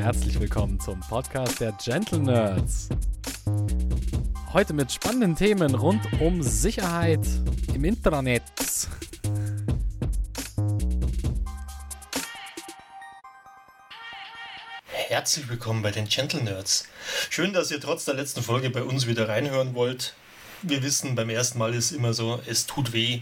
herzlich 0.00 0.40
willkommen 0.40 0.80
zum 0.80 0.98
Podcast 1.00 1.60
der 1.60 1.72
Gentle 1.72 2.20
Nerds. 2.20 2.88
Heute 4.54 4.72
mit 4.72 4.90
spannenden 4.90 5.36
Themen 5.36 5.74
rund 5.74 6.00
um 6.20 6.42
Sicherheit 6.42 7.20
im 7.74 7.84
Intranet. 7.84 8.42
Herzlich 14.86 15.50
willkommen 15.50 15.82
bei 15.82 15.90
den 15.90 16.08
Gentle 16.08 16.42
Nerds. 16.44 16.88
Schön, 17.28 17.52
dass 17.52 17.70
ihr 17.70 17.78
trotz 17.78 18.06
der 18.06 18.14
letzten 18.14 18.42
Folge 18.42 18.70
bei 18.70 18.82
uns 18.82 19.06
wieder 19.06 19.28
reinhören 19.28 19.74
wollt. 19.74 20.14
Wir 20.62 20.82
wissen, 20.82 21.14
beim 21.14 21.28
ersten 21.28 21.58
Mal 21.58 21.74
ist 21.74 21.90
immer 21.90 22.14
so, 22.14 22.40
es 22.46 22.64
tut 22.64 22.94
weh. 22.94 23.20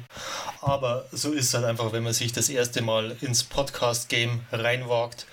Aber 0.60 1.06
so 1.12 1.32
ist 1.32 1.46
es 1.46 1.54
halt 1.54 1.64
einfach, 1.64 1.92
wenn 1.92 2.02
man 2.02 2.12
sich 2.12 2.32
das 2.32 2.48
erste 2.48 2.82
Mal 2.82 3.16
ins 3.20 3.44
Podcast-Game 3.44 4.40
reinwagt. 4.50 5.26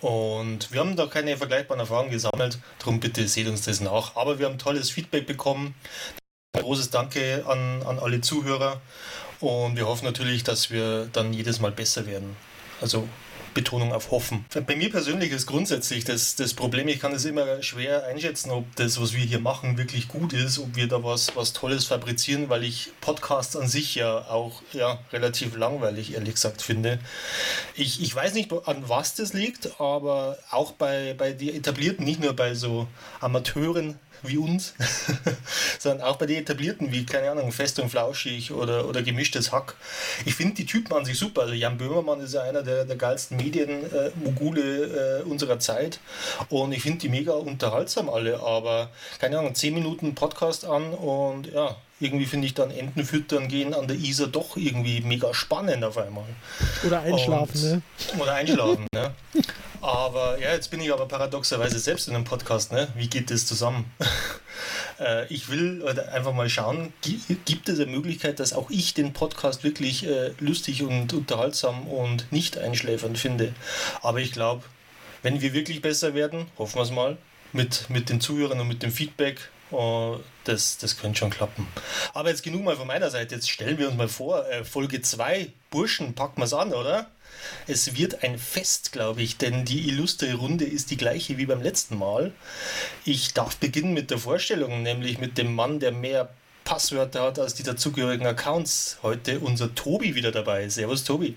Und 0.00 0.70
wir 0.72 0.80
haben 0.80 0.96
da 0.96 1.06
keine 1.06 1.36
vergleichbaren 1.36 1.80
Erfahrungen 1.80 2.10
gesammelt, 2.10 2.58
darum 2.78 3.00
bitte 3.00 3.26
seht 3.26 3.48
uns 3.48 3.62
das 3.62 3.80
nach. 3.80 4.16
Aber 4.16 4.38
wir 4.38 4.46
haben 4.46 4.58
tolles 4.58 4.90
Feedback 4.90 5.26
bekommen. 5.26 5.74
Ein 6.52 6.62
großes 6.62 6.90
Danke 6.90 7.44
an, 7.46 7.82
an 7.82 7.98
alle 7.98 8.20
Zuhörer 8.20 8.80
und 9.40 9.76
wir 9.76 9.86
hoffen 9.86 10.04
natürlich, 10.04 10.44
dass 10.44 10.70
wir 10.70 11.06
dann 11.12 11.32
jedes 11.32 11.60
Mal 11.60 11.72
besser 11.72 12.06
werden. 12.06 12.36
Also 12.80 13.08
Betonung 13.56 13.94
auf 13.94 14.10
hoffen. 14.10 14.44
Bei 14.66 14.76
mir 14.76 14.90
persönlich 14.90 15.32
ist 15.32 15.46
grundsätzlich 15.46 16.04
das, 16.04 16.36
das 16.36 16.52
Problem, 16.52 16.88
ich 16.88 17.00
kann 17.00 17.12
es 17.12 17.24
immer 17.24 17.62
schwer 17.62 18.04
einschätzen, 18.04 18.50
ob 18.50 18.76
das, 18.76 19.00
was 19.00 19.14
wir 19.14 19.24
hier 19.24 19.40
machen, 19.40 19.78
wirklich 19.78 20.08
gut 20.08 20.34
ist, 20.34 20.58
ob 20.58 20.76
wir 20.76 20.86
da 20.88 21.02
was, 21.02 21.34
was 21.36 21.54
Tolles 21.54 21.86
fabrizieren, 21.86 22.50
weil 22.50 22.64
ich 22.64 22.90
Podcasts 23.00 23.56
an 23.56 23.66
sich 23.66 23.94
ja 23.94 24.18
auch 24.28 24.60
ja, 24.74 24.98
relativ 25.10 25.56
langweilig, 25.56 26.12
ehrlich 26.12 26.34
gesagt, 26.34 26.60
finde. 26.60 26.98
Ich, 27.74 28.02
ich 28.02 28.14
weiß 28.14 28.34
nicht, 28.34 28.52
an 28.52 28.84
was 28.88 29.14
das 29.14 29.32
liegt, 29.32 29.80
aber 29.80 30.36
auch 30.50 30.72
bei, 30.72 31.14
bei 31.14 31.32
den 31.32 31.56
etablierten, 31.56 32.04
nicht 32.04 32.20
nur 32.20 32.34
bei 32.34 32.54
so 32.54 32.86
Amateuren, 33.20 33.98
wie 34.22 34.38
uns, 34.38 34.74
sondern 35.78 36.06
auch 36.06 36.16
bei 36.16 36.26
den 36.26 36.38
etablierten, 36.38 36.92
wie, 36.92 37.04
keine 37.06 37.30
Ahnung, 37.30 37.52
Fest 37.52 37.78
und 37.78 37.90
Flauschig 37.90 38.52
oder, 38.52 38.88
oder 38.88 39.02
Gemischtes 39.02 39.52
Hack. 39.52 39.74
Ich 40.24 40.34
finde 40.34 40.54
die 40.54 40.66
Typen 40.66 40.92
an 40.94 41.04
sich 41.04 41.18
super. 41.18 41.42
Also 41.42 41.54
Jan 41.54 41.78
Böhmermann 41.78 42.20
ist 42.20 42.34
ja 42.34 42.42
einer 42.42 42.62
der, 42.62 42.84
der 42.84 42.96
geilsten 42.96 43.36
Medienmogule 43.36 45.20
äh, 45.20 45.22
unserer 45.22 45.58
Zeit 45.58 46.00
und 46.48 46.72
ich 46.72 46.82
finde 46.82 46.98
die 46.98 47.08
mega 47.08 47.32
unterhaltsam 47.32 48.08
alle, 48.08 48.40
aber 48.40 48.90
keine 49.18 49.38
Ahnung, 49.38 49.54
10 49.54 49.74
Minuten 49.74 50.14
Podcast 50.14 50.64
an 50.64 50.92
und 50.94 51.52
ja, 51.52 51.76
irgendwie 51.98 52.26
finde 52.26 52.46
ich 52.46 52.54
dann 52.54 52.70
Enten 52.70 53.04
füttern 53.04 53.48
gehen 53.48 53.72
an 53.72 53.88
der 53.88 53.96
Isar 53.96 54.26
doch 54.26 54.56
irgendwie 54.56 55.00
mega 55.00 55.32
spannend 55.32 55.82
auf 55.82 55.96
einmal. 55.96 56.24
Oder 56.84 57.00
einschlafen, 57.00 57.54
und, 57.54 57.70
ne? 57.70 57.82
Oder 58.22 58.34
einschlafen, 58.34 58.86
ne? 58.94 59.14
Aber 59.80 60.38
ja, 60.38 60.52
jetzt 60.52 60.70
bin 60.70 60.80
ich 60.80 60.92
aber 60.92 61.06
paradoxerweise 61.06 61.78
selbst 61.78 62.08
in 62.08 62.14
einem 62.14 62.24
Podcast, 62.24 62.72
ne? 62.72 62.88
Wie 62.94 63.08
geht 63.08 63.30
das 63.30 63.46
zusammen? 63.46 63.90
äh, 65.00 65.26
ich 65.32 65.48
will 65.48 65.86
einfach 66.12 66.32
mal 66.32 66.48
schauen, 66.48 66.92
gibt 67.44 67.68
es 67.68 67.80
eine 67.80 67.90
Möglichkeit, 67.90 68.40
dass 68.40 68.52
auch 68.52 68.70
ich 68.70 68.94
den 68.94 69.12
Podcast 69.12 69.64
wirklich 69.64 70.06
äh, 70.06 70.32
lustig 70.38 70.82
und 70.82 71.12
unterhaltsam 71.12 71.86
und 71.86 72.30
nicht 72.32 72.58
einschläfernd 72.58 73.18
finde? 73.18 73.54
Aber 74.02 74.20
ich 74.20 74.32
glaube, 74.32 74.64
wenn 75.22 75.40
wir 75.40 75.52
wirklich 75.52 75.82
besser 75.82 76.14
werden, 76.14 76.46
hoffen 76.58 76.76
wir 76.76 76.82
es 76.82 76.90
mal, 76.90 77.16
mit, 77.52 77.88
mit 77.90 78.10
den 78.10 78.20
Zuhörern 78.20 78.60
und 78.60 78.68
mit 78.68 78.82
dem 78.82 78.92
Feedback, 78.92 79.50
Oh, 79.72 80.20
das, 80.44 80.78
das 80.78 80.96
könnte 80.96 81.18
schon 81.18 81.30
klappen. 81.30 81.66
Aber 82.14 82.28
jetzt 82.28 82.44
genug 82.44 82.62
mal 82.62 82.76
von 82.76 82.86
meiner 82.86 83.10
Seite. 83.10 83.34
Jetzt 83.34 83.50
stellen 83.50 83.78
wir 83.78 83.88
uns 83.88 83.96
mal 83.96 84.08
vor, 84.08 84.46
äh, 84.48 84.64
Folge 84.64 85.02
2, 85.02 85.50
Burschen, 85.70 86.14
packen 86.14 86.40
wir 86.40 86.44
es 86.44 86.54
an, 86.54 86.72
oder? 86.72 87.10
Es 87.66 87.96
wird 87.96 88.22
ein 88.22 88.38
Fest, 88.38 88.92
glaube 88.92 89.22
ich, 89.22 89.36
denn 89.36 89.64
die 89.64 89.88
illustre 89.88 90.34
Runde 90.34 90.64
ist 90.64 90.90
die 90.90 90.96
gleiche 90.96 91.38
wie 91.38 91.46
beim 91.46 91.62
letzten 91.62 91.98
Mal. 91.98 92.32
Ich 93.04 93.34
darf 93.34 93.56
beginnen 93.56 93.94
mit 93.94 94.10
der 94.10 94.18
Vorstellung, 94.18 94.82
nämlich 94.82 95.18
mit 95.18 95.38
dem 95.38 95.54
Mann, 95.54 95.80
der 95.80 95.92
mehr 95.92 96.28
Passwörter 96.64 97.22
hat 97.22 97.38
als 97.38 97.54
die 97.54 97.62
dazugehörigen 97.62 98.26
Accounts. 98.26 98.98
Heute 99.02 99.40
unser 99.40 99.74
Tobi 99.74 100.14
wieder 100.14 100.32
dabei. 100.32 100.68
Servus, 100.68 101.04
Tobi. 101.04 101.36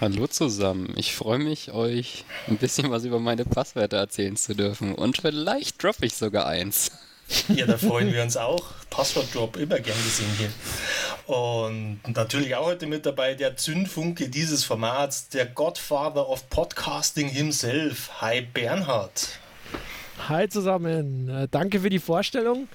Hallo 0.00 0.26
zusammen. 0.26 0.92
Ich 0.96 1.14
freue 1.14 1.38
mich, 1.38 1.72
euch 1.72 2.24
ein 2.48 2.58
bisschen 2.58 2.90
was 2.90 3.04
über 3.04 3.20
meine 3.20 3.44
Passwörter 3.44 3.98
erzählen 3.98 4.36
zu 4.36 4.54
dürfen. 4.54 4.94
Und 4.94 5.18
vielleicht 5.18 5.82
droppe 5.82 6.06
ich 6.06 6.14
sogar 6.14 6.46
eins. 6.46 6.90
Ja, 7.48 7.66
da 7.66 7.78
freuen 7.78 8.12
wir 8.12 8.22
uns 8.22 8.36
auch. 8.36 8.62
Passwort-Drop 8.90 9.56
immer 9.56 9.78
gern 9.80 9.96
gesehen 10.04 10.30
hier. 10.38 11.34
Und 11.34 12.00
natürlich 12.14 12.54
auch 12.56 12.66
heute 12.66 12.86
mit 12.86 13.06
dabei 13.06 13.34
der 13.34 13.56
Zündfunke 13.56 14.28
dieses 14.28 14.64
Formats, 14.64 15.28
der 15.28 15.46
Godfather 15.46 16.28
of 16.28 16.48
Podcasting 16.50 17.28
himself. 17.28 18.10
Hi 18.20 18.42
Bernhard. 18.42 19.28
Hi 20.28 20.48
zusammen. 20.48 21.28
Äh, 21.28 21.48
danke 21.50 21.80
für 21.80 21.90
die 21.90 21.98
Vorstellung. 21.98 22.68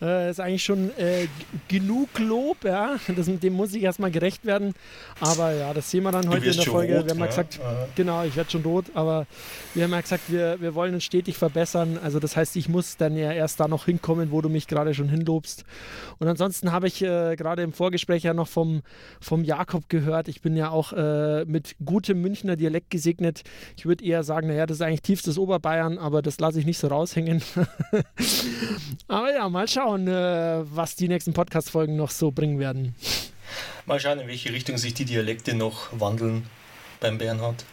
Äh, 0.00 0.30
ist 0.30 0.38
eigentlich 0.38 0.62
schon 0.62 0.90
äh, 0.96 1.26
genug 1.66 2.18
Lob, 2.18 2.62
ja. 2.62 2.96
Das, 3.16 3.26
dem 3.26 3.52
muss 3.54 3.74
ich 3.74 3.82
erstmal 3.82 4.12
gerecht 4.12 4.44
werden. 4.44 4.74
Aber 5.20 5.52
ja, 5.52 5.74
das 5.74 5.90
sehen 5.90 6.04
wir 6.04 6.12
dann 6.12 6.28
heute 6.28 6.46
in 6.46 6.56
der 6.56 6.64
Folge. 6.64 6.96
Rot, 6.98 7.06
wir 7.06 7.10
haben 7.10 7.18
ja 7.18 7.26
gesagt, 7.26 7.58
ja. 7.60 7.88
genau, 7.96 8.22
ich 8.22 8.36
werde 8.36 8.48
schon 8.48 8.62
tot, 8.62 8.84
aber 8.94 9.26
wir 9.74 9.84
haben 9.84 9.90
ja 9.90 10.00
gesagt, 10.00 10.30
wir, 10.30 10.60
wir 10.60 10.76
wollen 10.76 10.94
uns 10.94 11.02
stetig 11.02 11.36
verbessern. 11.36 11.98
Also 12.00 12.20
das 12.20 12.36
heißt, 12.36 12.54
ich 12.54 12.68
muss 12.68 12.96
dann 12.96 13.16
ja 13.16 13.32
erst 13.32 13.58
da 13.58 13.66
noch 13.66 13.86
hinkommen, 13.86 14.30
wo 14.30 14.40
du 14.40 14.48
mich 14.48 14.68
gerade 14.68 14.94
schon 14.94 15.08
hinlobst. 15.08 15.64
Und 16.18 16.28
ansonsten 16.28 16.70
habe 16.70 16.86
ich 16.86 17.02
äh, 17.02 17.34
gerade 17.34 17.62
im 17.62 17.72
Vorgespräch 17.72 18.22
ja 18.22 18.34
noch 18.34 18.48
vom, 18.48 18.82
vom 19.20 19.42
Jakob 19.42 19.88
gehört. 19.88 20.28
Ich 20.28 20.42
bin 20.42 20.56
ja 20.56 20.70
auch 20.70 20.92
äh, 20.92 21.44
mit 21.44 21.74
gutem 21.84 22.20
Münchner 22.20 22.54
Dialekt 22.54 22.90
gesegnet. 22.90 23.42
Ich 23.76 23.84
würde 23.84 24.04
eher 24.04 24.22
sagen, 24.22 24.46
naja, 24.46 24.66
das 24.66 24.76
ist 24.76 24.82
eigentlich 24.82 25.02
tiefstes 25.02 25.38
Oberbayern, 25.38 25.98
aber 25.98 26.22
das 26.22 26.38
lasse 26.38 26.60
ich 26.60 26.66
nicht 26.66 26.78
so 26.78 26.86
raushängen. 26.86 27.42
aber 29.08 29.32
ja, 29.32 29.48
mal 29.48 29.66
schauen 29.66 29.87
schauen, 29.88 30.06
äh, 30.06 30.64
was 30.64 30.96
die 30.96 31.08
nächsten 31.08 31.32
Podcast-Folgen 31.32 31.96
noch 31.96 32.10
so 32.10 32.30
bringen 32.30 32.58
werden. 32.58 32.94
Mal 33.86 33.98
schauen, 33.98 34.20
in 34.20 34.28
welche 34.28 34.52
Richtung 34.52 34.76
sich 34.76 34.92
die 34.92 35.06
Dialekte 35.06 35.54
noch 35.54 35.88
wandeln 35.92 36.46
beim 37.00 37.16
Bernhard. 37.16 37.64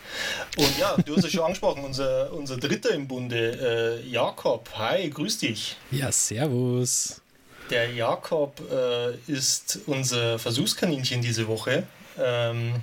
Und 0.56 0.78
ja, 0.80 0.96
du 1.06 1.18
hast 1.18 1.26
es 1.26 1.34
schon 1.34 1.44
angesprochen, 1.46 1.84
unser, 1.84 2.32
unser 2.32 2.56
Dritter 2.58 2.92
im 2.92 3.08
Bunde, 3.08 4.02
äh, 4.02 4.08
Jakob. 4.08 4.70
Hi, 4.76 5.10
grüß 5.10 5.40
dich. 5.40 5.76
Ja, 5.92 6.10
servus. 6.12 7.22
Der 7.70 7.92
Jakob 7.92 8.62
äh, 8.72 9.16
ist 9.30 9.80
unser 9.88 10.40
Versuchskaninchen 10.40 11.22
diese 11.22 11.48
Woche. 11.48 11.84
Ähm, 12.18 12.76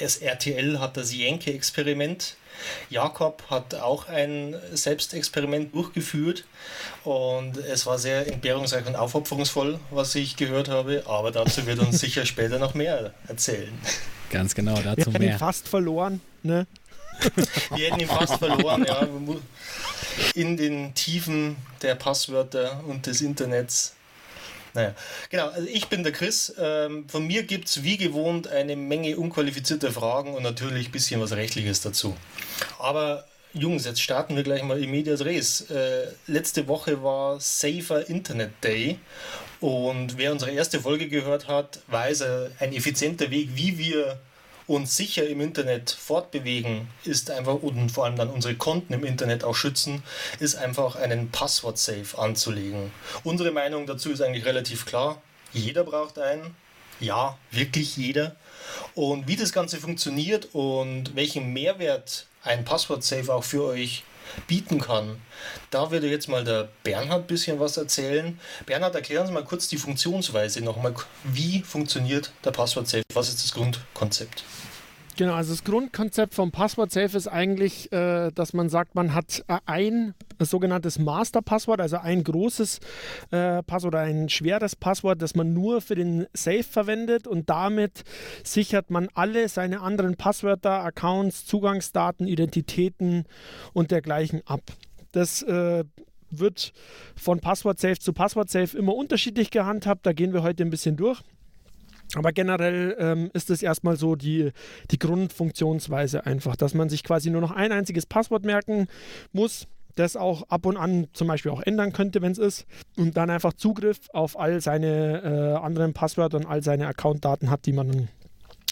das 0.00 0.16
RTL 0.16 0.80
hat 0.80 0.96
das 0.96 1.14
Jenke-Experiment 1.14 2.36
Jakob 2.90 3.42
hat 3.50 3.74
auch 3.74 4.08
ein 4.08 4.56
Selbstexperiment 4.72 5.74
durchgeführt 5.74 6.44
und 7.04 7.56
es 7.56 7.86
war 7.86 7.98
sehr 7.98 8.26
entbehrungsreich 8.26 8.86
und 8.86 8.96
aufopferungsvoll, 8.96 9.78
was 9.90 10.14
ich 10.14 10.36
gehört 10.36 10.68
habe, 10.68 11.04
aber 11.06 11.30
dazu 11.30 11.66
wird 11.66 11.78
uns 11.78 12.00
sicher 12.00 12.26
später 12.26 12.58
noch 12.58 12.74
mehr 12.74 13.12
erzählen. 13.26 13.72
Ganz 14.30 14.54
genau, 14.54 14.74
dazu 14.74 15.12
Wir 15.12 15.12
mehr. 15.12 15.20
Wir 15.20 15.30
ihn 15.30 15.38
fast 15.38 15.68
verloren, 15.68 16.20
ne? 16.42 16.66
Wir 17.74 17.86
hätten 17.86 18.00
ihn 18.00 18.08
fast 18.08 18.34
verloren, 18.34 18.84
ja. 18.86 19.06
In 20.34 20.56
den 20.56 20.94
Tiefen 20.94 21.56
der 21.82 21.94
Passwörter 21.94 22.82
und 22.86 23.06
des 23.06 23.20
Internets 23.20 23.94
naja, 24.78 24.94
genau. 25.28 25.48
Also 25.48 25.66
ich 25.66 25.88
bin 25.88 26.04
der 26.04 26.12
Chris. 26.12 26.54
Ähm, 26.56 27.08
von 27.08 27.26
mir 27.26 27.42
gibt 27.42 27.66
es 27.66 27.82
wie 27.82 27.96
gewohnt 27.96 28.46
eine 28.46 28.76
Menge 28.76 29.16
unqualifizierter 29.16 29.90
Fragen 29.90 30.34
und 30.34 30.44
natürlich 30.44 30.88
ein 30.88 30.92
bisschen 30.92 31.20
was 31.20 31.32
Rechtliches 31.32 31.80
dazu. 31.80 32.16
Aber 32.78 33.24
Jungs, 33.54 33.86
jetzt 33.86 34.00
starten 34.00 34.36
wir 34.36 34.44
gleich 34.44 34.62
mal 34.62 34.80
im 34.80 34.92
Medias 34.92 35.24
Res. 35.24 35.62
Äh, 35.62 36.06
letzte 36.28 36.68
Woche 36.68 37.02
war 37.02 37.40
Safer 37.40 38.08
Internet 38.08 38.52
Day 38.62 39.00
und 39.58 40.16
wer 40.16 40.30
unsere 40.30 40.52
erste 40.52 40.78
Folge 40.78 41.08
gehört 41.08 41.48
hat, 41.48 41.80
weiß, 41.88 42.20
äh, 42.20 42.50
ein 42.60 42.72
effizienter 42.72 43.32
Weg, 43.32 43.48
wie 43.54 43.78
wir 43.78 44.20
uns 44.68 44.96
sicher 44.96 45.26
im 45.26 45.40
Internet 45.40 45.90
fortbewegen, 45.90 46.88
ist 47.02 47.30
einfach 47.30 47.54
und 47.54 47.90
vor 47.90 48.04
allem 48.04 48.16
dann 48.16 48.28
unsere 48.28 48.54
Konten 48.54 48.92
im 48.92 49.04
Internet 49.04 49.42
auch 49.42 49.54
schützen, 49.54 50.02
ist 50.38 50.54
einfach 50.54 50.94
einen 50.94 51.30
Passwort-Safe 51.30 52.16
anzulegen. 52.16 52.92
Unsere 53.24 53.50
Meinung 53.50 53.86
dazu 53.86 54.10
ist 54.10 54.20
eigentlich 54.20 54.44
relativ 54.44 54.84
klar. 54.84 55.20
Jeder 55.52 55.84
braucht 55.84 56.18
einen. 56.18 56.54
Ja, 57.00 57.38
wirklich 57.50 57.96
jeder. 57.96 58.36
Und 58.94 59.26
wie 59.26 59.36
das 59.36 59.52
Ganze 59.52 59.78
funktioniert 59.78 60.48
und 60.52 61.16
welchen 61.16 61.52
Mehrwert 61.52 62.26
ein 62.42 62.64
Passwort-Safe 62.64 63.32
auch 63.32 63.44
für 63.44 63.64
euch 63.64 64.04
bieten 64.46 64.80
kann. 64.80 65.20
Da 65.70 65.90
würde 65.90 66.08
jetzt 66.08 66.28
mal 66.28 66.44
der 66.44 66.68
Bernhard 66.82 67.22
ein 67.22 67.26
bisschen 67.26 67.60
was 67.60 67.76
erzählen. 67.76 68.38
Bernhard, 68.66 68.94
erklären 68.94 69.26
Sie 69.26 69.32
mal 69.32 69.44
kurz 69.44 69.68
die 69.68 69.76
Funktionsweise 69.76 70.62
nochmal. 70.62 70.94
Wie 71.24 71.62
funktioniert 71.62 72.32
der 72.44 72.50
Passwort-Safe? 72.50 73.02
Was 73.14 73.28
ist 73.28 73.44
das 73.44 73.52
Grundkonzept? 73.52 74.44
Genau, 75.18 75.34
also 75.34 75.52
das 75.52 75.64
Grundkonzept 75.64 76.32
vom 76.32 76.52
Passwort 76.52 76.92
Safe 76.92 77.16
ist 77.16 77.26
eigentlich, 77.26 77.90
äh, 77.90 78.30
dass 78.30 78.52
man 78.52 78.68
sagt, 78.68 78.94
man 78.94 79.14
hat 79.16 79.44
äh, 79.48 79.58
ein 79.66 80.14
sogenanntes 80.38 81.00
Master-Passwort, 81.00 81.80
also 81.80 81.96
ein 81.96 82.22
großes 82.22 82.78
äh, 83.32 83.64
Passwort, 83.64 83.96
ein 83.96 84.28
schweres 84.28 84.76
Passwort, 84.76 85.20
das 85.20 85.34
man 85.34 85.52
nur 85.52 85.80
für 85.80 85.96
den 85.96 86.28
Safe 86.34 86.62
verwendet 86.62 87.26
und 87.26 87.50
damit 87.50 88.04
sichert 88.44 88.90
man 88.90 89.08
alle 89.14 89.48
seine 89.48 89.80
anderen 89.80 90.14
Passwörter, 90.14 90.84
Accounts, 90.84 91.46
Zugangsdaten, 91.46 92.28
Identitäten 92.28 93.24
und 93.72 93.90
dergleichen 93.90 94.42
ab. 94.46 94.62
Das 95.10 95.42
äh, 95.42 95.82
wird 96.30 96.72
von 97.16 97.40
Passwort-Safe 97.40 97.98
zu 97.98 98.12
Passwort-Safe 98.12 98.78
immer 98.78 98.94
unterschiedlich 98.94 99.50
gehandhabt. 99.50 100.06
Da 100.06 100.12
gehen 100.12 100.32
wir 100.32 100.44
heute 100.44 100.62
ein 100.62 100.70
bisschen 100.70 100.96
durch. 100.96 101.24
Aber 102.14 102.32
generell 102.32 102.96
ähm, 102.98 103.30
ist 103.34 103.50
es 103.50 103.62
erstmal 103.62 103.96
so 103.96 104.16
die, 104.16 104.52
die 104.90 104.98
Grundfunktionsweise 104.98 106.24
einfach, 106.26 106.56
dass 106.56 106.74
man 106.74 106.88
sich 106.88 107.04
quasi 107.04 107.30
nur 107.30 107.40
noch 107.40 107.50
ein 107.50 107.72
einziges 107.72 108.06
Passwort 108.06 108.44
merken 108.44 108.88
muss, 109.32 109.66
das 109.94 110.16
auch 110.16 110.44
ab 110.48 110.64
und 110.64 110.76
an 110.76 111.08
zum 111.12 111.28
Beispiel 111.28 111.50
auch 111.50 111.60
ändern 111.60 111.92
könnte, 111.92 112.22
wenn 112.22 112.32
es 112.32 112.38
ist, 112.38 112.66
und 112.96 113.16
dann 113.16 113.30
einfach 113.30 113.52
Zugriff 113.52 113.98
auf 114.12 114.38
all 114.38 114.60
seine 114.60 115.56
äh, 115.58 115.64
anderen 115.64 115.92
Passwörter 115.92 116.36
und 116.38 116.46
all 116.46 116.62
seine 116.62 116.86
Accountdaten 116.86 117.50
hat, 117.50 117.66
die 117.66 117.72
man 117.72 118.08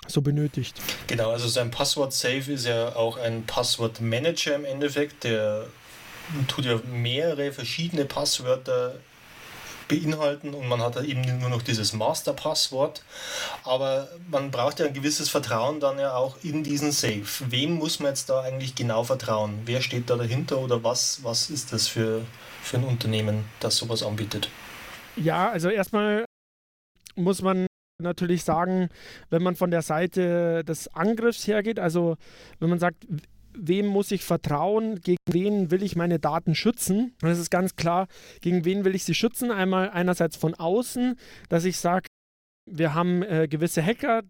so 0.06 0.22
benötigt. 0.22 0.80
Genau, 1.08 1.30
also 1.30 1.48
sein 1.48 1.70
Passwort-Safe 1.70 2.52
ist 2.52 2.66
ja 2.66 2.94
auch 2.94 3.18
ein 3.18 3.44
Passwortmanager 3.44 4.54
im 4.54 4.64
Endeffekt, 4.64 5.24
der 5.24 5.66
tut 6.48 6.64
ja 6.64 6.80
mehrere 6.92 7.52
verschiedene 7.52 8.04
Passwörter 8.04 8.94
beinhalten 9.88 10.54
und 10.54 10.68
man 10.68 10.80
hat 10.80 11.02
eben 11.02 11.22
nur 11.38 11.50
noch 11.50 11.62
dieses 11.62 11.92
Master-Passwort. 11.92 13.02
Aber 13.64 14.08
man 14.30 14.50
braucht 14.50 14.80
ja 14.80 14.86
ein 14.86 14.94
gewisses 14.94 15.28
Vertrauen 15.28 15.80
dann 15.80 15.98
ja 15.98 16.14
auch 16.14 16.36
in 16.42 16.62
diesen 16.62 16.92
Safe. 16.92 17.24
Wem 17.48 17.74
muss 17.74 18.00
man 18.00 18.10
jetzt 18.10 18.28
da 18.30 18.42
eigentlich 18.42 18.74
genau 18.74 19.04
vertrauen? 19.04 19.60
Wer 19.64 19.80
steht 19.80 20.10
da 20.10 20.16
dahinter 20.16 20.58
oder 20.58 20.82
was, 20.82 21.22
was 21.22 21.50
ist 21.50 21.72
das 21.72 21.88
für, 21.88 22.22
für 22.62 22.78
ein 22.78 22.84
Unternehmen, 22.84 23.44
das 23.60 23.76
sowas 23.76 24.02
anbietet? 24.02 24.48
Ja, 25.16 25.50
also 25.50 25.68
erstmal 25.68 26.24
muss 27.14 27.42
man 27.42 27.66
natürlich 27.98 28.44
sagen, 28.44 28.88
wenn 29.30 29.42
man 29.42 29.56
von 29.56 29.70
der 29.70 29.82
Seite 29.82 30.64
des 30.64 30.88
Angriffs 30.88 31.46
hergeht, 31.46 31.78
also 31.78 32.16
wenn 32.60 32.68
man 32.68 32.78
sagt, 32.78 33.06
wem 33.58 33.86
muss 33.86 34.10
ich 34.10 34.24
vertrauen, 34.24 35.00
gegen 35.00 35.18
wen 35.28 35.70
will 35.70 35.82
ich 35.82 35.96
meine 35.96 36.18
Daten 36.18 36.54
schützen. 36.54 37.14
Und 37.22 37.28
es 37.28 37.38
ist 37.38 37.50
ganz 37.50 37.76
klar, 37.76 38.06
gegen 38.40 38.64
wen 38.64 38.84
will 38.84 38.94
ich 38.94 39.04
sie 39.04 39.14
schützen. 39.14 39.50
Einmal 39.50 39.90
einerseits 39.90 40.36
von 40.36 40.54
außen, 40.54 41.16
dass 41.48 41.64
ich 41.64 41.78
sage, 41.78 42.06
wir 42.70 42.94
haben 42.94 43.22
äh, 43.22 43.48
gewisse 43.48 43.82
Hacker, 43.82 44.22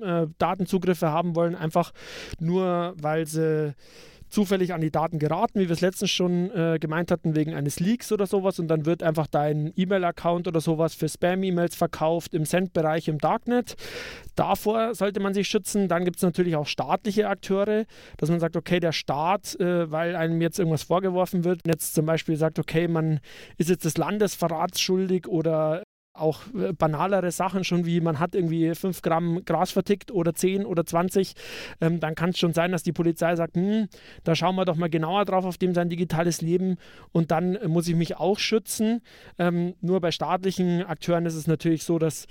äh, 0.00 0.26
Datenzugriffe 0.38 1.10
haben 1.10 1.36
wollen, 1.36 1.54
einfach 1.54 1.92
nur, 2.40 2.94
weil 2.96 3.26
sie 3.26 3.74
zufällig 4.34 4.74
an 4.74 4.80
die 4.80 4.90
Daten 4.90 5.18
geraten, 5.18 5.60
wie 5.60 5.68
wir 5.68 5.72
es 5.72 5.80
letztens 5.80 6.10
schon 6.10 6.50
äh, 6.50 6.78
gemeint 6.80 7.10
hatten, 7.10 7.36
wegen 7.36 7.54
eines 7.54 7.80
Leaks 7.80 8.10
oder 8.12 8.26
sowas. 8.26 8.58
Und 8.58 8.68
dann 8.68 8.84
wird 8.84 9.02
einfach 9.02 9.26
dein 9.26 9.72
E-Mail-Account 9.76 10.48
oder 10.48 10.60
sowas 10.60 10.94
für 10.94 11.08
Spam-E-Mails 11.08 11.76
verkauft 11.76 12.34
im 12.34 12.44
Send-Bereich 12.44 13.08
im 13.08 13.18
Darknet. 13.18 13.76
Davor 14.34 14.94
sollte 14.94 15.20
man 15.20 15.34
sich 15.34 15.48
schützen. 15.48 15.88
Dann 15.88 16.04
gibt 16.04 16.16
es 16.16 16.22
natürlich 16.22 16.56
auch 16.56 16.66
staatliche 16.66 17.28
Akteure, 17.28 17.84
dass 18.16 18.28
man 18.28 18.40
sagt, 18.40 18.56
okay, 18.56 18.80
der 18.80 18.92
Staat, 18.92 19.58
äh, 19.60 19.90
weil 19.90 20.16
einem 20.16 20.42
jetzt 20.42 20.58
irgendwas 20.58 20.82
vorgeworfen 20.82 21.44
wird, 21.44 21.60
jetzt 21.64 21.94
zum 21.94 22.04
Beispiel 22.04 22.36
sagt, 22.36 22.58
okay, 22.58 22.88
man 22.88 23.20
ist 23.56 23.70
jetzt 23.70 23.84
des 23.84 23.96
Landesverrats 23.96 24.80
schuldig 24.80 25.28
oder 25.28 25.84
auch 26.14 26.42
äh, 26.54 26.72
banalere 26.72 27.30
Sachen 27.32 27.64
schon 27.64 27.84
wie 27.84 28.00
man 28.00 28.20
hat 28.20 28.34
irgendwie 28.34 28.74
5 28.74 29.02
Gramm 29.02 29.44
Gras 29.44 29.72
vertickt 29.72 30.12
oder 30.12 30.34
10 30.34 30.64
oder 30.64 30.86
20, 30.86 31.34
ähm, 31.80 32.00
dann 32.00 32.14
kann 32.14 32.30
es 32.30 32.38
schon 32.38 32.54
sein, 32.54 32.72
dass 32.72 32.84
die 32.84 32.92
Polizei 32.92 33.34
sagt, 33.36 33.56
hm, 33.56 33.88
da 34.22 34.34
schauen 34.34 34.54
wir 34.54 34.64
doch 34.64 34.76
mal 34.76 34.88
genauer 34.88 35.24
drauf 35.24 35.44
auf 35.44 35.58
dem 35.58 35.74
sein 35.74 35.88
digitales 35.88 36.40
Leben 36.40 36.78
und 37.12 37.30
dann 37.30 37.56
äh, 37.56 37.68
muss 37.68 37.88
ich 37.88 37.96
mich 37.96 38.16
auch 38.16 38.38
schützen. 38.38 39.02
Ähm, 39.38 39.74
nur 39.80 40.00
bei 40.00 40.12
staatlichen 40.12 40.84
Akteuren 40.84 41.26
ist 41.26 41.34
es 41.34 41.46
natürlich 41.46 41.82
so, 41.82 41.98
dass 41.98 42.26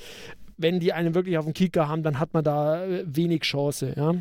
wenn 0.56 0.80
die 0.80 0.94
einen 0.94 1.16
wirklich 1.16 1.38
auf 1.38 1.46
dem 1.46 1.54
Kicker 1.54 1.90
haben, 1.90 2.04
dann 2.04 2.20
hat 2.20 2.34
man 2.34 2.44
da 2.44 2.86
äh, 2.86 3.04
wenig 3.06 3.42
Chance. 3.42 3.94
Ja? 3.98 4.14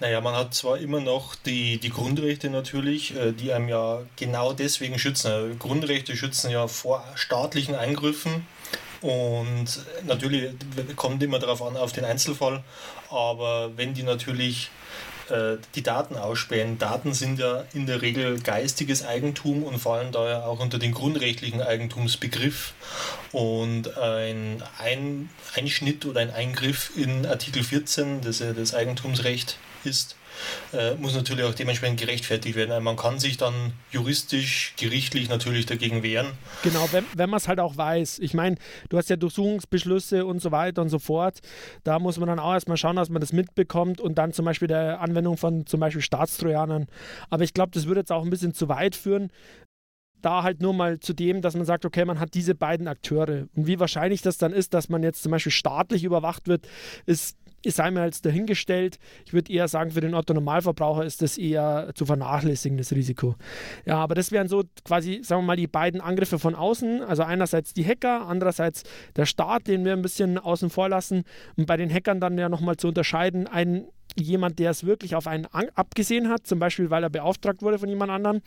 Naja, 0.00 0.20
man 0.22 0.34
hat 0.34 0.54
zwar 0.54 0.78
immer 0.78 1.00
noch 1.00 1.34
die, 1.34 1.78
die 1.78 1.90
Grundrechte 1.90 2.48
natürlich, 2.48 3.14
die 3.38 3.52
einem 3.52 3.68
ja 3.68 4.00
genau 4.16 4.52
deswegen 4.52 4.98
schützen. 4.98 5.58
Grundrechte 5.58 6.16
schützen 6.16 6.50
ja 6.50 6.66
vor 6.68 7.04
staatlichen 7.14 7.74
Eingriffen 7.74 8.46
und 9.04 9.66
natürlich 10.06 10.50
kommt 10.96 11.22
immer 11.22 11.38
darauf 11.38 11.60
an, 11.60 11.76
auf 11.76 11.92
den 11.92 12.06
Einzelfall. 12.06 12.64
Aber 13.10 13.76
wenn 13.76 13.92
die 13.92 14.02
natürlich 14.02 14.70
äh, 15.28 15.58
die 15.74 15.82
Daten 15.82 16.16
ausspähen, 16.16 16.78
Daten 16.78 17.12
sind 17.12 17.38
ja 17.38 17.64
in 17.74 17.84
der 17.84 18.00
Regel 18.00 18.40
geistiges 18.40 19.04
Eigentum 19.04 19.62
und 19.62 19.78
fallen 19.78 20.10
daher 20.10 20.46
auch 20.46 20.58
unter 20.58 20.78
den 20.78 20.92
grundrechtlichen 20.92 21.60
Eigentumsbegriff. 21.60 22.72
Und 23.30 23.94
ein, 23.98 24.62
ein 24.78 25.28
Einschnitt 25.54 26.06
oder 26.06 26.20
ein 26.20 26.32
Eingriff 26.32 26.90
in 26.96 27.26
Artikel 27.26 27.62
14, 27.62 28.22
das 28.22 28.38
ja 28.38 28.54
das 28.54 28.74
Eigentumsrecht 28.74 29.58
ist, 29.84 30.16
äh, 30.72 30.94
muss 30.96 31.14
natürlich 31.14 31.44
auch 31.44 31.54
dementsprechend 31.54 32.00
gerechtfertigt 32.00 32.56
werden. 32.56 32.82
Man 32.82 32.96
kann 32.96 33.18
sich 33.18 33.36
dann 33.36 33.72
juristisch, 33.90 34.74
gerichtlich 34.76 35.28
natürlich 35.28 35.66
dagegen 35.66 36.02
wehren. 36.02 36.32
Genau, 36.62 36.88
wenn, 36.92 37.04
wenn 37.14 37.30
man 37.30 37.38
es 37.38 37.48
halt 37.48 37.60
auch 37.60 37.76
weiß. 37.76 38.18
Ich 38.20 38.34
meine, 38.34 38.56
du 38.88 38.98
hast 38.98 39.10
ja 39.10 39.16
Durchsuchungsbeschlüsse 39.16 40.26
und 40.26 40.40
so 40.40 40.50
weiter 40.52 40.82
und 40.82 40.88
so 40.88 40.98
fort. 40.98 41.40
Da 41.84 41.98
muss 41.98 42.18
man 42.18 42.28
dann 42.28 42.38
auch 42.38 42.52
erstmal 42.52 42.76
schauen, 42.76 42.96
dass 42.96 43.10
man 43.10 43.20
das 43.20 43.32
mitbekommt 43.32 44.00
und 44.00 44.16
dann 44.16 44.32
zum 44.32 44.44
Beispiel 44.44 44.68
der 44.68 45.00
Anwendung 45.00 45.36
von 45.36 45.66
zum 45.66 45.80
Beispiel 45.80 46.02
Staatstrojanern. 46.02 46.86
Aber 47.30 47.44
ich 47.44 47.54
glaube, 47.54 47.70
das 47.72 47.86
würde 47.86 48.00
jetzt 48.00 48.12
auch 48.12 48.24
ein 48.24 48.30
bisschen 48.30 48.54
zu 48.54 48.68
weit 48.68 48.96
führen 48.96 49.30
da 50.24 50.42
halt 50.42 50.62
nur 50.62 50.72
mal 50.72 51.00
zu 51.00 51.12
dem, 51.12 51.42
dass 51.42 51.54
man 51.54 51.66
sagt, 51.66 51.84
okay, 51.84 52.04
man 52.04 52.18
hat 52.18 52.32
diese 52.34 52.54
beiden 52.54 52.88
Akteure. 52.88 53.46
Und 53.54 53.66
wie 53.66 53.78
wahrscheinlich 53.78 54.22
das 54.22 54.38
dann 54.38 54.52
ist, 54.52 54.72
dass 54.72 54.88
man 54.88 55.02
jetzt 55.02 55.22
zum 55.22 55.30
Beispiel 55.30 55.52
staatlich 55.52 56.02
überwacht 56.02 56.48
wird, 56.48 56.66
ist 57.04 57.36
ist 57.66 57.80
einmal 57.80 58.06
jetzt 58.06 58.26
dahingestellt. 58.26 58.98
Ich 59.26 59.32
würde 59.32 59.52
eher 59.52 59.68
sagen, 59.68 59.90
für 59.90 60.00
den 60.00 60.14
Otto 60.14 60.34
Normalverbraucher 60.34 61.04
ist 61.04 61.22
das 61.22 61.38
eher 61.38 61.90
zu 61.94 62.06
vernachlässigen, 62.06 62.78
das 62.78 62.92
Risiko. 62.92 63.36
Ja, 63.84 63.96
aber 63.96 64.14
das 64.14 64.32
wären 64.32 64.48
so 64.48 64.64
quasi, 64.84 65.20
sagen 65.22 65.42
wir 65.42 65.46
mal, 65.46 65.56
die 65.56 65.66
beiden 65.66 66.00
Angriffe 66.00 66.38
von 66.38 66.54
außen. 66.54 67.02
Also 67.02 67.22
einerseits 67.22 67.74
die 67.74 67.84
Hacker, 67.84 68.26
andererseits 68.26 68.84
der 69.16 69.26
Staat, 69.26 69.66
den 69.66 69.84
wir 69.84 69.92
ein 69.92 70.02
bisschen 70.02 70.38
außen 70.38 70.70
vor 70.70 70.88
lassen. 70.88 71.24
Und 71.56 71.66
bei 71.66 71.76
den 71.76 71.92
Hackern 71.92 72.20
dann 72.20 72.38
ja 72.38 72.48
nochmal 72.48 72.76
zu 72.76 72.88
unterscheiden, 72.88 73.46
ein 73.46 73.86
jemand, 74.16 74.58
der 74.58 74.70
es 74.70 74.84
wirklich 74.84 75.16
auf 75.16 75.26
einen 75.26 75.46
abgesehen 75.46 76.28
hat, 76.28 76.46
zum 76.46 76.58
Beispiel 76.58 76.90
weil 76.90 77.02
er 77.02 77.10
beauftragt 77.10 77.62
wurde 77.62 77.78
von 77.78 77.88
jemand 77.88 78.10
anderem. 78.10 78.40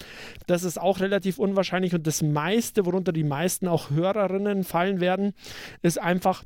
Das 0.46 0.64
ist 0.64 0.80
auch 0.80 1.00
relativ 1.00 1.40
unwahrscheinlich 1.40 1.94
und 1.94 2.08
das 2.08 2.22
meiste, 2.22 2.86
worunter 2.86 3.12
die 3.12 3.24
meisten 3.24 3.68
auch 3.68 3.90
Hörerinnen 3.90 4.64
fallen 4.64 5.00
werden, 5.00 5.34
ist 5.82 6.02
einfach 6.02 6.44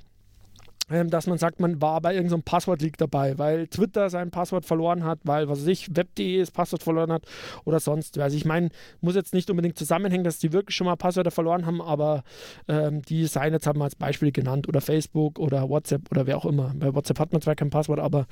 dass 1.10 1.28
man 1.28 1.38
sagt, 1.38 1.60
man 1.60 1.82
war 1.82 2.02
bei 2.02 2.14
irgendeinem 2.14 2.44
Passwort-Leak 2.44 2.98
dabei, 2.98 3.38
weil 3.38 3.68
Twitter 3.68 4.10
sein 4.10 4.32
Passwort 4.32 4.66
verloren 4.66 5.04
hat, 5.04 5.20
weil, 5.24 5.48
was 5.48 5.62
weiß 5.62 5.68
ich, 5.68 5.96
Web.de 5.96 6.40
das 6.40 6.52
Passwort 6.52 6.84
verloren 6.84 7.12
hat 7.12 7.24
oder 7.66 7.80
sonst. 7.80 8.18
Also 8.18 8.36
ich 8.36 8.46
meine, 8.46 8.70
muss 9.00 9.16
jetzt 9.16 9.34
nicht 9.34 9.50
unbedingt 9.50 9.78
zusammenhängen, 9.78 10.24
dass 10.24 10.40
die 10.40 10.54
wirklich 10.54 10.76
schon 10.76 10.86
mal 10.86 10.96
Passwörter 10.96 11.32
verloren 11.32 11.66
haben, 11.66 11.82
aber 11.82 12.24
ähm, 12.68 13.02
die 13.04 13.26
seien 13.26 13.54
jetzt 13.54 13.68
haben 13.68 13.80
wir 13.80 13.86
als 13.86 13.96
Beispiel 13.96 14.32
genannt 14.32 14.68
oder 14.68 14.82
Facebook 14.82 15.40
oder 15.40 15.70
WhatsApp 15.70 16.12
oder 16.12 16.28
wer 16.28 16.38
auch 16.38 16.46
immer. 16.46 16.74
Bei 16.76 16.94
WhatsApp 16.94 17.20
hat 17.20 17.32
man 17.32 17.42
zwar 17.42 17.56
kein 17.56 17.70
Passwort, 17.70 18.00
aber 18.00 18.28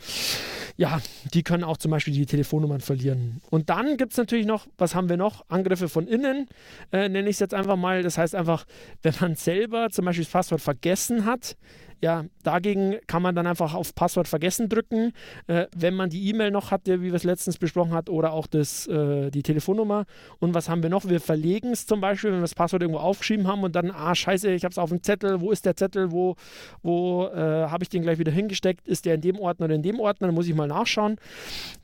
ja, 0.78 1.02
die 1.34 1.44
können 1.44 1.64
auch 1.64 1.78
zum 1.78 1.92
Beispiel 1.92 2.14
die 2.14 2.26
Telefonnummern 2.26 2.82
verlieren. 2.82 3.42
Und 3.50 3.70
dann 3.70 3.98
gibt 3.98 4.12
es 4.12 4.18
natürlich 4.18 4.46
noch, 4.46 4.68
was 4.78 4.96
haben 4.96 5.10
wir 5.10 5.18
noch? 5.18 5.46
Angriffe 5.50 5.90
von 5.90 6.08
innen, 6.08 6.48
äh, 6.92 7.10
nenne 7.10 7.30
ich 7.30 7.36
es 7.36 7.40
jetzt 7.40 7.54
einfach 7.54 7.76
mal. 7.76 8.04
Das 8.04 8.18
heißt 8.18 8.36
einfach, 8.36 8.66
wenn 9.02 9.14
man 9.20 9.36
selber 9.36 9.90
zum 9.90 10.06
Beispiel 10.06 10.24
das 10.24 10.32
Passwort 10.32 10.62
vergessen 10.62 11.26
hat, 11.26 11.58
ja, 12.02 12.26
dagegen 12.44 12.98
kann 13.08 13.22
man 13.22 13.36
dann 13.36 13.48
einfach 13.48 13.74
auf 13.74 13.94
Passwort 13.94 14.28
vergessen 14.28 14.70
drücken, 14.70 15.12
äh, 15.48 15.68
wenn 15.76 15.96
man 15.96 16.10
die 16.10 16.30
E-Mail 16.30 16.52
noch 16.52 16.72
hatte, 16.72 17.02
wie 17.02 17.08
wir 17.08 17.16
es 17.16 17.24
letztens 17.24 17.58
besprochen 17.58 17.94
hat, 17.94 18.10
oder 18.10 18.34
auch 18.34 18.48
das, 18.48 18.88
äh, 18.88 19.30
die 19.32 19.44
Telefonnummer. 19.44 20.06
Und 20.40 20.54
was 20.54 20.70
haben 20.70 20.82
wir 20.82 20.90
noch? 20.90 21.06
Wir 21.08 21.20
verlegen 21.20 21.72
es 21.72 21.86
zum 21.86 22.02
Beispiel, 22.02 22.32
wenn 22.32 22.40
wir 22.40 22.44
das 22.44 22.56
Passwort 22.56 22.82
irgendwo 22.82 23.00
aufgeschrieben 23.00 23.48
haben 23.48 23.64
und 23.64 23.76
dann, 23.76 23.92
ah, 23.92 24.16
scheiße, 24.16 24.52
ich 24.52 24.64
habe 24.64 24.72
es 24.72 24.78
auf 24.78 24.90
dem 24.90 25.04
Zettel, 25.04 25.42
wo 25.42 25.52
ist 25.52 25.66
der 25.66 25.76
Zettel, 25.76 26.12
wo, 26.12 26.36
wo 26.82 27.28
äh, 27.28 27.68
habe 27.68 27.84
ich 27.84 27.90
den 27.90 28.02
gleich 28.02 28.20
wieder 28.20 28.32
hingesteckt, 28.32 28.88
ist 28.88 29.06
der 29.06 29.16
in 29.16 29.22
dem 29.22 29.40
Ordner 29.40 29.66
oder 29.66 29.76
in 29.76 29.84
dem 29.84 30.00
Ordner, 30.00 30.28
dann 30.28 30.36
muss 30.36 30.48
ich 30.48 30.56
mal 30.56 30.68
nachschauen. 30.68 31.18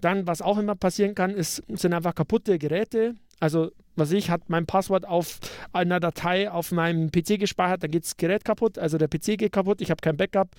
Dann, 0.01 0.27
was 0.27 0.41
auch 0.41 0.57
immer 0.57 0.75
passieren 0.75 1.15
kann, 1.15 1.31
ist, 1.31 1.63
sind 1.67 1.93
einfach 1.93 2.15
kaputte 2.15 2.57
Geräte, 2.57 3.15
also, 3.39 3.71
was 3.95 4.11
ich, 4.11 4.29
hat 4.29 4.49
mein 4.49 4.65
Passwort 4.65 5.07
auf 5.07 5.39
einer 5.73 5.99
Datei 5.99 6.49
auf 6.49 6.71
meinem 6.71 7.11
PC 7.11 7.39
gespeichert, 7.39 7.83
dann 7.83 7.91
geht 7.91 8.03
das 8.03 8.17
Gerät 8.17 8.45
kaputt, 8.45 8.77
also 8.77 8.97
der 8.97 9.07
PC 9.07 9.37
geht 9.37 9.51
kaputt, 9.51 9.81
ich 9.81 9.91
habe 9.91 10.01
kein 10.01 10.17
Backup, 10.17 10.49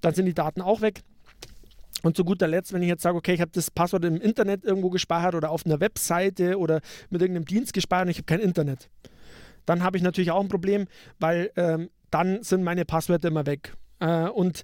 dann 0.00 0.14
sind 0.14 0.26
die 0.26 0.34
Daten 0.34 0.60
auch 0.60 0.80
weg. 0.80 1.00
Und 2.02 2.16
zu 2.16 2.24
guter 2.24 2.46
Letzt, 2.46 2.74
wenn 2.74 2.82
ich 2.82 2.88
jetzt 2.88 3.02
sage, 3.02 3.16
okay, 3.16 3.32
ich 3.32 3.40
habe 3.40 3.50
das 3.54 3.70
Passwort 3.70 4.04
im 4.04 4.20
Internet 4.20 4.64
irgendwo 4.64 4.90
gespeichert 4.90 5.34
oder 5.34 5.50
auf 5.50 5.64
einer 5.64 5.80
Webseite 5.80 6.58
oder 6.58 6.80
mit 7.08 7.22
irgendeinem 7.22 7.46
Dienst 7.46 7.72
gespeichert 7.72 8.06
und 8.06 8.10
ich 8.10 8.18
habe 8.18 8.26
kein 8.26 8.40
Internet, 8.40 8.90
dann 9.64 9.82
habe 9.82 9.96
ich 9.96 10.02
natürlich 10.02 10.30
auch 10.30 10.42
ein 10.42 10.48
Problem, 10.48 10.86
weil 11.18 11.50
ähm, 11.56 11.88
dann 12.10 12.42
sind 12.42 12.62
meine 12.62 12.84
Passwörter 12.84 13.28
immer 13.28 13.46
weg. 13.46 13.74
Äh, 14.00 14.28
und 14.28 14.62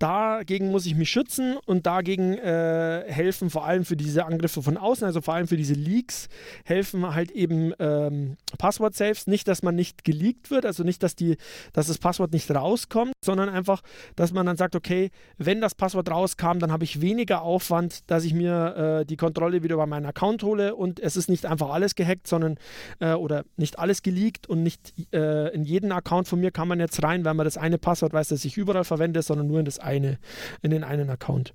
Dagegen 0.00 0.70
muss 0.70 0.86
ich 0.86 0.94
mich 0.94 1.10
schützen 1.10 1.58
und 1.66 1.84
dagegen 1.84 2.32
äh, 2.38 3.04
helfen 3.06 3.50
vor 3.50 3.66
allem 3.66 3.84
für 3.84 3.98
diese 3.98 4.24
Angriffe 4.24 4.62
von 4.62 4.78
außen, 4.78 5.06
also 5.06 5.20
vor 5.20 5.34
allem 5.34 5.46
für 5.46 5.58
diese 5.58 5.74
Leaks, 5.74 6.28
helfen 6.64 7.14
halt 7.14 7.30
eben 7.32 7.74
ähm, 7.78 8.38
Passwort-Safes. 8.56 9.26
Nicht, 9.26 9.46
dass 9.46 9.62
man 9.62 9.74
nicht 9.74 10.02
geleakt 10.02 10.50
wird, 10.50 10.64
also 10.64 10.84
nicht, 10.84 11.02
dass, 11.02 11.16
die, 11.16 11.36
dass 11.74 11.88
das 11.88 11.98
Passwort 11.98 12.32
nicht 12.32 12.50
rauskommt, 12.50 13.12
sondern 13.22 13.50
einfach, 13.50 13.82
dass 14.16 14.32
man 14.32 14.46
dann 14.46 14.56
sagt, 14.56 14.74
okay, 14.74 15.10
wenn 15.36 15.60
das 15.60 15.74
Passwort 15.74 16.10
rauskam, 16.10 16.60
dann 16.60 16.72
habe 16.72 16.84
ich 16.84 17.02
weniger 17.02 17.42
Aufwand, 17.42 18.10
dass 18.10 18.24
ich 18.24 18.32
mir 18.32 19.00
äh, 19.02 19.04
die 19.04 19.18
Kontrolle 19.18 19.62
wieder 19.62 19.74
über 19.74 19.86
meinen 19.86 20.06
Account 20.06 20.42
hole 20.42 20.74
und 20.74 20.98
es 20.98 21.18
ist 21.18 21.28
nicht 21.28 21.44
einfach 21.44 21.68
alles 21.68 21.94
gehackt, 21.94 22.26
sondern 22.26 22.56
äh, 23.00 23.12
oder 23.12 23.44
nicht 23.58 23.78
alles 23.78 24.02
geleakt 24.02 24.46
und 24.46 24.62
nicht 24.62 24.94
äh, 25.12 25.48
in 25.54 25.64
jeden 25.64 25.92
Account 25.92 26.26
von 26.26 26.40
mir 26.40 26.52
kann 26.52 26.68
man 26.68 26.80
jetzt 26.80 27.02
rein, 27.02 27.22
weil 27.26 27.34
man 27.34 27.44
das 27.44 27.58
eine 27.58 27.76
Passwort 27.76 28.14
weiß, 28.14 28.28
das 28.28 28.46
ich 28.46 28.56
überall 28.56 28.84
verwende, 28.84 29.20
sondern 29.20 29.46
nur 29.46 29.58
in 29.58 29.66
das 29.66 29.78
eine, 29.78 29.89
in 29.96 30.70
den 30.70 30.84
einen 30.84 31.10
Account. 31.10 31.52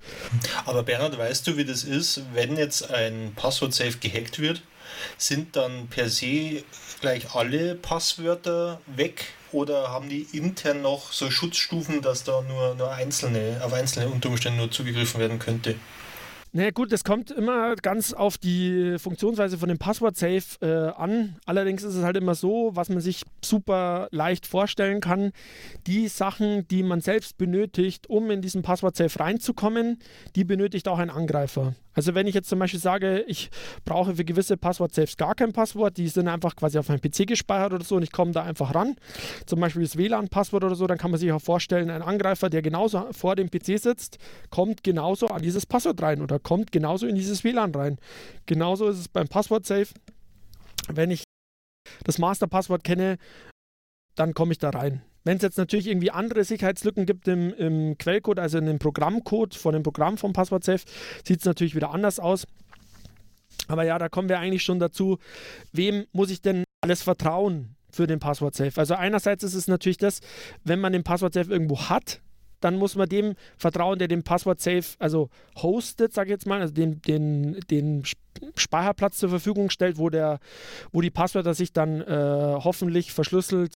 Aber 0.65 0.83
Bernhard, 0.83 1.17
weißt 1.17 1.47
du, 1.47 1.57
wie 1.57 1.65
das 1.65 1.83
ist, 1.83 2.21
wenn 2.33 2.57
jetzt 2.57 2.91
ein 2.91 3.33
Passwort-Safe 3.35 3.97
gehackt 3.97 4.39
wird? 4.39 4.61
Sind 5.17 5.55
dann 5.55 5.87
per 5.87 6.09
se 6.09 6.63
gleich 7.01 7.33
alle 7.35 7.75
Passwörter 7.75 8.79
weg 8.87 9.25
oder 9.51 9.89
haben 9.89 10.09
die 10.09 10.27
intern 10.33 10.81
noch 10.81 11.11
so 11.11 11.31
Schutzstufen, 11.31 12.01
dass 12.01 12.23
da 12.23 12.41
nur, 12.41 12.75
nur 12.75 12.91
einzelne, 12.91 13.61
auf 13.63 13.73
einzelne 13.73 14.09
Unterumstände 14.09 14.59
nur 14.59 14.71
zugegriffen 14.71 15.19
werden 15.19 15.39
könnte? 15.39 15.75
Na 16.55 16.61
naja, 16.61 16.71
gut, 16.71 16.93
das 16.93 17.03
kommt 17.03 17.31
immer 17.31 17.75
ganz 17.75 18.13
auf 18.13 18.37
die 18.37 18.95
Funktionsweise 18.97 19.57
von 19.57 19.67
dem 19.67 19.77
Passwort-Safe 19.77 20.41
äh, 20.61 20.97
an. 20.97 21.35
Allerdings 21.45 21.83
ist 21.83 21.95
es 21.95 22.03
halt 22.05 22.15
immer 22.15 22.33
so, 22.33 22.71
was 22.73 22.87
man 22.87 23.01
sich 23.01 23.23
super 23.43 24.07
leicht 24.11 24.47
vorstellen 24.47 25.01
kann. 25.01 25.33
Die 25.85 26.07
Sachen, 26.07 26.65
die 26.69 26.81
man 26.81 27.01
selbst 27.01 27.37
benötigt, 27.37 28.09
um 28.09 28.31
in 28.31 28.41
diesen 28.41 28.61
Passwort-Safe 28.61 29.19
reinzukommen, 29.19 29.99
die 30.37 30.45
benötigt 30.45 30.87
auch 30.87 30.97
ein 30.97 31.09
Angreifer. 31.09 31.75
Also 31.95 32.13
wenn 32.13 32.27
ich 32.27 32.35
jetzt 32.35 32.49
zum 32.49 32.59
Beispiel 32.59 32.79
sage, 32.79 33.21
ich 33.27 33.49
brauche 33.85 34.15
für 34.15 34.25
gewisse 34.25 34.57
Passwort-Safes 34.57 35.17
gar 35.17 35.33
kein 35.33 35.53
Passwort, 35.53 35.97
die 35.97 36.07
sind 36.09 36.27
einfach 36.27 36.55
quasi 36.55 36.77
auf 36.77 36.89
meinem 36.89 37.01
PC 37.01 37.25
gespeichert 37.25 37.73
oder 37.73 37.83
so 37.83 37.95
und 37.95 38.03
ich 38.03 38.11
komme 38.11 38.31
da 38.31 38.43
einfach 38.43 38.75
ran, 38.75 38.95
zum 39.45 39.59
Beispiel 39.59 39.81
das 39.83 39.97
WLAN-Passwort 39.97 40.63
oder 40.63 40.75
so, 40.75 40.85
dann 40.87 40.97
kann 40.97 41.11
man 41.11 41.19
sich 41.19 41.31
auch 41.31 41.41
vorstellen, 41.41 41.89
ein 41.89 42.01
Angreifer, 42.01 42.49
der 42.49 42.61
genauso 42.61 43.07
vor 43.11 43.35
dem 43.35 43.49
PC 43.49 43.79
sitzt, 43.79 44.19
kommt 44.49 44.83
genauso 44.83 45.27
an 45.27 45.41
dieses 45.41 45.65
Passwort 45.65 46.01
rein 46.01 46.21
oder 46.21 46.37
kommt 46.37 46.71
genauso 46.71 47.07
in 47.07 47.15
dieses 47.15 47.43
WLAN 47.43 47.73
rein. 47.73 47.97
Genauso 48.45 48.87
ist 48.89 48.99
es 48.99 49.07
beim 49.07 49.27
Passwort-Safe. 49.27 49.87
Wenn 50.89 51.11
ich 51.11 51.23
das 52.03 52.17
Master-Passwort 52.17 52.83
kenne, 52.83 53.17
dann 54.15 54.33
komme 54.33 54.51
ich 54.51 54.59
da 54.59 54.69
rein. 54.69 55.01
Wenn 55.25 55.37
es 55.37 55.43
jetzt 55.43 55.57
natürlich 55.57 55.87
irgendwie 55.87 56.11
andere 56.11 56.43
Sicherheitslücken 56.43 57.05
gibt 57.05 57.27
im, 57.27 57.53
im 57.55 57.97
Quellcode, 57.97 58.39
also 58.39 58.59
in 58.59 58.67
dem 58.67 58.79
Programmcode 58.79 59.55
von 59.55 59.73
dem 59.73 59.83
Programm 59.83 60.17
vom 60.17 60.31
PasswordSafe, 60.31 60.85
sieht 61.25 61.39
es 61.39 61.45
natürlich 61.45 61.75
wieder 61.75 61.89
anders 61.89 62.19
aus. 62.19 62.47
Aber 63.67 63.83
ja, 63.83 63.97
da 63.97 64.07
kommen 64.07 64.29
wir 64.29 64.39
eigentlich 64.39 64.63
schon 64.63 64.79
dazu, 64.79 65.17
wem 65.73 66.05
muss 66.11 66.29
ich 66.29 66.41
denn 66.41 66.63
alles 66.81 67.01
vertrauen 67.01 67.75
für 67.89 68.07
den 68.07 68.19
Passwort-Safe? 68.19 68.79
Also 68.79 68.93
einerseits 68.93 69.43
ist 69.43 69.55
es 69.55 69.67
natürlich 69.67 69.97
das, 69.97 70.19
wenn 70.63 70.79
man 70.79 70.93
den 70.93 71.03
Passwort-Safe 71.03 71.51
irgendwo 71.51 71.89
hat, 71.89 72.21
dann 72.59 72.77
muss 72.77 72.95
man 72.95 73.09
dem 73.09 73.35
vertrauen, 73.57 73.99
der 73.99 74.07
den 74.07 74.23
Passwort-Safe, 74.23 74.85
also 74.99 75.29
hostet, 75.57 76.13
sage 76.13 76.29
ich 76.29 76.31
jetzt 76.31 76.47
mal, 76.47 76.61
also 76.61 76.73
den, 76.73 77.01
den, 77.01 77.59
den 77.71 78.03
Speicherplatz 78.55 79.17
zur 79.17 79.29
Verfügung 79.29 79.69
stellt, 79.69 79.97
wo, 79.97 80.09
der, 80.09 80.39
wo 80.91 81.01
die 81.01 81.11
Passwörter 81.11 81.53
sich 81.53 81.73
dann 81.73 82.01
äh, 82.01 82.57
hoffentlich 82.63 83.13
verschlüsselt 83.13 83.74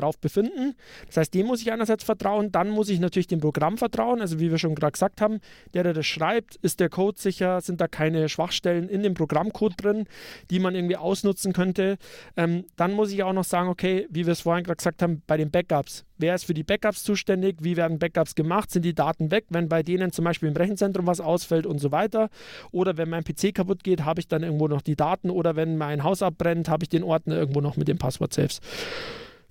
drauf 0.00 0.18
befinden. 0.18 0.74
Das 1.06 1.18
heißt, 1.18 1.34
dem 1.34 1.46
muss 1.46 1.62
ich 1.62 1.72
einerseits 1.72 2.04
vertrauen, 2.04 2.52
dann 2.52 2.70
muss 2.70 2.88
ich 2.88 3.00
natürlich 3.00 3.26
dem 3.26 3.40
Programm 3.40 3.78
vertrauen. 3.78 4.20
Also 4.20 4.40
wie 4.40 4.50
wir 4.50 4.58
schon 4.58 4.74
gerade 4.74 4.92
gesagt 4.92 5.20
haben, 5.20 5.40
der, 5.74 5.82
der 5.82 5.92
das 5.92 6.06
schreibt, 6.06 6.56
ist 6.56 6.80
der 6.80 6.88
Code 6.88 7.20
sicher, 7.20 7.60
sind 7.60 7.80
da 7.80 7.88
keine 7.88 8.28
Schwachstellen 8.28 8.88
in 8.88 9.02
dem 9.02 9.14
Programmcode 9.14 9.74
drin, 9.76 10.04
die 10.50 10.58
man 10.58 10.74
irgendwie 10.74 10.96
ausnutzen 10.96 11.52
könnte. 11.52 11.98
Ähm, 12.36 12.64
dann 12.76 12.92
muss 12.92 13.12
ich 13.12 13.22
auch 13.22 13.32
noch 13.32 13.44
sagen, 13.44 13.68
okay, 13.68 14.06
wie 14.10 14.26
wir 14.26 14.32
es 14.32 14.40
vorhin 14.40 14.64
gerade 14.64 14.76
gesagt 14.76 15.02
haben, 15.02 15.22
bei 15.26 15.36
den 15.36 15.50
Backups. 15.50 16.04
Wer 16.20 16.34
ist 16.34 16.44
für 16.44 16.52
die 16.52 16.64
Backups 16.64 17.02
zuständig? 17.02 17.56
Wie 17.60 17.78
werden 17.78 17.98
Backups 17.98 18.34
gemacht? 18.34 18.70
Sind 18.70 18.84
die 18.84 18.94
Daten 18.94 19.30
weg, 19.30 19.46
wenn 19.48 19.70
bei 19.70 19.82
denen 19.82 20.12
zum 20.12 20.26
Beispiel 20.26 20.50
im 20.50 20.56
Rechenzentrum 20.56 21.06
was 21.06 21.18
ausfällt 21.18 21.64
und 21.64 21.78
so 21.78 21.92
weiter? 21.92 22.28
Oder 22.72 22.98
wenn 22.98 23.08
mein 23.08 23.24
PC 23.24 23.54
kaputt 23.54 23.82
geht, 23.82 24.04
habe 24.04 24.20
ich 24.20 24.28
dann 24.28 24.42
irgendwo 24.42 24.68
noch 24.68 24.82
die 24.82 24.96
Daten? 24.96 25.30
Oder 25.30 25.56
wenn 25.56 25.78
mein 25.78 26.02
Haus 26.02 26.22
abbrennt, 26.22 26.68
habe 26.68 26.84
ich 26.84 26.90
den 26.90 27.04
Ordner 27.04 27.36
irgendwo 27.36 27.62
noch 27.62 27.78
mit 27.78 27.88
den 27.88 27.96
Passwort-Saves? 27.96 28.60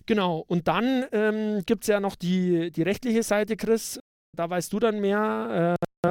Genau, 0.10 0.44
und 0.48 0.68
dann 0.68 1.06
ähm, 1.12 1.62
gibt 1.68 1.84
es 1.84 1.88
ja 1.88 2.00
noch 2.00 2.16
die, 2.16 2.72
die 2.72 2.82
rechtliche 2.82 3.22
Seite, 3.22 3.56
Chris. 3.56 4.00
Da 4.36 4.50
weißt 4.50 4.74
du 4.74 4.80
dann 4.80 5.02
mehr, 5.02 5.78
äh, 6.04 6.10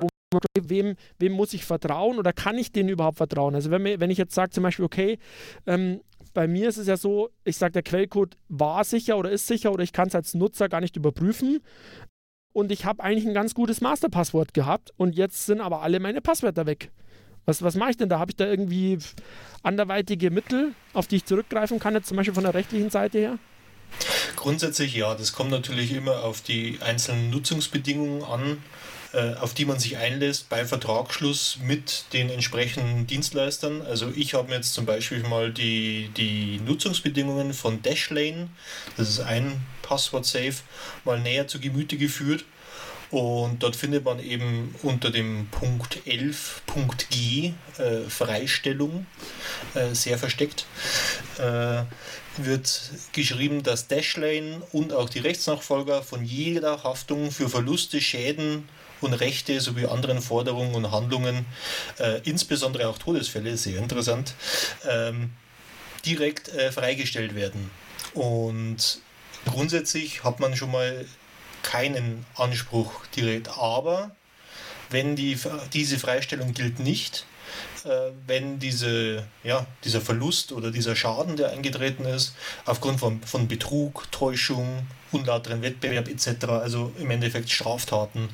wem, 0.61 0.95
wem 1.19 1.33
muss 1.33 1.53
ich 1.53 1.65
vertrauen 1.65 2.17
oder 2.17 2.33
kann 2.33 2.57
ich 2.59 2.71
denen 2.71 2.91
überhaupt 2.91 3.17
vertrauen? 3.17 3.57
Also 3.57 3.73
wenn, 3.73 3.83
wenn 3.83 4.11
ich 4.11 4.19
jetzt 4.19 4.37
sage 4.37 4.51
zum 4.51 4.63
Beispiel, 4.63 4.85
okay, 4.85 5.19
ähm, 5.67 6.01
bei 6.33 6.47
mir 6.47 6.69
ist 6.69 6.77
es 6.77 6.87
ja 6.87 6.97
so, 6.97 7.31
ich 7.43 7.57
sage, 7.57 7.73
der 7.73 7.83
Quellcode 7.83 8.37
war 8.49 8.85
sicher 8.85 9.19
oder 9.19 9.33
ist 9.33 9.49
sicher 9.49 9.73
oder 9.73 9.83
ich 9.83 9.93
kann 9.93 10.07
es 10.07 10.15
als 10.15 10.33
Nutzer 10.33 10.69
gar 10.69 10.81
nicht 10.81 10.95
überprüfen. 10.95 11.59
Und 12.53 12.71
ich 12.71 12.85
habe 12.85 13.03
eigentlich 13.03 13.27
ein 13.27 13.35
ganz 13.35 13.53
gutes 13.53 13.81
Masterpasswort 13.81 14.55
gehabt 14.55 14.93
und 14.97 15.17
jetzt 15.17 15.45
sind 15.45 15.61
aber 15.61 15.83
alle 15.83 15.99
meine 15.99 16.21
Passwörter 16.21 16.67
weg. 16.67 16.93
Was, 17.47 17.65
was 17.65 17.75
mache 17.75 17.91
ich 17.91 17.97
denn 17.97 18.09
da? 18.09 18.21
Habe 18.21 18.31
ich 18.31 18.37
da 18.37 18.47
irgendwie 18.47 18.99
anderweitige 19.65 20.31
Mittel, 20.31 20.75
auf 20.93 21.09
die 21.09 21.17
ich 21.17 21.25
zurückgreifen 21.25 21.81
kann, 21.81 21.95
jetzt 21.95 22.07
zum 22.07 22.17
Beispiel 22.17 22.35
von 22.35 22.45
der 22.45 22.55
rechtlichen 22.55 22.91
Seite 22.91 23.19
her? 23.19 23.39
Grundsätzlich 24.37 24.95
ja, 24.95 25.15
das 25.15 25.33
kommt 25.33 25.51
natürlich 25.51 25.93
immer 25.93 26.23
auf 26.23 26.41
die 26.41 26.79
einzelnen 26.81 27.31
Nutzungsbedingungen 27.31 28.23
an, 28.23 28.63
äh, 29.13 29.35
auf 29.35 29.55
die 29.55 29.65
man 29.65 29.79
sich 29.79 29.97
einlässt 29.97 30.49
bei 30.49 30.65
Vertragsschluss 30.65 31.59
mit 31.63 32.05
den 32.13 32.31
entsprechenden 32.31 33.07
Dienstleistern. 33.07 33.83
Also 33.83 34.13
ich 34.15 34.35
habe 34.35 34.49
mir 34.49 34.57
jetzt 34.57 34.75
zum 34.75 34.87
Beispiel 34.87 35.23
mal 35.23 35.53
die, 35.53 36.11
die 36.17 36.61
Nutzungsbedingungen 36.65 37.55
von 37.55 37.83
Dashlane, 37.83 38.49
das 38.97 39.09
ist 39.09 39.21
ein 39.21 39.65
Passwort-Safe, 39.83 40.57
mal 41.05 41.19
näher 41.19 41.49
zu 41.49 41.59
Gemüte 41.59 41.97
geführt. 41.97 42.45
Und 43.11 43.63
dort 43.63 43.75
findet 43.75 44.05
man 44.05 44.21
eben 44.21 44.75
unter 44.83 45.11
dem 45.11 45.49
Punkt 45.51 46.01
11.g 46.07 47.55
äh, 47.79 48.11
Freistellung, 48.11 49.07
äh, 49.75 49.95
sehr 49.95 50.19
versteckt, 50.19 50.67
äh, 51.39 51.85
wird 52.45 52.91
geschrieben, 53.13 53.63
dass 53.63 53.89
Dashlane 53.89 54.63
und 54.73 54.93
auch 54.93 55.09
die 55.09 55.21
Rechtsnachfolger 55.21 56.03
von 56.03 56.25
jeder 56.25 56.83
Haftung 56.85 57.31
für 57.31 57.49
Verluste, 57.49 58.01
Schäden 58.01 58.69
und 59.01 59.15
Rechte 59.15 59.61
sowie 59.61 59.87
anderen 59.87 60.21
Forderungen 60.21 60.75
und 60.75 60.91
Handlungen, 60.91 61.47
äh, 61.99 62.21
insbesondere 62.25 62.89
auch 62.89 62.99
Todesfälle, 62.99 63.57
sehr 63.57 63.79
interessant, 63.79 64.35
ähm, 64.89 65.31
direkt 66.05 66.49
äh, 66.49 66.73
freigestellt 66.73 67.35
werden. 67.35 67.71
Und 68.15 69.01
grundsätzlich 69.45 70.25
hat 70.25 70.41
man 70.41 70.57
schon 70.57 70.71
mal 70.71 71.05
keinen 71.63 72.25
Anspruch 72.37 73.07
direkt, 73.15 73.49
aber 73.49 74.13
wenn 74.91 75.17
die, 75.17 75.39
diese 75.73 75.99
Freistellung 75.99 76.55
gilt 76.55 76.79
nicht, 76.79 77.27
wenn 78.27 78.59
diese, 78.59 79.27
ja, 79.45 79.67
dieser 79.85 80.01
Verlust 80.01 80.53
oder 80.53 80.71
dieser 80.71 80.97
Schaden, 80.97 81.37
der 81.37 81.51
eingetreten 81.51 82.05
ist, 82.05 82.35
aufgrund 82.65 83.01
von, 83.01 83.23
von 83.23 83.49
Betrug, 83.49 84.11
Täuschung, 84.11 84.87
unlauteren 85.13 85.63
Wettbewerb 85.63 86.09
etc., 86.09 86.45
also 86.47 86.93
im 86.99 87.11
Endeffekt 87.11 87.51
Straftaten 87.51 88.29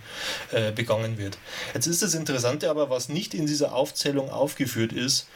äh, 0.51 0.73
begangen 0.73 1.19
wird. 1.19 1.39
Jetzt 1.73 1.87
ist 1.87 2.03
das 2.03 2.15
Interessante 2.15 2.71
aber, 2.71 2.91
was 2.91 3.09
nicht 3.09 3.35
in 3.35 3.47
dieser 3.47 3.75
Aufzählung 3.75 4.31
aufgeführt 4.31 4.93
ist, 4.93 5.29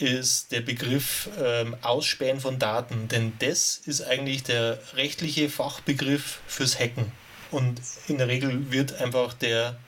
ist 0.00 0.50
der 0.50 0.62
Begriff 0.62 1.28
ähm, 1.38 1.76
Ausspähen 1.82 2.40
von 2.40 2.58
Daten, 2.58 3.08
denn 3.08 3.34
das 3.38 3.80
ist 3.84 4.02
eigentlich 4.02 4.42
der 4.42 4.78
rechtliche 4.94 5.48
Fachbegriff 5.50 6.40
fürs 6.46 6.78
Hacken. 6.78 7.12
Und 7.50 7.80
in 8.08 8.18
der 8.18 8.28
Regel 8.28 8.72
wird 8.72 9.00
einfach 9.00 9.34
der 9.34 9.78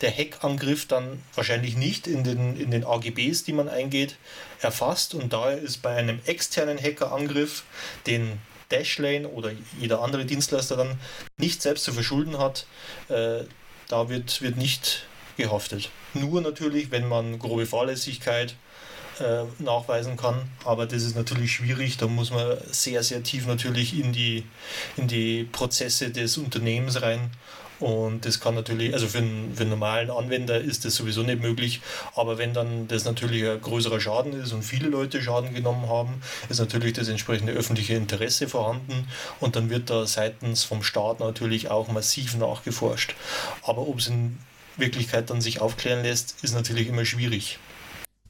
der 0.00 0.10
Hackangriff 0.10 0.86
dann 0.86 1.22
wahrscheinlich 1.34 1.76
nicht 1.76 2.06
in 2.06 2.24
den, 2.24 2.56
in 2.56 2.70
den 2.70 2.84
AGBs, 2.84 3.44
die 3.44 3.52
man 3.52 3.68
eingeht, 3.68 4.16
erfasst. 4.60 5.14
Und 5.14 5.32
daher 5.32 5.58
ist 5.58 5.82
bei 5.82 5.94
einem 5.96 6.20
externen 6.26 6.78
Hackerangriff, 6.78 7.64
den 8.06 8.40
Dashlane 8.68 9.28
oder 9.28 9.52
jeder 9.78 10.02
andere 10.02 10.24
Dienstleister 10.24 10.76
dann 10.76 10.98
nicht 11.36 11.62
selbst 11.62 11.84
zu 11.84 11.92
verschulden 11.92 12.38
hat, 12.38 12.66
äh, 13.08 13.44
da 13.88 14.08
wird, 14.08 14.42
wird 14.42 14.56
nicht 14.56 15.06
gehaftet. 15.36 15.90
Nur 16.14 16.40
natürlich, 16.40 16.90
wenn 16.90 17.08
man 17.08 17.38
grobe 17.38 17.66
Fahrlässigkeit 17.66 18.54
äh, 19.20 19.44
nachweisen 19.58 20.16
kann, 20.16 20.48
aber 20.64 20.86
das 20.86 21.02
ist 21.02 21.16
natürlich 21.16 21.52
schwierig, 21.52 21.96
da 21.96 22.06
muss 22.06 22.30
man 22.30 22.56
sehr, 22.70 23.02
sehr 23.02 23.22
tief 23.22 23.46
natürlich 23.46 23.98
in 23.98 24.12
die, 24.12 24.44
in 24.96 25.08
die 25.08 25.44
Prozesse 25.44 26.10
des 26.10 26.36
Unternehmens 26.38 27.02
rein 27.02 27.30
Und 27.80 28.24
das 28.24 28.40
kann 28.40 28.54
natürlich, 28.54 28.92
also 28.94 29.06
für 29.08 29.18
einen, 29.18 29.54
für 29.54 29.62
einen 29.62 29.70
normalen 29.70 30.10
Anwender 30.10 30.60
ist 30.60 30.84
das 30.84 30.94
sowieso 30.94 31.22
nicht 31.22 31.40
möglich. 31.40 31.80
Aber 32.14 32.38
wenn 32.38 32.54
dann 32.54 32.88
das 32.88 33.04
natürlich 33.04 33.48
ein 33.48 33.60
größerer 33.60 34.00
Schaden 34.00 34.32
ist 34.40 34.52
und 34.52 34.62
viele 34.62 34.88
Leute 34.88 35.22
Schaden 35.22 35.54
genommen 35.54 35.88
haben, 35.88 36.22
ist 36.48 36.60
natürlich 36.60 36.92
das 36.92 37.08
entsprechende 37.08 37.52
öffentliche 37.52 37.94
Interesse 37.94 38.48
vorhanden. 38.48 39.08
Und 39.40 39.56
dann 39.56 39.70
wird 39.70 39.90
da 39.90 40.06
seitens 40.06 40.64
vom 40.64 40.82
Staat 40.82 41.20
natürlich 41.20 41.70
auch 41.70 41.88
massiv 41.88 42.36
nachgeforscht. 42.36 43.14
Aber 43.62 43.88
ob 43.88 43.98
es 43.98 44.08
in 44.08 44.38
Wirklichkeit 44.76 45.30
dann 45.30 45.40
sich 45.40 45.60
aufklären 45.60 46.02
lässt, 46.02 46.42
ist 46.42 46.54
natürlich 46.54 46.88
immer 46.88 47.04
schwierig. 47.04 47.58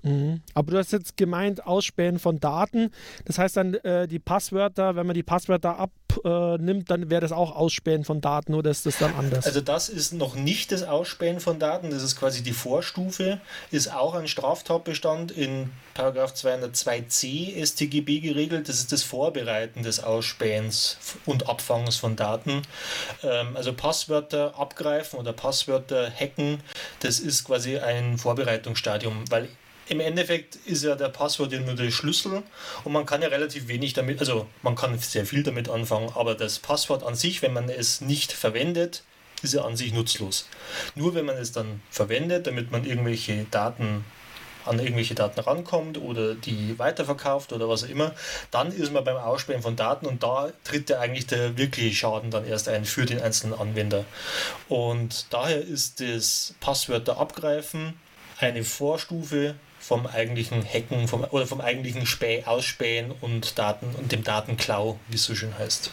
Mhm. 0.04 0.42
Aber 0.52 0.72
du 0.72 0.78
hast 0.78 0.92
jetzt 0.92 1.16
gemeint, 1.16 1.66
Ausspähen 1.66 2.18
von 2.18 2.38
Daten. 2.38 2.90
Das 3.24 3.38
heißt 3.38 3.56
dann, 3.56 3.74
äh, 3.74 4.06
die 4.06 4.18
Passwörter, 4.18 4.96
wenn 4.96 5.06
man 5.06 5.14
die 5.14 5.22
Passwörter 5.22 5.78
abnimmt, 6.18 6.82
äh, 6.82 6.84
dann 6.86 7.10
wäre 7.10 7.20
das 7.20 7.32
auch 7.32 7.54
Ausspähen 7.54 8.04
von 8.04 8.20
Daten 8.20 8.54
oder 8.54 8.70
ist 8.70 8.86
das 8.86 8.98
dann 8.98 9.14
anders? 9.14 9.46
Also 9.46 9.60
das 9.60 9.88
ist 9.88 10.12
noch 10.12 10.34
nicht 10.34 10.72
das 10.72 10.82
Ausspähen 10.82 11.40
von 11.40 11.58
Daten, 11.58 11.90
das 11.90 12.02
ist 12.02 12.16
quasi 12.16 12.42
die 12.42 12.52
Vorstufe, 12.52 13.40
ist 13.70 13.92
auch 13.92 14.14
ein 14.14 14.28
Straftatbestand 14.28 15.32
in 15.32 15.70
Paragraph 15.94 16.34
202c 16.34 17.64
StGB 17.64 18.20
geregelt. 18.20 18.68
Das 18.68 18.76
ist 18.76 18.92
das 18.92 19.02
Vorbereiten 19.02 19.82
des 19.82 20.02
Ausspähens 20.02 20.98
und 21.24 21.48
Abfangs 21.48 21.96
von 21.96 22.16
Daten. 22.16 22.62
Ähm, 23.22 23.56
also 23.56 23.72
Passwörter 23.72 24.58
abgreifen 24.58 25.18
oder 25.18 25.32
Passwörter 25.32 26.10
hacken, 26.10 26.60
das 27.00 27.20
ist 27.20 27.44
quasi 27.44 27.78
ein 27.78 28.18
Vorbereitungsstadium, 28.18 29.24
weil 29.30 29.48
im 29.88 30.00
Endeffekt 30.00 30.56
ist 30.66 30.84
ja 30.84 30.94
der 30.94 31.08
Passwort 31.08 31.52
ja 31.52 31.60
nur 31.60 31.74
der 31.74 31.90
Schlüssel 31.90 32.42
und 32.84 32.92
man 32.92 33.06
kann 33.06 33.22
ja 33.22 33.28
relativ 33.28 33.68
wenig 33.68 33.92
damit, 33.92 34.20
also 34.20 34.46
man 34.62 34.74
kann 34.74 34.98
sehr 34.98 35.26
viel 35.26 35.42
damit 35.42 35.68
anfangen, 35.68 36.10
aber 36.14 36.34
das 36.34 36.58
Passwort 36.58 37.02
an 37.02 37.14
sich, 37.14 37.42
wenn 37.42 37.52
man 37.52 37.68
es 37.68 38.00
nicht 38.00 38.32
verwendet, 38.32 39.02
ist 39.42 39.54
ja 39.54 39.62
an 39.62 39.76
sich 39.76 39.92
nutzlos. 39.92 40.48
Nur 40.94 41.14
wenn 41.14 41.26
man 41.26 41.36
es 41.36 41.52
dann 41.52 41.82
verwendet, 41.90 42.46
damit 42.46 42.70
man 42.70 42.84
irgendwelche 42.84 43.44
Daten 43.50 44.04
an 44.66 44.78
irgendwelche 44.78 45.14
Daten 45.14 45.40
rankommt 45.40 45.98
oder 45.98 46.34
die 46.34 46.78
weiterverkauft 46.78 47.52
oder 47.52 47.68
was 47.68 47.84
auch 47.84 47.88
immer, 47.88 48.14
dann 48.50 48.72
ist 48.72 48.92
man 48.92 49.04
beim 49.04 49.18
Ausspähen 49.18 49.60
von 49.60 49.76
Daten 49.76 50.06
und 50.06 50.22
da 50.22 50.52
tritt 50.64 50.88
ja 50.88 51.00
eigentlich 51.00 51.26
der 51.26 51.58
wirkliche 51.58 51.94
Schaden 51.94 52.30
dann 52.30 52.46
erst 52.46 52.68
ein 52.68 52.86
für 52.86 53.04
den 53.04 53.20
einzelnen 53.20 53.58
Anwender. 53.58 54.06
Und 54.70 55.26
daher 55.28 55.60
ist 55.60 56.00
das 56.00 56.54
Passwörter 56.60 57.18
abgreifen 57.18 57.92
eine 58.38 58.64
Vorstufe 58.64 59.54
vom 59.86 60.06
eigentlichen 60.06 60.64
Hacken 60.64 61.08
vom, 61.08 61.24
oder 61.30 61.46
vom 61.46 61.60
eigentlichen 61.60 62.06
Späh, 62.06 62.44
Ausspähen 62.44 63.12
und 63.20 63.58
Daten 63.58 63.94
und 63.98 64.12
dem 64.12 64.24
Datenklau, 64.24 64.98
wie 65.08 65.16
es 65.16 65.24
so 65.24 65.34
schön 65.34 65.56
heißt. 65.58 65.90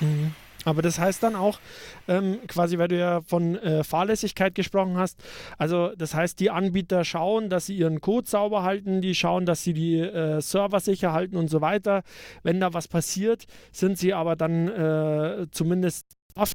Mhm. 0.00 0.34
Aber 0.64 0.80
das 0.80 1.00
heißt 1.00 1.24
dann 1.24 1.34
auch, 1.34 1.58
ähm, 2.06 2.38
quasi, 2.46 2.78
weil 2.78 2.86
du 2.86 2.96
ja 2.96 3.20
von 3.22 3.56
äh, 3.56 3.82
Fahrlässigkeit 3.82 4.54
gesprochen 4.54 4.96
hast, 4.96 5.18
also 5.58 5.90
das 5.96 6.14
heißt, 6.14 6.38
die 6.38 6.50
Anbieter 6.50 7.04
schauen, 7.04 7.50
dass 7.50 7.66
sie 7.66 7.74
ihren 7.74 8.00
Code 8.00 8.28
sauber 8.28 8.62
halten, 8.62 9.00
die 9.00 9.16
schauen, 9.16 9.44
dass 9.44 9.64
sie 9.64 9.72
die 9.72 9.98
äh, 9.98 10.40
Server 10.40 10.78
sicher 10.78 11.12
halten 11.12 11.36
und 11.36 11.48
so 11.48 11.60
weiter. 11.60 12.04
Wenn 12.44 12.60
da 12.60 12.72
was 12.72 12.86
passiert, 12.86 13.46
sind 13.72 13.98
sie 13.98 14.14
aber 14.14 14.36
dann 14.36 14.68
äh, 14.68 15.46
zumindest 15.50 16.06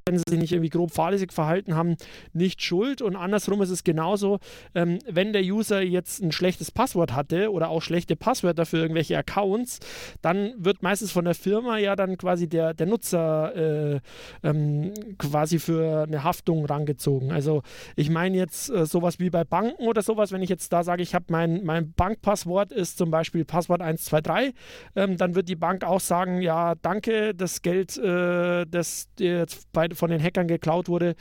wenn 0.05 0.17
sie 0.17 0.24
sich 0.29 0.39
nicht 0.39 0.51
irgendwie 0.51 0.69
grob 0.69 0.91
fahrlässig 0.91 1.34
verhalten 1.34 1.75
haben, 1.75 1.96
nicht 2.34 2.62
schuld. 2.62 3.01
Und 3.01 3.15
andersrum 3.15 3.62
ist 3.62 3.69
es 3.69 3.84
genauso, 3.84 4.39
ähm, 4.75 5.00
wenn 5.10 5.34
der 5.34 5.43
User 5.43 5.81
jetzt 5.81 6.22
ein 6.22 6.31
schlechtes 6.31 6.72
Passwort 6.72 7.13
hatte 7.13 7.51
oder 7.51 7.69
auch 7.69 7.81
schlechte 7.81 8.15
Passwörter 8.15 8.65
für 8.65 8.77
irgendwelche 8.77 9.17
Accounts, 9.17 9.79
dann 10.22 10.53
wird 10.57 10.84
meistens 10.84 11.12
von 11.12 11.25
der 11.25 11.36
Firma 11.36 11.77
ja 11.77 11.96
dann 11.96 12.17
quasi 12.17 12.48
der, 12.48 12.74
der 12.74 12.88
Nutzer 12.88 13.55
äh, 13.55 14.00
ähm, 14.43 14.93
quasi 15.17 15.60
für 15.60 16.03
eine 16.03 16.24
Haftung 16.24 16.65
rangezogen. 16.65 17.31
Also 17.31 17.63
ich 17.96 18.10
meine 18.10 18.38
jetzt 18.38 18.69
äh, 18.69 18.86
sowas 18.86 19.19
wie 19.19 19.29
bei 19.29 19.43
Banken 19.43 19.88
oder 19.88 20.01
sowas, 20.01 20.31
wenn 20.31 20.41
ich 20.41 20.50
jetzt 20.50 20.72
da 20.74 20.84
sage, 20.84 21.03
ich 21.03 21.15
habe 21.15 21.25
mein, 21.29 21.63
mein 21.63 21.93
Bankpasswort 21.93 22.72
ist 22.72 22.98
zum 22.98 23.12
Beispiel 23.12 23.46
Passwort 23.46 23.81
123, 23.81 24.53
ähm, 24.96 25.17
dann 25.17 25.36
wird 25.36 25.50
die 25.50 25.55
Bank 25.55 25.84
auch 25.84 26.00
sagen, 26.00 26.41
ja 26.41 26.75
danke, 26.75 27.34
das 27.34 27.62
Geld, 27.62 27.98
äh, 27.98 28.65
das 28.65 29.10
jetzt 29.19 29.66
bei, 29.77 29.89
von 29.93 30.10
den 30.10 30.22
Hackern 30.22 30.48
geklaut 30.48 30.89
wurde, 30.89 31.15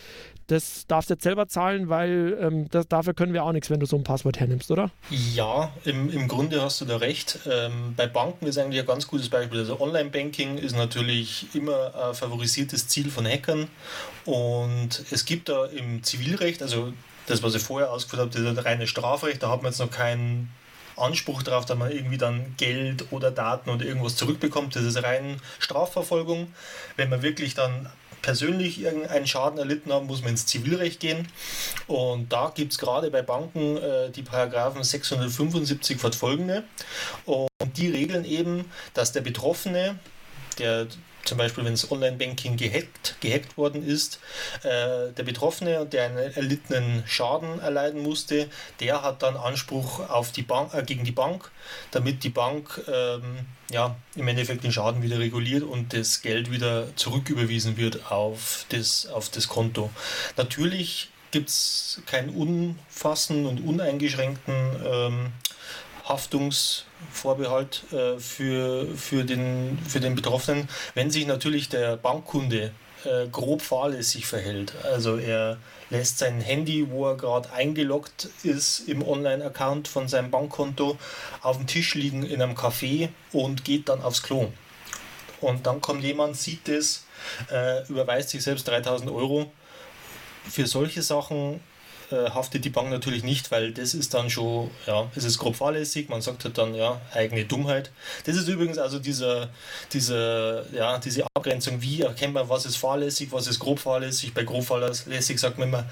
das 0.47 0.87
darfst 0.87 1.11
du 1.11 1.15
jetzt 1.15 1.25
selber 1.25 1.47
zahlen, 1.47 1.91
weil 1.91 2.39
ähm, 2.41 2.71
das, 2.71 2.89
dafür 2.89 3.13
können 3.13 3.35
wir 3.35 3.45
auch 3.45 3.53
nichts, 3.53 3.69
wenn 3.69 3.81
du 3.81 3.85
so 3.85 3.97
ein 3.97 4.03
Passwort 4.03 4.41
hernimmst, 4.41 4.71
oder? 4.71 4.91
Ja, 5.11 5.71
im, 5.85 6.11
im 6.11 6.27
Grunde 6.27 6.63
hast 6.63 6.81
du 6.81 6.87
da 6.87 6.97
recht. 6.97 7.39
Ähm, 7.51 7.93
bei 7.99 8.07
Banken 8.07 8.47
ist 8.47 8.57
eigentlich 8.57 8.81
ein 8.81 8.87
ganz 8.87 9.07
gutes 9.07 9.29
Beispiel. 9.29 9.59
Also 9.59 9.79
Online-Banking 9.79 10.57
ist 10.57 10.75
natürlich 10.75 11.55
immer 11.55 12.09
ein 12.09 12.15
favorisiertes 12.15 12.89
Ziel 12.89 13.11
von 13.11 13.27
Hackern 13.27 13.69
und 14.25 15.05
es 15.11 15.27
gibt 15.27 15.51
da 15.51 15.67
im 15.67 16.03
Zivilrecht, 16.03 16.63
also 16.63 16.95
das, 17.27 17.43
was 17.43 17.55
ich 17.55 17.63
vorher 17.63 17.93
ausgeführt 17.93 18.23
habe, 18.23 18.31
das 18.31 18.41
ist 18.41 18.65
reine 18.65 18.87
Strafrecht, 18.87 19.43
da 19.43 19.51
hat 19.51 19.63
man 19.63 19.73
jetzt 19.73 19.81
noch 19.81 19.91
keinen 19.91 20.51
Anspruch 20.97 21.43
darauf, 21.43 21.67
dass 21.67 21.77
man 21.77 21.91
irgendwie 21.91 22.17
dann 22.17 22.55
Geld 22.57 23.13
oder 23.13 23.31
Daten 23.31 23.69
oder 23.69 23.85
irgendwas 23.85 24.17
zurückbekommt. 24.17 24.77
Das 24.77 24.85
ist 24.85 25.03
rein 25.03 25.43
Strafverfolgung. 25.59 26.55
Wenn 26.97 27.11
man 27.11 27.21
wirklich 27.21 27.55
dann 27.55 27.91
persönlich 28.27 28.81
irgendeinen 28.81 29.29
Schaden 29.29 29.57
erlitten 29.57 29.93
haben, 29.93 30.09
muss 30.09 30.21
man 30.21 30.31
ins 30.31 30.47
Zivilrecht 30.47 30.99
gehen. 30.99 31.29
Und 31.87 32.33
da 32.33 32.51
gibt 32.53 32.73
es 32.73 32.79
gerade 32.79 33.09
bei 33.09 33.23
Banken 33.23 33.77
äh, 33.77 34.11
die 34.11 34.23
Paragraphen 34.23 34.83
675 34.83 35.97
fortfolgende. 35.97 36.65
Und 37.25 37.49
die 37.77 37.89
regeln 37.89 38.25
eben, 38.25 38.65
dass 38.95 39.13
der 39.13 39.21
Betroffene, 39.21 40.01
der 40.59 40.89
zum 41.27 41.39
Beispiel 41.39 41.65
wenn 41.65 41.75
es 41.75 41.91
Online-Banking 41.91 42.57
gehackt, 42.57 43.17
gehackt 43.21 43.57
worden 43.57 43.87
ist, 43.87 44.21
äh, 44.63 45.13
der 45.13 45.23
Betroffene, 45.25 45.85
der 45.87 46.07
einen 46.07 46.19
erlittenen 46.19 47.03
Schaden 47.07 47.61
erleiden 47.61 48.03
musste, 48.03 48.49
der 48.81 49.03
hat 49.03 49.23
dann 49.23 49.37
Anspruch 49.37 50.09
auf 50.09 50.33
die 50.33 50.43
Bank, 50.43 50.73
äh, 50.75 50.83
gegen 50.83 51.05
die 51.05 51.13
Bank, 51.13 51.51
damit 51.91 52.25
die 52.25 52.31
Bank 52.31 52.83
ähm, 52.89 53.47
ja, 53.71 53.97
im 54.15 54.29
Endeffekt 54.29 54.65
den 54.65 54.73
Schaden 54.73 55.03
wieder 55.03 55.19
reguliert 55.19 55.65
und 55.65 55.93
das 55.93 56.23
Geld 56.23 56.51
wieder 56.51 56.95
zurücküberwiesen 56.97 57.77
wird 57.77 58.11
auf 58.11 58.65
das, 58.69 59.07
auf 59.07 59.29
das 59.29 59.49
Konto. 59.49 59.91
Natürlich 60.37 61.09
gibt 61.33 61.49
es 61.49 62.01
keinen 62.07 62.31
umfassenden 62.31 63.47
und 63.47 63.67
uneingeschränkten 63.67 64.55
ähm, 64.85 65.33
Haftungsvorbehalt 66.09 67.85
äh, 67.93 68.19
für, 68.19 68.87
für, 68.97 69.25
den, 69.25 69.79
für 69.87 70.01
den 70.01 70.15
Betroffenen, 70.15 70.69
wenn 70.95 71.11
sich 71.11 71.27
natürlich 71.27 71.69
der 71.69 71.97
Bankkunde 71.97 72.73
äh, 73.05 73.29
grob 73.29 73.63
fahrlässig 73.63 74.27
verhält. 74.27 74.73
Also 74.85 75.17
er 75.17 75.59
lässt 75.91 76.19
sein 76.19 76.41
Handy, 76.41 76.91
wo 76.91 77.07
er 77.09 77.17
gerade 77.17 77.53
eingeloggt 77.53 78.29
ist 78.43 78.89
im 78.89 79.07
Online-Account 79.07 79.89
von 79.89 80.09
seinem 80.09 80.31
Bankkonto, 80.31 80.97
auf 81.43 81.57
dem 81.57 81.67
Tisch 81.67 81.95
liegen 81.95 82.25
in 82.25 82.43
einem 82.43 82.55
Café 82.55 83.09
und 83.33 83.65
geht 83.65 83.89
dann 83.89 84.03
aufs 84.03 84.23
Klo. 84.23 84.49
Und 85.41 85.67
dann 85.67 85.81
kommt 85.81 86.03
jemand, 86.03 86.37
sieht 86.37 86.67
das, 86.69 87.05
äh, 87.51 87.87
überweist 87.89 88.31
sich 88.31 88.43
selbst 88.43 88.67
3000 88.69 89.11
Euro. 89.11 89.51
Für 90.49 90.67
solche 90.67 91.03
Sachen 91.03 91.61
äh, 92.11 92.31
haftet 92.31 92.65
die 92.65 92.71
Bank 92.71 92.91
natürlich 92.91 93.25
nicht, 93.25 93.51
weil 93.51 93.73
das 93.73 93.95
ist 93.95 94.15
dann 94.15 94.31
schon, 94.31 94.71
ja, 94.87 95.11
es 95.15 95.25
ist 95.25 95.39
grob 95.39 95.57
fahrlässig, 95.57 96.09
man 96.09 96.21
sagt 96.23 96.45
halt 96.45 96.59
dann, 96.59 96.75
ja, 96.75 97.01
eigene 97.13 97.45
Dummheit. 97.45 97.91
Das 98.25 98.37
ist 98.37 98.49
übrigens 98.49 98.79
also 98.79 98.99
dieser, 98.99 99.51
diese, 99.93 100.67
ja, 100.73 100.99
diese 100.99 101.27
Abgrenzung, 101.35 101.83
wie 101.83 102.03
erkennt 102.03 102.35
man, 102.35 102.49
was 102.49 102.67
ist 102.67 102.77
fahrlässig, 102.77 103.33
was 103.33 103.47
ist 103.47 103.59
grob 103.59 103.79
fahrlässig. 103.79 104.35
Bei 104.35 104.45
grob 104.45 104.65
fahrlässig 104.65 105.39
sagt 105.39 105.59
man 105.59 105.69
immer, 105.69 105.85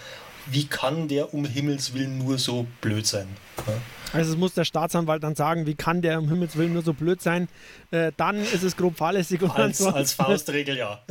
wie 0.47 0.67
kann 0.67 1.09
der 1.09 1.33
um 1.33 1.45
Himmels 1.45 1.95
Willen 1.95 2.19
nur 2.19 2.39
so 2.39 2.67
blöd 2.81 3.07
sein? 3.07 3.29
Ja. 3.67 3.75
Also 4.13 4.33
es 4.33 4.39
muss 4.39 4.55
der 4.55 4.65
Staatsanwalt 4.65 5.25
dann 5.25 5.35
sagen, 5.35 5.67
wie 5.67 5.75
kann 5.75 6.01
der 6.01 6.21
um 6.21 6.29
Himmels 6.29 6.57
Willen 6.57 6.73
nur 6.73 6.83
so 6.83 6.93
blöd 6.93 7.21
sein? 7.21 7.49
Äh, 7.91 8.13
dann 8.17 8.37
ist 8.37 8.63
es 8.63 8.77
grob 8.77 8.97
fahrlässig. 8.97 9.43
Und 9.43 9.51
als, 9.51 9.83
als 9.83 10.13
Faustregel, 10.13 10.77
ja. 10.77 11.03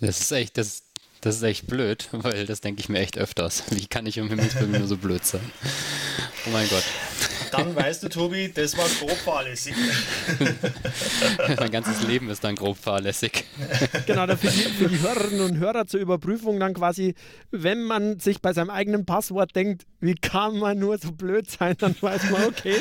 das 0.00 0.20
ist 0.20 0.30
echt, 0.30 0.56
das, 0.56 0.82
das 1.26 1.36
ist 1.36 1.42
echt 1.42 1.66
blöd, 1.66 2.08
weil 2.12 2.46
das 2.46 2.60
denke 2.60 2.80
ich 2.80 2.88
mir 2.88 3.00
echt 3.00 3.18
öfters. 3.18 3.64
Wie 3.70 3.86
kann 3.86 4.06
ich 4.06 4.20
um 4.20 4.28
Himmels 4.28 4.54
Willen 4.54 4.70
nur 4.70 4.86
so 4.86 4.96
blöd 4.96 5.24
sein? 5.24 5.40
Oh 6.46 6.50
mein 6.50 6.68
Gott. 6.68 6.84
Dann 7.50 7.74
weißt 7.74 8.04
du, 8.04 8.08
Tobi, 8.08 8.52
das 8.54 8.76
war 8.78 8.86
grob 9.00 9.16
fahrlässig. 9.16 9.74
mein 11.58 11.70
ganzes 11.72 12.02
Leben 12.02 12.30
ist 12.30 12.44
dann 12.44 12.54
grob 12.54 12.78
fahrlässig. 12.78 13.44
Genau, 14.06 14.26
für 14.36 14.46
die, 14.46 14.60
für 14.60 14.88
die 14.88 15.00
Hörerinnen 15.00 15.40
und 15.40 15.58
Hörer 15.58 15.86
zur 15.88 15.98
Überprüfung 15.98 16.60
dann 16.60 16.74
quasi, 16.74 17.14
wenn 17.50 17.82
man 17.82 18.20
sich 18.20 18.40
bei 18.40 18.52
seinem 18.52 18.70
eigenen 18.70 19.04
Passwort 19.04 19.56
denkt, 19.56 19.84
wie 20.00 20.14
kann 20.14 20.58
man 20.58 20.78
nur 20.78 20.98
so 20.98 21.10
blöd 21.10 21.50
sein, 21.50 21.74
dann 21.78 21.96
weiß 22.00 22.30
man, 22.30 22.44
okay, 22.44 22.76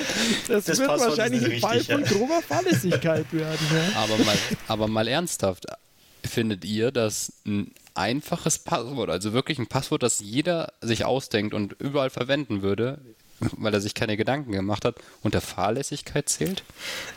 das, 0.47 0.65
das 0.65 0.77
wird 0.77 0.89
Passwort 0.89 1.17
wahrscheinlich 1.17 1.51
ein 1.51 1.59
Fall 1.59 1.83
von 1.83 2.03
grober 2.03 2.41
Fahrlässigkeit 2.47 3.25
werden. 3.33 3.67
Ja. 3.73 4.01
Aber, 4.01 4.17
mal, 4.19 4.37
aber 4.67 4.87
mal 4.87 5.07
ernsthaft, 5.07 5.65
findet 6.23 6.63
ihr, 6.65 6.91
dass 6.91 7.31
ein 7.45 7.71
einfaches 7.95 8.59
Passwort, 8.59 9.09
also 9.09 9.33
wirklich 9.33 9.57
ein 9.57 9.67
Passwort, 9.67 10.03
das 10.03 10.19
jeder 10.19 10.73
sich 10.81 11.05
ausdenkt 11.05 11.53
und 11.53 11.73
überall 11.79 12.09
verwenden 12.09 12.61
würde, 12.61 13.14
weil 13.39 13.73
er 13.73 13.81
sich 13.81 13.93
keine 13.93 14.15
Gedanken 14.17 14.51
gemacht 14.51 14.85
hat, 14.85 14.95
unter 15.21 15.41
Fahrlässigkeit 15.41 16.29
zählt? 16.29 16.63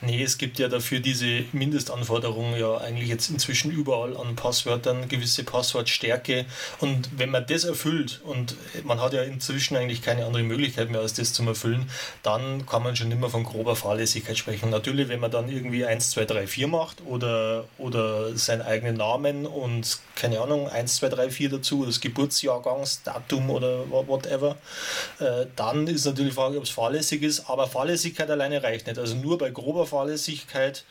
Nee, 0.01 0.23
es 0.23 0.39
gibt 0.39 0.59
ja 0.59 0.69
dafür 0.69 1.01
diese 1.01 1.45
Mindestanforderungen 1.53 2.59
ja 2.59 2.79
eigentlich 2.79 3.09
jetzt 3.09 3.31
inzwischen 3.31 3.71
überall 3.71 4.17
an 4.17 4.35
Passwörtern, 4.35 5.09
gewisse 5.09 5.45
Passwortstärke. 5.45 6.47
Und 6.81 7.11
wenn 7.17 7.31
man 7.31 7.47
das 7.47 7.65
erfüllt 7.65 8.21
und 8.25 8.57
man 8.85 9.01
hat 9.01 9.13
ja 9.13 9.23
inzwischen 9.23 9.77
eigentlich 9.77 10.03
keine 10.03 10.27
andere 10.27 10.43
Möglichkeit 10.43 10.91
mehr, 10.91 11.01
als 11.01 11.15
das 11.15 11.33
zu 11.33 11.45
erfüllen, 11.45 11.89
dann 12.23 12.67
kann 12.67 12.83
man 12.83 12.97
schon 12.97 13.13
immer 13.13 13.31
von 13.31 13.45
grober 13.45 13.77
Fahrlässigkeit 13.77 14.37
sprechen. 14.37 14.71
Natürlich, 14.71 15.09
wenn 15.09 15.21
man 15.21 15.31
dann 15.31 15.49
irgendwie 15.49 15.85
1, 15.85 16.11
2, 16.11 16.25
3, 16.25 16.47
4 16.47 16.69
macht 16.69 17.03
oder, 17.07 17.65
oder 17.79 18.37
seinen 18.37 18.63
eigenen 18.63 18.97
Namen 18.97 19.47
und 19.47 20.01
keine 20.17 20.41
Ahnung, 20.41 20.69
1, 20.69 20.97
2, 20.97 21.09
3, 21.11 21.31
4 21.31 21.51
dazu, 21.51 21.87
das 21.87 22.01
Geburtsjahrgangsdatum 22.01 23.51
oder 23.51 23.89
whatever, 23.91 24.57
äh, 25.21 25.47
dann 25.55 25.87
ist 25.87 26.08
natürlich 26.09 26.33
die 26.33 26.37
Frage, 26.37 26.59
ob 26.59 26.65
es 26.65 26.71
fahrlässig 26.71 27.23
ist, 27.23 27.49
aber 27.49 27.67
Fahrlässigkeit 27.67 28.31
alleine 28.31 28.63
reicht 28.63 28.87
nicht. 28.87 28.99
Also 28.99 29.15
nur 29.15 29.39
bei 29.39 29.51
grober 29.51 29.87
Fahrlässigkeit 29.87 30.85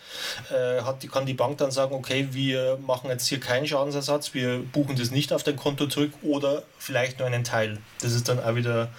äh, 0.50 0.82
hat, 0.82 1.10
kann 1.12 1.26
die 1.26 1.34
Bank 1.34 1.58
dann 1.58 1.72
sagen, 1.72 1.94
okay, 1.96 2.30
wir 2.32 2.78
machen 2.86 3.10
jetzt 3.10 3.28
hier 3.28 3.40
keinen 3.40 3.68
Schadensersatz, 3.68 4.34
wir 4.34 4.60
buchen 4.60 4.96
das 4.96 5.12
nicht 5.12 5.34
auf 5.34 5.44
dein 5.44 5.56
Konto 5.56 5.88
zurück 5.88 6.12
oder 6.22 6.64
vielleicht 6.78 7.20
nur 7.20 7.28
einen 7.28 7.44
Teil. 7.44 7.80
Das 8.02 8.14
ist 8.14 8.30
dann 8.30 8.40
auch 8.40 8.56
wieder 8.56 8.90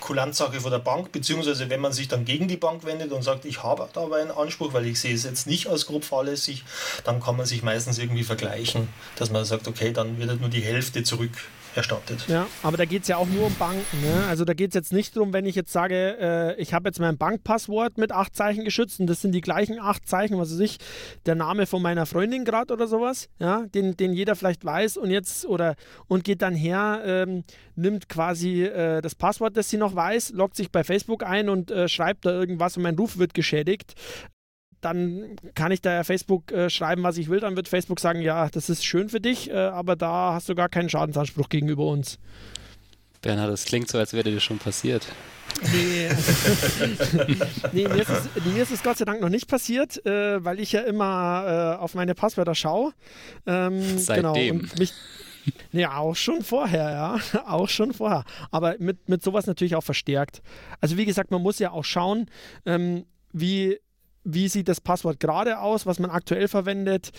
Kulanzsache 0.00 0.60
von 0.60 0.70
der 0.70 0.78
Bank, 0.78 1.12
beziehungsweise 1.12 1.70
wenn 1.70 1.80
man 1.80 1.92
sich 1.92 2.08
dann 2.08 2.24
gegen 2.24 2.48
die 2.48 2.56
Bank 2.56 2.84
wendet 2.84 3.12
und 3.12 3.22
sagt, 3.22 3.44
ich 3.44 3.62
habe 3.62 3.88
aber 3.94 4.16
einen 4.16 4.30
Anspruch, 4.30 4.72
weil 4.72 4.86
ich 4.86 5.00
sehe 5.00 5.14
es 5.14 5.24
jetzt 5.24 5.46
nicht 5.46 5.68
als 5.68 5.86
grob 5.86 6.04
fahrlässig, 6.04 6.64
dann 7.04 7.20
kann 7.20 7.36
man 7.36 7.46
sich 7.46 7.62
meistens 7.62 7.98
irgendwie 7.98 8.24
vergleichen, 8.24 8.88
dass 9.16 9.30
man 9.30 9.44
sagt, 9.44 9.68
okay, 9.68 9.92
dann 9.92 10.18
wird 10.18 10.30
halt 10.30 10.40
nur 10.40 10.50
die 10.50 10.62
Hälfte 10.62 11.02
zurück 11.02 11.32
erstattet. 11.76 12.26
Ja, 12.28 12.46
aber 12.62 12.76
da 12.76 12.84
geht 12.84 13.02
es 13.02 13.08
ja 13.08 13.16
auch 13.16 13.26
nur 13.26 13.46
um 13.46 13.54
Banken. 13.54 14.00
Ne? 14.02 14.26
Also 14.28 14.44
da 14.44 14.54
geht 14.54 14.70
es 14.70 14.74
jetzt 14.74 14.92
nicht 14.92 15.16
darum, 15.16 15.32
wenn 15.32 15.46
ich 15.46 15.54
jetzt 15.54 15.72
sage, 15.72 16.16
äh, 16.20 16.60
ich 16.60 16.74
habe 16.74 16.88
jetzt 16.88 17.00
mein 17.00 17.18
Bankpasswort 17.18 17.98
mit 17.98 18.12
acht 18.12 18.34
Zeichen 18.34 18.64
geschützt 18.64 19.00
und 19.00 19.06
das 19.06 19.20
sind 19.20 19.32
die 19.32 19.40
gleichen 19.40 19.78
acht 19.80 20.06
Zeichen, 20.08 20.38
was 20.38 20.52
weiß 20.52 20.60
ich, 20.60 20.78
der 21.26 21.34
Name 21.34 21.66
von 21.66 21.82
meiner 21.82 22.06
Freundin 22.06 22.44
gerade 22.44 22.72
oder 22.72 22.86
sowas, 22.86 23.28
ja, 23.38 23.64
den, 23.74 23.96
den 23.96 24.12
jeder 24.12 24.36
vielleicht 24.36 24.64
weiß 24.64 24.96
und 24.96 25.10
jetzt 25.10 25.46
oder 25.46 25.76
und 26.06 26.24
geht 26.24 26.42
dann 26.42 26.54
her, 26.54 27.02
ähm, 27.04 27.44
nimmt 27.74 28.08
quasi 28.08 28.64
äh, 28.64 29.00
das 29.00 29.14
Passwort, 29.14 29.56
das 29.56 29.70
sie 29.70 29.76
noch 29.76 29.94
weiß, 29.94 30.30
loggt 30.30 30.56
sich 30.56 30.70
bei 30.70 30.84
Facebook 30.84 31.24
ein 31.24 31.48
und 31.48 31.70
äh, 31.70 31.88
schreibt 31.88 32.26
da 32.26 32.30
irgendwas 32.30 32.76
und 32.76 32.82
mein 32.82 32.96
Ruf 32.96 33.18
wird 33.18 33.34
geschädigt 33.34 33.94
dann 34.84 35.36
kann 35.54 35.72
ich 35.72 35.80
da 35.80 36.04
Facebook 36.04 36.52
äh, 36.52 36.68
schreiben, 36.68 37.02
was 37.02 37.16
ich 37.16 37.28
will. 37.28 37.40
Dann 37.40 37.56
wird 37.56 37.68
Facebook 37.68 38.00
sagen, 38.00 38.20
ja, 38.20 38.48
das 38.48 38.68
ist 38.68 38.84
schön 38.84 39.08
für 39.08 39.20
dich, 39.20 39.50
äh, 39.50 39.54
aber 39.54 39.96
da 39.96 40.34
hast 40.34 40.48
du 40.48 40.54
gar 40.54 40.68
keinen 40.68 40.88
Schadensanspruch 40.88 41.48
gegenüber 41.48 41.86
uns. 41.86 42.18
Bernhard, 43.22 43.50
das 43.50 43.64
klingt 43.64 43.88
so, 43.88 43.98
als 43.98 44.12
wäre 44.12 44.30
dir 44.30 44.40
schon 44.40 44.58
passiert. 44.58 45.06
Nee, 45.72 46.10
nee 47.72 47.88
mir, 47.88 48.02
ist 48.02 48.10
es, 48.10 48.44
mir, 48.44 48.62
ist 48.62 48.72
es, 48.72 48.82
Gott 48.82 48.98
sei 48.98 49.04
Dank 49.04 49.20
noch 49.20 49.28
nicht 49.28 49.48
passiert, 49.48 50.04
äh, 50.04 50.44
weil 50.44 50.60
ich 50.60 50.72
ja 50.72 50.82
immer 50.82 51.76
äh, 51.78 51.82
auf 51.82 51.94
meine 51.94 52.14
Passwörter 52.14 52.54
schaue. 52.54 52.92
Ähm, 53.46 53.98
Seitdem. 53.98 54.58
Genau, 54.58 54.62
und 54.62 54.78
mich, 54.78 54.92
ja, 55.72 55.96
auch 55.96 56.16
schon 56.16 56.42
vorher, 56.42 56.90
ja. 56.90 57.20
Auch 57.46 57.68
schon 57.68 57.92
vorher. 57.92 58.24
Aber 58.50 58.76
mit, 58.78 59.08
mit 59.08 59.22
sowas 59.22 59.46
natürlich 59.46 59.76
auch 59.76 59.84
verstärkt. 59.84 60.42
Also 60.80 60.96
wie 60.96 61.04
gesagt, 61.04 61.30
man 61.30 61.42
muss 61.42 61.58
ja 61.58 61.70
auch 61.70 61.84
schauen, 61.84 62.30
ähm, 62.66 63.04
wie 63.32 63.78
wie 64.24 64.48
sieht 64.48 64.68
das 64.68 64.80
Passwort 64.80 65.20
gerade 65.20 65.60
aus, 65.60 65.86
was 65.86 65.98
man 65.98 66.10
aktuell 66.10 66.48
verwendet, 66.48 67.12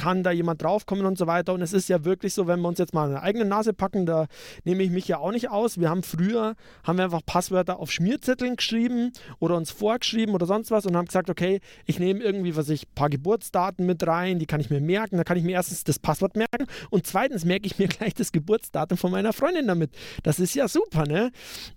kann 0.00 0.22
da 0.22 0.30
jemand 0.30 0.62
draufkommen 0.62 1.04
und 1.04 1.18
so 1.18 1.26
weiter. 1.26 1.52
Und 1.52 1.60
es 1.60 1.74
ist 1.74 1.90
ja 1.90 2.06
wirklich 2.06 2.32
so, 2.32 2.46
wenn 2.46 2.60
wir 2.60 2.68
uns 2.68 2.78
jetzt 2.78 2.94
mal 2.94 3.08
eine 3.08 3.20
eigene 3.22 3.44
Nase 3.44 3.74
packen, 3.74 4.06
da 4.06 4.28
nehme 4.64 4.82
ich 4.82 4.90
mich 4.90 5.06
ja 5.08 5.18
auch 5.18 5.30
nicht 5.30 5.50
aus. 5.50 5.78
Wir 5.78 5.90
haben 5.90 6.02
früher, 6.02 6.54
haben 6.84 6.96
wir 6.96 7.04
einfach 7.04 7.24
Passwörter 7.24 7.78
auf 7.78 7.92
Schmierzetteln 7.92 8.56
geschrieben 8.56 9.12
oder 9.40 9.56
uns 9.56 9.70
vorgeschrieben 9.70 10.34
oder 10.34 10.46
sonst 10.46 10.70
was 10.70 10.86
und 10.86 10.96
haben 10.96 11.04
gesagt, 11.04 11.28
okay, 11.28 11.60
ich 11.84 11.98
nehme 11.98 12.20
irgendwie, 12.20 12.56
was 12.56 12.70
ich, 12.70 12.86
ein 12.86 12.94
paar 12.94 13.10
Geburtsdaten 13.10 13.84
mit 13.84 14.06
rein, 14.06 14.38
die 14.38 14.46
kann 14.46 14.60
ich 14.60 14.70
mir 14.70 14.80
merken. 14.80 15.18
Da 15.18 15.24
kann 15.24 15.36
ich 15.36 15.44
mir 15.44 15.52
erstens 15.52 15.84
das 15.84 15.98
Passwort 15.98 16.34
merken 16.34 16.66
und 16.88 17.06
zweitens 17.06 17.44
merke 17.44 17.66
ich 17.66 17.78
mir 17.78 17.88
gleich 17.88 18.14
das 18.14 18.32
Geburtsdatum 18.32 18.96
von 18.96 19.10
meiner 19.10 19.34
Freundin 19.34 19.66
damit. 19.66 19.90
Das 20.22 20.40
ist 20.40 20.54
ja 20.54 20.66
super, 20.66 21.04
ne? 21.04 21.30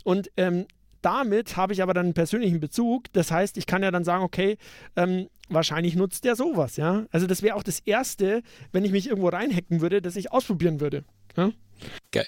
Und 0.06 0.30
ähm, 0.38 0.66
damit 1.04 1.58
habe 1.58 1.74
ich 1.74 1.84
aber 1.84 1.94
dann 1.94 2.08
einen 2.08 2.14
persönlichen 2.14 2.60
Bezug. 2.60 3.12
Das 3.14 3.30
heißt, 3.30 3.58
ich 3.58 3.68
kann 3.68 3.84
ja 3.84 3.92
dann 3.92 4.04
sagen, 4.04 4.24
okay, 4.24 4.58
ähm, 4.96 5.28
wahrscheinlich 5.50 5.96
nutzt 5.96 6.24
der 6.24 6.36
sowas, 6.36 6.78
ja. 6.78 7.06
Also 7.12 7.28
das 7.28 7.42
wäre 7.42 7.56
auch 7.56 7.64
das 7.64 7.80
Erste, 7.80 8.42
wenn 8.72 8.86
ich 8.86 8.92
mich 8.92 9.08
irgendwo 9.08 9.28
reinhacken 9.28 9.82
würde, 9.82 10.02
dass 10.02 10.16
ich 10.16 10.32
ausprobieren 10.32 10.80
würde. 10.80 11.04
Ja? 11.38 11.52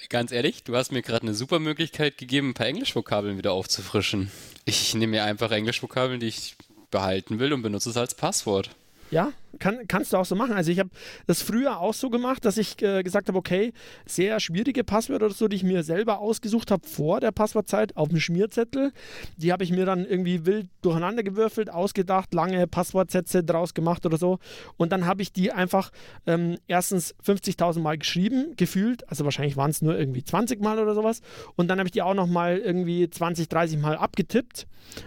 Ganz 0.08 0.32
ehrlich, 0.32 0.64
du 0.64 0.76
hast 0.76 0.92
mir 0.92 1.02
gerade 1.02 1.22
eine 1.22 1.34
super 1.34 1.58
Möglichkeit 1.58 2.18
gegeben, 2.18 2.50
ein 2.50 2.54
paar 2.54 2.66
Englischvokabeln 2.66 3.38
wieder 3.38 3.52
aufzufrischen. 3.52 4.30
Ich 4.64 4.94
nehme 4.94 5.12
mir 5.12 5.24
einfach 5.24 5.50
Englischvokabeln, 5.50 6.20
die 6.20 6.26
ich 6.26 6.56
behalten 6.90 7.38
will 7.38 7.52
und 7.52 7.62
benutze 7.62 7.90
es 7.90 7.96
als 7.96 8.14
Passwort. 8.14 8.70
Ja, 9.10 9.32
kann, 9.58 9.86
kannst 9.88 10.12
du 10.12 10.16
auch 10.16 10.24
so 10.24 10.34
machen. 10.34 10.52
Also 10.52 10.70
ich 10.70 10.78
habe 10.78 10.90
das 11.26 11.42
früher 11.42 11.80
auch 11.80 11.94
so 11.94 12.10
gemacht, 12.10 12.44
dass 12.44 12.58
ich 12.58 12.80
äh, 12.82 13.02
gesagt 13.02 13.28
habe, 13.28 13.38
okay, 13.38 13.72
sehr 14.04 14.38
schwierige 14.40 14.84
Passwörter 14.84 15.26
oder 15.26 15.34
so, 15.34 15.48
die 15.48 15.56
ich 15.56 15.64
mir 15.64 15.82
selber 15.82 16.18
ausgesucht 16.18 16.70
habe 16.70 16.86
vor 16.86 17.20
der 17.20 17.32
Passwortzeit 17.32 17.96
auf 17.96 18.08
dem 18.08 18.20
Schmierzettel. 18.20 18.92
Die 19.36 19.52
habe 19.52 19.64
ich 19.64 19.70
mir 19.70 19.86
dann 19.86 20.04
irgendwie 20.04 20.46
wild 20.46 20.68
durcheinander 20.82 21.22
gewürfelt, 21.22 21.70
ausgedacht, 21.70 22.34
lange 22.34 22.66
Passwortsätze 22.66 23.42
draus 23.42 23.74
gemacht 23.74 24.06
oder 24.06 24.16
so. 24.16 24.38
Und 24.76 24.92
dann 24.92 25.06
habe 25.06 25.22
ich 25.22 25.32
die 25.32 25.52
einfach 25.52 25.90
ähm, 26.26 26.58
erstens 26.66 27.14
50.000 27.24 27.80
Mal 27.80 27.98
geschrieben, 27.98 28.54
gefühlt. 28.56 29.08
Also 29.08 29.24
wahrscheinlich 29.24 29.56
waren 29.56 29.70
es 29.70 29.82
nur 29.82 29.98
irgendwie 29.98 30.24
20 30.24 30.60
Mal 30.60 30.78
oder 30.78 30.94
sowas. 30.94 31.20
Und 31.56 31.68
dann 31.68 31.78
habe 31.78 31.88
ich 31.88 31.92
die 31.92 32.02
auch 32.02 32.14
nochmal 32.14 32.58
irgendwie 32.58 33.08
20, 33.08 33.48
30 33.48 33.78
Mal 33.78 33.96
abgetippt. 33.96 34.66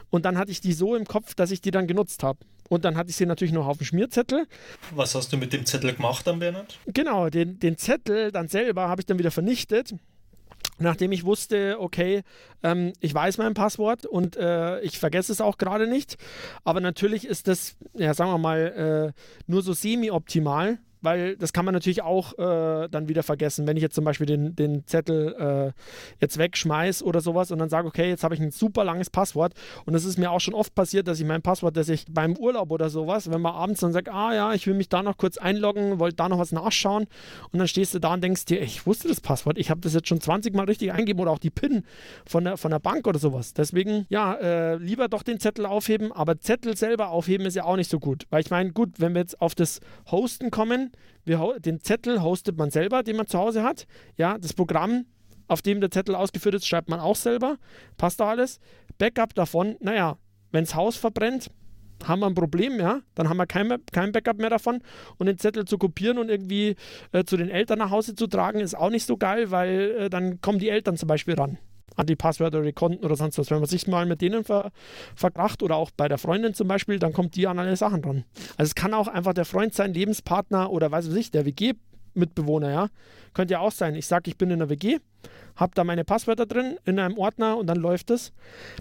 Und 0.09 0.25
dann 0.25 0.37
hatte 0.37 0.51
ich 0.51 0.61
die 0.61 0.73
so 0.73 0.95
im 0.95 1.05
Kopf, 1.05 1.35
dass 1.35 1.51
ich 1.51 1.61
die 1.61 1.71
dann 1.71 1.87
genutzt 1.87 2.23
habe. 2.23 2.39
Und 2.69 2.85
dann 2.85 2.95
hatte 2.95 3.09
ich 3.09 3.15
sie 3.15 3.25
natürlich 3.25 3.53
noch 3.53 3.67
auf 3.67 3.77
dem 3.77 3.85
Schmierzettel. 3.85 4.38
Was 4.95 5.15
hast 5.15 5.31
du 5.31 5.37
mit 5.37 5.53
dem 5.53 5.65
Zettel 5.65 5.93
gemacht 5.93 6.27
dann, 6.27 6.39
Bernhard? 6.39 6.79
Genau, 6.87 7.29
den, 7.29 7.59
den 7.59 7.77
Zettel 7.77 8.31
dann 8.31 8.47
selber 8.47 8.89
habe 8.89 9.01
ich 9.01 9.05
dann 9.05 9.19
wieder 9.19 9.31
vernichtet 9.31 9.93
nachdem 10.79 11.11
ich 11.11 11.25
wusste, 11.25 11.77
okay, 11.79 12.23
ähm, 12.63 12.93
ich 12.99 13.13
weiß 13.13 13.37
mein 13.37 13.53
Passwort 13.53 14.05
und 14.05 14.37
äh, 14.37 14.79
ich 14.81 14.97
vergesse 14.97 15.31
es 15.31 15.41
auch 15.41 15.57
gerade 15.57 15.87
nicht. 15.87 16.17
Aber 16.63 16.79
natürlich 16.79 17.25
ist 17.25 17.47
das, 17.47 17.75
ja, 17.93 18.13
sagen 18.13 18.31
wir 18.31 18.37
mal, 18.37 19.13
äh, 19.15 19.21
nur 19.47 19.61
so 19.61 19.73
semi-optimal, 19.73 20.79
weil 21.01 21.37
das 21.37 21.53
kann 21.53 21.65
man 21.65 21.73
natürlich 21.73 22.01
auch 22.01 22.37
äh, 22.37 22.87
dann 22.89 23.07
wieder 23.07 23.23
vergessen. 23.23 23.67
Wenn 23.67 23.77
ich 23.77 23.83
jetzt 23.83 23.95
zum 23.95 24.03
Beispiel 24.03 24.25
den, 24.25 24.55
den 24.55 24.85
Zettel 24.85 25.73
äh, 25.75 25.81
jetzt 26.19 26.37
wegschmeiße 26.37 27.03
oder 27.03 27.21
sowas 27.21 27.51
und 27.51 27.59
dann 27.59 27.69
sage, 27.69 27.87
okay, 27.87 28.09
jetzt 28.09 28.23
habe 28.23 28.35
ich 28.35 28.41
ein 28.41 28.51
super 28.51 28.83
langes 28.83 29.09
Passwort 29.09 29.53
und 29.85 29.95
es 29.95 30.05
ist 30.05 30.17
mir 30.17 30.31
auch 30.31 30.39
schon 30.39 30.53
oft 30.53 30.75
passiert, 30.75 31.07
dass 31.07 31.19
ich 31.19 31.25
mein 31.25 31.41
Passwort, 31.41 31.77
dass 31.77 31.89
ich 31.89 32.05
beim 32.09 32.35
Urlaub 32.35 32.71
oder 32.71 32.89
sowas, 32.89 33.31
wenn 33.31 33.41
man 33.41 33.53
abends 33.53 33.81
dann 33.81 33.93
sagt, 33.93 34.09
ah 34.09 34.33
ja, 34.33 34.53
ich 34.53 34.67
will 34.67 34.73
mich 34.73 34.89
da 34.89 35.03
noch 35.03 35.17
kurz 35.17 35.37
einloggen, 35.37 35.99
wollte 35.99 36.17
da 36.17 36.29
noch 36.29 36.39
was 36.39 36.51
nachschauen 36.51 37.07
und 37.51 37.59
dann 37.59 37.67
stehst 37.67 37.93
du 37.93 37.99
da 37.99 38.13
und 38.13 38.23
denkst 38.23 38.45
dir, 38.45 38.61
ich 38.61 38.85
wusste 38.85 39.07
das 39.07 39.21
Passwort, 39.21 39.57
ich 39.57 39.69
habe 39.69 39.81
das 39.81 39.93
jetzt 39.93 40.07
schon 40.07 40.21
20 40.21 40.53
Mal 40.53 40.65
richtig 40.65 40.91
eingegeben 40.91 41.21
oder 41.21 41.31
auch 41.31 41.39
die 41.39 41.49
PIN 41.49 41.83
von 42.25 42.43
der, 42.43 42.57
von 42.57 42.71
der 42.71 42.79
Bank 42.79 43.07
oder 43.07 43.19
sowas. 43.19 43.53
Deswegen, 43.53 44.05
ja, 44.09 44.33
äh, 44.35 44.75
lieber 44.75 45.07
doch 45.07 45.23
den 45.23 45.39
Zettel 45.39 45.65
aufheben, 45.65 46.11
aber 46.11 46.39
Zettel 46.39 46.75
selber 46.75 47.09
aufheben 47.09 47.45
ist 47.45 47.55
ja 47.55 47.63
auch 47.63 47.75
nicht 47.75 47.89
so 47.89 47.99
gut, 47.99 48.25
weil 48.29 48.41
ich 48.41 48.49
meine, 48.49 48.71
gut, 48.71 48.99
wenn 48.99 49.13
wir 49.13 49.21
jetzt 49.21 49.41
auf 49.41 49.55
das 49.55 49.79
Hosten 50.11 50.51
kommen, 50.51 50.88
wir, 51.25 51.57
den 51.59 51.81
Zettel 51.81 52.21
hostet 52.21 52.57
man 52.57 52.71
selber, 52.71 53.03
den 53.03 53.17
man 53.17 53.27
zu 53.27 53.37
Hause 53.37 53.63
hat. 53.63 53.85
Ja, 54.17 54.37
das 54.37 54.53
Programm, 54.53 55.05
auf 55.47 55.61
dem 55.61 55.81
der 55.81 55.91
Zettel 55.91 56.15
ausgeführt 56.15 56.55
ist, 56.55 56.67
schreibt 56.67 56.89
man 56.89 56.99
auch 56.99 57.15
selber. 57.15 57.57
Passt 57.97 58.19
da 58.19 58.29
alles. 58.29 58.59
Backup 58.97 59.33
davon, 59.35 59.75
naja, 59.79 60.17
wenn 60.51 60.63
das 60.63 60.75
Haus 60.75 60.97
verbrennt, 60.97 61.51
haben 62.05 62.21
wir 62.21 62.27
ein 62.27 62.35
Problem, 62.35 62.79
ja, 62.79 63.01
dann 63.13 63.27
haben 63.27 63.37
wir 63.37 63.45
kein, 63.45 63.75
kein 63.91 64.11
Backup 64.11 64.37
mehr 64.37 64.49
davon. 64.49 64.81
Und 65.17 65.25
den 65.25 65.37
Zettel 65.37 65.65
zu 65.65 65.77
kopieren 65.77 66.17
und 66.17 66.29
irgendwie 66.29 66.75
äh, 67.11 67.25
zu 67.25 67.35
den 67.35 67.49
Eltern 67.49 67.79
nach 67.79 67.91
Hause 67.91 68.15
zu 68.15 68.27
tragen, 68.27 68.59
ist 68.59 68.75
auch 68.75 68.89
nicht 68.89 69.05
so 69.05 69.17
geil, 69.17 69.51
weil 69.51 69.91
äh, 69.91 70.09
dann 70.09 70.39
kommen 70.41 70.59
die 70.59 70.69
Eltern 70.69 70.97
zum 70.97 71.07
Beispiel 71.07 71.35
ran 71.35 71.57
an 71.95 72.05
die 72.05 72.15
Passwörter 72.15 72.57
oder 72.59 72.67
die 72.67 72.73
Konten 72.73 73.05
oder 73.05 73.15
sonst 73.15 73.37
was. 73.37 73.49
Wenn 73.51 73.59
man 73.59 73.67
sich 73.67 73.87
mal 73.87 74.05
mit 74.05 74.21
denen 74.21 74.43
ver 74.43 74.71
verkracht 75.15 75.63
oder 75.63 75.75
auch 75.75 75.91
bei 75.91 76.07
der 76.07 76.17
Freundin 76.17 76.53
zum 76.53 76.67
Beispiel, 76.67 76.99
dann 76.99 77.13
kommt 77.13 77.35
die 77.35 77.47
an 77.47 77.59
alle 77.59 77.75
Sachen 77.75 78.01
dran. 78.01 78.25
Also 78.57 78.69
es 78.69 78.75
kann 78.75 78.93
auch 78.93 79.07
einfach 79.07 79.33
der 79.33 79.45
Freund 79.45 79.73
sein, 79.73 79.93
Lebenspartner 79.93 80.71
oder 80.71 80.91
weiß 80.91 81.07
ich, 81.13 81.31
der 81.31 81.45
WG-Mitbewohner, 81.45 82.71
ja. 82.71 82.89
Könnte 83.33 83.53
ja 83.53 83.59
auch 83.59 83.71
sein. 83.71 83.95
Ich 83.95 84.07
sage, 84.07 84.29
ich 84.29 84.37
bin 84.37 84.49
in 84.49 84.59
der 84.59 84.69
WG, 84.69 84.97
habe 85.55 85.71
da 85.75 85.83
meine 85.83 86.03
Passwörter 86.03 86.45
drin 86.45 86.77
in 86.85 86.99
einem 86.99 87.17
Ordner 87.17 87.57
und 87.57 87.67
dann 87.67 87.77
läuft 87.77 88.09
es. 88.11 88.31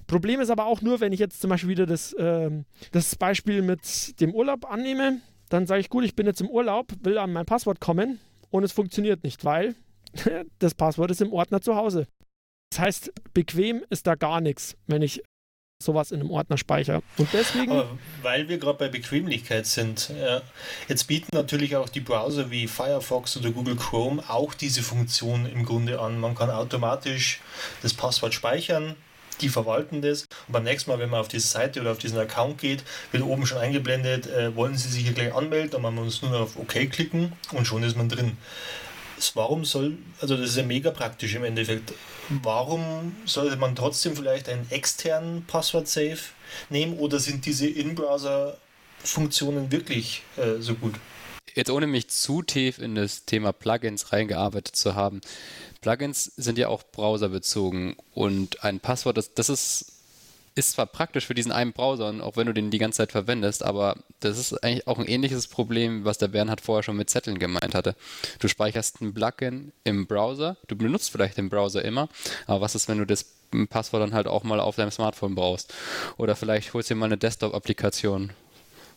Problem 0.07 0.41
ist 0.41 0.51
aber 0.51 0.67
auch 0.67 0.81
nur, 0.81 1.01
wenn 1.01 1.13
ich 1.13 1.21
jetzt 1.21 1.41
zum 1.41 1.51
Beispiel 1.51 1.71
wieder 1.71 1.87
das, 1.87 2.13
äh, 2.15 2.51
das 2.93 3.17
Beispiel 3.17 3.63
mit 3.63 4.21
dem 4.21 4.35
Urlaub 4.35 4.71
annehme, 4.71 5.21
dann 5.49 5.67
sage 5.67 5.81
ich, 5.81 5.91
gut, 5.91 6.05
ich 6.05 6.15
bin 6.15 6.27
jetzt 6.27 6.41
im 6.41 6.49
Urlaub, 6.49 6.93
will 7.03 7.19
an 7.19 7.33
mein 7.33 7.47
Passwort 7.47 7.81
kommen 7.81 8.19
und 8.51 8.65
es 8.65 8.73
funktioniert 8.73 9.25
nicht, 9.25 9.45
weil 9.45 9.75
das 10.59 10.75
Passwort 10.75 11.11
ist 11.11 11.21
im 11.21 11.33
Ordner 11.33 11.61
zu 11.61 11.75
Hause. 11.75 12.07
Das 12.71 12.81
heißt, 12.81 13.13
bequem 13.35 13.85
ist 13.91 14.07
da 14.07 14.15
gar 14.15 14.41
nichts, 14.41 14.77
wenn 14.87 15.03
ich 15.03 15.23
sowas 15.83 16.11
in 16.11 16.21
einem 16.21 16.31
Ordner 16.31 16.59
speichere. 16.59 17.03
Und 17.19 17.29
deswegen. 17.33 17.71
Aber 17.71 17.99
weil 18.23 18.49
wir 18.49 18.59
gerade 18.59 18.79
bei 18.79 18.89
Bequemlichkeit 18.89 19.67
sind, 19.67 20.11
ja, 20.21 20.43
jetzt 20.89 21.05
bieten 21.05 21.29
natürlich 21.33 21.77
auch 21.77 21.89
die 21.89 22.01
Browser 22.01 22.51
wie 22.51 22.67
Firefox 22.67 23.37
oder 23.37 23.51
Google 23.51 23.77
Chrome 23.77 24.23
auch 24.29 24.55
diese 24.55 24.83
Funktion 24.83 25.47
im 25.47 25.65
Grunde 25.65 26.01
an. 26.01 26.19
Man 26.19 26.35
kann 26.35 26.51
automatisch 26.51 27.41
das 27.83 27.95
Passwort 27.95 28.35
speichern 28.35 28.97
die 29.41 29.49
verwalten 29.49 30.03
das. 30.03 30.23
Und 30.47 30.53
beim 30.53 30.65
nächsten 30.65 30.91
Mal, 30.91 30.99
wenn 30.99 31.11
man 31.11 31.21
auf 31.21 31.29
diese 31.29 31.47
Seite 31.47 31.81
oder 31.81 31.93
auf 31.93 31.99
diesen 31.99 32.19
Account 32.19 32.59
geht, 32.59 32.83
wird 33.13 33.23
oben 33.23 33.47
schon 33.47 33.59
eingeblendet, 33.59 34.27
äh, 34.27 34.55
wollen 34.55 34.77
Sie 34.77 34.89
sich 34.89 35.05
hier 35.05 35.13
gleich 35.13 35.35
anmelden, 35.35 35.71
dann 35.71 35.83
man 35.83 35.95
muss 35.95 36.23
nur 36.23 36.41
auf 36.41 36.57
OK 36.57 36.91
klicken 36.91 37.33
und 37.53 37.67
schon 37.67 37.83
ist 37.83 37.97
man 37.97 38.09
drin. 38.09 38.37
Warum 39.35 39.65
soll, 39.65 39.99
also 40.21 40.37
das 40.37 40.51
ist 40.51 40.57
ja 40.57 40.63
mega 40.63 40.91
praktisch 40.91 41.35
im 41.35 41.45
Endeffekt, 41.45 41.93
warum 42.29 43.17
sollte 43.25 43.57
man 43.57 43.75
trotzdem 43.75 44.17
vielleicht 44.17 44.49
einen 44.49 44.67
externen 44.71 45.45
Passwort-Safe 45.47 46.19
nehmen 46.71 46.99
oder 46.99 47.19
sind 47.19 47.47
diese 47.47 47.69
In-Browser-Funktionen 47.69 49.73
wirklich 49.73 50.23
äh, 50.37 50.61
so 50.61 50.75
gut? 50.75 50.95
Jetzt 51.55 51.71
ohne 51.71 51.87
mich 51.87 52.09
zu 52.09 52.43
tief 52.43 52.79
in 52.79 52.95
das 52.95 53.25
Thema 53.25 53.53
Plugins 53.53 54.13
reingearbeitet 54.13 54.77
zu 54.77 54.95
haben. 54.95 55.21
Plugins 55.81 56.25
sind 56.37 56.59
ja 56.59 56.69
auch 56.69 56.83
browserbezogen 56.83 57.97
und 58.15 58.65
ein 58.65 58.81
Passwort, 58.81 59.17
das, 59.17 59.35
das 59.35 59.49
ist, 59.49 59.93
ist 60.59 60.73
zwar 60.73 60.87
praktisch 60.87 61.27
für 61.27 61.35
diesen 61.35 61.53
einen 61.53 61.73
Browser, 61.73 62.13
auch 62.21 62.37
wenn 62.37 62.47
du 62.47 62.53
den 62.53 62.71
die 62.71 62.79
ganze 62.79 62.99
Zeit 62.99 63.13
verwendest, 63.13 63.63
aber 63.63 63.97
das 64.21 64.39
ist 64.39 64.53
eigentlich 64.65 64.89
auch 64.89 64.99
ein 64.99 65.07
ähnliches 65.07 65.47
Problem, 65.47 66.05
was 66.05 66.19
der 66.19 66.29
Bernhard 66.29 66.61
vorher 66.61 66.83
schon 66.83 66.97
mit 66.97 67.09
Zetteln 67.09 67.39
gemeint 67.39 67.75
hatte. 67.75 67.95
Du 68.41 68.49
speicherst 68.49 69.01
ein 69.01 69.15
Plugin 69.15 69.73
im 69.85 70.07
Browser, 70.07 70.57
du 70.67 70.77
benutzt 70.77 71.11
vielleicht 71.11 71.39
den 71.39 71.49
Browser 71.49 71.85
immer, 71.85 72.09
aber 72.47 72.61
was 72.61 72.75
ist, 72.75 72.89
wenn 72.89 72.99
du 72.99 73.07
das 73.07 73.25
Passwort 73.71 74.03
dann 74.03 74.15
halt 74.15 74.27
auch 74.27 74.43
mal 74.43 74.61
auf 74.61 74.77
deinem 74.77 74.91
Smartphone 74.91 75.35
brauchst? 75.35 75.73
Oder 76.17 76.35
vielleicht 76.35 76.75
holst 76.75 76.91
du 76.91 76.95
dir 76.95 76.99
mal 76.99 77.07
eine 77.07 77.19
Desktop-Applikation 77.19 78.33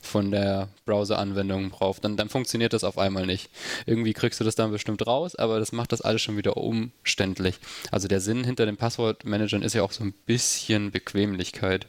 von 0.02 0.32
der 0.32 0.70
Browser-Anwendung 0.86 1.70
braucht, 1.70 2.04
dann, 2.04 2.18
dann 2.18 2.30
funktioniert 2.30 2.74
das 2.74 2.84
auf 2.84 2.98
einmal 2.98 3.26
nicht. 3.26 3.50
Irgendwie 3.86 4.14
kriegst 4.14 4.40
du 4.40 4.44
das 4.44 4.56
dann 4.56 4.72
bestimmt 4.72 5.06
raus, 5.06 5.36
aber 5.36 5.60
das 5.60 5.72
macht 5.72 5.92
das 5.92 6.02
alles 6.02 6.22
schon 6.22 6.38
wieder 6.38 6.58
umständlich. 6.58 7.56
Also 7.92 8.08
der 8.08 8.20
Sinn 8.20 8.44
hinter 8.44 8.66
den 8.66 8.78
Passwortmanagern 8.78 9.62
ist 9.62 9.74
ja 9.74 9.84
auch 9.84 9.92
so 9.92 10.04
ein 10.04 10.14
bisschen 10.26 10.92
Bequemlichkeit. 10.92 11.88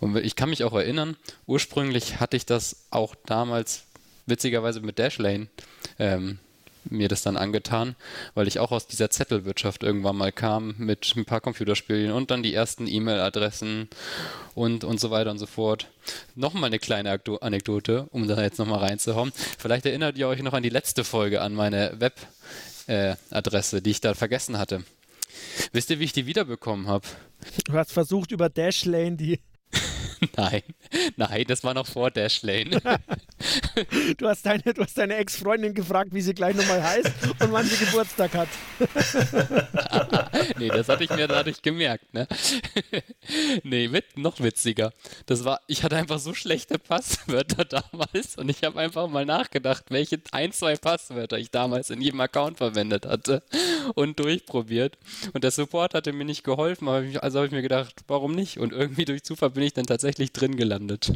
Und 0.00 0.16
ich 0.16 0.36
kann 0.36 0.50
mich 0.50 0.64
auch 0.64 0.74
erinnern, 0.74 1.16
ursprünglich 1.46 2.20
hatte 2.20 2.36
ich 2.36 2.46
das 2.46 2.86
auch 2.90 3.14
damals 3.26 3.84
witzigerweise 4.26 4.80
mit 4.80 4.98
Dashlane. 4.98 5.48
Ähm, 5.98 6.38
mir 6.90 7.08
das 7.08 7.22
dann 7.22 7.36
angetan, 7.36 7.96
weil 8.34 8.48
ich 8.48 8.58
auch 8.58 8.72
aus 8.72 8.86
dieser 8.86 9.10
Zettelwirtschaft 9.10 9.82
irgendwann 9.82 10.16
mal 10.16 10.32
kam 10.32 10.74
mit 10.78 11.14
ein 11.16 11.24
paar 11.24 11.40
Computerspielen 11.40 12.12
und 12.12 12.30
dann 12.30 12.42
die 12.42 12.54
ersten 12.54 12.86
E-Mail-Adressen 12.86 13.88
und, 14.54 14.84
und 14.84 15.00
so 15.00 15.10
weiter 15.10 15.30
und 15.30 15.38
so 15.38 15.46
fort. 15.46 15.88
Nochmal 16.34 16.68
eine 16.68 16.78
kleine 16.78 17.20
Anekdote, 17.40 18.06
um 18.10 18.28
da 18.28 18.40
jetzt 18.40 18.58
nochmal 18.58 18.80
reinzuhauen. 18.80 19.32
Vielleicht 19.58 19.86
erinnert 19.86 20.18
ihr 20.18 20.28
euch 20.28 20.42
noch 20.42 20.52
an 20.52 20.62
die 20.62 20.68
letzte 20.68 21.04
Folge, 21.04 21.40
an 21.40 21.54
meine 21.54 21.96
Webadresse, 22.86 23.78
äh, 23.78 23.82
die 23.82 23.90
ich 23.90 24.00
da 24.00 24.14
vergessen 24.14 24.58
hatte. 24.58 24.84
Wisst 25.72 25.90
ihr, 25.90 26.00
wie 26.00 26.04
ich 26.04 26.12
die 26.12 26.26
wiederbekommen 26.26 26.88
habe? 26.88 27.06
Du 27.64 27.74
hast 27.74 27.92
versucht, 27.92 28.32
über 28.32 28.48
Dashlane 28.48 29.16
die 29.16 29.40
Nein, 30.36 30.62
nein, 31.16 31.44
das 31.46 31.62
war 31.64 31.74
noch 31.74 31.86
vor 31.86 32.10
Dashlane. 32.10 32.80
du 34.18 34.28
hast 34.28 34.46
deine, 34.46 34.62
du 34.62 34.82
hast 34.82 34.96
deine 34.96 35.16
Ex-Freundin 35.16 35.74
gefragt, 35.74 36.12
wie 36.12 36.20
sie 36.20 36.34
gleich 36.34 36.56
nochmal 36.56 36.82
heißt 36.82 37.12
und 37.40 37.52
wann 37.52 37.66
sie 37.66 37.84
Geburtstag 37.84 38.34
hat. 38.34 38.48
nee, 40.58 40.68
das 40.68 40.88
hatte 40.88 41.04
ich 41.04 41.10
mir 41.10 41.28
dadurch 41.28 41.60
gemerkt, 41.60 42.14
ne? 42.14 42.26
nee, 43.62 43.88
mit, 43.88 44.16
noch 44.16 44.40
witziger. 44.40 44.92
Das 45.26 45.44
war, 45.44 45.60
ich 45.66 45.82
hatte 45.82 45.96
einfach 45.96 46.18
so 46.18 46.34
schlechte 46.34 46.78
Passwörter 46.78 47.64
damals 47.64 48.36
und 48.36 48.48
ich 48.48 48.62
habe 48.64 48.78
einfach 48.80 49.08
mal 49.08 49.26
nachgedacht, 49.26 49.84
welche 49.88 50.20
ein, 50.32 50.52
zwei 50.52 50.76
Passwörter 50.76 51.38
ich 51.38 51.50
damals 51.50 51.90
in 51.90 52.00
jedem 52.00 52.20
Account 52.20 52.58
verwendet 52.58 53.06
hatte 53.06 53.42
und 53.94 54.18
durchprobiert. 54.18 54.98
Und 55.34 55.44
der 55.44 55.50
Support 55.50 55.94
hatte 55.94 56.12
mir 56.12 56.24
nicht 56.24 56.44
geholfen, 56.44 56.88
also 56.88 57.38
habe 57.38 57.46
ich 57.46 57.52
mir 57.52 57.62
gedacht, 57.62 58.04
warum 58.08 58.32
nicht? 58.32 58.58
Und 58.58 58.72
irgendwie 58.72 59.04
durch 59.04 59.22
Zufall 59.22 59.50
bin 59.50 59.62
ich 59.62 59.74
dann 59.74 59.86
tatsächlich 59.86 60.05
drin 60.14 60.56
gelandet. 60.56 61.12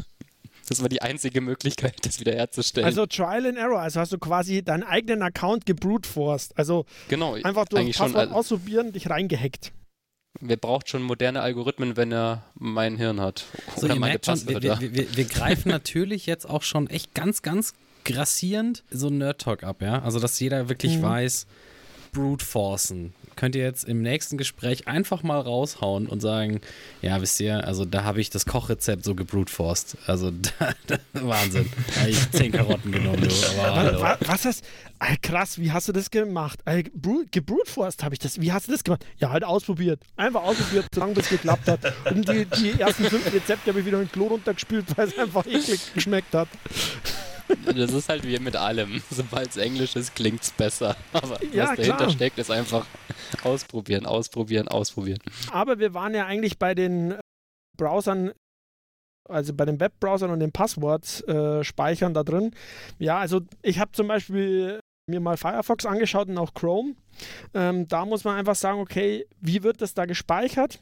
Das 0.68 0.81
war 0.83 0.88
die 0.88 1.03
einzige 1.03 1.40
Möglichkeit, 1.40 1.96
das 2.03 2.20
wiederherzustellen. 2.20 2.87
Also 2.87 3.05
Trial 3.05 3.44
and 3.44 3.59
Error, 3.59 3.81
also 3.81 3.98
hast 3.98 4.12
du 4.12 4.18
quasi 4.18 4.62
deinen 4.62 4.85
eigenen 4.85 5.22
Account 5.22 5.66
gebruteforst. 5.66 6.57
Also 6.57 6.87
genau, 7.09 7.35
einfach 7.35 7.66
durch 7.66 7.96
Passwort 7.96 8.29
schon, 8.29 8.33
ausprobieren, 8.33 8.92
dich 8.92 9.11
reingehackt. 9.11 9.72
Wer 10.40 10.57
braucht 10.57 10.88
schon 10.88 11.03
moderne 11.03 11.40
Algorithmen, 11.42 11.96
wenn 11.96 12.12
er 12.12 12.44
mein 12.55 12.96
Hirn 12.96 13.20
hat? 13.20 13.46
So, 13.74 13.87
Oder 13.87 13.94
ihr 13.94 14.00
meine 14.00 14.12
merkt 14.12 14.26
schon, 14.26 14.46
wir, 14.46 14.62
wir, 14.62 14.81
wir, 14.81 15.16
wir 15.16 15.24
greifen 15.24 15.68
natürlich 15.70 16.26
jetzt 16.26 16.48
auch 16.48 16.62
schon 16.62 16.88
echt 16.88 17.14
ganz, 17.14 17.42
ganz 17.42 17.74
grassierend 18.05 18.85
so 18.90 19.11
Nerd 19.11 19.40
Talk 19.40 19.64
ab, 19.64 19.83
ja. 19.83 20.03
Also 20.03 20.20
dass 20.20 20.38
jeder 20.38 20.68
wirklich 20.68 20.98
mhm. 20.98 21.03
weiß, 21.03 21.46
Brute 22.12 22.44
Forcen 22.44 23.12
könnt 23.40 23.55
ihr 23.55 23.62
jetzt 23.62 23.85
im 23.85 24.03
nächsten 24.03 24.37
Gespräch 24.37 24.87
einfach 24.87 25.22
mal 25.22 25.40
raushauen 25.40 26.07
und 26.07 26.20
sagen, 26.20 26.61
ja, 27.00 27.22
wisst 27.22 27.40
ihr, 27.40 27.66
also 27.66 27.87
da 27.87 28.05
habe 28.05 28.20
ich 28.20 28.29
das 28.29 28.44
Kochrezept 28.44 29.03
so 29.03 29.14
gebrutforst. 29.14 29.96
Also 30.07 30.31
da, 30.59 30.74
da, 30.87 30.98
Wahnsinn. 31.14 31.66
Da 31.94 32.00
habe 32.03 32.11
ich 32.11 32.31
zehn 32.33 32.53
Karotten 32.53 32.92
genommen. 32.92 33.26
Du, 33.26 33.62
aber, 33.62 33.98
was, 33.98 34.18
was 34.29 34.44
ist 34.44 34.62
das? 35.00 35.20
krass, 35.22 35.59
wie 35.59 35.72
hast 35.72 35.88
du 35.88 35.92
das 35.92 36.11
gemacht? 36.11 36.61
Gebrutforst 37.31 38.05
habe 38.05 38.14
ich 38.14 38.18
das. 38.18 38.38
Wie 38.42 38.53
hast 38.53 38.68
du 38.68 38.72
das 38.72 38.85
gemacht? 38.85 39.07
Ja, 39.16 39.31
halt 39.31 39.44
ausprobiert. 39.44 40.03
Einfach 40.16 40.42
ausprobiert, 40.42 40.88
solange 40.94 41.14
das 41.14 41.31
geklappt 41.31 41.66
hat. 41.66 41.81
Und 42.11 42.29
die, 42.29 42.44
die 42.44 42.79
ersten 42.79 43.05
fünf 43.05 43.24
Rezepte 43.33 43.70
habe 43.70 43.81
ich 43.81 43.87
wieder 43.87 44.03
in 44.03 44.05
den 44.05 44.12
Klo 44.12 44.26
runtergespült, 44.26 44.85
weil 44.98 45.09
es 45.09 45.16
einfach 45.16 45.46
eklig 45.46 45.81
geschmeckt 45.94 46.35
hat. 46.35 46.48
Das 47.66 47.92
ist 47.92 48.08
halt 48.08 48.26
wie 48.26 48.38
mit 48.38 48.56
allem. 48.56 49.02
Sobald 49.10 49.50
es 49.50 49.56
Englisch 49.56 49.96
ist, 49.96 50.14
klingt 50.14 50.42
es 50.42 50.50
besser. 50.50 50.96
Aber 51.12 51.42
ja, 51.52 51.68
was 51.68 51.76
dahinter 51.76 51.96
klar. 51.96 52.10
steckt, 52.10 52.38
ist 52.38 52.50
einfach 52.50 52.86
ausprobieren, 53.42 54.06
ausprobieren, 54.06 54.68
ausprobieren. 54.68 55.18
Aber 55.50 55.78
wir 55.78 55.94
waren 55.94 56.14
ja 56.14 56.26
eigentlich 56.26 56.58
bei 56.58 56.74
den 56.74 57.14
Browsern 57.76 58.32
also 59.28 59.54
bei 59.54 59.64
den 59.64 59.78
Webbrowsern 59.78 60.30
und 60.30 60.40
den 60.40 60.50
Passwortspeichern 60.50 62.10
äh, 62.10 62.14
da 62.14 62.24
drin. 62.24 62.50
Ja, 62.98 63.18
also 63.18 63.42
ich 63.62 63.78
habe 63.78 63.92
zum 63.92 64.08
Beispiel 64.08 64.80
mir 65.08 65.20
mal 65.20 65.36
Firefox 65.36 65.86
angeschaut 65.86 66.28
und 66.28 66.38
auch 66.38 66.54
Chrome. 66.54 66.94
Ähm, 67.54 67.86
da 67.88 68.04
muss 68.04 68.24
man 68.24 68.36
einfach 68.36 68.54
sagen, 68.54 68.80
okay, 68.80 69.26
wie 69.40 69.62
wird 69.62 69.82
das 69.82 69.94
da 69.94 70.06
gespeichert? 70.06 70.80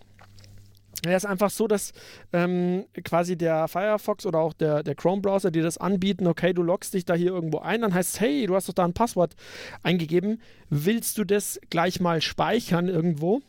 Ja, 1.05 1.17
ist 1.17 1.27
einfach 1.27 1.51
so, 1.51 1.69
dass 1.69 1.93
ähm, 2.33 2.85
quasi 3.05 3.37
der 3.37 3.69
Firefox 3.69 4.27
oder 4.27 4.41
auch 4.41 4.53
der, 4.53 4.83
der 4.83 4.97
Chrome-Browser 4.97 5.51
dir 5.51 5.63
das 5.63 5.79
anbieten, 5.79 6.27
okay, 6.27 6.53
du 6.53 6.63
loggst 6.63 6.93
dich 6.95 7.05
da 7.05 7.15
hier 7.15 7.31
irgendwo 7.31 7.59
ein, 7.59 7.83
dann 7.83 7.95
heißt 7.95 8.15
es, 8.15 8.21
hey, 8.21 8.47
du 8.47 8.57
hast 8.57 8.69
doch 8.69 8.75
da 8.75 8.85
ein 8.85 8.95
Passwort 8.95 9.35
eingegeben, 9.83 10.43
willst 10.71 11.17
du 11.19 11.25
das 11.25 11.61
gleich 11.71 12.01
mal 12.01 12.21
speichern 12.21 12.89
irgendwo? 12.89 13.43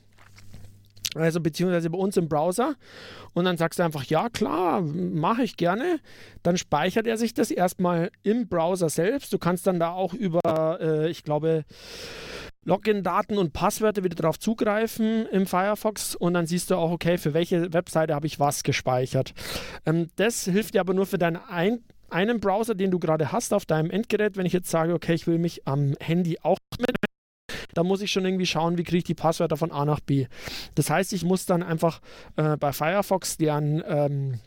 Also 1.16 1.40
beziehungsweise 1.40 1.90
bei 1.90 1.98
uns 1.98 2.18
im 2.18 2.30
Browser. 2.30 2.76
Und 3.34 3.46
dann 3.46 3.58
sagst 3.58 3.80
du 3.80 3.84
einfach, 3.84 4.04
ja 4.04 4.30
klar, 4.30 4.82
mache 4.82 5.44
ich 5.44 5.58
gerne. 5.58 6.00
Dann 6.44 6.58
speichert 6.58 7.08
er 7.08 7.18
sich 7.18 7.34
das 7.34 7.50
erstmal 7.50 8.12
im 8.22 8.48
Browser 8.48 8.90
selbst. 8.90 9.34
Du 9.34 9.40
kannst 9.40 9.66
dann 9.66 9.80
da 9.80 9.92
auch 9.92 10.14
über, 10.14 10.78
äh, 10.80 11.10
ich 11.10 11.24
glaube, 11.24 11.66
Login-Daten 12.66 13.38
und 13.38 13.54
Passwörter 13.54 14.04
wieder 14.04 14.16
darauf 14.16 14.40
zugreifen 14.40 15.26
im 15.28 15.46
Firefox 15.46 16.16
und 16.16 16.34
dann 16.34 16.46
siehst 16.46 16.70
du 16.70 16.76
auch, 16.76 16.92
okay, 16.92 17.18
für 17.18 17.34
welche 17.34 17.74
Webseite 17.74 18.14
habe 18.14 18.28
ich 18.28 18.40
was 18.40 18.64
gespeichert. 18.64 19.34
Ähm, 19.86 20.10
das 20.18 20.46
hilft 20.46 20.74
dir 20.74 20.82
aber 20.82 20.94
nur 20.94 21.06
für 21.06 21.18
deinen 21.18 21.38
ein 21.38 21.80
einen 22.12 22.40
Browser, 22.40 22.74
den 22.74 22.90
du 22.90 22.98
gerade 22.98 23.32
hast 23.32 23.54
auf 23.54 23.68
deinem 23.68 23.92
Endgerät. 23.92 24.36
Wenn 24.36 24.48
ich 24.48 24.54
jetzt 24.54 24.72
sage, 24.72 24.96
okay, 24.96 25.14
ich 25.14 25.28
will 25.28 25.38
mich 25.38 25.68
am 25.68 25.94
Handy 26.00 26.40
auch 26.42 26.58
mit 26.80 26.96
da 27.74 27.84
muss 27.84 28.02
ich 28.02 28.12
schon 28.12 28.26
irgendwie 28.26 28.46
schauen, 28.46 28.78
wie 28.78 28.84
kriege 28.84 28.98
ich 28.98 29.04
die 29.04 29.14
Passwörter 29.14 29.58
von 29.58 29.72
A 29.72 29.86
nach 29.86 30.00
B. 30.00 30.28
Das 30.76 30.90
heißt, 30.90 31.14
ich 31.14 31.24
muss 31.24 31.46
dann 31.46 31.64
einfach 31.64 32.02
äh, 32.36 32.58
bei 32.58 32.74
Firefox 32.74 33.38
deren 33.38 33.84
ähm, 33.88 34.40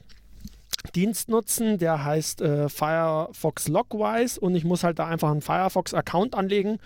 Dienst 0.94 1.28
nutzen, 1.28 1.78
der 1.78 2.04
heißt 2.04 2.42
äh, 2.42 2.68
Firefox 2.68 3.68
Logwise 3.68 4.40
und 4.40 4.54
ich 4.54 4.64
muss 4.64 4.84
halt 4.84 4.98
da 4.98 5.06
einfach 5.06 5.30
einen 5.30 5.40
Firefox-Account 5.40 6.34
anlegen 6.34 6.78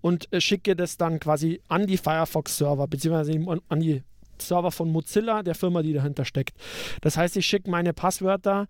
und 0.00 0.32
äh, 0.32 0.40
schicke 0.40 0.74
das 0.74 0.96
dann 0.96 1.20
quasi 1.20 1.60
an 1.68 1.86
die 1.86 1.98
Firefox-Server, 1.98 2.86
beziehungsweise 2.86 3.60
an 3.68 3.80
die 3.80 4.02
Server 4.40 4.70
von 4.70 4.90
Mozilla, 4.90 5.42
der 5.42 5.54
Firma, 5.54 5.82
die 5.82 5.92
dahinter 5.92 6.24
steckt. 6.24 6.56
Das 7.00 7.16
heißt, 7.16 7.36
ich 7.36 7.46
schicke 7.46 7.70
meine 7.70 7.92
Passwörter 7.92 8.66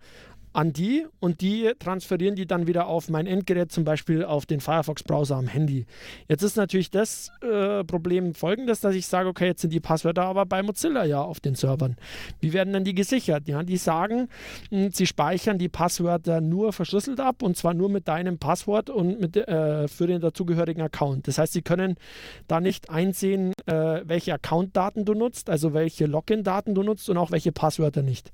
an 0.55 0.71
die 0.71 1.05
und 1.19 1.41
die 1.41 1.71
transferieren 1.79 2.35
die 2.35 2.45
dann 2.45 2.65
wieder 2.65 2.87
auf 2.87 3.09
mein 3.09 3.27
Endgerät, 3.27 3.71
zum 3.71 3.83
Beispiel 3.83 4.23
auf 4.23 4.45
den 4.45 4.61
Firefox-Browser 4.61 5.35
am 5.35 5.47
Handy. 5.47 5.85
Jetzt 6.29 6.43
ist 6.43 6.55
natürlich 6.55 6.89
das 6.89 7.29
äh, 7.41 7.83
Problem 7.83 8.33
folgendes, 8.33 8.79
dass 8.79 8.95
ich 8.95 9.05
sage, 9.05 9.27
okay, 9.27 9.47
jetzt 9.47 9.61
sind 9.61 9.73
die 9.73 9.81
Passwörter 9.81 10.23
aber 10.23 10.45
bei 10.45 10.63
Mozilla 10.63 11.03
ja 11.03 11.21
auf 11.21 11.41
den 11.41 11.55
Servern. 11.55 11.97
Wie 12.39 12.53
werden 12.53 12.71
dann 12.71 12.85
die 12.85 12.95
gesichert? 12.95 13.47
Ja, 13.49 13.63
die 13.63 13.75
sagen, 13.75 14.29
mh, 14.71 14.85
hm, 14.85 14.91
sie 14.91 15.05
speichern 15.05 15.57
die 15.57 15.67
Passwörter 15.67 16.39
nur 16.39 16.71
verschlüsselt 16.71 17.19
ab 17.19 17.43
und 17.43 17.57
zwar 17.57 17.73
nur 17.73 17.89
mit 17.89 18.07
deinem 18.07 18.37
Passwort 18.37 18.89
und 18.89 19.19
mit, 19.19 19.35
äh, 19.35 19.89
für 19.89 20.07
den 20.07 20.21
dazugehörigen 20.21 20.81
Account. 20.81 21.27
Das 21.27 21.37
heißt, 21.37 21.51
sie 21.51 21.63
können 21.63 21.95
da 22.47 22.61
nicht 22.61 22.89
einsehen, 22.89 23.51
äh, 23.65 24.01
welche 24.05 24.33
Account-Daten 24.33 25.03
du 25.03 25.15
nutzt, 25.15 25.49
also 25.49 25.73
welche 25.73 26.05
Login-Daten 26.05 26.75
du 26.75 26.83
nutzt 26.83 27.09
und 27.09 27.17
auch 27.17 27.31
welche 27.31 27.51
Passwörter 27.51 28.03
nicht. 28.03 28.31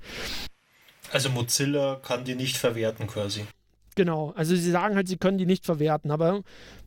Also 1.12 1.30
Mozilla 1.30 2.00
kann 2.02 2.24
die 2.24 2.36
nicht 2.36 2.58
verwerten 2.58 3.08
quasi. 3.08 3.45
Genau, 3.95 4.32
also 4.38 4.56
sie 4.56 4.71
sagen 4.71 4.95
halt, 4.95 5.10
sie 5.10 5.17
können 5.17 5.38
die 5.38 5.45
nicht 5.45 5.65
verwerten, 5.65 6.12
aber 6.12 6.41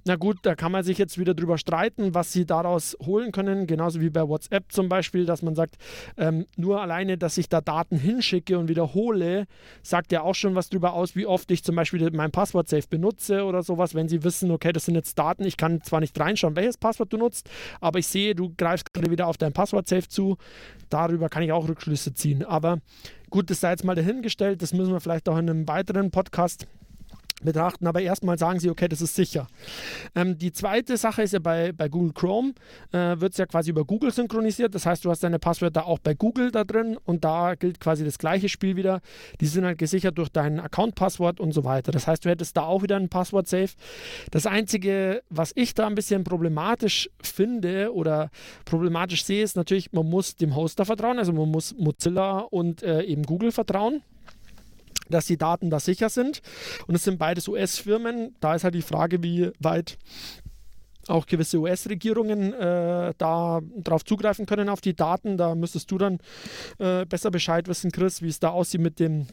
na 0.06 0.16
gut, 0.16 0.38
da 0.42 0.54
kann 0.54 0.72
man 0.72 0.84
sich 0.84 0.96
jetzt 0.96 1.18
wieder 1.18 1.34
drüber 1.34 1.58
streiten, 1.58 2.14
was 2.14 2.32
sie 2.32 2.46
daraus 2.46 2.96
holen 3.04 3.30
können, 3.30 3.66
genauso 3.66 4.00
wie 4.00 4.08
bei 4.08 4.26
WhatsApp 4.26 4.72
zum 4.72 4.88
Beispiel, 4.88 5.26
dass 5.26 5.42
man 5.42 5.54
sagt, 5.54 5.76
ähm, 6.16 6.46
nur 6.56 6.80
alleine, 6.80 7.18
dass 7.18 7.36
ich 7.36 7.50
da 7.50 7.60
Daten 7.60 7.98
hinschicke 7.98 8.58
und 8.58 8.68
wiederhole, 8.68 9.46
sagt 9.82 10.12
ja 10.12 10.22
auch 10.22 10.34
schon 10.34 10.54
was 10.54 10.70
drüber 10.70 10.94
aus, 10.94 11.14
wie 11.14 11.26
oft 11.26 11.50
ich 11.50 11.62
zum 11.62 11.76
Beispiel 11.76 12.10
mein 12.10 12.30
Passwort 12.30 12.68
safe 12.68 12.88
benutze 12.88 13.44
oder 13.44 13.62
sowas, 13.62 13.94
wenn 13.94 14.08
sie 14.08 14.24
wissen, 14.24 14.50
okay, 14.50 14.72
das 14.72 14.86
sind 14.86 14.94
jetzt 14.94 15.18
Daten, 15.18 15.44
ich 15.44 15.58
kann 15.58 15.82
zwar 15.82 16.00
nicht 16.00 16.18
reinschauen, 16.18 16.56
welches 16.56 16.78
Passwort 16.78 17.12
du 17.12 17.18
nutzt, 17.18 17.50
aber 17.80 17.98
ich 17.98 18.06
sehe, 18.06 18.34
du 18.34 18.54
greifst 18.56 18.94
gerade 18.94 19.10
wieder 19.10 19.26
auf 19.26 19.36
dein 19.36 19.52
Passwort 19.52 19.88
safe 19.88 20.08
zu, 20.08 20.38
darüber 20.88 21.28
kann 21.28 21.42
ich 21.42 21.52
auch 21.52 21.68
Rückschlüsse 21.68 22.14
ziehen, 22.14 22.44
aber 22.44 22.78
gut, 23.34 23.50
das 23.50 23.58
sei 23.58 23.70
jetzt 23.70 23.82
mal 23.82 23.96
dahingestellt, 23.96 24.62
das 24.62 24.72
müssen 24.72 24.92
wir 24.92 25.00
vielleicht 25.00 25.28
auch 25.28 25.36
in 25.36 25.50
einem 25.50 25.66
weiteren 25.66 26.12
Podcast 26.12 26.68
betrachten, 27.44 27.86
aber 27.86 28.00
erstmal 28.00 28.38
sagen 28.38 28.60
sie, 28.60 28.70
okay, 28.70 28.88
das 28.88 29.00
ist 29.00 29.14
sicher. 29.14 29.46
Ähm, 30.14 30.38
die 30.38 30.52
zweite 30.52 30.96
Sache 30.96 31.22
ist 31.22 31.32
ja 31.32 31.38
bei, 31.38 31.72
bei 31.72 31.88
Google 31.88 32.12
Chrome, 32.12 32.54
äh, 32.92 33.20
wird 33.20 33.32
es 33.32 33.38
ja 33.38 33.46
quasi 33.46 33.70
über 33.70 33.84
Google 33.84 34.12
synchronisiert. 34.12 34.74
Das 34.74 34.86
heißt, 34.86 35.04
du 35.04 35.10
hast 35.10 35.22
deine 35.22 35.38
Passwörter 35.38 35.86
auch 35.86 35.98
bei 35.98 36.14
Google 36.14 36.50
da 36.50 36.64
drin 36.64 36.96
und 37.04 37.24
da 37.24 37.54
gilt 37.54 37.80
quasi 37.80 38.04
das 38.04 38.18
gleiche 38.18 38.48
Spiel 38.48 38.76
wieder. 38.76 39.00
Die 39.40 39.46
sind 39.46 39.64
halt 39.64 39.78
gesichert 39.78 40.18
durch 40.18 40.28
dein 40.28 40.60
Account-Passwort 40.60 41.40
und 41.40 41.52
so 41.52 41.64
weiter. 41.64 41.92
Das 41.92 42.06
heißt, 42.06 42.24
du 42.24 42.30
hättest 42.30 42.56
da 42.56 42.62
auch 42.62 42.82
wieder 42.82 42.96
ein 42.96 43.08
Passwort-Safe. 43.08 43.70
Das 44.30 44.46
Einzige, 44.46 45.22
was 45.28 45.52
ich 45.54 45.74
da 45.74 45.86
ein 45.86 45.94
bisschen 45.94 46.24
problematisch 46.24 47.10
finde 47.22 47.92
oder 47.94 48.30
problematisch 48.64 49.24
sehe, 49.24 49.42
ist 49.42 49.56
natürlich, 49.56 49.92
man 49.92 50.08
muss 50.08 50.36
dem 50.36 50.56
Hoster 50.56 50.84
vertrauen, 50.84 51.18
also 51.18 51.32
man 51.32 51.50
muss 51.50 51.74
Mozilla 51.76 52.38
und 52.38 52.82
äh, 52.82 53.02
eben 53.02 53.22
Google 53.24 53.52
vertrauen 53.52 54.02
dass 55.08 55.26
die 55.26 55.36
Daten 55.36 55.70
da 55.70 55.80
sicher 55.80 56.08
sind. 56.08 56.42
Und 56.86 56.94
es 56.94 57.04
sind 57.04 57.18
beides 57.18 57.48
US-Firmen. 57.48 58.34
Da 58.40 58.54
ist 58.54 58.64
halt 58.64 58.74
die 58.74 58.82
Frage, 58.82 59.22
wie 59.22 59.50
weit 59.58 59.98
auch 61.08 61.26
gewisse 61.26 61.58
US-Regierungen 61.58 62.52
äh, 62.54 63.12
da 63.18 63.60
drauf 63.76 64.04
zugreifen 64.04 64.46
können 64.46 64.68
auf 64.68 64.80
die 64.80 64.94
Daten. 64.94 65.36
Da 65.36 65.54
müsstest 65.54 65.90
du 65.90 65.98
dann 65.98 66.18
äh, 66.78 67.04
besser 67.04 67.30
Bescheid 67.30 67.68
wissen, 67.68 67.92
Chris, 67.92 68.22
wie 68.22 68.28
es 68.28 68.40
da 68.40 68.50
aussieht 68.50 68.80
mit 68.80 69.00
dem 69.00 69.26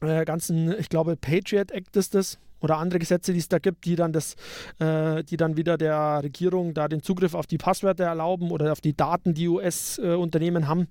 äh, 0.00 0.24
ganzen, 0.24 0.78
ich 0.78 0.88
glaube, 0.88 1.16
Patriot 1.16 1.70
Act 1.70 1.96
ist 1.96 2.14
das 2.14 2.38
oder 2.60 2.78
andere 2.78 2.98
Gesetze, 2.98 3.32
die 3.32 3.38
es 3.38 3.48
da 3.48 3.58
gibt, 3.58 3.84
die 3.84 3.96
dann 3.96 4.12
das, 4.12 4.34
äh, 4.78 5.22
die 5.24 5.36
dann 5.36 5.56
wieder 5.56 5.76
der 5.76 6.20
Regierung 6.22 6.74
da 6.74 6.88
den 6.88 7.02
Zugriff 7.02 7.34
auf 7.34 7.46
die 7.46 7.58
Passwörter 7.58 8.04
erlauben 8.04 8.50
oder 8.50 8.72
auf 8.72 8.80
die 8.80 8.96
Daten, 8.96 9.34
die 9.34 9.48
US-Unternehmen 9.48 10.62
äh, 10.62 10.66
haben. 10.66 10.88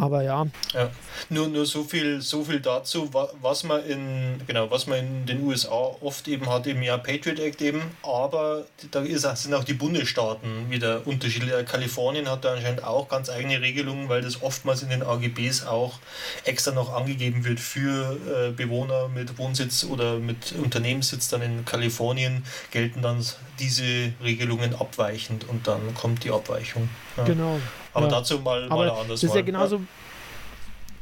Aber 0.00 0.22
ja. 0.22 0.46
ja. 0.72 0.90
Nur, 1.28 1.48
nur 1.48 1.66
so 1.66 1.84
viel, 1.84 2.22
so 2.22 2.42
viel 2.42 2.60
dazu, 2.60 3.10
was 3.12 3.64
man 3.64 3.84
in, 3.84 4.40
genau, 4.46 4.70
was 4.70 4.86
man 4.86 4.98
in 4.98 5.26
den 5.26 5.42
USA 5.42 5.74
oft 6.00 6.26
eben 6.26 6.48
hat, 6.48 6.66
eben 6.66 6.82
ja 6.82 6.96
Patriot 6.96 7.38
Act 7.38 7.60
eben, 7.60 7.82
aber 8.02 8.64
da 8.90 9.02
ist, 9.02 9.22
sind 9.36 9.52
auch 9.52 9.64
die 9.64 9.74
Bundesstaaten 9.74 10.70
wieder 10.70 11.06
unterschiedlich. 11.06 11.52
Kalifornien 11.66 12.30
hat 12.30 12.46
da 12.46 12.54
anscheinend 12.54 12.82
auch 12.82 13.08
ganz 13.08 13.28
eigene 13.28 13.60
Regelungen, 13.60 14.08
weil 14.08 14.22
das 14.22 14.42
oftmals 14.42 14.82
in 14.82 14.88
den 14.88 15.02
AGBs 15.02 15.66
auch 15.66 15.98
extra 16.44 16.72
noch 16.72 16.94
angegeben 16.94 17.44
wird 17.44 17.60
für 17.60 18.16
äh, 18.26 18.50
Bewohner 18.52 19.08
mit 19.08 19.36
Wohnsitz 19.36 19.84
oder 19.84 20.18
mit 20.18 20.52
Unternehmenssitz 20.52 21.28
dann 21.28 21.42
in 21.42 21.66
Kalifornien 21.66 22.44
gelten 22.70 23.02
dann 23.02 23.22
diese 23.58 24.12
Regelungen 24.22 24.74
abweichend 24.74 25.46
und 25.46 25.66
dann 25.66 25.94
kommt 25.94 26.24
die 26.24 26.30
Abweichung. 26.30 26.88
Ja. 27.18 27.24
Genau. 27.24 27.60
Aber 27.92 28.06
ja. 28.06 28.12
dazu 28.12 28.38
mal, 28.38 28.68
mal 28.68 28.88
Aber 28.88 29.00
anders. 29.00 29.20
Das 29.20 29.24
ist 29.24 29.34
ja 29.34 29.42
genauso. 29.42 29.76
Ja 29.76 29.82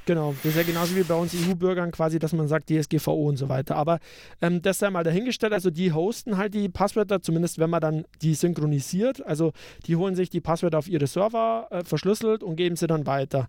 Genau, 0.08 0.34
das 0.42 0.52
ist 0.52 0.56
ja 0.56 0.62
genauso 0.62 0.96
wie 0.96 1.02
bei 1.02 1.14
uns 1.14 1.34
EU-Bürgern 1.34 1.90
quasi, 1.90 2.18
dass 2.18 2.32
man 2.32 2.48
sagt 2.48 2.70
DSGVO 2.70 3.28
und 3.28 3.36
so 3.36 3.50
weiter. 3.50 3.76
Aber 3.76 3.98
ähm, 4.40 4.62
das 4.62 4.78
sei 4.78 4.88
mal 4.88 5.04
dahingestellt, 5.04 5.52
also 5.52 5.68
die 5.68 5.92
hosten 5.92 6.38
halt 6.38 6.54
die 6.54 6.70
Passwörter, 6.70 7.20
zumindest 7.20 7.58
wenn 7.58 7.68
man 7.68 7.82
dann 7.82 8.04
die 8.22 8.32
synchronisiert. 8.32 9.22
Also 9.26 9.52
die 9.86 9.96
holen 9.96 10.14
sich 10.14 10.30
die 10.30 10.40
Passwörter 10.40 10.78
auf 10.78 10.88
ihre 10.88 11.06
Server 11.06 11.66
äh, 11.70 11.84
verschlüsselt 11.84 12.42
und 12.42 12.56
geben 12.56 12.76
sie 12.76 12.86
dann 12.86 13.04
weiter. 13.04 13.48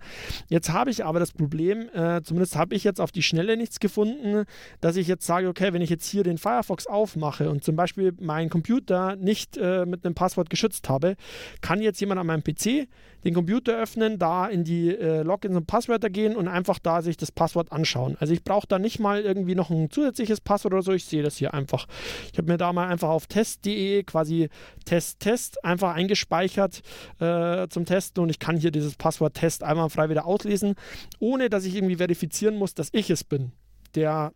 Jetzt 0.50 0.74
habe 0.74 0.92
ich 0.92 1.06
aber 1.06 1.22
das 1.22 1.32
Problem, 1.32 1.88
äh, 1.94 2.22
zumindest 2.24 2.58
habe 2.58 2.76
ich 2.76 2.84
jetzt 2.84 3.00
auf 3.00 3.14
die 3.14 3.24
Schnelle 3.24 3.56
nichts 3.56 3.80
gefunden, 3.80 4.44
dass 4.82 4.98
ich 4.98 5.08
jetzt 5.08 5.26
sage, 5.26 5.48
okay, 5.48 5.72
wenn 5.72 5.82
ich 5.82 5.90
jetzt 5.90 6.10
hier 6.10 6.24
den 6.24 6.38
Firefox 6.38 6.88
aufmache 6.88 7.50
und 7.50 7.64
zum 7.64 7.78
Beispiel 7.78 8.14
meinen 8.20 8.50
Computer 8.50 9.16
nicht 9.16 9.56
äh, 9.56 9.86
mit 9.86 10.04
einem 10.04 10.14
Passwort 10.14 10.50
geschützt 10.50 10.90
habe, 10.90 11.16
kann 11.62 11.82
jetzt 11.82 12.02
jemand 12.02 12.20
an 12.20 12.28
meinem 12.28 12.44
PC 12.44 12.90
den 13.24 13.34
Computer 13.34 13.78
öffnen, 13.78 14.20
da 14.20 14.48
in 14.48 14.64
die 14.64 14.90
äh, 14.90 15.24
Logins 15.24 15.56
und 15.56 15.68
Passwörter 15.68 16.10
gehen 16.10 16.36
und 16.36 16.48
einfach 16.48 16.80
da 16.80 17.02
sich 17.02 17.18
das 17.18 17.32
Passwort 17.32 17.72
anschauen. 17.72 18.18
Also 18.20 18.34
ich 18.34 18.44
brauche 18.44 18.68
da 18.68 18.80
nicht 18.80 19.00
mal 19.00 19.22
irgendwie 19.22 19.56
noch 19.56 19.70
ein 19.70 19.90
zusätzliches 19.90 20.42
Passwort 20.42 20.74
oder 20.74 20.84
so, 20.84 20.94
ich 20.94 21.06
sehe 21.06 21.24
das 21.24 21.38
hier 21.38 21.54
einfach. 21.54 21.88
Ich 22.32 22.38
habe 22.38 22.52
mir 22.52 22.58
da 22.58 22.72
mal 22.74 22.88
einfach 22.88 23.10
auf 23.10 23.28
test.de 23.28 24.04
quasi 24.04 24.50
Test 24.86 25.20
Test 25.20 25.64
einfach 25.64 25.96
eingespeichert 25.96 26.82
äh, 27.20 27.68
zum 27.68 27.86
Testen 27.86 28.24
und 28.24 28.30
ich 28.30 28.40
kann 28.40 28.58
hier 28.58 28.72
dieses 28.72 28.96
Passwort 28.96 29.36
Test 29.36 29.64
einmal 29.64 29.90
frei 29.90 30.10
wieder 30.10 30.26
auslesen, 30.26 30.76
ohne 31.20 31.50
dass 31.50 31.66
ich 31.66 31.76
irgendwie 31.76 31.98
verifizieren 31.98 32.56
muss, 32.56 32.74
dass 32.74 32.90
ich 32.92 33.10
es 33.10 33.24
bin, 33.24 33.52
der 33.96 34.34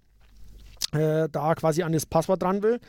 äh, 0.94 1.28
da 1.30 1.56
quasi 1.56 1.84
an 1.84 1.92
das 1.92 2.06
Passwort 2.06 2.42
dran 2.42 2.64
will. 2.64 2.80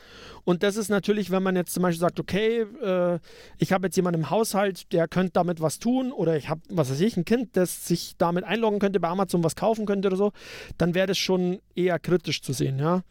Und 0.44 0.62
das 0.62 0.76
ist 0.76 0.88
natürlich, 0.88 1.30
wenn 1.30 1.42
man 1.42 1.56
jetzt 1.56 1.72
zum 1.72 1.82
Beispiel 1.82 2.00
sagt, 2.00 2.20
okay, 2.20 2.66
äh, 2.82 3.18
ich 3.58 3.72
habe 3.72 3.86
jetzt 3.86 3.96
jemanden 3.96 4.20
im 4.20 4.30
Haushalt, 4.30 4.92
der 4.92 5.08
könnte 5.08 5.32
damit 5.32 5.60
was 5.60 5.78
tun 5.78 6.12
oder 6.12 6.36
ich 6.36 6.48
habe, 6.48 6.60
was 6.68 6.90
weiß 6.90 7.00
ich, 7.00 7.16
ein 7.16 7.24
Kind, 7.24 7.56
das 7.56 7.86
sich 7.86 8.16
damit 8.18 8.44
einloggen 8.44 8.78
könnte, 8.78 9.00
bei 9.00 9.08
Amazon 9.08 9.42
was 9.42 9.56
kaufen 9.56 9.86
könnte 9.86 10.08
oder 10.08 10.16
so, 10.16 10.32
dann 10.78 10.94
wäre 10.94 11.06
das 11.06 11.18
schon 11.18 11.60
eher 11.74 11.98
kritisch 11.98 12.42
zu 12.42 12.52
sehen, 12.52 12.78
ja. 12.78 13.02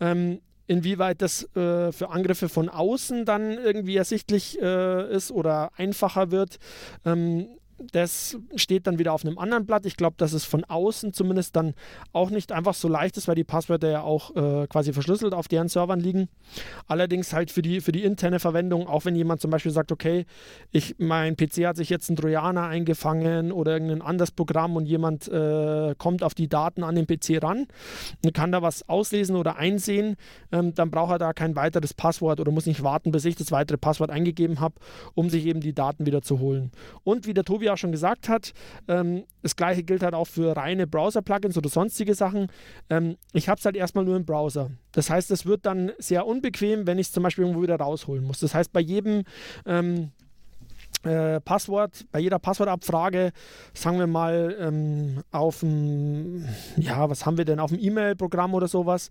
Ähm, 0.00 0.40
inwieweit 0.66 1.22
das 1.22 1.44
äh, 1.56 1.92
für 1.92 2.10
Angriffe 2.10 2.48
von 2.48 2.68
außen 2.68 3.24
dann 3.24 3.52
irgendwie 3.52 3.96
ersichtlich 3.96 4.60
äh, 4.60 5.14
ist 5.14 5.30
oder 5.30 5.70
einfacher 5.76 6.30
wird, 6.30 6.58
ähm, 7.04 7.48
das 7.78 8.38
steht 8.54 8.86
dann 8.86 8.98
wieder 8.98 9.12
auf 9.12 9.24
einem 9.24 9.38
anderen 9.38 9.66
Blatt. 9.66 9.84
Ich 9.84 9.96
glaube, 9.96 10.16
dass 10.18 10.32
es 10.32 10.44
von 10.44 10.64
außen 10.64 11.12
zumindest 11.12 11.56
dann 11.56 11.74
auch 12.12 12.30
nicht 12.30 12.52
einfach 12.52 12.74
so 12.74 12.88
leicht 12.88 13.16
ist, 13.16 13.28
weil 13.28 13.34
die 13.34 13.44
Passwörter 13.44 13.90
ja 13.90 14.02
auch 14.02 14.34
äh, 14.34 14.66
quasi 14.66 14.92
verschlüsselt 14.92 15.34
auf 15.34 15.48
deren 15.48 15.68
Servern 15.68 16.00
liegen. 16.00 16.28
Allerdings 16.86 17.32
halt 17.32 17.50
für 17.50 17.62
die, 17.62 17.80
für 17.80 17.92
die 17.92 18.02
interne 18.02 18.40
Verwendung, 18.40 18.86
auch 18.86 19.04
wenn 19.04 19.14
jemand 19.14 19.40
zum 19.40 19.50
Beispiel 19.50 19.72
sagt, 19.72 19.92
okay, 19.92 20.24
ich, 20.72 20.96
mein 20.98 21.36
PC 21.36 21.66
hat 21.66 21.76
sich 21.76 21.90
jetzt 21.90 22.08
ein 22.08 22.16
Trojaner 22.16 22.64
eingefangen 22.64 23.52
oder 23.52 23.72
irgendein 23.72 24.02
anderes 24.02 24.30
Programm 24.30 24.76
und 24.76 24.86
jemand 24.86 25.28
äh, 25.28 25.94
kommt 25.98 26.22
auf 26.22 26.34
die 26.34 26.48
Daten 26.48 26.82
an 26.82 26.94
den 26.94 27.06
PC 27.06 27.42
ran 27.42 27.66
und 28.24 28.32
kann 28.32 28.52
da 28.52 28.62
was 28.62 28.88
auslesen 28.88 29.36
oder 29.36 29.56
einsehen, 29.56 30.16
ähm, 30.50 30.74
dann 30.74 30.90
braucht 30.90 31.12
er 31.12 31.18
da 31.18 31.32
kein 31.34 31.56
weiteres 31.56 31.92
Passwort 31.92 32.40
oder 32.40 32.52
muss 32.52 32.66
nicht 32.66 32.82
warten, 32.82 33.10
bis 33.10 33.24
ich 33.26 33.36
das 33.36 33.52
weitere 33.52 33.76
Passwort 33.76 34.10
eingegeben 34.10 34.60
habe, 34.60 34.76
um 35.14 35.28
sich 35.28 35.44
eben 35.46 35.60
die 35.60 35.74
Daten 35.74 36.06
wieder 36.06 36.22
zu 36.22 36.38
holen. 36.38 36.70
Und 37.04 37.26
wie 37.26 37.34
der 37.34 37.44
Tobi 37.44 37.65
Tobi 37.66 37.70
auch 37.70 37.76
schon 37.76 37.92
gesagt 37.92 38.28
hat, 38.28 38.52
ähm, 38.88 39.24
das 39.42 39.56
gleiche 39.56 39.82
gilt 39.82 40.02
halt 40.02 40.14
auch 40.14 40.26
für 40.26 40.56
reine 40.56 40.86
Browser-Plugins 40.86 41.56
oder 41.58 41.68
sonstige 41.68 42.14
Sachen. 42.14 42.48
Ähm, 42.90 43.16
ich 43.32 43.48
habe 43.48 43.58
es 43.58 43.64
halt 43.64 43.76
erstmal 43.76 44.04
nur 44.04 44.16
im 44.16 44.24
Browser. 44.24 44.70
Das 44.92 45.10
heißt, 45.10 45.30
es 45.30 45.46
wird 45.46 45.66
dann 45.66 45.92
sehr 45.98 46.26
unbequem, 46.26 46.86
wenn 46.86 46.98
ich 46.98 47.08
es 47.08 47.12
zum 47.12 47.22
Beispiel 47.22 47.44
irgendwo 47.44 47.62
wieder 47.62 47.76
rausholen 47.76 48.24
muss. 48.24 48.40
Das 48.40 48.54
heißt, 48.54 48.72
bei 48.72 48.80
jedem 48.80 49.24
ähm, 49.66 50.12
äh, 51.04 51.40
Passwort, 51.40 52.06
bei 52.12 52.20
jeder 52.20 52.38
Passwortabfrage, 52.38 53.32
sagen 53.74 53.98
wir 53.98 54.06
mal, 54.06 54.56
ähm, 54.58 55.22
auf 55.30 55.60
dem, 55.60 56.46
ja, 56.76 57.08
was 57.10 57.26
haben 57.26 57.38
wir 57.38 57.44
denn, 57.44 57.60
auf 57.60 57.70
dem 57.70 57.80
E-Mail-Programm 57.80 58.54
oder 58.54 58.68
sowas, 58.68 59.10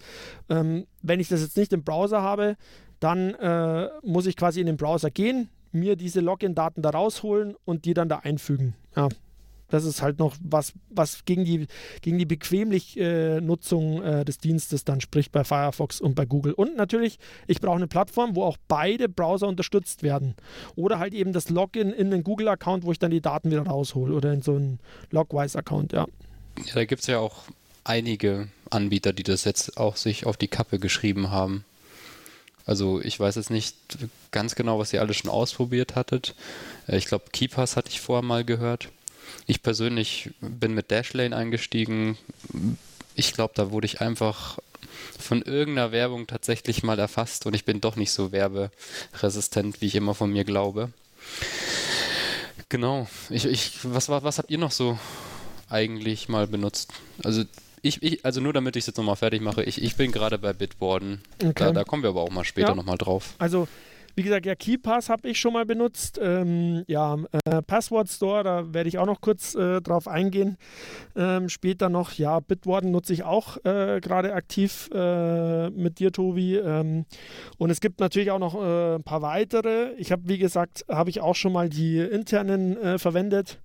ähm, 0.49 0.85
wenn 1.01 1.19
ich 1.19 1.29
das 1.29 1.41
jetzt 1.41 1.57
nicht 1.57 1.73
im 1.73 1.83
Browser 1.83 2.21
habe, 2.21 2.55
dann 2.99 3.33
äh, 3.35 3.89
muss 4.03 4.25
ich 4.25 4.35
quasi 4.35 4.61
in 4.61 4.65
den 4.65 4.77
Browser 4.77 5.11
gehen, 5.11 5.49
mir 5.75 5.95
diese 5.95 6.21
Login-Daten 6.21 6.81
da 6.81 6.89
rausholen 6.89 7.55
und 7.65 7.85
die 7.85 7.93
dann 7.93 8.09
da 8.09 8.19
einfügen. 8.19 8.75
Ja, 8.95 9.09
das 9.69 9.85
ist 9.85 10.01
halt 10.01 10.19
noch 10.19 10.35
was, 10.41 10.73
was 10.89 11.25
gegen 11.25 11.43
die, 11.43 11.67
gegen 12.01 12.17
die 12.17 12.25
bequemlich 12.25 12.97
äh, 12.99 13.41
Nutzung 13.41 14.01
äh, 14.03 14.23
des 14.23 14.37
Dienstes 14.37 14.83
dann 14.83 15.01
spricht 15.01 15.31
bei 15.31 15.43
Firefox 15.43 15.99
und 16.01 16.15
bei 16.15 16.25
Google. 16.25 16.53
Und 16.53 16.75
natürlich, 16.77 17.17
ich 17.47 17.61
brauche 17.61 17.75
eine 17.75 17.87
Plattform, 17.87 18.35
wo 18.35 18.43
auch 18.43 18.57
beide 18.67 19.09
Browser 19.09 19.47
unterstützt 19.47 20.03
werden. 20.03 20.35
Oder 20.75 20.99
halt 20.99 21.13
eben 21.13 21.33
das 21.33 21.49
Login 21.49 21.91
in 21.91 22.11
den 22.11 22.23
Google-Account, 22.23 22.83
wo 22.83 22.91
ich 22.91 22.99
dann 22.99 23.11
die 23.11 23.21
Daten 23.21 23.49
wieder 23.49 23.63
raushole. 23.63 24.13
Oder 24.13 24.33
in 24.33 24.41
so 24.41 24.55
einen 24.55 24.79
Logwise-Account, 25.11 25.93
ja. 25.93 26.05
Ja, 26.65 26.73
da 26.75 26.85
gibt 26.85 27.01
es 27.01 27.07
ja 27.07 27.19
auch 27.19 27.43
einige 27.83 28.47
Anbieter, 28.69 29.13
die 29.13 29.23
das 29.23 29.43
jetzt 29.45 29.77
auch 29.77 29.95
sich 29.95 30.25
auf 30.25 30.37
die 30.37 30.47
Kappe 30.47 30.79
geschrieben 30.79 31.31
haben. 31.31 31.65
Also 32.65 33.01
ich 33.01 33.19
weiß 33.19 33.35
jetzt 33.35 33.51
nicht 33.51 33.75
ganz 34.31 34.55
genau, 34.55 34.79
was 34.79 34.91
ihr 34.91 35.01
alle 35.01 35.13
schon 35.13 35.29
ausprobiert 35.29 35.95
hattet. 35.95 36.35
Äh, 36.87 36.97
ich 36.97 37.05
glaube, 37.05 37.25
Keepers 37.31 37.75
hatte 37.75 37.89
ich 37.89 38.01
vorher 38.01 38.23
mal 38.23 38.43
gehört. 38.43 38.89
Ich 39.47 39.61
persönlich 39.61 40.31
bin 40.41 40.73
mit 40.73 40.91
Dashlane 40.91 41.35
eingestiegen. 41.35 42.17
Ich 43.15 43.33
glaube, 43.33 43.53
da 43.55 43.71
wurde 43.71 43.85
ich 43.85 44.01
einfach 44.01 44.59
von 45.19 45.41
irgendeiner 45.41 45.91
Werbung 45.91 46.27
tatsächlich 46.27 46.83
mal 46.83 46.99
erfasst 46.99 47.45
und 47.45 47.53
ich 47.53 47.65
bin 47.65 47.81
doch 47.81 47.95
nicht 47.95 48.11
so 48.11 48.31
werberesistent, 48.31 49.81
wie 49.81 49.87
ich 49.87 49.95
immer 49.95 50.13
von 50.13 50.31
mir 50.31 50.43
glaube. 50.43 50.91
Genau. 52.69 53.07
Ich, 53.29 53.45
ich, 53.45 53.79
was, 53.83 54.09
was 54.09 54.37
habt 54.37 54.49
ihr 54.49 54.57
noch 54.57 54.71
so 54.71 54.97
eigentlich 55.69 56.29
mal 56.29 56.47
benutzt? 56.47 56.91
Also 57.23 57.43
ich, 57.85 58.01
ich, 58.01 58.25
also 58.25 58.41
nur 58.41 58.53
damit 58.53 58.75
ich 58.75 58.81
es 58.81 58.87
jetzt 58.87 58.97
nochmal 58.97 59.15
fertig 59.15 59.41
mache, 59.41 59.63
ich, 59.63 59.81
ich 59.81 59.95
bin 59.95 60.11
gerade 60.11 60.37
bei 60.37 60.53
Bitwarden. 60.53 61.21
Okay. 61.41 61.53
Da, 61.55 61.71
da, 61.71 61.83
kommen 61.83 62.03
wir 62.03 62.09
aber 62.09 62.21
auch 62.21 62.31
mal 62.31 62.43
später 62.43 62.69
ja. 62.69 62.75
nochmal 62.75 62.97
drauf. 62.97 63.35
Also 63.37 63.67
wie 64.17 64.23
gesagt, 64.23 64.45
ja, 64.45 64.55
KeyPass 64.55 65.09
habe 65.09 65.27
ich 65.27 65.39
schon 65.39 65.51
mal 65.51 65.65
benutzt. 65.65 66.19
Ähm, 66.21 66.85
ja, 66.87 67.17
äh, 67.43 67.61
Password 67.61 68.09
Store, 68.09 68.43
da 68.45 68.73
werde 68.73 68.87
ich 68.87 68.97
auch 68.97 69.05
noch 69.05 69.19
kurz 69.19 69.55
äh, 69.55 69.81
drauf 69.81 70.07
eingehen. 70.07 70.57
Ähm, 71.17 71.49
später 71.49 71.89
noch, 71.89 72.13
ja, 72.13 72.39
Bitwarden 72.39 72.91
nutze 72.91 73.11
ich 73.11 73.23
auch 73.23 73.57
äh, 73.65 73.99
gerade 73.99 74.33
aktiv 74.33 74.89
äh, 74.93 75.69
mit 75.69 75.99
dir, 75.99 76.13
Tobi. 76.13 76.55
Ähm, 76.55 77.05
und 77.57 77.69
es 77.69 77.81
gibt 77.81 77.99
natürlich 77.99 78.31
auch 78.31 78.39
noch 78.39 78.55
äh, 78.55 78.95
ein 78.95 79.03
paar 79.03 79.21
weitere. 79.21 79.91
Ich 79.97 80.13
habe, 80.13 80.21
wie 80.29 80.37
gesagt, 80.37 80.85
habe 80.89 81.09
ich 81.09 81.19
auch 81.19 81.35
schon 81.35 81.51
mal 81.51 81.67
die 81.67 81.99
internen 81.99 82.77
äh, 82.77 82.97
verwendet. 82.97 83.59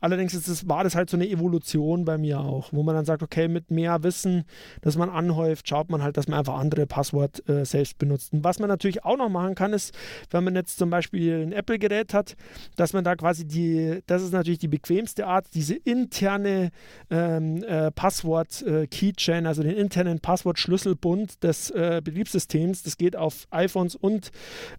Allerdings 0.00 0.34
ist 0.34 0.48
es, 0.48 0.68
war 0.68 0.84
das 0.84 0.94
halt 0.94 1.10
so 1.10 1.16
eine 1.16 1.28
Evolution 1.28 2.04
bei 2.04 2.18
mir 2.18 2.40
auch, 2.40 2.68
wo 2.72 2.82
man 2.82 2.94
dann 2.94 3.04
sagt, 3.04 3.22
okay, 3.22 3.48
mit 3.48 3.70
mehr 3.70 4.02
Wissen, 4.02 4.44
das 4.82 4.96
man 4.96 5.10
anhäuft, 5.10 5.68
schaut 5.68 5.90
man 5.90 6.02
halt, 6.02 6.16
dass 6.16 6.28
man 6.28 6.38
einfach 6.38 6.58
andere 6.58 6.86
Passwort 6.86 7.48
äh, 7.48 7.64
selbst 7.64 7.98
benutzt. 7.98 8.32
Und 8.32 8.44
was 8.44 8.58
man 8.58 8.68
natürlich 8.68 9.04
auch 9.04 9.16
noch 9.16 9.28
machen 9.28 9.54
kann, 9.54 9.72
ist, 9.72 9.96
wenn 10.30 10.44
man 10.44 10.54
jetzt 10.54 10.78
zum 10.78 10.90
Beispiel 10.90 11.42
ein 11.42 11.52
Apple-Gerät 11.52 12.14
hat, 12.14 12.36
dass 12.76 12.92
man 12.92 13.04
da 13.04 13.16
quasi 13.16 13.46
die, 13.46 14.00
das 14.06 14.22
ist 14.22 14.32
natürlich 14.32 14.58
die 14.58 14.68
bequemste 14.68 15.26
Art, 15.26 15.46
diese 15.54 15.74
interne 15.74 16.70
ähm, 17.10 17.62
äh, 17.64 17.90
Passwort-Keychain, 17.90 19.44
äh, 19.44 19.48
also 19.48 19.62
den 19.62 19.76
internen 19.76 20.20
Passwort-Schlüsselbund 20.20 21.42
des 21.42 21.70
äh, 21.70 22.00
Betriebssystems, 22.02 22.82
das 22.82 22.96
geht 22.96 23.16
auf 23.16 23.46
iPhones 23.50 23.96
und 23.96 24.30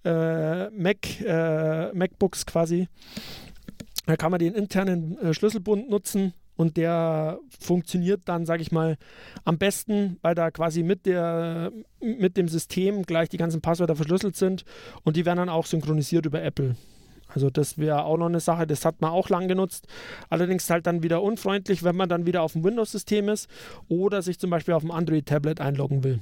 äh, 0.03 0.69
Mac, 0.69 1.21
äh, 1.21 1.93
MacBooks 1.93 2.45
quasi. 2.45 2.87
Da 4.05 4.15
kann 4.15 4.31
man 4.31 4.39
den 4.39 4.53
internen 4.53 5.17
äh, 5.19 5.33
Schlüsselbund 5.33 5.89
nutzen 5.89 6.33
und 6.55 6.75
der 6.75 7.39
funktioniert 7.59 8.21
dann, 8.25 8.45
sage 8.45 8.61
ich 8.61 8.71
mal, 8.71 8.97
am 9.45 9.57
besten, 9.57 10.17
weil 10.21 10.35
da 10.35 10.51
quasi 10.51 10.83
mit, 10.83 11.05
der, 11.05 11.71
mit 12.01 12.35
dem 12.35 12.49
System 12.49 13.03
gleich 13.03 13.29
die 13.29 13.37
ganzen 13.37 13.61
Passwörter 13.61 13.95
verschlüsselt 13.95 14.35
sind 14.35 14.65
und 15.03 15.15
die 15.15 15.25
werden 15.25 15.37
dann 15.37 15.49
auch 15.49 15.65
synchronisiert 15.65 16.25
über 16.25 16.43
Apple. 16.43 16.75
Also 17.29 17.49
das 17.49 17.77
wäre 17.77 18.03
auch 18.03 18.17
noch 18.17 18.25
eine 18.25 18.39
Sache, 18.39 18.67
das 18.67 18.83
hat 18.83 19.01
man 19.01 19.11
auch 19.11 19.29
lang 19.29 19.47
genutzt. 19.47 19.87
Allerdings 20.29 20.69
halt 20.69 20.87
dann 20.87 21.03
wieder 21.03 21.21
unfreundlich, 21.21 21.83
wenn 21.83 21.95
man 21.95 22.09
dann 22.09 22.25
wieder 22.25 22.41
auf 22.41 22.53
dem 22.53 22.63
Windows-System 22.63 23.29
ist 23.29 23.47
oder 23.87 24.21
sich 24.21 24.39
zum 24.39 24.49
Beispiel 24.49 24.73
auf 24.73 24.81
dem 24.81 24.91
Android-Tablet 24.91 25.61
einloggen 25.61 26.03
will. 26.03 26.19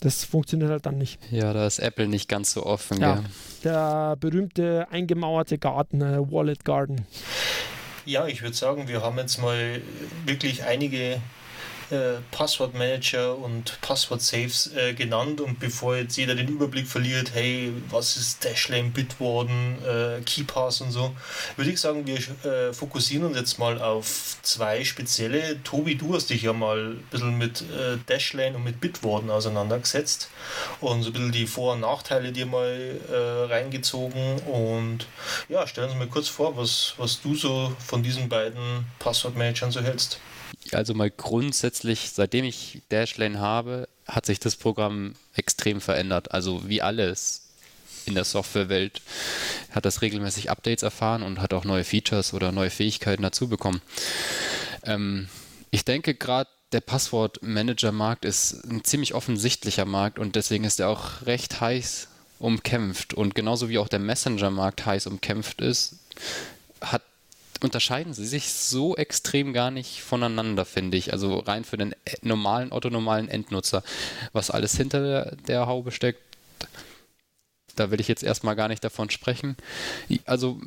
Das 0.00 0.24
funktioniert 0.24 0.70
halt 0.70 0.86
dann 0.86 0.98
nicht. 0.98 1.18
Ja, 1.30 1.52
da 1.52 1.66
ist 1.66 1.78
Apple 1.78 2.08
nicht 2.08 2.28
ganz 2.28 2.52
so 2.52 2.64
offen. 2.64 3.00
Ja, 3.00 3.22
der 3.64 4.16
berühmte 4.18 4.86
eingemauerte 4.90 5.58
Garten, 5.58 6.00
äh, 6.00 6.18
Wallet 6.30 6.64
Garden. 6.64 7.06
Ja, 8.06 8.26
ich 8.26 8.42
würde 8.42 8.56
sagen, 8.56 8.88
wir 8.88 9.02
haben 9.02 9.18
jetzt 9.18 9.38
mal 9.38 9.82
wirklich 10.24 10.64
einige 10.64 11.20
äh, 11.90 12.20
Passwortmanager 12.30 13.36
und 13.36 13.80
Passwort-Saves 13.80 14.74
äh, 14.74 14.94
genannt. 14.94 15.40
Und 15.40 15.58
bevor 15.58 15.96
jetzt 15.96 16.16
jeder 16.16 16.34
den 16.34 16.48
Überblick 16.48 16.86
verliert, 16.86 17.32
hey, 17.34 17.72
was 17.90 18.16
ist 18.16 18.44
Dashlane, 18.44 18.90
Bitwarden, 18.90 19.78
äh, 19.84 20.20
KeyPass 20.22 20.80
und 20.80 20.90
so, 20.90 21.14
würde 21.56 21.70
ich 21.70 21.80
sagen, 21.80 22.06
wir 22.06 22.18
äh, 22.18 22.72
fokussieren 22.72 23.26
uns 23.26 23.36
jetzt 23.36 23.58
mal 23.58 23.80
auf 23.80 24.36
zwei 24.42 24.84
spezielle. 24.84 25.62
Tobi, 25.62 25.96
du 25.96 26.14
hast 26.14 26.30
dich 26.30 26.42
ja 26.42 26.52
mal 26.52 26.92
ein 26.92 27.04
bisschen 27.10 27.38
mit 27.38 27.62
äh, 27.62 27.98
Dashlane 28.06 28.56
und 28.56 28.64
mit 28.64 28.80
Bitwarden 28.80 29.30
auseinandergesetzt 29.30 30.30
und 30.80 31.02
so 31.02 31.10
ein 31.10 31.12
bisschen 31.12 31.32
die 31.32 31.46
Vor- 31.46 31.74
und 31.74 31.80
Nachteile 31.80 32.32
dir 32.32 32.46
mal 32.46 33.00
äh, 33.10 33.52
reingezogen. 33.52 34.38
Und 34.40 35.06
ja, 35.48 35.66
stellen 35.66 35.90
uns 35.90 35.98
mal 35.98 36.08
kurz 36.08 36.28
vor, 36.28 36.56
was, 36.56 36.94
was 36.96 37.20
du 37.20 37.34
so 37.34 37.74
von 37.78 38.02
diesen 38.02 38.28
beiden 38.28 38.86
Passwortmanagern 38.98 39.70
so 39.70 39.80
hältst 39.80 40.20
also 40.74 40.94
mal 40.94 41.10
grundsätzlich, 41.10 42.10
seitdem 42.12 42.44
ich 42.44 42.82
Dashlane 42.88 43.38
habe, 43.38 43.88
hat 44.06 44.26
sich 44.26 44.40
das 44.40 44.56
Programm 44.56 45.14
extrem 45.34 45.80
verändert. 45.80 46.32
Also 46.32 46.68
wie 46.68 46.82
alles 46.82 47.48
in 48.06 48.14
der 48.14 48.24
Softwarewelt 48.24 49.02
hat 49.70 49.84
das 49.84 50.02
regelmäßig 50.02 50.50
Updates 50.50 50.82
erfahren 50.82 51.22
und 51.22 51.40
hat 51.40 51.54
auch 51.54 51.64
neue 51.64 51.84
Features 51.84 52.34
oder 52.34 52.52
neue 52.52 52.70
Fähigkeiten 52.70 53.22
dazu 53.22 53.48
bekommen. 53.48 53.80
Ähm, 54.84 55.28
ich 55.70 55.84
denke 55.84 56.14
gerade 56.14 56.50
der 56.72 56.80
Passwortmanager-Markt 56.80 58.24
ist 58.24 58.64
ein 58.64 58.84
ziemlich 58.84 59.14
offensichtlicher 59.14 59.84
Markt 59.84 60.18
und 60.18 60.36
deswegen 60.36 60.64
ist 60.64 60.78
er 60.78 60.88
auch 60.88 61.26
recht 61.26 61.60
heiß 61.60 62.08
umkämpft. 62.38 63.12
Und 63.14 63.34
genauso 63.34 63.68
wie 63.68 63.78
auch 63.78 63.88
der 63.88 63.98
Messenger-Markt 63.98 64.86
heiß 64.86 65.06
umkämpft 65.08 65.60
ist, 65.60 65.96
hat 66.80 67.02
unterscheiden 67.62 68.14
sie 68.14 68.26
sich 68.26 68.52
so 68.52 68.96
extrem 68.96 69.52
gar 69.52 69.70
nicht 69.70 70.02
voneinander, 70.02 70.64
finde 70.64 70.96
ich. 70.96 71.12
Also 71.12 71.38
rein 71.38 71.64
für 71.64 71.76
den 71.76 71.94
normalen, 72.22 72.72
autonomalen 72.72 73.28
Endnutzer. 73.28 73.82
Was 74.32 74.50
alles 74.50 74.76
hinter 74.76 75.00
der, 75.00 75.36
der 75.46 75.66
Haube 75.66 75.92
steckt, 75.92 76.20
da 77.76 77.90
will 77.90 78.00
ich 78.00 78.08
jetzt 78.08 78.22
erstmal 78.22 78.56
gar 78.56 78.68
nicht 78.68 78.84
davon 78.84 79.10
sprechen. 79.10 79.56
Also 80.26 80.60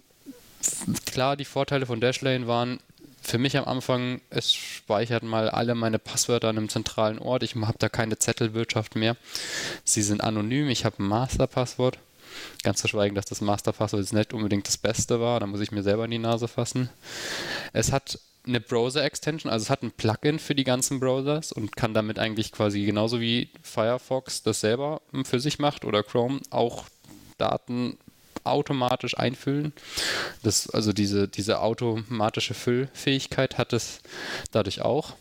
klar, 1.06 1.36
die 1.36 1.46
Vorteile 1.46 1.86
von 1.86 2.00
Dashlane 2.00 2.48
waren 2.48 2.80
für 3.22 3.38
mich 3.38 3.58
am 3.58 3.66
Anfang, 3.66 4.20
es 4.30 4.54
speichert 4.54 5.24
mal 5.24 5.50
alle 5.50 5.76
meine 5.76 5.98
Passwörter 5.98 6.50
an 6.50 6.58
einem 6.58 6.70
zentralen 6.70 7.20
Ort. 7.20 7.44
Ich 7.44 7.56
habe 7.56 7.78
da 7.80 7.88
keine 7.88 8.20
Zettelwirtschaft 8.20 8.96
mehr. 8.96 9.16
Sie 9.86 10.02
sind 10.02 10.22
anonym. 10.22 10.70
Ich 10.70 10.84
habe 10.84 11.02
ein 11.02 11.08
Masterpasswort. 11.08 11.98
Ganz 12.64 12.82
zu 12.82 12.88
schweigen, 12.88 13.16
dass 13.16 13.26
das 13.26 13.42
Masterpasswort 13.42 14.02
jetzt 14.02 14.14
nicht 14.14 14.34
unbedingt 14.34 14.68
das 14.68 14.78
Beste 14.78 15.20
war. 15.20 15.40
Da 15.40 15.48
muss 15.48 15.62
ich 15.62 15.72
mir 15.72 15.84
selber 15.84 16.06
in 16.06 16.12
die 16.12 16.20
Nase 16.20 16.48
fassen. 16.48 16.90
Es 17.74 17.92
hat 17.92 18.20
eine 18.46 18.60
Browser-Extension, 18.60 19.52
also 19.52 19.64
es 19.64 19.70
hat 19.70 19.84
ein 19.84 19.92
Plugin 19.92 20.38
für 20.38 20.56
die 20.56 20.66
ganzen 20.66 21.00
Browsers 21.00 21.52
und 21.52 21.76
kann 21.76 21.94
damit 21.94 22.20
eigentlich 22.20 22.52
quasi 22.52 22.84
genauso 22.84 23.22
wie 23.22 23.50
Firefox 23.62 24.44
das 24.44 24.60
selber 24.60 25.02
für 25.24 25.40
sich 25.40 25.60
macht 25.60 25.86
oder 25.86 26.04
Chrome 26.04 26.42
auch 26.50 26.86
Daten 27.38 27.98
automatisch 28.44 29.18
einfüllen. 29.18 29.74
Das, 30.44 30.70
also 30.70 30.92
diese, 30.92 31.28
diese 31.28 31.62
automatische 31.62 32.54
Füllfähigkeit 32.54 33.58
hat 33.58 33.74
es 33.74 34.02
dadurch 34.52 34.82
auch. 34.82 35.16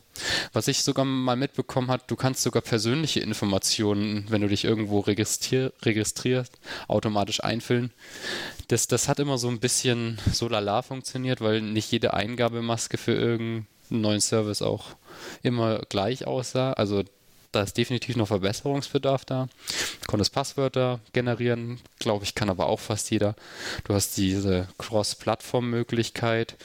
Was 0.53 0.69
ich 0.69 0.83
sogar 0.83 1.05
mal 1.05 1.37
mitbekommen 1.37 1.91
habe, 1.91 2.03
du 2.07 2.17
kannst 2.17 2.43
sogar 2.43 2.63
persönliche 2.63 3.21
Informationen, 3.21 4.27
wenn 4.29 4.43
du 4.43 4.49
dich 4.49 4.65
irgendwo 4.65 5.01
registrier, 5.01 5.73
registrierst, 5.83 6.59
automatisch 6.89 7.43
einfüllen. 7.43 7.93
Das, 8.69 8.87
das 8.87 9.09
hat 9.09 9.19
immer 9.19 9.39
so 9.39 9.49
ein 9.49 9.61
bisschen 9.61 10.19
so 10.33 10.49
lala 10.49 10.83
funktioniert, 10.83 11.41
weil 11.41 11.61
nicht 11.61 11.93
jede 11.93 12.15
Eingabemaske 12.15 12.99
für 12.99 13.13
irgendeinen 13.13 13.67
neuen 13.89 14.21
Service 14.21 14.63
auch 14.63 14.97
immer 15.43 15.81
gleich 15.89 16.27
aussah. 16.27 16.73
Also 16.73 17.05
da 17.53 17.63
ist 17.63 17.77
definitiv 17.77 18.17
noch 18.17 18.29
Verbesserungsbedarf 18.29 19.27
da. 19.27 19.47
Du 20.01 20.07
konntest 20.07 20.33
Passwörter 20.33 21.01
generieren, 21.13 21.81
glaube 21.99 22.25
ich, 22.25 22.35
kann 22.35 22.49
aber 22.49 22.67
auch 22.67 22.81
fast 22.81 23.11
jeder. 23.11 23.37
Du 23.85 23.95
hast 23.95 24.17
diese 24.17 24.69
Cross-Plattform-Möglichkeit. 24.79 26.57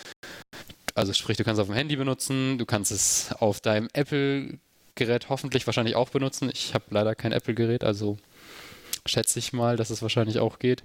Also 0.98 1.14
sprich, 1.14 1.38
du 1.38 1.44
kannst 1.44 1.60
es 1.60 1.62
auf 1.62 1.68
dem 1.68 1.76
Handy 1.76 1.96
benutzen, 1.96 2.58
du 2.58 2.66
kannst 2.66 2.92
es 2.92 3.30
auf 3.38 3.62
deinem 3.62 3.88
Apple-Gerät 3.94 5.30
hoffentlich 5.30 5.68
wahrscheinlich 5.68 5.96
auch 5.96 6.10
benutzen. 6.10 6.50
Ich 6.52 6.74
habe 6.74 6.86
leider 6.90 7.14
kein 7.14 7.34
Apple-Gerät, 7.34 7.84
also 7.84 8.18
schätze 9.06 9.38
ich 9.38 9.54
mal, 9.54 9.78
dass 9.78 9.92
es 9.92 10.02
wahrscheinlich 10.02 10.40
auch 10.40 10.58
geht. 10.58 10.84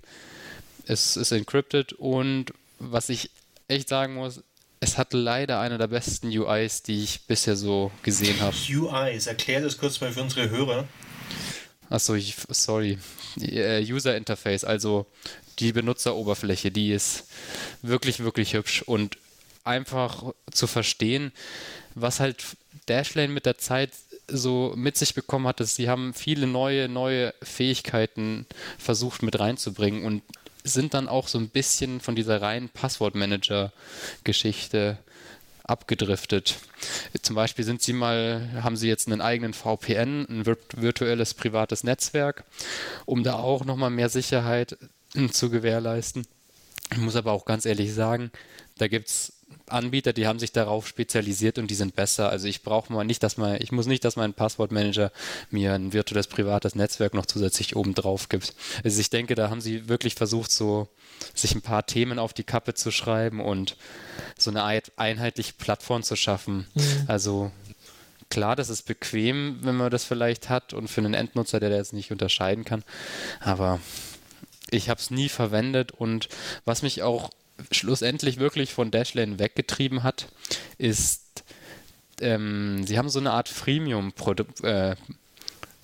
Es 0.85 1.17
ist 1.17 1.33
encrypted 1.33 1.95
und 1.95 2.53
was 2.79 3.09
ich 3.09 3.31
echt 3.69 3.89
sagen 3.89 4.13
muss, 4.13 4.43
es 4.81 4.99
hat 4.99 5.15
leider 5.15 5.61
eine 5.61 5.79
der 5.79 5.87
besten 5.87 6.27
UIs, 6.27 6.83
die 6.83 7.03
ich 7.03 7.23
bisher 7.23 7.57
so 7.57 7.91
gesehen 8.03 8.39
habe. 8.43 8.55
UIs, 8.69 9.29
erklär 9.29 9.63
das 9.63 9.79
kurz 9.79 9.99
mal 10.03 10.13
für 10.13 10.21
unsere 10.21 10.51
Hörer. 10.51 10.87
Achso, 11.89 12.15
ich, 12.15 12.37
sorry. 12.51 12.99
Äh, 13.41 13.83
User 13.91 14.15
Interface, 14.15 14.65
also 14.65 15.07
die 15.59 15.73
Benutzeroberfläche, 15.73 16.71
die 16.71 16.93
ist 16.93 17.25
wirklich, 17.81 18.21
wirklich 18.21 18.53
hübsch 18.53 18.83
und 18.83 19.17
einfach 19.65 20.33
zu 20.51 20.67
verstehen, 20.67 21.33
was 21.95 22.21
halt 22.21 22.45
Dashlane 22.87 23.33
mit 23.33 23.47
der 23.47 23.59
Zeit 23.59 23.91
so 24.29 24.73
mit 24.77 24.97
sich 24.97 25.15
bekommen 25.15 25.47
hat, 25.47 25.61
ist, 25.61 25.77
sie 25.77 25.89
haben 25.89 26.13
viele 26.15 26.47
neue, 26.47 26.89
neue 26.89 27.35
Fähigkeiten 27.43 28.47
versucht 28.79 29.23
mit 29.23 29.39
reinzubringen 29.39 30.05
und 30.05 30.23
sind 30.65 30.95
dann 30.95 31.09
auch 31.09 31.29
so 31.29 31.39
ein 31.39 31.49
bisschen 31.49 32.01
von 32.01 32.15
dieser 32.15 32.41
reinen 32.41 32.69
Passwortmanager-Geschichte 32.69 34.99
abgedriftet. 35.65 36.59
Zum 37.21 37.37
Beispiel 37.37 37.65
sind 37.65 37.83
sie 37.83 37.93
mal, 37.93 38.49
haben 38.63 38.77
sie 38.77 38.89
jetzt 38.89 39.09
einen 39.09 39.21
eigenen 39.21 39.55
VPN, 39.55 40.27
ein 40.29 40.47
virtuelles 40.47 41.35
privates 41.35 41.85
Netzwerk, 41.85 42.45
um 43.07 43.23
da 43.23 43.35
auch 43.35 43.65
nochmal 43.65 43.91
mehr 43.91 44.09
Sicherheit 44.09 44.77
zu 45.31 45.51
gewährleisten. 45.51 46.27
Ich 46.91 46.99
muss 46.99 47.17
aber 47.17 47.33
auch 47.33 47.45
ganz 47.45 47.65
ehrlich 47.65 47.95
sagen, 47.95 48.31
da 48.79 48.89
gibt 48.89 49.09
es 49.09 49.33
Anbieter, 49.69 50.13
die 50.13 50.27
haben 50.27 50.39
sich 50.39 50.53
darauf 50.53 50.87
spezialisiert 50.87 51.59
und 51.59 51.71
die 51.71 51.75
sind 51.75 51.97
besser. 51.97 52.31
Also 52.31 52.49
ich 52.49 52.63
brauche 52.63 52.93
mal 52.93 53.05
nicht, 53.05 53.23
dass 53.23 53.37
man, 53.37 53.57
ich 53.61 53.73
muss 53.73 53.87
nicht, 53.87 54.05
dass 54.05 54.17
mein 54.17 54.35
Passwortmanager 54.35 55.13
mir 55.51 55.75
ein 55.75 55.93
virtuelles 55.93 56.27
privates 56.27 56.75
Netzwerk 56.75 57.15
noch 57.15 57.27
zusätzlich 57.27 57.77
oben 57.77 57.95
drauf 57.95 58.29
gibt. 58.29 58.55
Also 58.85 59.01
ich 59.01 59.11
denke, 59.11 59.35
da 59.35 59.51
haben 59.51 59.61
sie 59.61 59.89
wirklich 59.89 60.15
versucht, 60.15 60.51
so 60.51 60.89
sich 61.35 61.55
ein 61.55 61.63
paar 61.63 61.87
Themen 61.87 62.19
auf 62.19 62.33
die 62.33 62.45
Kappe 62.45 62.75
zu 62.75 62.91
schreiben 62.91 63.41
und 63.41 63.77
so 64.39 64.51
eine 64.51 64.65
einheitliche 64.97 65.55
Plattform 65.55 66.03
zu 66.03 66.17
schaffen. 66.17 66.67
Mhm. 66.75 67.05
Also 67.07 67.53
klar, 68.31 68.57
das 68.57 68.71
ist 68.71 68.87
bequem, 68.87 69.59
wenn 69.63 69.77
man 69.77 69.91
das 69.91 70.05
vielleicht 70.05 70.49
hat 70.49 70.73
und 70.73 70.89
für 70.89 71.01
einen 71.01 71.15
Endnutzer, 71.15 71.61
der 71.61 71.71
das 71.71 71.93
nicht 71.93 72.11
unterscheiden 72.11 72.65
kann. 72.65 72.83
Aber 73.41 73.81
ich 74.71 74.89
habe 74.89 75.01
es 75.01 75.11
nie 75.11 75.29
verwendet 75.29 75.93
und 75.93 76.29
was 76.65 76.83
mich 76.83 77.03
auch 77.03 77.31
schlussendlich 77.71 78.39
wirklich 78.39 78.73
von 78.73 78.91
Dashlane 78.91 79.39
weggetrieben 79.39 80.03
hat, 80.03 80.29
ist, 80.79 81.45
ähm, 82.21 82.85
sie 82.87 82.99
haben 82.99 83.09
so 83.09 83.19
eine 83.19 83.33
Art 83.33 83.49
Freemium-Produkt 83.49 84.63
äh, 84.65 84.97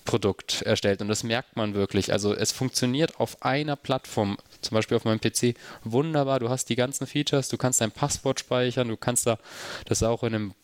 Produkt 0.09 0.63
erstellt 0.63 1.03
und 1.03 1.09
das 1.09 1.23
merkt 1.23 1.57
man 1.57 1.75
wirklich. 1.75 2.13
Also 2.13 2.35
es 2.35 2.51
funktioniert 2.51 3.21
auf 3.21 3.43
einer 3.43 3.77
Plattform, 3.77 4.39
zum 4.63 4.75
Beispiel 4.75 4.97
auf 4.97 5.05
meinem 5.05 5.21
PC, 5.21 5.55
wunderbar. 5.85 6.41
Du 6.41 6.49
hast 6.49 6.71
die 6.71 6.77
ganzen 6.77 7.07
Features, 7.07 7.51
du 7.51 7.59
kannst 7.59 7.83
dein 7.83 7.93
Passwort 7.93 8.41
speichern, 8.41 8.89
du 8.89 8.97
kannst 8.97 9.27
da 9.27 9.39
das 9.85 10.03
auch 10.03 10.23
in 10.23 10.35
einem 10.35 10.55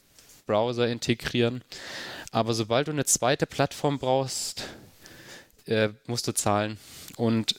Browser 0.47 0.89
integrieren. 0.89 1.63
Aber 2.33 2.55
sobald 2.55 2.89
du 2.89 2.93
eine 2.93 3.05
zweite 3.05 3.45
Plattform 3.45 3.99
brauchst, 3.99 4.65
äh, 5.67 5.91
musst 6.07 6.27
du 6.27 6.33
zahlen. 6.33 6.79
Und 7.17 7.55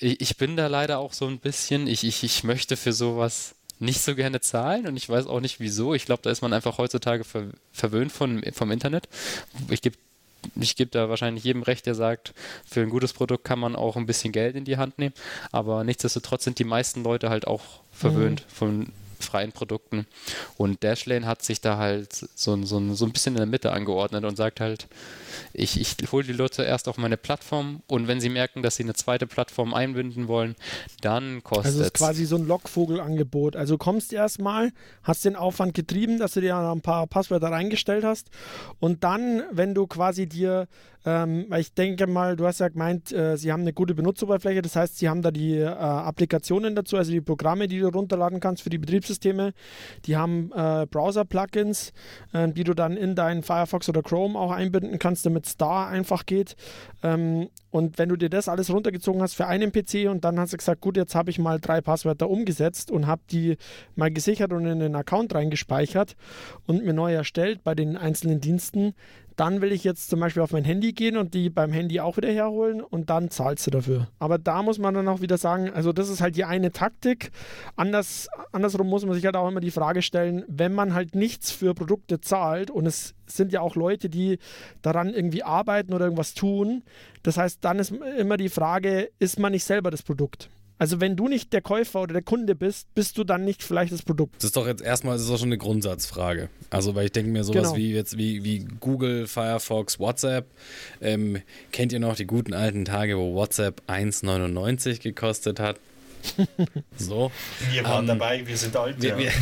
ich, 0.00 0.20
ich, 0.20 0.36
bin 0.36 0.56
da 0.56 0.66
leider 0.66 0.98
auch 0.98 1.12
so 1.12 1.26
ein 1.26 1.38
bisschen, 1.38 1.86
ich, 1.86 2.04
ich, 2.04 2.24
ich 2.24 2.44
möchte 2.44 2.76
für 2.76 2.92
sowas 2.92 3.54
nicht 3.78 4.00
so 4.00 4.14
gerne 4.14 4.40
zahlen 4.40 4.86
und 4.86 4.96
ich 4.96 5.08
weiß 5.08 5.26
auch 5.26 5.40
nicht 5.40 5.60
wieso. 5.60 5.94
Ich 5.94 6.06
glaube, 6.06 6.22
da 6.22 6.30
ist 6.30 6.42
man 6.42 6.52
einfach 6.52 6.78
heutzutage 6.78 7.24
ver 7.24 7.48
verwöhnt 7.72 8.12
von, 8.12 8.42
vom 8.52 8.70
Internet. 8.70 9.08
Ich 9.68 9.82
gebe 9.82 9.96
ich 10.60 10.76
gebe 10.76 10.90
da 10.90 11.08
wahrscheinlich 11.08 11.44
jedem 11.44 11.62
recht, 11.62 11.86
der 11.86 11.94
sagt, 11.94 12.34
für 12.66 12.82
ein 12.82 12.90
gutes 12.90 13.14
Produkt 13.14 13.44
kann 13.44 13.58
man 13.58 13.74
auch 13.74 13.96
ein 13.96 14.04
bisschen 14.04 14.30
Geld 14.30 14.56
in 14.56 14.66
die 14.66 14.76
Hand 14.76 14.98
nehmen. 14.98 15.14
Aber 15.52 15.84
nichtsdestotrotz 15.84 16.44
sind 16.44 16.58
die 16.58 16.64
meisten 16.64 17.02
Leute 17.02 17.30
halt 17.30 17.46
auch 17.46 17.80
verwöhnt 17.92 18.44
mhm. 18.46 18.54
von 18.54 18.92
freien 19.24 19.52
Produkten. 19.52 20.06
Und 20.56 20.84
Dashlane 20.84 21.26
hat 21.26 21.42
sich 21.42 21.60
da 21.60 21.78
halt 21.78 22.12
so, 22.12 22.62
so, 22.64 22.94
so 22.94 23.04
ein 23.04 23.12
bisschen 23.12 23.34
in 23.34 23.38
der 23.38 23.46
Mitte 23.46 23.72
angeordnet 23.72 24.24
und 24.24 24.36
sagt 24.36 24.60
halt, 24.60 24.86
ich, 25.52 25.80
ich 25.80 26.12
hole 26.12 26.24
die 26.24 26.32
Leute 26.32 26.62
erst 26.62 26.88
auf 26.88 26.96
meine 26.96 27.16
Plattform 27.16 27.82
und 27.86 28.08
wenn 28.08 28.20
sie 28.20 28.28
merken, 28.28 28.62
dass 28.62 28.76
sie 28.76 28.82
eine 28.82 28.94
zweite 28.94 29.26
Plattform 29.26 29.74
einbinden 29.74 30.28
wollen, 30.28 30.54
dann 31.00 31.42
kostet 31.42 31.66
es. 31.66 31.66
Also 31.66 31.80
es 31.80 31.86
ist 31.86 31.94
quasi 31.94 32.24
so 32.24 32.36
ein 32.36 32.46
Lockvogelangebot. 32.46 33.56
Also 33.56 33.78
kommst 33.78 34.12
erstmal, 34.12 34.72
hast 35.02 35.24
den 35.24 35.36
Aufwand 35.36 35.74
getrieben, 35.74 36.18
dass 36.18 36.32
du 36.32 36.40
dir 36.40 36.56
ein 36.56 36.80
paar 36.80 37.06
Passwörter 37.06 37.50
reingestellt 37.50 38.04
hast 38.04 38.30
und 38.80 39.04
dann, 39.04 39.42
wenn 39.50 39.74
du 39.74 39.86
quasi 39.86 40.26
dir 40.26 40.68
ähm, 41.04 41.46
weil 41.48 41.60
ich 41.60 41.74
denke 41.74 42.06
mal, 42.06 42.36
du 42.36 42.46
hast 42.46 42.60
ja 42.60 42.68
gemeint, 42.68 43.12
äh, 43.12 43.36
sie 43.36 43.52
haben 43.52 43.60
eine 43.60 43.72
gute 43.72 43.94
Benutzeroberfläche, 43.94 44.62
das 44.62 44.76
heißt, 44.76 44.98
sie 44.98 45.08
haben 45.08 45.22
da 45.22 45.30
die 45.30 45.58
äh, 45.58 45.66
Applikationen 45.66 46.74
dazu, 46.74 46.96
also 46.96 47.12
die 47.12 47.20
Programme, 47.20 47.68
die 47.68 47.80
du 47.80 47.88
runterladen 47.88 48.40
kannst 48.40 48.62
für 48.62 48.70
die 48.70 48.78
Betriebssysteme. 48.78 49.52
Die 50.06 50.16
haben 50.16 50.50
äh, 50.54 50.86
Browser-Plugins, 50.90 51.92
äh, 52.32 52.48
die 52.48 52.64
du 52.64 52.74
dann 52.74 52.96
in 52.96 53.14
deinen 53.14 53.42
Firefox 53.42 53.88
oder 53.88 54.02
Chrome 54.02 54.38
auch 54.38 54.50
einbinden 54.50 54.98
kannst, 54.98 55.26
damit 55.26 55.46
es 55.46 55.56
da 55.56 55.86
einfach 55.86 56.24
geht. 56.24 56.56
Ähm, 57.02 57.48
und 57.70 57.98
wenn 57.98 58.08
du 58.08 58.16
dir 58.16 58.30
das 58.30 58.48
alles 58.48 58.72
runtergezogen 58.72 59.20
hast 59.20 59.34
für 59.34 59.48
einen 59.48 59.72
PC 59.72 60.08
und 60.08 60.24
dann 60.24 60.38
hast 60.38 60.52
du 60.52 60.56
gesagt, 60.56 60.80
gut, 60.80 60.96
jetzt 60.96 61.16
habe 61.16 61.30
ich 61.30 61.40
mal 61.40 61.58
drei 61.58 61.80
Passwörter 61.80 62.30
umgesetzt 62.30 62.92
und 62.92 63.08
habe 63.08 63.22
die 63.32 63.56
mal 63.96 64.12
gesichert 64.12 64.52
und 64.52 64.64
in 64.64 64.78
den 64.78 64.94
Account 64.94 65.34
reingespeichert 65.34 66.14
und 66.66 66.84
mir 66.84 66.92
neu 66.92 67.12
erstellt 67.12 67.64
bei 67.64 67.74
den 67.74 67.96
einzelnen 67.96 68.40
Diensten, 68.40 68.94
dann 69.36 69.60
will 69.60 69.72
ich 69.72 69.84
jetzt 69.84 70.10
zum 70.10 70.20
Beispiel 70.20 70.42
auf 70.42 70.52
mein 70.52 70.64
Handy 70.64 70.92
gehen 70.92 71.16
und 71.16 71.34
die 71.34 71.50
beim 71.50 71.72
Handy 71.72 72.00
auch 72.00 72.16
wieder 72.16 72.30
herholen 72.30 72.80
und 72.80 73.10
dann 73.10 73.30
zahlst 73.30 73.66
du 73.66 73.70
dafür. 73.70 74.08
Aber 74.18 74.38
da 74.38 74.62
muss 74.62 74.78
man 74.78 74.94
dann 74.94 75.08
auch 75.08 75.20
wieder 75.20 75.38
sagen, 75.38 75.70
also 75.70 75.92
das 75.92 76.08
ist 76.08 76.20
halt 76.20 76.36
die 76.36 76.44
eine 76.44 76.72
Taktik. 76.72 77.30
Anders, 77.76 78.28
andersrum 78.52 78.88
muss 78.88 79.04
man 79.04 79.14
sich 79.14 79.24
halt 79.24 79.36
auch 79.36 79.48
immer 79.48 79.60
die 79.60 79.70
Frage 79.70 80.02
stellen, 80.02 80.44
wenn 80.48 80.72
man 80.72 80.94
halt 80.94 81.14
nichts 81.14 81.50
für 81.50 81.74
Produkte 81.74 82.20
zahlt 82.20 82.70
und 82.70 82.86
es 82.86 83.14
sind 83.26 83.52
ja 83.52 83.60
auch 83.60 83.74
Leute, 83.74 84.08
die 84.08 84.38
daran 84.82 85.12
irgendwie 85.12 85.42
arbeiten 85.42 85.94
oder 85.94 86.04
irgendwas 86.04 86.34
tun. 86.34 86.82
Das 87.22 87.36
heißt, 87.36 87.64
dann 87.64 87.78
ist 87.78 87.92
immer 88.18 88.36
die 88.36 88.48
Frage, 88.48 89.10
ist 89.18 89.38
man 89.38 89.52
nicht 89.52 89.64
selber 89.64 89.90
das 89.90 90.02
Produkt? 90.02 90.50
Also 90.78 91.00
wenn 91.00 91.16
du 91.16 91.28
nicht 91.28 91.52
der 91.52 91.62
Käufer 91.62 92.02
oder 92.02 92.14
der 92.14 92.22
Kunde 92.22 92.54
bist, 92.54 92.92
bist 92.94 93.16
du 93.16 93.24
dann 93.24 93.44
nicht 93.44 93.62
vielleicht 93.62 93.92
das 93.92 94.02
Produkt. 94.02 94.36
Das 94.36 94.44
ist 94.44 94.56
doch 94.56 94.66
jetzt 94.66 94.82
erstmal, 94.82 95.14
das 95.14 95.22
ist 95.22 95.30
doch 95.30 95.38
schon 95.38 95.48
eine 95.48 95.58
Grundsatzfrage. 95.58 96.48
Also 96.70 96.94
weil 96.94 97.06
ich 97.06 97.12
denke 97.12 97.30
mir 97.30 97.44
sowas 97.44 97.68
genau. 97.68 97.76
wie 97.76 97.92
jetzt 97.92 98.18
wie, 98.18 98.42
wie 98.42 98.66
Google, 98.80 99.26
Firefox, 99.26 100.00
WhatsApp. 100.00 100.46
Ähm, 101.00 101.40
kennt 101.70 101.92
ihr 101.92 102.00
noch 102.00 102.16
die 102.16 102.26
guten 102.26 102.54
alten 102.54 102.84
Tage, 102.84 103.16
wo 103.16 103.34
WhatsApp 103.34 103.82
1,99 103.88 105.00
gekostet 105.00 105.60
hat? 105.60 105.78
So. 106.96 107.30
Wir 107.72 107.84
waren 107.84 108.04
ähm, 108.04 108.18
dabei, 108.18 108.46
wir 108.46 108.56
sind 108.56 108.76
alt. 108.76 109.00
Wir, 109.00 109.10
ja. 109.10 109.18
wir 109.18 109.32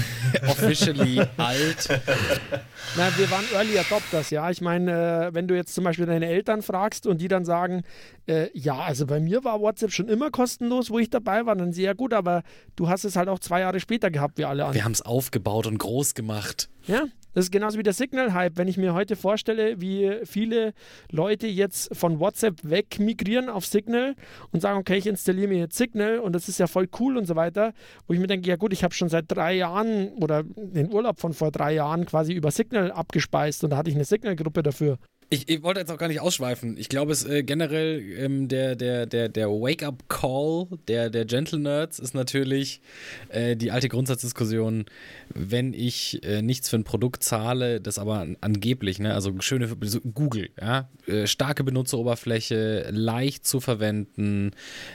officially 0.48 1.20
alt. 1.36 1.88
Na, 2.96 3.16
wir 3.16 3.30
waren 3.30 3.44
Early 3.54 3.78
Adopters, 3.78 4.30
ja. 4.30 4.50
Ich 4.50 4.60
meine, 4.60 5.28
äh, 5.28 5.34
wenn 5.34 5.48
du 5.48 5.54
jetzt 5.54 5.74
zum 5.74 5.84
Beispiel 5.84 6.06
deine 6.06 6.26
Eltern 6.26 6.62
fragst 6.62 7.06
und 7.06 7.20
die 7.20 7.28
dann 7.28 7.44
sagen, 7.44 7.82
äh, 8.26 8.48
ja, 8.54 8.78
also 8.78 9.06
bei 9.06 9.20
mir 9.20 9.44
war 9.44 9.60
WhatsApp 9.60 9.92
schon 9.92 10.08
immer 10.08 10.30
kostenlos, 10.30 10.90
wo 10.90 10.98
ich 10.98 11.10
dabei 11.10 11.46
war, 11.46 11.54
dann 11.56 11.72
sehr 11.72 11.94
gut, 11.94 12.12
aber 12.12 12.42
du 12.76 12.88
hast 12.88 13.04
es 13.04 13.16
halt 13.16 13.28
auch 13.28 13.38
zwei 13.38 13.60
Jahre 13.60 13.80
später 13.80 14.10
gehabt, 14.10 14.38
wie 14.38 14.44
alle 14.44 14.62
anderen. 14.62 14.74
Wir 14.74 14.84
haben 14.84 14.92
es 14.92 15.02
aufgebaut 15.02 15.66
und 15.66 15.78
groß 15.78 16.14
gemacht. 16.14 16.68
Ja, 16.86 17.04
das 17.34 17.46
ist 17.46 17.50
genauso 17.50 17.78
wie 17.78 17.82
der 17.82 17.92
Signal-Hype. 17.92 18.56
Wenn 18.56 18.68
ich 18.68 18.76
mir 18.76 18.94
heute 18.94 19.16
vorstelle, 19.16 19.80
wie 19.80 20.18
viele 20.24 20.72
Leute 21.10 21.46
jetzt 21.46 21.94
von 21.96 22.20
WhatsApp 22.20 22.58
weg 22.62 22.98
migrieren 22.98 23.48
auf 23.48 23.66
Signal 23.66 24.14
und 24.50 24.60
sagen, 24.60 24.78
okay, 24.78 24.96
ich 24.96 25.06
installiere 25.06 25.48
mir 25.48 25.58
jetzt 25.58 25.76
Signal 25.76 26.18
und 26.18 26.34
das 26.34 26.48
ist 26.48 26.58
ja 26.58 26.66
voll 26.66 26.88
cool 27.00 27.16
und 27.16 27.26
so 27.26 27.36
weiter, 27.36 27.72
wo 28.06 28.14
ich 28.14 28.20
mir 28.20 28.26
denke, 28.26 28.48
ja 28.48 28.56
gut, 28.56 28.72
ich 28.72 28.84
habe 28.84 28.94
schon 28.94 29.08
seit 29.08 29.24
drei 29.28 29.54
Jahren 29.54 30.08
oder 30.14 30.42
den 30.42 30.92
Urlaub 30.92 31.20
von 31.20 31.32
vor 31.32 31.50
drei 31.50 31.74
Jahren 31.74 32.06
quasi 32.06 32.32
über 32.32 32.50
Signal 32.50 32.92
abgespeist 32.92 33.64
und 33.64 33.70
da 33.70 33.76
hatte 33.76 33.90
ich 33.90 33.96
eine 33.96 34.04
Signal-Gruppe 34.04 34.62
dafür. 34.62 34.98
Ich, 35.32 35.48
ich, 35.48 35.62
wollte 35.62 35.80
jetzt 35.80 35.90
auch 35.90 35.96
gar 35.96 36.08
nicht 36.08 36.20
ausschweifen. 36.20 36.76
Ich 36.76 36.90
glaube, 36.90 37.10
es 37.10 37.24
äh, 37.24 37.42
generell 37.42 38.02
ähm, 38.18 38.48
der, 38.48 38.76
der, 38.76 39.06
der, 39.06 39.30
der 39.30 39.48
Wake-up-Call 39.48 40.66
der, 40.88 41.08
der 41.08 41.24
Gentle 41.24 41.58
Nerds 41.58 41.98
ist 41.98 42.12
natürlich 42.12 42.82
äh, 43.30 43.56
die 43.56 43.70
alte 43.70 43.88
Grundsatzdiskussion, 43.88 44.84
wenn 45.30 45.72
ich 45.72 46.22
äh, 46.22 46.42
nichts 46.42 46.68
für 46.68 46.76
ein 46.76 46.84
Produkt 46.84 47.22
zahle, 47.22 47.80
das 47.80 47.98
aber 47.98 48.26
angeblich, 48.42 48.98
ne, 48.98 49.14
also 49.14 49.32
schöne 49.40 49.74
so 49.80 50.00
Google, 50.00 50.50
ja, 50.60 50.90
äh, 51.06 51.26
starke 51.26 51.64
Benutzeroberfläche, 51.64 52.90
leicht 52.90 53.46
zu 53.46 53.60
verwenden, 53.60 54.50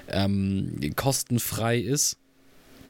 ähm, 0.08 0.80
kostenfrei 0.96 1.80
ist, 1.80 2.20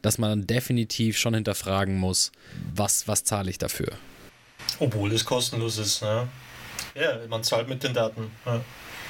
dass 0.01 0.17
man 0.17 0.47
definitiv 0.47 1.17
schon 1.17 1.33
hinterfragen 1.33 1.95
muss, 1.95 2.33
was, 2.75 3.07
was 3.07 3.23
zahle 3.23 3.49
ich 3.49 3.57
dafür. 3.57 3.93
Obwohl 4.79 5.13
es 5.13 5.23
kostenlos 5.23 5.77
ist, 5.77 6.01
ne? 6.01 6.27
Ja, 6.95 7.17
man 7.29 7.43
zahlt 7.43 7.67
mit 7.67 7.83
den 7.83 7.93
Daten. 7.93 8.31
Ja. 8.45 8.61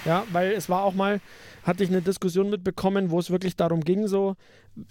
ja, 0.06 0.24
weil 0.32 0.52
es 0.52 0.70
war 0.70 0.84
auch 0.84 0.94
mal, 0.94 1.20
hatte 1.64 1.84
ich 1.84 1.90
eine 1.90 2.02
Diskussion 2.02 2.50
mitbekommen, 2.50 3.12
wo 3.12 3.20
es 3.20 3.30
wirklich 3.30 3.56
darum 3.56 3.82
ging, 3.84 4.08
so, 4.08 4.36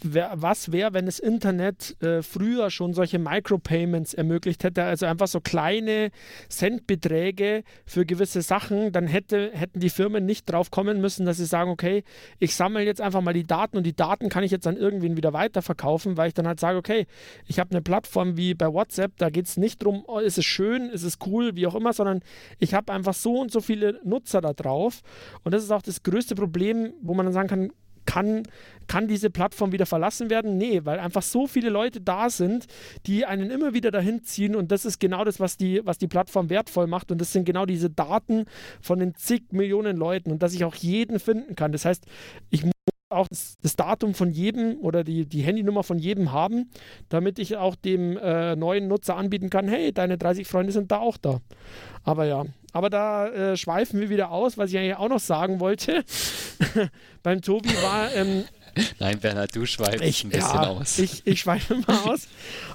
wär, 0.02 0.32
was 0.34 0.72
wäre, 0.72 0.94
wenn 0.94 1.06
das 1.06 1.18
Internet 1.18 2.00
äh, 2.02 2.22
früher 2.22 2.70
schon 2.70 2.92
solche 2.92 3.18
Micropayments 3.18 4.14
ermöglicht 4.14 4.64
hätte, 4.64 4.82
also 4.84 5.06
einfach 5.06 5.28
so 5.28 5.40
kleine 5.40 6.10
Centbeträge 6.48 7.62
für 7.84 8.04
gewisse 8.04 8.42
Sachen, 8.42 8.92
dann 8.92 9.06
hätte, 9.06 9.50
hätten 9.52 9.80
die 9.80 9.90
Firmen 9.90 10.26
nicht 10.26 10.50
drauf 10.50 10.70
kommen 10.70 11.00
müssen, 11.00 11.26
dass 11.26 11.36
sie 11.36 11.46
sagen, 11.46 11.70
okay, 11.70 12.02
ich 12.38 12.54
sammle 12.54 12.82
jetzt 12.82 13.00
einfach 13.00 13.20
mal 13.20 13.32
die 13.32 13.46
Daten 13.46 13.76
und 13.76 13.84
die 13.84 13.96
Daten 13.96 14.28
kann 14.28 14.44
ich 14.44 14.50
jetzt 14.50 14.66
an 14.66 14.76
irgendwen 14.76 15.16
wieder 15.16 15.32
weiterverkaufen, 15.32 16.16
weil 16.16 16.28
ich 16.28 16.34
dann 16.34 16.46
halt 16.46 16.60
sage, 16.60 16.78
okay, 16.78 17.06
ich 17.46 17.58
habe 17.58 17.70
eine 17.70 17.82
Plattform 17.82 18.36
wie 18.36 18.54
bei 18.54 18.72
WhatsApp, 18.72 19.16
da 19.18 19.30
geht 19.30 19.46
es 19.46 19.56
nicht 19.56 19.82
darum, 19.82 20.04
oh, 20.06 20.18
ist 20.18 20.38
es 20.38 20.44
schön, 20.44 20.90
ist 20.90 21.04
es 21.04 21.18
cool, 21.26 21.54
wie 21.54 21.66
auch 21.66 21.74
immer, 21.74 21.92
sondern 21.92 22.20
ich 22.58 22.74
habe 22.74 22.92
einfach 22.92 23.14
so 23.14 23.40
und 23.40 23.52
so 23.52 23.60
viele 23.60 24.00
Nutzer 24.04 24.40
da 24.40 24.52
drauf. 24.52 25.02
Und 25.44 25.52
das 25.52 25.62
ist 25.62 25.70
auch 25.70 25.82
das 25.82 26.02
größte 26.02 26.34
Problem, 26.34 26.92
wo 27.02 27.14
man 27.14 27.26
dann 27.26 27.32
sagen 27.32 27.48
kann, 27.48 27.70
kann, 28.06 28.44
kann 28.86 29.08
diese 29.08 29.30
Plattform 29.30 29.72
wieder 29.72 29.86
verlassen 29.86 30.30
werden? 30.30 30.56
Nee, 30.56 30.84
weil 30.84 30.98
einfach 30.98 31.22
so 31.22 31.46
viele 31.46 31.70
Leute 31.70 32.00
da 32.00 32.30
sind, 32.30 32.66
die 33.06 33.26
einen 33.26 33.50
immer 33.50 33.74
wieder 33.74 33.90
dahin 33.90 34.22
ziehen 34.22 34.56
und 34.56 34.72
das 34.72 34.84
ist 34.84 34.98
genau 34.98 35.24
das, 35.24 35.40
was 35.40 35.56
die, 35.56 35.80
was 35.84 35.98
die 35.98 36.08
Plattform 36.08 36.48
wertvoll 36.50 36.86
macht 36.86 37.10
und 37.10 37.20
das 37.20 37.32
sind 37.32 37.44
genau 37.44 37.66
diese 37.66 37.90
Daten 37.90 38.46
von 38.80 38.98
den 38.98 39.14
zig 39.14 39.52
Millionen 39.52 39.96
Leuten 39.96 40.30
und 40.30 40.42
dass 40.42 40.54
ich 40.54 40.64
auch 40.64 40.74
jeden 40.76 41.18
finden 41.18 41.56
kann. 41.56 41.72
Das 41.72 41.84
heißt, 41.84 42.06
ich 42.50 42.64
muss 42.64 42.72
auch 43.08 43.28
das, 43.28 43.56
das, 43.62 43.76
Datum 43.76 44.14
von 44.14 44.30
jedem 44.30 44.78
oder 44.80 45.04
die, 45.04 45.26
die 45.26 45.42
Handynummer 45.42 45.82
von 45.82 45.98
jedem 45.98 46.32
haben, 46.32 46.70
damit 47.08 47.38
ich 47.38 47.56
auch 47.56 47.76
dem 47.76 48.16
äh, 48.16 48.56
neuen 48.56 48.88
Nutzer 48.88 49.16
anbieten 49.16 49.48
kann, 49.50 49.68
hey, 49.68 49.92
deine 49.92 50.18
30 50.18 50.46
Freunde 50.46 50.72
sind 50.72 50.90
da 50.90 50.98
auch 50.98 51.16
da. 51.16 51.40
Aber 52.06 52.24
ja, 52.24 52.44
aber 52.72 52.88
da 52.88 53.28
äh, 53.28 53.56
schweifen 53.56 54.00
wir 54.00 54.08
wieder 54.08 54.30
aus, 54.30 54.56
was 54.56 54.70
ich 54.70 54.78
eigentlich 54.78 54.96
auch 54.96 55.08
noch 55.08 55.18
sagen 55.18 55.60
wollte. 55.60 56.04
Beim 57.22 57.42
Tobi 57.42 57.70
war. 57.82 58.14
Ähm, 58.14 58.44
Nein, 58.98 59.18
Bernhard, 59.18 59.54
du 59.56 59.66
schweifst 59.66 60.02
ich, 60.02 60.24
ein 60.24 60.30
bisschen 60.30 60.54
ja, 60.54 60.66
aus. 60.68 60.98
Ich, 60.98 61.26
ich 61.26 61.40
schweife 61.40 61.74
mal 61.86 61.98
aus. 62.04 62.28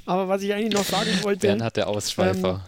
Aber 0.06 0.28
was 0.28 0.42
ich 0.42 0.54
eigentlich 0.54 0.74
noch 0.74 0.84
sagen 0.84 1.10
wollte. 1.22 1.48
Bernhard, 1.48 1.78
der 1.78 1.88
Ausschweifer. 1.88 2.50
Ähm, 2.50 2.60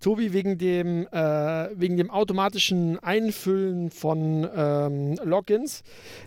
Tobi, 0.00 0.32
wegen 0.32 0.58
dem, 0.58 1.06
äh, 1.08 1.68
wegen 1.74 1.96
dem 1.96 2.10
automatischen 2.10 2.98
Einfüllen 3.00 3.90
von 3.90 4.48
ähm, 4.54 5.18
Logins. 5.24 5.82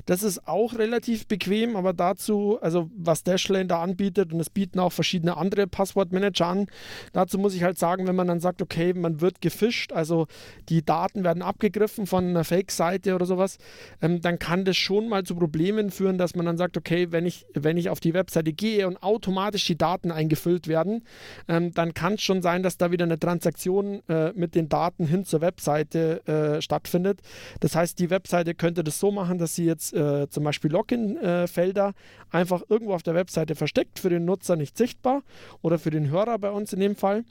Das 0.06 0.24
ist 0.24 0.48
auch 0.48 0.74
relativ 0.78 1.28
bequem, 1.28 1.76
aber 1.76 1.94
dazu, 1.94 2.58
also 2.62 2.90
was 2.96 3.24
Dashlane 3.24 3.68
da 3.68 3.82
anbietet 3.82 4.34
und 4.34 4.40
es 4.40 4.50
bieten 4.50 4.80
auch 4.80 4.92
verschiedene 4.92 5.38
andere 5.38 5.68
Passwortmanager 5.68 6.48
an, 6.48 6.68
dazu 7.14 7.38
muss 7.38 7.56
ich 7.56 7.64
halt 7.64 7.80
sagen, 7.80 8.08
wenn 8.08 8.16
man 8.16 8.28
dann 8.28 8.42
sagt, 8.42 8.62
okay, 8.62 8.94
man 8.94 9.22
wird 9.22 9.40
gefischt, 9.40 9.94
also 9.94 10.28
die 10.68 10.84
Daten 10.84 11.24
werden 11.24 11.42
abgegriffen 11.42 12.08
von 12.08 12.26
einer 12.26 12.44
Fake-Seite 12.44 13.16
oder 13.16 13.26
sowas, 13.26 13.58
ähm, 14.02 14.22
dann 14.22 14.38
kann 14.38 14.66
das 14.66 14.76
schon 14.76 15.08
mal 15.08 15.24
zu 15.24 15.36
Problemen 15.36 15.92
führen, 15.92 16.18
dass 16.18 16.36
man 16.36 16.46
dann 16.46 16.58
sagt, 16.58 16.76
okay, 16.76 17.12
wenn 17.12 17.26
ich, 17.26 17.46
wenn 17.54 17.78
ich 17.78 17.90
auf 17.90 18.02
die 18.02 18.14
Webseite 18.14 18.52
gehe 18.52 18.86
und 18.88 19.02
automatisch 19.02 19.66
die 19.66 19.78
Daten 19.78 20.12
eingefüllt 20.12 20.68
werden, 20.68 21.04
ähm, 21.48 21.74
dann 21.74 21.94
kann 21.94 22.16
es 22.16 22.22
schon 22.22 22.42
sein, 22.42 22.64
dass 22.64 22.78
da 22.78 22.92
wieder 22.92 23.06
eine 23.06 23.18
Transaktion 23.20 23.61
äh, 23.66 24.32
mit 24.34 24.56
den 24.56 24.70
Daten 24.70 25.06
hin 25.06 25.26
zur 25.26 25.42
Webseite 25.42 26.26
äh, 26.28 26.62
stattfindet. 26.62 27.22
Das 27.60 27.76
heißt, 27.76 28.00
die 28.00 28.10
Webseite 28.10 28.56
könnte 28.56 28.84
das 28.84 29.00
so 29.00 29.12
machen, 29.12 29.38
dass 29.38 29.56
sie 29.56 29.66
jetzt 29.66 29.94
äh, 29.94 30.30
zum 30.30 30.44
Beispiel 30.44 30.72
Login-Felder 30.72 31.94
einfach 32.30 32.64
irgendwo 32.70 32.94
auf 32.94 33.04
der 33.04 33.16
Webseite 33.16 33.56
versteckt, 33.56 34.00
für 34.00 34.10
den 34.10 34.26
Nutzer 34.26 34.56
nicht 34.56 34.78
sichtbar 34.78 35.24
oder 35.62 35.80
für 35.80 35.92
den 35.92 36.10
Hörer 36.10 36.38
bei 36.40 36.52
uns 36.52 36.74
in 36.74 36.80
dem 36.80 36.96
Fall 36.96 37.24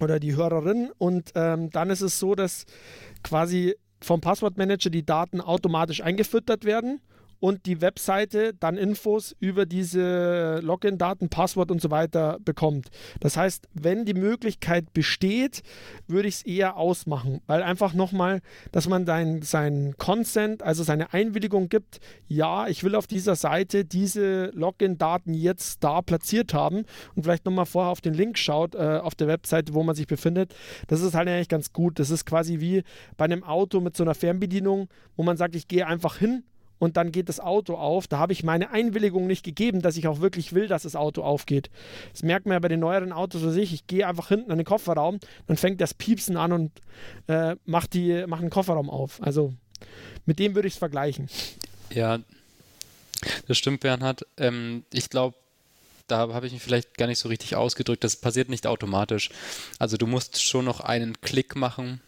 oder 0.00 0.20
die 0.20 0.36
Hörerin. 0.36 0.90
Und 0.98 1.32
ähm, 1.34 1.70
dann 1.70 1.90
ist 1.90 2.02
es 2.02 2.18
so, 2.18 2.34
dass 2.34 2.66
quasi 3.22 3.74
vom 4.00 4.20
Passwortmanager 4.20 4.90
die 4.90 5.04
Daten 5.04 5.40
automatisch 5.40 6.02
eingefüttert 6.02 6.64
werden 6.64 7.00
und 7.40 7.66
die 7.66 7.80
Webseite 7.80 8.54
dann 8.54 8.76
Infos 8.76 9.34
über 9.40 9.66
diese 9.66 10.60
Login-Daten, 10.62 11.28
Passwort 11.28 11.70
und 11.70 11.80
so 11.80 11.90
weiter 11.90 12.38
bekommt. 12.44 12.88
Das 13.20 13.36
heißt, 13.36 13.68
wenn 13.74 14.04
die 14.04 14.14
Möglichkeit 14.14 14.92
besteht, 14.92 15.62
würde 16.06 16.28
ich 16.28 16.36
es 16.36 16.42
eher 16.42 16.76
ausmachen, 16.76 17.40
weil 17.46 17.62
einfach 17.62 17.94
nochmal, 17.94 18.40
dass 18.72 18.88
man 18.88 19.04
dein, 19.04 19.42
sein 19.42 19.94
Consent, 19.98 20.62
also 20.62 20.82
seine 20.82 21.12
Einwilligung 21.12 21.68
gibt, 21.68 22.00
ja, 22.28 22.68
ich 22.68 22.84
will 22.84 22.94
auf 22.94 23.06
dieser 23.06 23.36
Seite 23.36 23.84
diese 23.84 24.46
Login-Daten 24.54 25.34
jetzt 25.34 25.84
da 25.84 26.02
platziert 26.02 26.54
haben 26.54 26.84
und 27.14 27.24
vielleicht 27.24 27.44
nochmal 27.44 27.66
vorher 27.66 27.92
auf 27.92 28.00
den 28.00 28.14
Link 28.14 28.38
schaut, 28.38 28.74
äh, 28.74 29.00
auf 29.02 29.14
der 29.14 29.28
Webseite, 29.28 29.74
wo 29.74 29.82
man 29.82 29.94
sich 29.94 30.06
befindet. 30.06 30.54
Das 30.88 31.00
ist 31.00 31.14
halt 31.14 31.28
eigentlich 31.28 31.48
ganz 31.48 31.72
gut. 31.72 31.98
Das 31.98 32.10
ist 32.10 32.24
quasi 32.24 32.60
wie 32.60 32.82
bei 33.16 33.24
einem 33.24 33.44
Auto 33.44 33.80
mit 33.80 33.96
so 33.96 34.04
einer 34.04 34.14
Fernbedienung, 34.14 34.88
wo 35.16 35.22
man 35.22 35.36
sagt, 35.36 35.54
ich 35.54 35.68
gehe 35.68 35.86
einfach 35.86 36.16
hin 36.16 36.44
und 36.78 36.96
dann 36.96 37.12
geht 37.12 37.28
das 37.28 37.40
Auto 37.40 37.74
auf. 37.74 38.06
Da 38.06 38.18
habe 38.18 38.32
ich 38.32 38.42
meine 38.42 38.70
Einwilligung 38.70 39.26
nicht 39.26 39.44
gegeben, 39.44 39.82
dass 39.82 39.96
ich 39.96 40.08
auch 40.08 40.20
wirklich 40.20 40.52
will, 40.52 40.68
dass 40.68 40.82
das 40.82 40.96
Auto 40.96 41.22
aufgeht. 41.22 41.70
Das 42.12 42.22
merkt 42.22 42.46
man 42.46 42.54
ja 42.54 42.58
bei 42.58 42.68
den 42.68 42.80
neueren 42.80 43.12
Autos 43.12 43.42
für 43.42 43.52
sich. 43.52 43.72
Ich 43.72 43.86
gehe 43.86 44.06
einfach 44.06 44.28
hinten 44.28 44.50
an 44.50 44.58
den 44.58 44.66
Kofferraum, 44.66 45.18
dann 45.46 45.56
fängt 45.56 45.80
das 45.80 45.94
Piepsen 45.94 46.36
an 46.36 46.52
und 46.52 46.72
äh, 47.26 47.56
macht, 47.64 47.94
die, 47.94 48.24
macht 48.26 48.42
den 48.42 48.50
Kofferraum 48.50 48.90
auf. 48.90 49.22
Also 49.22 49.54
mit 50.24 50.38
dem 50.38 50.54
würde 50.54 50.68
ich 50.68 50.74
es 50.74 50.78
vergleichen. 50.78 51.28
Ja, 51.90 52.18
das 53.46 53.58
stimmt, 53.58 53.80
Bernhard. 53.80 54.26
Ähm, 54.36 54.84
ich 54.92 55.08
glaube, 55.08 55.36
da 56.06 56.28
habe 56.32 56.46
ich 56.46 56.52
mich 56.52 56.62
vielleicht 56.62 56.96
gar 56.96 57.06
nicht 57.06 57.18
so 57.18 57.28
richtig 57.28 57.56
ausgedrückt. 57.56 58.04
Das 58.04 58.16
passiert 58.16 58.48
nicht 58.48 58.66
automatisch. 58.66 59.30
Also 59.78 59.96
du 59.96 60.06
musst 60.06 60.42
schon 60.42 60.64
noch 60.64 60.80
einen 60.80 61.20
Klick 61.20 61.56
machen, 61.56 62.00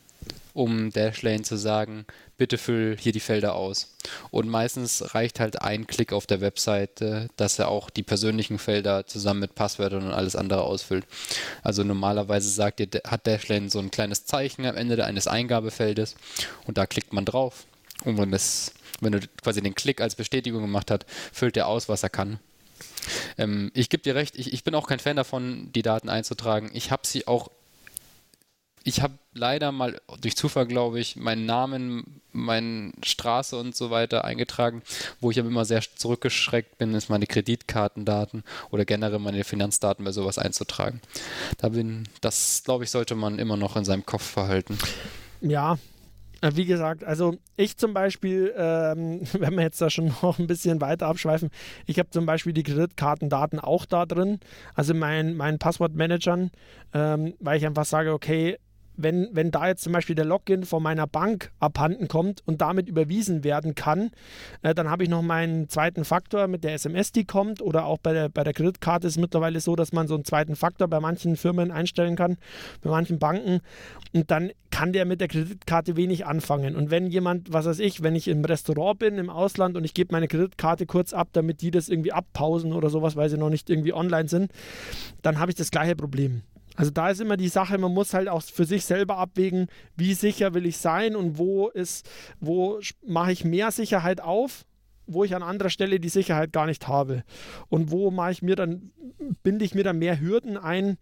um 0.54 0.90
Dashlane 0.90 1.42
zu 1.42 1.56
sagen, 1.56 2.06
bitte 2.38 2.56
füll 2.56 2.96
hier 2.98 3.12
die 3.12 3.20
Felder 3.20 3.54
aus. 3.54 3.94
Und 4.30 4.48
meistens 4.48 5.14
reicht 5.14 5.40
halt 5.40 5.60
ein 5.60 5.86
Klick 5.86 6.12
auf 6.12 6.26
der 6.26 6.40
Webseite, 6.40 7.28
dass 7.36 7.58
er 7.58 7.68
auch 7.68 7.90
die 7.90 8.02
persönlichen 8.04 8.58
Felder 8.58 9.06
zusammen 9.06 9.40
mit 9.40 9.54
Passwörtern 9.54 10.04
und 10.04 10.12
alles 10.12 10.36
andere 10.36 10.62
ausfüllt. 10.62 11.04
Also 11.62 11.84
normalerweise 11.84 12.48
sagt 12.48 12.80
ihr, 12.80 12.88
hat 13.06 13.26
Dashlane 13.26 13.68
so 13.68 13.80
ein 13.80 13.90
kleines 13.90 14.24
Zeichen 14.24 14.64
am 14.64 14.76
Ende 14.76 15.04
eines 15.04 15.26
Eingabefeldes 15.26 16.14
und 16.66 16.78
da 16.78 16.86
klickt 16.86 17.12
man 17.12 17.24
drauf. 17.24 17.66
Und 18.04 18.16
wenn, 18.16 18.30
das, 18.30 18.72
wenn 19.00 19.12
du 19.12 19.20
quasi 19.42 19.60
den 19.60 19.74
Klick 19.74 20.00
als 20.00 20.14
Bestätigung 20.14 20.62
gemacht 20.62 20.90
hast, 20.90 21.04
füllt 21.32 21.56
er 21.56 21.66
aus, 21.66 21.88
was 21.88 22.04
er 22.04 22.10
kann. 22.10 22.38
Ähm, 23.36 23.72
ich 23.74 23.88
gebe 23.88 24.02
dir 24.02 24.14
recht, 24.14 24.36
ich, 24.36 24.52
ich 24.52 24.62
bin 24.64 24.74
auch 24.74 24.86
kein 24.86 25.00
Fan 25.00 25.16
davon, 25.16 25.72
die 25.72 25.82
Daten 25.82 26.08
einzutragen. 26.08 26.70
Ich 26.72 26.90
habe 26.92 27.06
sie 27.06 27.26
auch 27.26 27.50
ich 28.88 29.02
habe 29.02 29.14
leider 29.34 29.70
mal 29.70 30.00
durch 30.20 30.34
Zufall, 30.34 30.66
glaube 30.66 30.98
ich, 30.98 31.16
meinen 31.16 31.44
Namen, 31.44 32.22
meine 32.32 32.92
Straße 33.02 33.56
und 33.56 33.76
so 33.76 33.90
weiter 33.90 34.24
eingetragen. 34.24 34.82
Wo 35.20 35.30
ich 35.30 35.38
aber 35.38 35.48
immer 35.48 35.66
sehr 35.66 35.82
zurückgeschreckt 35.82 36.78
bin, 36.78 36.94
ist 36.94 37.10
meine 37.10 37.26
Kreditkartendaten 37.26 38.44
oder 38.70 38.86
generell 38.86 39.18
meine 39.18 39.44
Finanzdaten 39.44 40.04
bei 40.04 40.12
sowas 40.12 40.38
einzutragen. 40.38 41.00
Da 41.58 41.68
bin, 41.68 42.08
das 42.22 42.62
glaube 42.64 42.84
ich, 42.84 42.90
sollte 42.90 43.14
man 43.14 43.38
immer 43.38 43.56
noch 43.56 43.76
in 43.76 43.84
seinem 43.84 44.06
Kopf 44.06 44.22
verhalten. 44.22 44.78
Ja, 45.42 45.78
äh, 46.40 46.52
wie 46.54 46.64
gesagt, 46.64 47.04
also 47.04 47.34
ich 47.56 47.76
zum 47.76 47.92
Beispiel, 47.92 48.54
ähm, 48.56 49.20
wenn 49.32 49.54
wir 49.54 49.62
jetzt 49.62 49.80
da 49.82 49.90
schon 49.90 50.14
noch 50.22 50.38
ein 50.38 50.46
bisschen 50.46 50.80
weiter 50.80 51.08
abschweifen, 51.08 51.50
ich 51.86 51.98
habe 51.98 52.08
zum 52.08 52.24
Beispiel 52.24 52.54
die 52.54 52.62
Kreditkartendaten 52.62 53.60
auch 53.60 53.84
da 53.84 54.06
drin, 54.06 54.40
also 54.74 54.94
mein, 54.94 55.36
meinen 55.36 55.58
Passwortmanagern, 55.58 56.50
ähm, 56.94 57.34
weil 57.38 57.58
ich 57.58 57.66
einfach 57.66 57.84
sage, 57.84 58.14
okay, 58.14 58.56
wenn, 58.98 59.28
wenn 59.32 59.50
da 59.50 59.68
jetzt 59.68 59.84
zum 59.84 59.92
Beispiel 59.92 60.16
der 60.16 60.24
Login 60.24 60.64
von 60.64 60.82
meiner 60.82 61.06
Bank 61.06 61.52
abhanden 61.60 62.08
kommt 62.08 62.42
und 62.46 62.60
damit 62.60 62.88
überwiesen 62.88 63.44
werden 63.44 63.74
kann, 63.74 64.10
äh, 64.62 64.74
dann 64.74 64.90
habe 64.90 65.04
ich 65.04 65.08
noch 65.08 65.22
meinen 65.22 65.68
zweiten 65.68 66.04
Faktor 66.04 66.48
mit 66.48 66.64
der 66.64 66.74
SMS, 66.74 67.12
die 67.12 67.24
kommt. 67.24 67.62
Oder 67.62 67.86
auch 67.86 67.98
bei 67.98 68.12
der, 68.12 68.28
bei 68.28 68.42
der 68.44 68.52
Kreditkarte 68.52 69.06
ist 69.06 69.14
es 69.14 69.18
mittlerweile 69.20 69.60
so, 69.60 69.76
dass 69.76 69.92
man 69.92 70.08
so 70.08 70.14
einen 70.14 70.24
zweiten 70.24 70.56
Faktor 70.56 70.88
bei 70.88 70.98
manchen 71.00 71.36
Firmen 71.36 71.70
einstellen 71.70 72.16
kann, 72.16 72.36
bei 72.82 72.90
manchen 72.90 73.18
Banken. 73.18 73.60
Und 74.12 74.30
dann 74.30 74.50
kann 74.70 74.92
der 74.92 75.04
mit 75.06 75.20
der 75.20 75.28
Kreditkarte 75.28 75.96
wenig 75.96 76.26
anfangen. 76.26 76.74
Und 76.74 76.90
wenn 76.90 77.06
jemand, 77.06 77.52
was 77.52 77.66
weiß 77.66 77.78
ich, 77.78 78.02
wenn 78.02 78.16
ich 78.16 78.26
im 78.28 78.44
Restaurant 78.44 78.98
bin, 78.98 79.16
im 79.16 79.30
Ausland 79.30 79.76
und 79.76 79.84
ich 79.84 79.94
gebe 79.94 80.12
meine 80.12 80.28
Kreditkarte 80.28 80.86
kurz 80.86 81.12
ab, 81.12 81.28
damit 81.32 81.62
die 81.62 81.70
das 81.70 81.88
irgendwie 81.88 82.12
abpausen 82.12 82.72
oder 82.72 82.90
sowas, 82.90 83.14
weil 83.14 83.30
sie 83.30 83.38
noch 83.38 83.50
nicht 83.50 83.70
irgendwie 83.70 83.92
online 83.92 84.28
sind, 84.28 84.50
dann 85.22 85.38
habe 85.38 85.50
ich 85.50 85.56
das 85.56 85.70
gleiche 85.70 85.94
Problem. 85.94 86.42
Also 86.78 86.92
da 86.92 87.10
ist 87.10 87.20
immer 87.20 87.36
die 87.36 87.48
Sache, 87.48 87.76
man 87.76 87.92
muss 87.92 88.14
halt 88.14 88.28
auch 88.28 88.40
für 88.40 88.64
sich 88.64 88.84
selber 88.84 89.18
abwägen, 89.18 89.66
wie 89.96 90.14
sicher 90.14 90.54
will 90.54 90.64
ich 90.64 90.78
sein 90.78 91.16
und 91.16 91.36
wo 91.36 91.66
ist, 91.66 92.08
wo 92.38 92.78
mache 93.04 93.32
ich 93.32 93.44
mehr 93.44 93.72
Sicherheit 93.72 94.20
auf, 94.20 94.64
wo 95.08 95.24
ich 95.24 95.34
an 95.34 95.42
anderer 95.42 95.70
Stelle 95.70 95.98
die 95.98 96.08
Sicherheit 96.08 96.52
gar 96.52 96.66
nicht 96.66 96.86
habe. 96.86 97.24
Und 97.68 97.90
wo 97.90 98.12
mache 98.12 98.30
ich 98.30 98.42
mir 98.42 98.54
dann, 98.54 98.92
binde 99.42 99.64
ich 99.64 99.74
mir 99.74 99.82
dann 99.82 99.98
mehr 99.98 100.20
Hürden 100.20 100.56
ein 100.56 100.98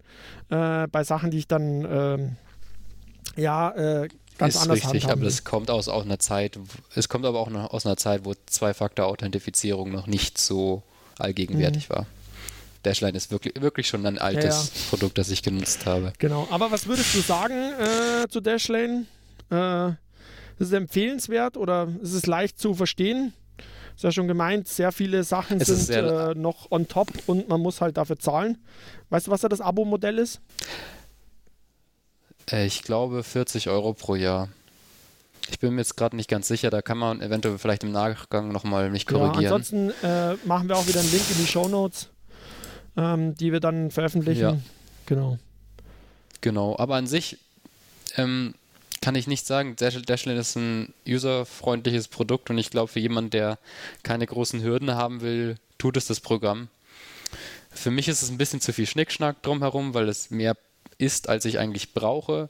äh, 0.49 0.87
bei 0.87 1.03
Sachen, 1.03 1.29
die 1.29 1.37
ich 1.37 1.47
dann 1.47 1.85
äh, 1.85 3.39
ja 3.39 3.69
äh, 3.75 4.07
ganz 4.39 4.55
ist 4.55 4.61
anders 4.63 4.83
richtig, 4.83 5.11
aber 5.11 5.25
das 5.25 5.43
kommt 5.43 5.69
aus, 5.69 5.89
aus 5.89 6.05
einer 6.05 6.17
Zeit, 6.17 6.57
es 6.95 7.07
kommt 7.07 7.25
aber 7.27 7.39
auch 7.39 7.51
noch 7.51 7.71
aus 7.71 7.85
einer 7.85 7.97
Zeit, 7.97 8.25
wo 8.25 8.33
Zwei-Faktor-Authentifizierung 8.47 9.91
noch 9.91 10.07
nicht 10.07 10.39
so 10.39 10.81
allgegenwärtig 11.19 11.87
mhm. 11.89 11.93
war. 11.93 12.07
Dashline 12.87 13.17
ist 13.17 13.31
wirklich, 13.31 13.61
wirklich 13.61 13.87
schon 13.87 14.05
ein 14.05 14.17
altes 14.17 14.43
ja, 14.43 14.49
ja. 14.51 14.89
Produkt, 14.89 15.17
das 15.17 15.29
ich 15.29 15.43
genutzt 15.43 15.85
habe. 15.85 16.13
Genau, 16.19 16.47
aber 16.51 16.71
was 16.71 16.87
würdest 16.87 17.13
du 17.13 17.19
sagen 17.19 17.53
äh, 17.53 18.27
zu 18.29 18.39
Dashlane? 18.39 19.05
Äh, 19.51 19.89
ist 19.89 20.67
es 20.67 20.71
empfehlenswert 20.71 21.57
oder 21.57 21.89
ist 22.01 22.13
es 22.13 22.25
leicht 22.25 22.59
zu 22.59 22.73
verstehen? 22.73 23.33
Ist 23.95 24.03
ja 24.03 24.11
schon 24.11 24.27
gemeint, 24.27 24.67
sehr 24.67 24.91
viele 24.91 25.23
Sachen 25.23 25.59
es 25.59 25.67
sind 25.67 26.05
äh, 26.05 26.33
noch 26.35 26.71
on 26.71 26.87
top 26.87 27.09
und 27.25 27.49
man 27.49 27.59
muss 27.59 27.81
halt 27.81 27.97
dafür 27.97 28.17
zahlen. 28.17 28.57
Weißt 29.09 29.27
du, 29.27 29.31
was 29.31 29.41
da 29.41 29.49
das 29.49 29.59
Abo-Modell 29.59 30.17
ist? 30.17 30.39
Äh, 32.49 32.65
ich 32.65 32.83
glaube 32.83 33.23
40 33.23 33.69
Euro 33.69 33.93
pro 33.93 34.15
Jahr. 34.15 34.49
Ich 35.49 35.59
bin 35.59 35.75
mir 35.75 35.81
jetzt 35.81 35.97
gerade 35.97 36.15
nicht 36.15 36.29
ganz 36.29 36.47
sicher, 36.47 36.69
da 36.69 36.81
kann 36.81 36.97
man 36.97 37.21
eventuell 37.21 37.57
vielleicht 37.57 37.83
im 37.83 37.91
Nachgang 37.91 38.51
nochmal 38.51 38.89
mich 38.89 39.05
korrigieren. 39.05 39.41
Ja, 39.41 39.53
ansonsten 39.53 39.89
äh, 40.03 40.35
machen 40.45 40.67
wir 40.67 40.77
auch 40.77 40.87
wieder 40.87 40.99
einen 40.99 41.11
Link 41.11 41.23
in 41.31 41.37
die 41.37 41.47
Show 41.47 41.67
Notes 41.67 42.09
ähm, 42.97 43.35
die 43.37 43.51
wir 43.51 43.59
dann 43.59 43.91
veröffentlichen. 43.91 44.41
Ja. 44.41 44.57
Genau. 45.05 45.37
Genau, 46.41 46.75
aber 46.77 46.95
an 46.95 47.07
sich 47.07 47.37
ähm, 48.15 48.53
kann 49.01 49.15
ich 49.15 49.27
nicht 49.27 49.45
sagen, 49.45 49.75
Dashlane 49.75 50.39
ist 50.39 50.55
ein 50.55 50.93
userfreundliches 51.07 52.07
Produkt 52.07 52.49
und 52.49 52.57
ich 52.57 52.69
glaube, 52.69 52.91
für 52.91 52.99
jemanden, 52.99 53.29
der 53.29 53.57
keine 54.03 54.25
großen 54.25 54.61
Hürden 54.61 54.95
haben 54.95 55.21
will, 55.21 55.55
tut 55.77 55.97
es 55.97 56.07
das 56.07 56.19
Programm. 56.19 56.67
Für 57.71 57.91
mich 57.91 58.07
ist 58.07 58.23
es 58.23 58.29
ein 58.29 58.37
bisschen 58.37 58.59
zu 58.59 58.73
viel 58.73 58.87
Schnickschnack 58.87 59.41
drumherum, 59.43 59.93
weil 59.93 60.09
es 60.09 60.31
mehr 60.31 60.57
ist, 60.97 61.29
als 61.29 61.45
ich 61.45 61.59
eigentlich 61.59 61.93
brauche 61.93 62.49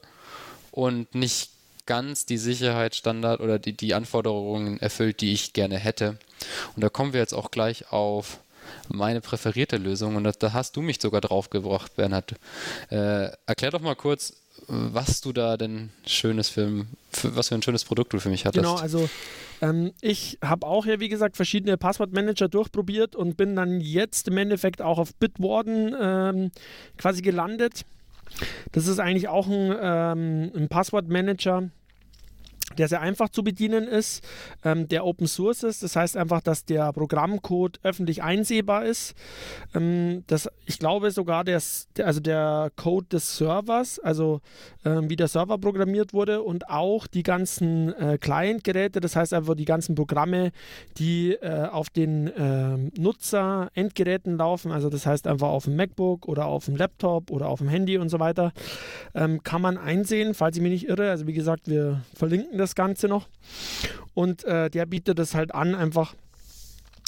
und 0.71 1.13
nicht 1.13 1.51
ganz 1.85 2.25
die 2.25 2.37
Sicherheitsstandard 2.37 3.41
oder 3.41 3.59
die, 3.59 3.73
die 3.73 3.93
Anforderungen 3.93 4.79
erfüllt, 4.79 5.21
die 5.21 5.33
ich 5.33 5.53
gerne 5.53 5.77
hätte. 5.77 6.17
Und 6.75 6.83
da 6.83 6.89
kommen 6.89 7.13
wir 7.13 7.19
jetzt 7.19 7.33
auch 7.33 7.51
gleich 7.51 7.91
auf 7.91 8.39
meine 8.89 9.21
präferierte 9.21 9.77
Lösung 9.77 10.15
und 10.15 10.43
da, 10.43 10.53
hast 10.53 10.75
du 10.75 10.81
mich 10.81 10.99
sogar 11.01 11.21
draufgebracht, 11.21 11.95
Bernhard. 11.95 12.35
Äh, 12.89 13.29
erklär 13.45 13.71
doch 13.71 13.81
mal 13.81 13.95
kurz, 13.95 14.33
was 14.67 15.21
du 15.21 15.33
da 15.33 15.57
denn 15.57 15.89
schönes 16.05 16.49
für, 16.49 16.85
für, 17.11 17.35
was 17.35 17.49
für 17.49 17.55
ein 17.55 17.61
schönes 17.61 17.85
Produkt 17.85 18.13
du 18.13 18.19
für 18.19 18.29
mich 18.29 18.45
hattest. 18.45 18.63
Genau, 18.63 18.75
also 18.75 19.09
ähm, 19.61 19.91
ich 20.01 20.37
habe 20.43 20.65
auch 20.65 20.85
ja, 20.85 20.99
wie 20.99 21.09
gesagt, 21.09 21.35
verschiedene 21.35 21.77
Passwortmanager 21.77 22.47
durchprobiert 22.47 23.15
und 23.15 23.37
bin 23.37 23.55
dann 23.55 23.79
jetzt 23.81 24.27
im 24.27 24.37
Endeffekt 24.37 24.81
auch 24.81 24.99
auf 24.99 25.13
Bitwarden 25.15 25.95
ähm, 25.99 26.51
quasi 26.97 27.21
gelandet. 27.21 27.85
Das 28.71 28.87
ist 28.87 28.99
eigentlich 28.99 29.27
auch 29.27 29.47
ein, 29.47 29.75
ähm, 29.81 30.51
ein 30.55 30.67
Passwortmanager, 30.67 31.69
der 32.77 32.87
sehr 32.87 33.01
einfach 33.01 33.29
zu 33.29 33.43
bedienen 33.43 33.87
ist, 33.87 34.23
ähm, 34.63 34.87
der 34.87 35.05
Open 35.05 35.27
Source 35.27 35.63
ist. 35.63 35.83
Das 35.83 35.95
heißt 35.95 36.17
einfach, 36.17 36.41
dass 36.41 36.65
der 36.65 36.93
Programmcode 36.93 37.79
öffentlich 37.83 38.23
einsehbar 38.23 38.85
ist. 38.85 39.15
Ähm, 39.73 40.23
das, 40.27 40.49
ich 40.65 40.79
glaube 40.79 41.11
sogar, 41.11 41.43
der, 41.43 41.61
also 42.03 42.19
der 42.19 42.71
Code 42.75 43.07
des 43.07 43.37
Servers, 43.37 43.99
also 43.99 44.41
ähm, 44.85 45.09
wie 45.09 45.15
der 45.15 45.27
Server 45.27 45.57
programmiert 45.57 46.13
wurde 46.13 46.41
und 46.41 46.69
auch 46.69 47.07
die 47.07 47.23
ganzen 47.23 47.93
äh, 47.93 48.17
Client-Geräte, 48.17 48.99
das 48.99 49.15
heißt 49.15 49.33
einfach 49.33 49.55
die 49.55 49.65
ganzen 49.65 49.95
Programme, 49.95 50.51
die 50.97 51.33
äh, 51.33 51.67
auf 51.67 51.89
den 51.89 52.27
äh, 52.27 52.77
Nutzer-Endgeräten 52.99 54.37
laufen, 54.37 54.71
also 54.71 54.89
das 54.89 55.05
heißt 55.05 55.27
einfach 55.27 55.49
auf 55.49 55.65
dem 55.65 55.75
MacBook 55.75 56.27
oder 56.27 56.45
auf 56.45 56.65
dem 56.65 56.75
Laptop 56.75 57.31
oder 57.31 57.47
auf 57.49 57.59
dem 57.59 57.69
Handy 57.69 57.97
und 57.97 58.09
so 58.09 58.19
weiter, 58.19 58.53
ähm, 59.15 59.43
kann 59.43 59.61
man 59.61 59.77
einsehen, 59.77 60.33
falls 60.33 60.57
ich 60.57 60.61
mich 60.61 60.71
nicht 60.71 60.87
irre. 60.87 61.09
Also 61.09 61.27
wie 61.27 61.33
gesagt, 61.33 61.67
wir 61.67 62.01
verlinken 62.13 62.57
das 62.57 62.66
Ganze 62.75 63.07
noch. 63.07 63.27
Und 64.13 64.43
äh, 64.43 64.69
der 64.69 64.85
bietet 64.85 65.19
es 65.19 65.35
halt 65.35 65.53
an, 65.53 65.75
einfach 65.75 66.15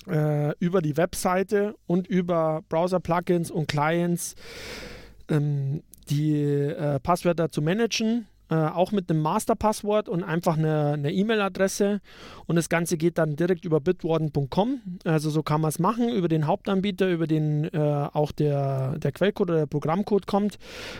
äh, 0.07 0.55
über 0.59 0.81
die 0.81 0.97
Webseite 0.97 1.75
und 1.87 2.07
über 2.07 2.61
Browser-Plugins 2.69 3.51
und 3.51 3.67
Clients 3.67 4.35
ähm, 5.29 5.83
die 6.09 6.41
äh, 6.41 6.99
Passwörter 6.99 7.49
zu 7.49 7.61
managen 7.61 8.27
äh, 8.49 8.55
auch 8.55 8.91
mit 8.91 9.09
einem 9.09 9.21
Masterpasswort 9.21 10.09
und 10.09 10.23
einfach 10.23 10.57
eine 10.57 11.11
E-Mail-Adresse. 11.11 12.01
und 12.47 12.55
das 12.55 12.69
Ganze 12.69 12.97
geht 12.97 13.17
dann 13.17 13.35
direkt 13.35 13.65
über 13.65 13.79
bitwarden.com. 13.79 14.81
Also 15.05 15.29
so 15.29 15.43
kann 15.43 15.61
man 15.61 15.69
es 15.69 15.79
machen, 15.79 16.09
über 16.09 16.27
den 16.27 16.47
Hauptanbieter, 16.47 17.09
über 17.09 17.27
den 17.27 17.65
äh, 17.65 17.77
auch 17.77 18.31
der, 18.31 18.97
der 18.97 19.11
Quellcode 19.11 19.49
oder 19.49 19.59
der 19.59 19.65
Programmcode 19.67 20.27
kommt. 20.27 20.57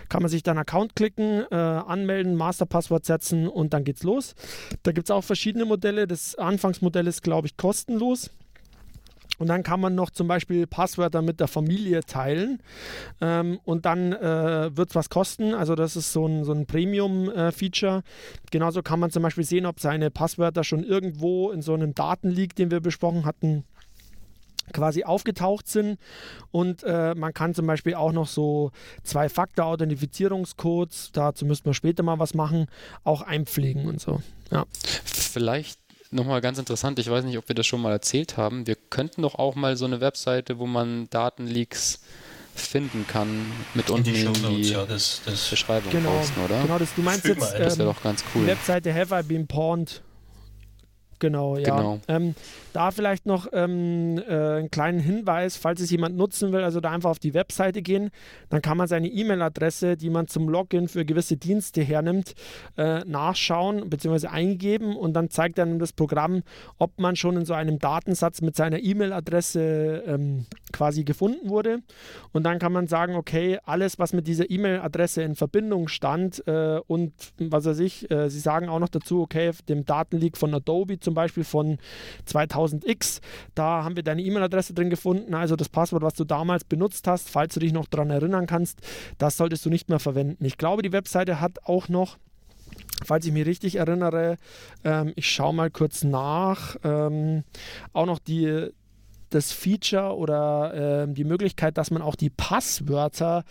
Kann 0.10 0.22
man 0.22 0.30
sich 0.30 0.44
dann 0.44 0.58
Account 0.58 0.96
klicken, 0.96 1.44
äh, 1.52 1.56
anmelden, 1.56 2.36
Masterpasswort 2.36 3.06
setzen 3.06 3.48
und 3.48 3.74
dann 3.74 3.84
geht's 3.84 4.04
los. 4.04 4.36
Da 4.84 4.92
gibt 4.92 5.08
es 5.08 5.12
auch 5.12 5.24
verschiedene 5.24 5.66
Modelle. 5.66 6.08
Das 6.08 6.36
Anfangsmodell 6.36 7.08
ist, 7.08 7.24
glaube 7.24 7.48
ich, 7.48 7.58
kostenlos. 7.58 8.32
Und 9.40 9.48
dann 9.48 9.64
kann 9.64 9.80
man 9.80 9.96
noch 9.96 10.12
zum 10.12 10.28
Beispiel 10.28 10.68
Passwörter 10.68 11.22
mit 11.22 11.40
der 11.40 11.48
Familie 11.48 12.02
teilen. 12.02 12.62
Ähm, 13.22 13.60
und 13.66 13.86
dann 13.86 14.14
äh, 14.14 14.76
wird 14.78 14.90
es 14.90 14.96
was 14.96 15.10
kosten. 15.10 15.54
Also 15.54 15.76
das 15.76 15.96
ist 15.96 16.14
so 16.14 16.28
ein, 16.28 16.44
so 16.44 16.52
ein 16.52 16.66
Premium-Feature. 16.66 17.98
Äh, 17.98 18.02
Genauso 18.52 18.84
kann 18.84 19.00
man 19.00 19.12
zum 19.12 19.24
Beispiel 19.24 19.46
sehen, 19.46 19.66
ob 19.66 19.80
seine 19.80 20.12
Passwörter 20.12 20.64
schon 20.64 20.84
irgendwo 20.84 21.52
in 21.52 21.62
so 21.62 21.74
einem 21.74 21.96
Datenleak, 21.96 22.56
den 22.56 22.70
wir 22.70 22.82
besprochen 22.82 23.26
hatten, 23.26 23.64
quasi 24.74 25.04
aufgetaucht 25.04 25.68
sind 25.68 26.00
und 26.52 26.84
äh, 26.84 27.16
man 27.16 27.34
kann 27.34 27.56
zum 27.56 27.66
Beispiel 27.66 27.96
auch 27.96 28.12
noch 28.12 28.28
so 28.28 28.72
Zwei-Faktor-Authentifizierungscodes, 29.04 31.12
dazu 31.12 31.46
müssten 31.46 31.66
wir 31.66 31.74
später 31.74 32.04
mal 32.04 32.20
was 32.20 32.34
machen, 32.34 32.68
auch 33.04 33.22
einpflegen 33.22 33.88
und 33.88 34.00
so. 34.00 34.22
Ja. 34.52 34.66
Vielleicht 34.72 35.79
nochmal 36.12 36.42
ganz 36.42 36.58
interessant, 36.58 37.00
ich 37.00 37.10
weiß 37.10 37.24
nicht, 37.26 37.38
ob 37.38 37.48
wir 37.48 37.56
das 37.56 37.68
schon 37.68 37.82
mal 37.82 37.92
erzählt 37.92 38.38
haben. 38.38 38.68
Wir 38.68 38.76
könnten 38.76 39.22
doch 39.22 39.36
auch 39.36 39.56
mal 39.56 39.78
so 39.78 39.86
eine 39.86 40.02
Webseite, 40.02 40.60
wo 40.60 40.66
man 40.66 41.10
Datenleaks 41.10 42.02
finden 42.56 43.06
kann, 43.08 43.46
mit 43.74 43.90
unten 43.90 44.10
in 44.10 44.14
die, 44.16 44.22
in 44.22 44.56
die 44.56 44.70
ja, 44.72 44.86
das, 44.86 45.22
das 45.26 45.48
Beschreibung 45.50 45.92
genau, 45.92 46.18
posten, 46.18 46.42
oder? 46.44 46.62
Genau, 46.62 46.78
das, 46.78 46.94
du 46.94 47.02
meinst 47.02 47.26
jetzt 47.26 47.54
ähm, 47.56 47.64
das 47.64 47.78
wäre 47.78 47.94
doch 47.94 48.04
ganz 48.04 48.24
cool. 48.34 48.42
die 48.42 48.48
Webseite 48.48 48.94
Have 48.94 49.18
I 49.18 49.24
Been 49.24 49.48
Pawned 49.48 50.02
Genau, 51.20 51.58
ja. 51.58 51.76
Genau. 51.76 52.00
Ähm, 52.08 52.34
da 52.74 52.92
vielleicht 52.92 53.26
noch 53.26 53.48
ähm, 53.54 54.22
äh, 54.28 54.34
einen 54.34 54.72
kleinen 54.72 55.00
Hinweis, 55.00 55.58
falls 55.58 55.82
es 55.82 55.90
jemand 55.92 56.16
nutzen 56.16 56.52
will, 56.52 56.64
also 56.64 56.80
da 56.80 56.92
einfach 56.92 57.10
auf 57.10 57.20
die 57.20 57.34
Webseite 57.34 57.82
gehen, 57.82 58.12
dann 58.50 58.62
kann 58.62 58.78
man 58.78 58.88
seine 58.88 59.08
E-Mail-Adresse, 59.08 59.98
die 59.98 60.10
man 60.10 60.28
zum 60.28 60.50
Login 60.50 60.88
für 60.88 61.06
gewisse 61.06 61.38
Dienste 61.38 61.82
hernimmt, 61.82 62.34
äh, 62.78 63.00
nachschauen 63.06 63.90
bzw. 63.90 64.28
eingeben 64.28 64.96
und 64.96 65.14
dann 65.14 65.30
zeigt 65.30 65.58
dann 65.58 65.80
das 65.80 65.94
Programm, 65.94 66.44
ob 66.78 67.00
man 67.00 67.16
schon 67.16 67.38
in 67.38 67.46
so 67.46 67.54
einem 67.54 67.80
Datensatz 67.80 68.42
mit 68.42 68.56
seiner 68.56 68.80
E-Mail-Adresse 68.80 70.04
ähm, 70.08 70.46
quasi 70.72 71.04
gefunden 71.04 71.50
wurde. 71.50 71.80
Und 72.32 72.44
dann 72.44 72.60
kann 72.60 72.72
man 72.72 72.88
sagen, 72.88 73.16
okay, 73.16 73.60
alles, 73.66 74.00
was 74.00 74.14
mit 74.14 74.28
dieser 74.28 74.50
E-Mail-Adresse 74.50 75.24
in 75.24 75.36
Verbindung 75.36 75.88
stand 75.88 76.46
äh, 76.48 76.80
und 76.88 77.14
was 77.40 77.66
weiß 77.66 77.80
ich, 77.80 78.10
äh, 78.12 78.30
sie 78.30 78.40
sagen 78.40 78.70
auch 78.70 78.80
noch 78.80 78.90
dazu, 78.90 79.22
okay, 79.22 79.52
dem 79.68 79.86
Datenleak 79.86 80.38
von 80.38 80.54
Adobe 80.54 81.00
zum 81.00 81.14
Beispiel 81.14 81.44
von 81.44 81.78
2000x, 82.70 83.22
da 83.56 83.84
haben 83.84 83.96
wir 83.96 84.04
deine 84.04 84.22
E-Mail-Adresse 84.22 84.74
drin 84.74 84.90
gefunden, 84.90 85.34
also 85.34 85.56
das 85.56 85.70
Passwort, 85.70 86.04
was 86.04 86.14
du 86.14 86.24
damals 86.24 86.64
benutzt 86.64 87.08
hast, 87.08 87.30
falls 87.30 87.54
du 87.54 87.60
dich 87.60 87.74
noch 87.74 87.88
daran 87.88 88.10
erinnern 88.10 88.48
kannst, 88.48 88.80
das 89.18 89.38
solltest 89.38 89.66
du 89.66 89.70
nicht 89.70 89.90
mehr 89.90 90.00
verwenden. 90.00 90.46
Ich 90.46 90.58
glaube, 90.58 90.82
die 90.82 90.92
Webseite 90.92 91.40
hat 91.40 91.64
auch 91.66 91.90
noch 91.90 92.18
falls 93.04 93.26
ich 93.26 93.32
mich 93.32 93.46
richtig 93.46 93.76
erinnere, 93.76 94.38
ähm, 94.84 95.14
ich 95.16 95.30
schaue 95.30 95.54
mal 95.54 95.72
kurz 95.72 96.04
nach, 96.04 96.76
ähm, 96.84 97.44
auch 97.94 98.06
noch 98.06 98.20
die, 98.20 98.70
das 99.30 99.52
Feature 99.52 100.16
oder 100.16 101.04
äh, 101.04 101.14
die 101.14 101.24
Möglichkeit, 101.24 101.78
dass 101.78 101.92
man 101.92 102.02
auch 102.02 102.16
die 102.16 102.30
Passwörter 102.30 103.44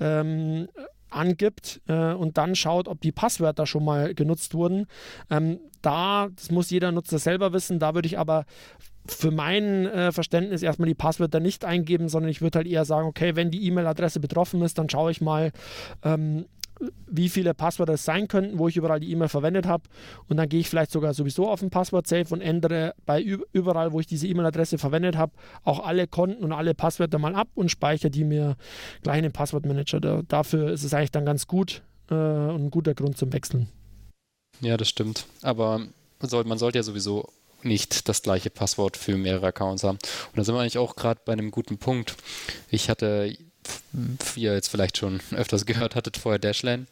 ähm, 0.00 0.68
angibt 1.14 1.80
äh, 1.88 2.12
und 2.12 2.38
dann 2.38 2.54
schaut, 2.54 2.88
ob 2.88 3.00
die 3.00 3.12
Passwörter 3.12 3.66
schon 3.66 3.84
mal 3.84 4.14
genutzt 4.14 4.54
wurden. 4.54 4.86
Ähm, 5.30 5.60
da, 5.82 6.28
das 6.34 6.50
muss 6.50 6.70
jeder 6.70 6.92
Nutzer 6.92 7.18
selber 7.18 7.52
wissen, 7.52 7.78
da 7.78 7.94
würde 7.94 8.06
ich 8.06 8.18
aber 8.18 8.46
für 9.06 9.30
mein 9.30 9.86
äh, 9.86 10.12
Verständnis 10.12 10.62
erstmal 10.62 10.88
die 10.88 10.94
Passwörter 10.94 11.40
nicht 11.40 11.64
eingeben, 11.64 12.08
sondern 12.08 12.30
ich 12.30 12.40
würde 12.40 12.60
halt 12.60 12.66
eher 12.66 12.84
sagen, 12.84 13.06
okay, 13.06 13.36
wenn 13.36 13.50
die 13.50 13.66
E-Mail-Adresse 13.66 14.18
betroffen 14.18 14.62
ist, 14.62 14.78
dann 14.78 14.88
schaue 14.88 15.10
ich 15.10 15.20
mal, 15.20 15.52
ähm, 16.02 16.46
wie 17.06 17.28
viele 17.28 17.54
Passwörter 17.54 17.94
es 17.94 18.04
sein 18.04 18.28
könnten, 18.28 18.58
wo 18.58 18.68
ich 18.68 18.76
überall 18.76 19.00
die 19.00 19.10
E-Mail 19.10 19.28
verwendet 19.28 19.66
habe. 19.66 19.84
Und 20.28 20.36
dann 20.36 20.48
gehe 20.48 20.60
ich 20.60 20.68
vielleicht 20.68 20.90
sogar 20.90 21.14
sowieso 21.14 21.48
auf 21.48 21.62
ein 21.62 21.70
Passwort-Safe 21.70 22.26
und 22.34 22.40
ändere 22.40 22.94
bei 23.06 23.22
überall, 23.22 23.92
wo 23.92 24.00
ich 24.00 24.06
diese 24.06 24.26
E-Mail-Adresse 24.26 24.78
verwendet 24.78 25.16
habe, 25.16 25.32
auch 25.62 25.84
alle 25.84 26.06
Konten 26.06 26.44
und 26.44 26.52
alle 26.52 26.74
Passwörter 26.74 27.18
mal 27.18 27.34
ab 27.34 27.48
und 27.54 27.70
speichere 27.70 28.10
die 28.10 28.24
mir 28.24 28.56
gleich 29.02 29.18
in 29.18 29.22
den 29.24 29.32
Passwortmanager. 29.32 30.00
Da, 30.00 30.22
dafür 30.26 30.72
ist 30.72 30.84
es 30.84 30.94
eigentlich 30.94 31.12
dann 31.12 31.24
ganz 31.24 31.46
gut 31.46 31.82
äh, 32.10 32.14
und 32.14 32.66
ein 32.66 32.70
guter 32.70 32.94
Grund 32.94 33.16
zum 33.16 33.32
Wechseln. 33.32 33.68
Ja, 34.60 34.76
das 34.76 34.88
stimmt. 34.88 35.26
Aber 35.42 35.86
man 36.20 36.58
sollte 36.58 36.78
ja 36.78 36.82
sowieso 36.82 37.28
nicht 37.62 38.08
das 38.08 38.22
gleiche 38.22 38.50
Passwort 38.50 38.96
für 38.96 39.16
mehrere 39.16 39.46
Accounts 39.46 39.84
haben. 39.84 39.98
Und 39.98 40.36
da 40.36 40.44
sind 40.44 40.54
wir 40.54 40.60
eigentlich 40.60 40.78
auch 40.78 40.96
gerade 40.96 41.20
bei 41.24 41.32
einem 41.32 41.50
guten 41.50 41.78
Punkt. 41.78 42.16
Ich 42.68 42.90
hatte 42.90 43.36
ihr 44.36 44.54
jetzt 44.54 44.68
vielleicht 44.68 44.98
schon 44.98 45.20
öfters 45.32 45.66
gehört 45.66 45.94
hattet, 45.94 46.16
vorher 46.16 46.38
Dashlane. 46.38 46.86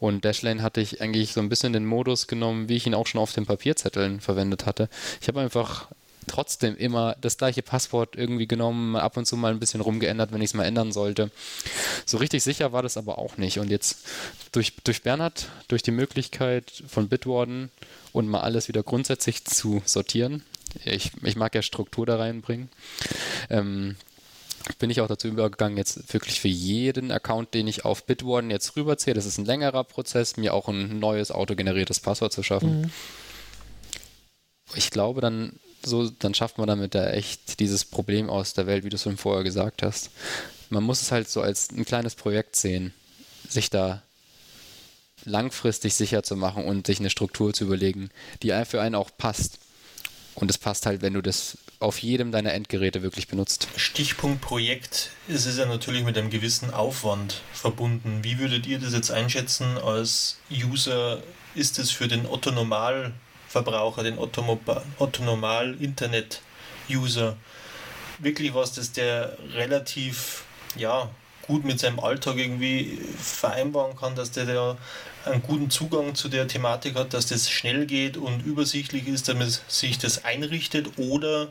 Und 0.00 0.24
Dashlane 0.24 0.62
hatte 0.62 0.80
ich 0.80 1.00
eigentlich 1.00 1.32
so 1.32 1.40
ein 1.40 1.48
bisschen 1.48 1.72
den 1.72 1.86
Modus 1.86 2.26
genommen, 2.26 2.68
wie 2.68 2.76
ich 2.76 2.86
ihn 2.86 2.94
auch 2.94 3.06
schon 3.06 3.20
auf 3.20 3.32
den 3.32 3.46
Papierzetteln 3.46 4.20
verwendet 4.20 4.66
hatte. 4.66 4.88
Ich 5.20 5.28
habe 5.28 5.40
einfach 5.40 5.88
trotzdem 6.26 6.76
immer 6.76 7.16
das 7.20 7.38
gleiche 7.38 7.62
Passwort 7.62 8.16
irgendwie 8.16 8.46
genommen, 8.46 8.96
ab 8.96 9.16
und 9.16 9.26
zu 9.26 9.36
mal 9.36 9.52
ein 9.52 9.60
bisschen 9.60 9.80
rumgeändert, 9.80 10.32
wenn 10.32 10.40
ich 10.40 10.50
es 10.50 10.54
mal 10.54 10.64
ändern 10.64 10.92
sollte. 10.92 11.30
So 12.04 12.18
richtig 12.18 12.42
sicher 12.42 12.72
war 12.72 12.82
das 12.82 12.96
aber 12.96 13.18
auch 13.18 13.36
nicht. 13.36 13.58
Und 13.58 13.70
jetzt 13.70 13.98
durch, 14.52 14.74
durch 14.84 15.02
Bernhard, 15.02 15.48
durch 15.68 15.82
die 15.82 15.92
Möglichkeit 15.92 16.82
von 16.88 17.08
Bitwarden 17.08 17.70
und 18.12 18.28
mal 18.28 18.40
alles 18.40 18.68
wieder 18.68 18.82
grundsätzlich 18.82 19.44
zu 19.44 19.82
sortieren, 19.84 20.42
ich, 20.84 21.12
ich 21.22 21.36
mag 21.36 21.54
ja 21.54 21.62
Struktur 21.62 22.06
da 22.06 22.16
reinbringen, 22.16 22.68
ähm, 23.50 23.96
bin 24.78 24.90
ich 24.90 25.00
auch 25.00 25.08
dazu 25.08 25.28
übergegangen, 25.28 25.78
jetzt 25.78 26.12
wirklich 26.12 26.40
für 26.40 26.48
jeden 26.48 27.10
Account, 27.10 27.54
den 27.54 27.68
ich 27.68 27.84
auf 27.84 28.04
Bitwarden 28.04 28.50
jetzt 28.50 28.76
rüberziehe, 28.76 29.14
das 29.14 29.26
ist 29.26 29.38
ein 29.38 29.44
längerer 29.44 29.84
Prozess, 29.84 30.36
mir 30.36 30.54
auch 30.54 30.68
ein 30.68 30.98
neues 30.98 31.30
autogeneriertes 31.30 32.00
Passwort 32.00 32.32
zu 32.32 32.42
schaffen. 32.42 32.82
Mhm. 32.82 32.90
Ich 34.74 34.90
glaube, 34.90 35.20
dann 35.20 35.52
so, 35.84 36.10
dann 36.10 36.34
schafft 36.34 36.58
man 36.58 36.66
damit 36.66 36.94
da 36.94 37.10
echt 37.10 37.60
dieses 37.60 37.84
Problem 37.84 38.28
aus 38.28 38.54
der 38.54 38.66
Welt, 38.66 38.84
wie 38.84 38.88
du 38.88 38.96
es 38.96 39.02
schon 39.02 39.16
vorher 39.16 39.44
gesagt 39.44 39.82
hast. 39.82 40.10
Man 40.68 40.82
muss 40.82 41.00
es 41.00 41.12
halt 41.12 41.30
so 41.30 41.40
als 41.40 41.70
ein 41.70 41.84
kleines 41.84 42.16
Projekt 42.16 42.56
sehen, 42.56 42.92
sich 43.48 43.70
da 43.70 44.02
langfristig 45.24 45.94
sicher 45.94 46.22
zu 46.22 46.36
machen 46.36 46.64
und 46.64 46.86
sich 46.86 46.98
eine 46.98 47.10
Struktur 47.10 47.52
zu 47.54 47.64
überlegen, 47.64 48.10
die 48.42 48.52
für 48.64 48.80
einen 48.80 48.96
auch 48.96 49.10
passt. 49.16 49.58
Und 50.34 50.50
es 50.50 50.58
passt 50.58 50.86
halt, 50.86 51.02
wenn 51.02 51.14
du 51.14 51.22
das 51.22 51.56
auf 51.86 51.98
jedem 52.02 52.32
deiner 52.32 52.52
Endgeräte 52.52 53.02
wirklich 53.02 53.28
benutzt. 53.28 53.68
Stichpunkt 53.76 54.40
Projekt 54.40 55.10
ist 55.28 55.46
es 55.46 55.56
ja 55.56 55.66
natürlich 55.66 56.04
mit 56.04 56.18
einem 56.18 56.30
gewissen 56.30 56.74
Aufwand 56.74 57.42
verbunden. 57.52 58.20
Wie 58.22 58.38
würdet 58.38 58.66
ihr 58.66 58.80
das 58.80 58.92
jetzt 58.92 59.10
einschätzen 59.10 59.78
als 59.78 60.38
User? 60.50 61.22
Ist 61.54 61.78
es 61.78 61.92
für 61.92 62.08
den 62.08 62.26
Otto 62.26 62.50
Normalverbraucher, 62.50 64.02
den 64.02 64.18
Otto, 64.18 64.60
Otto 64.98 65.22
Normal 65.22 65.76
Internet 65.80 66.42
User 66.90 67.36
wirklich 68.18 68.54
was, 68.54 68.72
das 68.72 68.92
der 68.92 69.36
relativ 69.54 70.44
ja, 70.76 71.08
gut 71.42 71.64
mit 71.64 71.78
seinem 71.78 72.00
Alltag 72.00 72.36
irgendwie 72.36 72.98
vereinbaren 73.18 73.96
kann, 73.96 74.16
dass 74.16 74.32
der 74.32 74.46
da 74.46 74.76
einen 75.26 75.42
guten 75.42 75.70
Zugang 75.70 76.14
zu 76.14 76.28
der 76.28 76.48
Thematik 76.48 76.94
hat, 76.94 77.14
dass 77.14 77.26
das 77.26 77.50
schnell 77.50 77.86
geht 77.86 78.16
und 78.16 78.44
übersichtlich 78.44 79.08
ist, 79.08 79.28
damit 79.28 79.60
sich 79.68 79.98
das 79.98 80.24
einrichtet 80.24 80.98
oder 80.98 81.48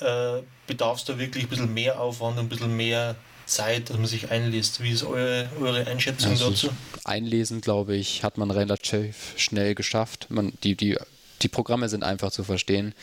äh, 0.00 0.42
bedarf 0.66 0.98
es 0.98 1.04
da 1.04 1.18
wirklich 1.18 1.44
ein 1.44 1.50
bisschen 1.50 1.74
mehr 1.74 2.00
Aufwand 2.00 2.38
und 2.38 2.46
ein 2.46 2.48
bisschen 2.48 2.76
mehr 2.76 3.16
Zeit, 3.46 3.90
dass 3.90 3.96
man 3.96 4.06
sich 4.06 4.30
einliest? 4.30 4.82
Wie 4.82 4.90
ist 4.90 5.02
eure, 5.02 5.48
eure 5.60 5.86
Einschätzung 5.86 6.30
also 6.30 6.50
dazu? 6.50 6.70
Einlesen, 7.04 7.60
glaube 7.60 7.96
ich, 7.96 8.22
hat 8.22 8.38
man 8.38 8.50
relativ 8.50 9.34
schnell 9.36 9.74
geschafft. 9.74 10.26
Man, 10.30 10.52
die, 10.62 10.76
die, 10.76 10.96
die 11.42 11.48
Programme 11.48 11.88
sind 11.88 12.04
einfach 12.04 12.30
zu 12.30 12.44
verstehen. 12.44 12.94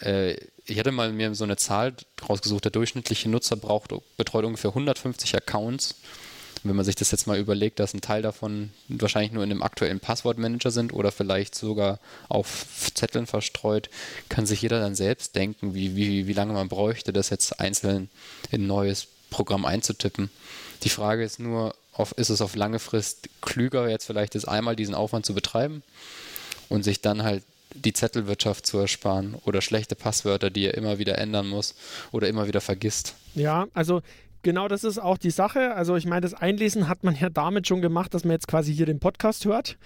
Äh, 0.00 0.36
ich 0.66 0.78
hatte 0.78 0.92
mal 0.92 1.12
mir 1.12 1.34
so 1.34 1.44
eine 1.44 1.56
Zahl 1.56 1.94
rausgesucht, 2.26 2.64
der 2.64 2.70
durchschnittliche 2.70 3.28
Nutzer 3.28 3.56
braucht, 3.56 3.92
betreut 4.16 4.44
ungefähr 4.44 4.70
150 4.70 5.36
Accounts. 5.36 5.96
Wenn 6.64 6.76
man 6.76 6.84
sich 6.84 6.94
das 6.94 7.10
jetzt 7.10 7.26
mal 7.26 7.38
überlegt, 7.38 7.78
dass 7.78 7.92
ein 7.92 8.00
Teil 8.00 8.22
davon 8.22 8.70
wahrscheinlich 8.88 9.32
nur 9.32 9.44
in 9.44 9.50
einem 9.50 9.62
aktuellen 9.62 10.00
Passwortmanager 10.00 10.70
sind 10.70 10.92
oder 10.92 11.12
vielleicht 11.12 11.54
sogar 11.54 12.00
auf 12.28 12.66
Zetteln 12.94 13.26
verstreut, 13.26 13.90
kann 14.30 14.46
sich 14.46 14.62
jeder 14.62 14.80
dann 14.80 14.94
selbst 14.94 15.36
denken, 15.36 15.74
wie, 15.74 15.94
wie, 15.94 16.26
wie 16.26 16.32
lange 16.32 16.54
man 16.54 16.68
bräuchte, 16.68 17.12
das 17.12 17.30
jetzt 17.30 17.60
einzeln 17.60 18.08
in 18.50 18.62
ein 18.62 18.66
neues 18.66 19.08
Programm 19.30 19.66
einzutippen. 19.66 20.30
Die 20.84 20.88
Frage 20.88 21.22
ist 21.22 21.38
nur, 21.38 21.74
auf, 21.92 22.12
ist 22.12 22.30
es 22.30 22.40
auf 22.40 22.56
lange 22.56 22.78
Frist 22.78 23.28
klüger, 23.40 23.88
jetzt 23.88 24.06
vielleicht 24.06 24.34
das 24.34 24.44
einmal 24.44 24.76
diesen 24.76 24.94
Aufwand 24.94 25.26
zu 25.26 25.34
betreiben 25.34 25.82
und 26.68 26.82
sich 26.82 27.00
dann 27.00 27.22
halt 27.22 27.42
die 27.74 27.92
Zettelwirtschaft 27.92 28.66
zu 28.66 28.78
ersparen 28.78 29.34
oder 29.44 29.60
schlechte 29.60 29.96
Passwörter, 29.96 30.50
die 30.50 30.66
er 30.66 30.74
immer 30.74 30.98
wieder 30.98 31.18
ändern 31.18 31.48
muss 31.48 31.74
oder 32.12 32.28
immer 32.28 32.46
wieder 32.46 32.60
vergisst. 32.60 33.14
Ja, 33.34 33.66
also 33.74 34.02
genau 34.44 34.68
das 34.68 34.84
ist 34.84 34.98
auch 34.98 35.18
die 35.18 35.30
Sache. 35.30 35.74
Also 35.74 35.96
ich 35.96 36.06
meine, 36.06 36.20
das 36.20 36.34
Einlesen 36.34 36.88
hat 36.88 37.02
man 37.02 37.16
ja 37.16 37.28
damit 37.28 37.66
schon 37.66 37.80
gemacht, 37.82 38.14
dass 38.14 38.24
man 38.24 38.32
jetzt 38.32 38.46
quasi 38.46 38.72
hier 38.72 38.86
den 38.86 39.00
Podcast 39.00 39.44
hört. 39.44 39.76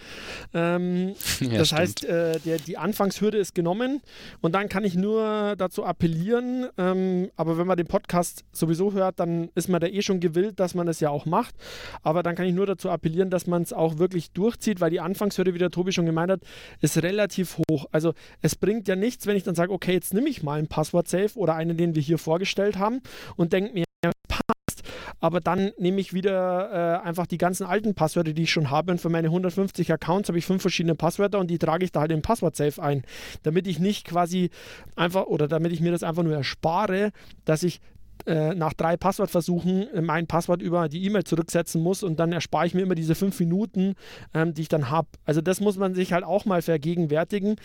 Ähm, 0.52 1.14
ja, 1.40 1.58
das 1.58 1.68
stimmt. 1.68 1.80
heißt, 1.80 2.04
äh, 2.04 2.40
der, 2.40 2.58
die 2.58 2.76
Anfangshürde 2.76 3.38
ist 3.38 3.54
genommen 3.54 4.02
und 4.42 4.54
dann 4.54 4.68
kann 4.68 4.84
ich 4.84 4.94
nur 4.94 5.56
dazu 5.56 5.84
appellieren, 5.84 6.66
ähm, 6.76 7.30
aber 7.36 7.56
wenn 7.56 7.66
man 7.66 7.78
den 7.78 7.86
Podcast 7.86 8.44
sowieso 8.52 8.92
hört, 8.92 9.18
dann 9.20 9.48
ist 9.54 9.68
man 9.68 9.80
da 9.80 9.86
eh 9.86 10.02
schon 10.02 10.20
gewillt, 10.20 10.60
dass 10.60 10.74
man 10.74 10.86
das 10.86 11.00
ja 11.00 11.08
auch 11.08 11.24
macht. 11.24 11.54
Aber 12.02 12.22
dann 12.22 12.34
kann 12.34 12.46
ich 12.46 12.54
nur 12.54 12.66
dazu 12.66 12.90
appellieren, 12.90 13.30
dass 13.30 13.46
man 13.46 13.62
es 13.62 13.72
auch 13.72 13.98
wirklich 13.98 14.32
durchzieht, 14.32 14.80
weil 14.80 14.90
die 14.90 15.00
Anfangshürde, 15.00 15.54
wie 15.54 15.58
der 15.58 15.70
Tobi 15.70 15.92
schon 15.92 16.06
gemeint 16.06 16.30
hat, 16.30 16.40
ist 16.80 17.02
relativ 17.02 17.58
hoch. 17.70 17.86
Also 17.92 18.12
es 18.42 18.56
bringt 18.56 18.88
ja 18.88 18.96
nichts, 18.96 19.26
wenn 19.26 19.36
ich 19.36 19.44
dann 19.44 19.54
sage, 19.54 19.72
okay, 19.72 19.92
jetzt 19.92 20.12
nehme 20.12 20.28
ich 20.28 20.42
mal 20.42 20.58
einen 20.58 20.68
Passwort-Safe 20.68 21.38
oder 21.38 21.54
einen, 21.54 21.76
den 21.76 21.94
wir 21.94 22.02
hier 22.02 22.18
vorgestellt 22.18 22.78
haben 22.78 23.00
und 23.36 23.52
denke 23.52 23.72
mir, 23.72 23.87
passt. 24.28 24.82
Aber 25.20 25.40
dann 25.40 25.72
nehme 25.78 26.00
ich 26.00 26.12
wieder 26.12 27.00
äh, 27.02 27.06
einfach 27.06 27.26
die 27.26 27.38
ganzen 27.38 27.66
alten 27.66 27.94
Passwörter, 27.94 28.32
die 28.32 28.44
ich 28.44 28.52
schon 28.52 28.70
habe. 28.70 28.92
Und 28.92 29.00
für 29.00 29.08
meine 29.08 29.28
150 29.28 29.92
Accounts 29.92 30.28
habe 30.28 30.38
ich 30.38 30.46
fünf 30.46 30.62
verschiedene 30.62 30.94
Passwörter 30.94 31.38
und 31.38 31.48
die 31.50 31.58
trage 31.58 31.84
ich 31.84 31.92
da 31.92 32.00
halt 32.00 32.12
im 32.12 32.22
Passwort-Safe 32.22 32.82
ein. 32.82 33.02
Damit 33.42 33.66
ich 33.66 33.78
nicht 33.78 34.06
quasi 34.06 34.50
einfach 34.96 35.26
oder 35.26 35.48
damit 35.48 35.72
ich 35.72 35.80
mir 35.80 35.92
das 35.92 36.02
einfach 36.02 36.22
nur 36.22 36.34
erspare, 36.34 37.10
dass 37.44 37.62
ich 37.62 37.80
äh, 38.26 38.54
nach 38.54 38.72
drei 38.72 38.96
Passwortversuchen 38.96 39.86
mein 40.02 40.26
Passwort 40.26 40.60
über 40.60 40.88
die 40.88 41.04
E-Mail 41.04 41.24
zurücksetzen 41.24 41.80
muss 41.80 42.02
und 42.02 42.18
dann 42.18 42.32
erspare 42.32 42.66
ich 42.66 42.74
mir 42.74 42.82
immer 42.82 42.96
diese 42.96 43.14
fünf 43.14 43.38
Minuten, 43.38 43.94
ähm, 44.34 44.54
die 44.54 44.62
ich 44.62 44.68
dann 44.68 44.90
habe. 44.90 45.08
Also 45.24 45.40
das 45.40 45.60
muss 45.60 45.76
man 45.76 45.94
sich 45.94 46.12
halt 46.12 46.24
auch 46.24 46.44
mal 46.44 46.60
vergegenwärtigen, 46.60 47.56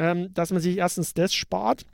ähm, 0.00 0.34
dass 0.34 0.50
man 0.50 0.60
sich 0.60 0.78
erstens 0.78 1.14
das 1.14 1.32
spart 1.32 1.86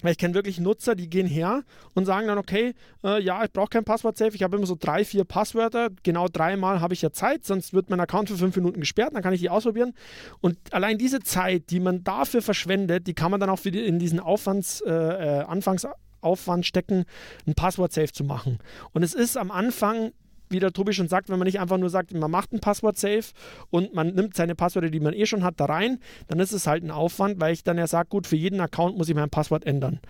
weil 0.00 0.12
ich 0.12 0.18
kenne 0.18 0.34
wirklich 0.34 0.58
Nutzer, 0.58 0.94
die 0.94 1.08
gehen 1.08 1.26
her 1.26 1.62
und 1.94 2.06
sagen 2.06 2.26
dann, 2.26 2.38
okay, 2.38 2.74
äh, 3.04 3.22
ja, 3.22 3.44
ich 3.44 3.52
brauche 3.52 3.68
kein 3.68 3.84
Passwort-Safe, 3.84 4.34
ich 4.34 4.42
habe 4.42 4.56
immer 4.56 4.66
so 4.66 4.76
drei, 4.78 5.04
vier 5.04 5.24
Passwörter, 5.24 5.90
genau 6.02 6.28
dreimal 6.28 6.80
habe 6.80 6.94
ich 6.94 7.02
ja 7.02 7.12
Zeit, 7.12 7.44
sonst 7.44 7.72
wird 7.72 7.90
mein 7.90 8.00
Account 8.00 8.28
für 8.28 8.36
fünf 8.36 8.56
Minuten 8.56 8.80
gesperrt, 8.80 9.14
dann 9.14 9.22
kann 9.22 9.32
ich 9.32 9.40
die 9.40 9.50
ausprobieren. 9.50 9.94
Und 10.40 10.58
allein 10.72 10.98
diese 10.98 11.20
Zeit, 11.20 11.70
die 11.70 11.80
man 11.80 12.04
dafür 12.04 12.42
verschwendet, 12.42 13.06
die 13.06 13.14
kann 13.14 13.30
man 13.30 13.40
dann 13.40 13.50
auch 13.50 13.60
die, 13.60 13.86
in 13.86 13.98
diesen 13.98 14.20
Aufwands, 14.20 14.80
äh, 14.80 14.90
äh 14.90 15.42
Anfangsaufwand 15.42 16.66
stecken, 16.66 17.04
ein 17.46 17.54
Passwort-Safe 17.54 18.12
zu 18.12 18.24
machen. 18.24 18.58
Und 18.92 19.02
es 19.02 19.14
ist 19.14 19.36
am 19.36 19.50
Anfang 19.50 20.12
wie 20.52 20.60
der 20.60 20.72
Tobi 20.72 20.92
schon 20.92 21.08
sagt, 21.08 21.28
wenn 21.28 21.38
man 21.38 21.46
nicht 21.46 21.60
einfach 21.60 21.78
nur 21.78 21.90
sagt, 21.90 22.12
man 22.14 22.30
macht 22.30 22.52
ein 22.52 22.60
Passwort-Safe 22.60 23.24
und 23.70 23.94
man 23.94 24.14
nimmt 24.14 24.36
seine 24.36 24.54
Passwörter, 24.54 24.90
die 24.90 25.00
man 25.00 25.14
eh 25.14 25.26
schon 25.26 25.42
hat, 25.42 25.58
da 25.58 25.66
rein, 25.66 25.98
dann 26.28 26.38
ist 26.40 26.52
es 26.52 26.66
halt 26.66 26.84
ein 26.84 26.90
Aufwand, 26.90 27.40
weil 27.40 27.52
ich 27.52 27.64
dann 27.64 27.78
ja 27.78 27.86
sage, 27.86 28.08
gut, 28.08 28.26
für 28.26 28.36
jeden 28.36 28.60
Account 28.60 28.96
muss 28.96 29.08
ich 29.08 29.14
mein 29.14 29.30
Passwort 29.30 29.66
ändern. 29.66 30.00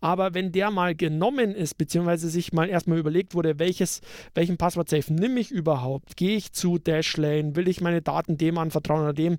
Aber 0.00 0.34
wenn 0.34 0.52
der 0.52 0.70
mal 0.70 0.94
genommen 0.94 1.54
ist, 1.54 1.78
beziehungsweise 1.78 2.28
sich 2.28 2.52
mal 2.52 2.68
erstmal 2.68 2.98
überlegt 2.98 3.34
wurde, 3.34 3.58
welches, 3.58 4.00
welchen 4.34 4.56
Passwort-Safe 4.56 5.12
nehme 5.12 5.40
ich 5.40 5.50
überhaupt, 5.50 6.16
gehe 6.16 6.36
ich 6.36 6.52
zu 6.52 6.78
Dashlane, 6.78 7.56
will 7.56 7.68
ich 7.68 7.80
meine 7.80 8.02
Daten 8.02 8.36
dem 8.36 8.58
anvertrauen 8.58 9.02
oder 9.02 9.12
dem, 9.12 9.38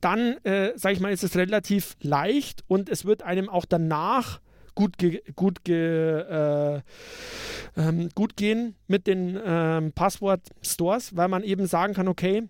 dann, 0.00 0.36
äh, 0.44 0.72
sage 0.76 0.94
ich 0.94 1.00
mal, 1.00 1.12
ist 1.12 1.24
es 1.24 1.36
relativ 1.36 1.96
leicht 2.00 2.64
und 2.68 2.88
es 2.88 3.04
wird 3.04 3.22
einem 3.22 3.48
auch 3.48 3.66
danach 3.66 4.40
gut, 4.80 4.96
ge, 4.96 5.22
gut, 5.36 5.62
ge, 5.62 5.76
äh, 5.76 6.80
ähm, 7.76 8.08
gut 8.14 8.34
gehen 8.38 8.76
mit 8.86 9.06
den 9.06 9.38
ähm, 9.44 9.92
Passwort-Stores, 9.92 11.14
weil 11.16 11.28
man 11.28 11.42
eben 11.42 11.66
sagen 11.66 11.92
kann, 11.92 12.08
okay, 12.08 12.48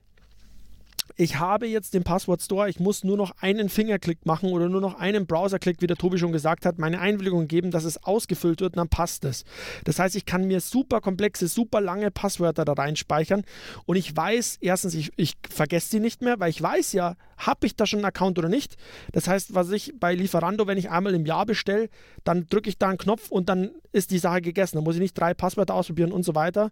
ich 1.20 1.38
habe 1.38 1.66
jetzt 1.66 1.92
den 1.92 2.02
Passwort 2.02 2.40
Store, 2.40 2.70
ich 2.70 2.80
muss 2.80 3.04
nur 3.04 3.18
noch 3.18 3.32
einen 3.42 3.68
Fingerklick 3.68 4.24
machen 4.24 4.48
oder 4.52 4.70
nur 4.70 4.80
noch 4.80 4.98
einen 4.98 5.26
Browserklick, 5.26 5.82
wie 5.82 5.86
der 5.86 5.98
Tobi 5.98 6.16
schon 6.16 6.32
gesagt 6.32 6.64
hat, 6.64 6.78
meine 6.78 6.98
Einwilligung 6.98 7.46
geben, 7.46 7.70
dass 7.70 7.84
es 7.84 8.02
ausgefüllt 8.02 8.62
wird, 8.62 8.78
dann 8.78 8.88
passt 8.88 9.26
es. 9.26 9.44
Das 9.84 9.98
heißt, 9.98 10.16
ich 10.16 10.24
kann 10.24 10.46
mir 10.46 10.60
super 10.60 11.02
komplexe, 11.02 11.46
super 11.46 11.82
lange 11.82 12.10
Passwörter 12.10 12.64
da 12.64 12.72
reinspeichern 12.72 13.42
und 13.84 13.96
ich 13.96 14.16
weiß, 14.16 14.58
erstens, 14.62 14.94
ich, 14.94 15.12
ich 15.16 15.34
vergesse 15.50 15.90
sie 15.90 16.00
nicht 16.00 16.22
mehr, 16.22 16.40
weil 16.40 16.48
ich 16.48 16.62
weiß 16.62 16.94
ja, 16.94 17.16
habe 17.36 17.66
ich 17.66 17.76
da 17.76 17.84
schon 17.84 17.98
einen 17.98 18.06
Account 18.06 18.38
oder 18.38 18.48
nicht. 18.48 18.76
Das 19.12 19.28
heißt, 19.28 19.54
was 19.54 19.70
ich 19.72 19.92
bei 20.00 20.14
Lieferando, 20.14 20.66
wenn 20.66 20.78
ich 20.78 20.88
einmal 20.88 21.14
im 21.14 21.26
Jahr 21.26 21.44
bestelle, 21.44 21.90
dann 22.24 22.46
drücke 22.46 22.70
ich 22.70 22.78
da 22.78 22.88
einen 22.88 22.98
Knopf 22.98 23.30
und 23.30 23.50
dann 23.50 23.72
ist 23.92 24.10
die 24.10 24.18
Sache 24.18 24.40
gegessen. 24.40 24.76
Dann 24.76 24.84
muss 24.84 24.94
ich 24.94 25.02
nicht 25.02 25.18
drei 25.18 25.34
Passwörter 25.34 25.74
ausprobieren 25.74 26.12
und 26.12 26.22
so 26.22 26.34
weiter. 26.34 26.70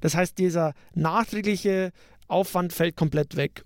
Das 0.00 0.14
heißt, 0.14 0.38
dieser 0.38 0.74
nachträgliche 0.94 1.90
Aufwand 2.28 2.72
fällt 2.72 2.94
komplett 2.94 3.36
weg 3.36 3.64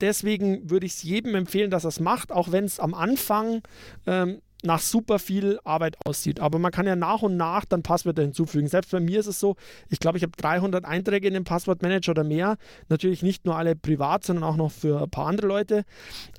deswegen 0.00 0.70
würde 0.70 0.86
ich 0.86 0.92
es 0.92 1.02
jedem 1.02 1.34
empfehlen, 1.34 1.70
dass 1.70 1.84
er 1.84 1.88
es 1.88 2.00
macht, 2.00 2.32
auch 2.32 2.52
wenn 2.52 2.64
es 2.64 2.80
am 2.80 2.94
Anfang 2.94 3.62
ähm, 4.06 4.40
nach 4.62 4.80
super 4.80 5.18
viel 5.18 5.58
Arbeit 5.64 5.96
aussieht. 6.04 6.40
Aber 6.40 6.58
man 6.58 6.72
kann 6.72 6.86
ja 6.86 6.96
nach 6.96 7.22
und 7.22 7.36
nach 7.36 7.64
dann 7.64 7.82
Passwörter 7.82 8.22
hinzufügen. 8.22 8.66
Selbst 8.66 8.90
bei 8.90 9.00
mir 9.00 9.20
ist 9.20 9.26
es 9.26 9.38
so, 9.38 9.56
ich 9.88 10.00
glaube, 10.00 10.18
ich 10.18 10.24
habe 10.24 10.32
300 10.36 10.84
Einträge 10.84 11.28
in 11.28 11.34
den 11.34 11.44
Passwortmanager 11.44 12.10
oder 12.10 12.24
mehr. 12.24 12.56
Natürlich 12.88 13.22
nicht 13.22 13.44
nur 13.44 13.56
alle 13.56 13.76
privat, 13.76 14.24
sondern 14.24 14.44
auch 14.44 14.56
noch 14.56 14.72
für 14.72 15.02
ein 15.02 15.10
paar 15.10 15.26
andere 15.26 15.46
Leute. 15.46 15.84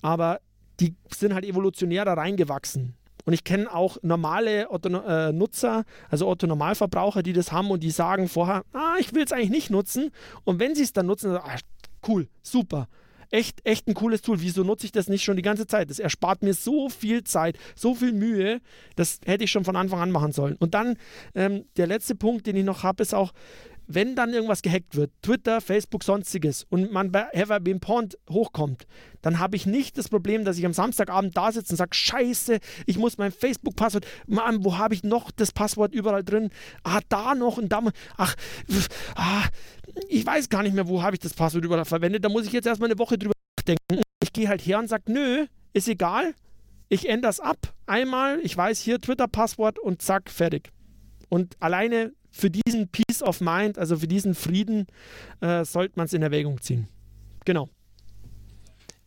Aber 0.02 0.40
die 0.80 0.96
sind 1.16 1.34
halt 1.34 1.46
evolutionär 1.46 2.06
da 2.06 2.14
reingewachsen. 2.14 2.96
Und 3.26 3.34
ich 3.34 3.44
kenne 3.44 3.72
auch 3.74 3.98
normale 4.02 4.72
Otto, 4.72 4.90
äh, 4.90 5.32
Nutzer, 5.32 5.84
also 6.10 6.28
Otto-Normalverbraucher, 6.28 7.22
die 7.22 7.34
das 7.34 7.52
haben 7.52 7.70
und 7.70 7.84
die 7.84 7.92
sagen 7.92 8.28
vorher, 8.28 8.64
ah, 8.74 8.96
ich 9.00 9.14
will 9.14 9.24
es 9.24 9.32
eigentlich 9.32 9.50
nicht 9.50 9.70
nutzen. 9.70 10.12
Und 10.46 10.60
wenn 10.60 10.74
sie 10.74 10.84
es 10.84 10.94
dann 10.94 11.06
nutzen, 11.06 11.34
dann, 11.34 11.44
ah, 11.44 11.58
cool, 12.08 12.28
super 12.42 12.88
echt, 13.32 13.62
echt 13.66 13.88
ein 13.88 13.94
cooles 13.94 14.22
Tool. 14.22 14.42
Wieso 14.42 14.64
nutze 14.64 14.86
ich 14.86 14.92
das 14.92 15.08
nicht 15.08 15.24
schon 15.24 15.36
die 15.36 15.42
ganze 15.42 15.68
Zeit? 15.68 15.90
Das 15.90 16.00
erspart 16.00 16.44
mir 16.44 16.54
so 16.54 16.90
viel 16.90 17.24
Zeit, 17.24 17.58
so 17.76 17.96
viel 17.96 18.14
Mühe. 18.14 18.62
Das 18.96 19.20
hätte 19.26 19.44
ich 19.44 19.52
schon 19.52 19.66
von 19.66 19.76
Anfang 19.76 20.00
an 20.00 20.12
machen 20.12 20.32
sollen. 20.32 20.56
Und 20.60 20.74
dann 20.74 20.98
ähm, 21.36 21.66
der 21.78 21.88
letzte 21.88 22.16
Punkt, 22.16 22.48
den 22.48 22.56
ich 22.56 22.66
noch 22.66 22.84
habe, 22.84 23.04
ist 23.04 23.14
auch, 23.14 23.32
wenn 23.92 24.16
dann 24.16 24.32
irgendwas 24.32 24.62
gehackt 24.62 24.96
wird, 24.96 25.12
Twitter, 25.24 25.62
Facebook, 25.62 26.04
sonstiges, 26.04 26.64
und 26.70 26.92
man 26.92 27.12
bei 27.12 27.26
Have 27.36 27.60
Been 27.60 27.80
Pond 27.80 28.20
hochkommt, 28.30 28.86
dann 29.24 29.40
habe 29.40 29.56
ich 29.56 29.66
nicht 29.66 29.98
das 29.98 30.10
Problem, 30.10 30.46
dass 30.46 30.60
ich 30.60 30.66
am 30.66 30.74
Samstagabend 30.74 31.36
da 31.36 31.52
sitze 31.52 31.74
und 31.74 31.78
sage, 31.78 31.96
scheiße, 31.96 32.60
ich 32.86 33.00
muss 33.00 33.18
mein 33.18 33.32
Facebook-Passwort, 33.32 34.06
Mann, 34.28 34.64
wo 34.64 34.78
habe 34.78 34.94
ich 34.94 35.04
noch 35.04 35.32
das 35.32 35.52
Passwort 35.52 35.96
überall 35.96 36.24
drin? 36.24 36.52
Ah, 36.84 37.00
da 37.10 37.34
noch 37.34 37.58
und 37.58 37.70
da, 37.70 37.82
ach, 38.16 38.36
ah, 39.16 39.44
ich 40.08 40.24
weiß 40.24 40.50
gar 40.50 40.62
nicht 40.62 40.76
mehr, 40.76 40.88
wo 40.88 41.02
habe 41.02 41.16
ich 41.16 41.20
das 41.20 41.34
Passwort 41.34 41.66
überall 41.66 41.84
verwendet, 41.84 42.24
da 42.24 42.30
muss 42.30 42.46
ich 42.46 42.54
jetzt 42.54 42.68
erstmal 42.68 42.92
eine 42.92 43.00
Woche 43.00 43.18
drüber 43.18 43.34
nachdenken. 43.58 44.04
Ich 44.22 44.32
gehe 44.34 44.48
halt 44.48 44.62
her 44.62 44.78
und 44.78 44.88
sage, 44.88 45.12
nö, 45.12 45.48
ist 45.74 45.88
egal, 45.88 46.36
ich 46.90 47.10
ändere 47.10 47.32
es 47.32 47.40
ab, 47.40 47.74
einmal, 47.88 48.40
ich 48.44 48.56
weiß 48.56 48.82
hier 48.82 49.02
Twitter-Passwort 49.02 49.80
und 49.80 50.04
zack, 50.04 50.30
fertig. 50.30 50.70
Und 51.28 51.56
alleine 51.60 52.14
für 52.32 52.50
diesen 52.50 52.88
Peace 52.90 53.22
of 53.22 53.42
Mind, 53.42 53.78
also 53.78 53.98
für 53.98 54.08
diesen 54.08 54.36
Frieden, 54.36 54.88
äh, 55.42 55.66
sollte 55.66 55.94
man 55.96 56.06
es 56.06 56.14
in 56.14 56.22
Erwägung 56.22 56.62
ziehen. 56.62 56.88
Genau. 57.46 57.70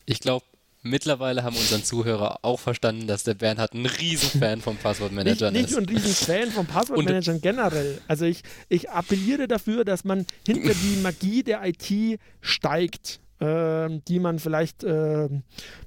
Ich 0.07 0.21
glaube, 0.21 0.45
mittlerweile 0.83 1.45
haben 1.45 1.57
unseren 1.57 1.85
Zuhörer 1.85 2.41
auch 2.43 2.59
verstanden, 2.59 3.07
dass 3.07 3.23
der 3.23 3.35
Bernhard 3.35 3.75
ein 3.75 3.87
Riesenfan 3.87 4.61
vom 4.61 4.77
Passwortmanager 4.77 5.49
ist. 5.49 5.53
Nicht 5.53 5.71
nur 5.71 5.81
ein 5.81 5.89
Riesenfan 5.89 6.51
vom 6.51 6.67
Passwortmanagern 6.67 7.41
generell. 7.41 8.01
Also 8.09 8.25
ich, 8.25 8.43
ich 8.69 8.91
appelliere 8.91 9.49
dafür, 9.49 9.85
dass 9.85 10.05
man 10.05 10.27
hinter 10.47 10.75
die 10.75 11.01
Magie 11.03 11.43
der 11.43 11.63
IT 11.65 12.19
steigt 12.41 13.21
äh, 13.43 14.01
die 14.07 14.21
man 14.21 14.39
vielleicht 14.39 14.85
äh, 14.85 15.29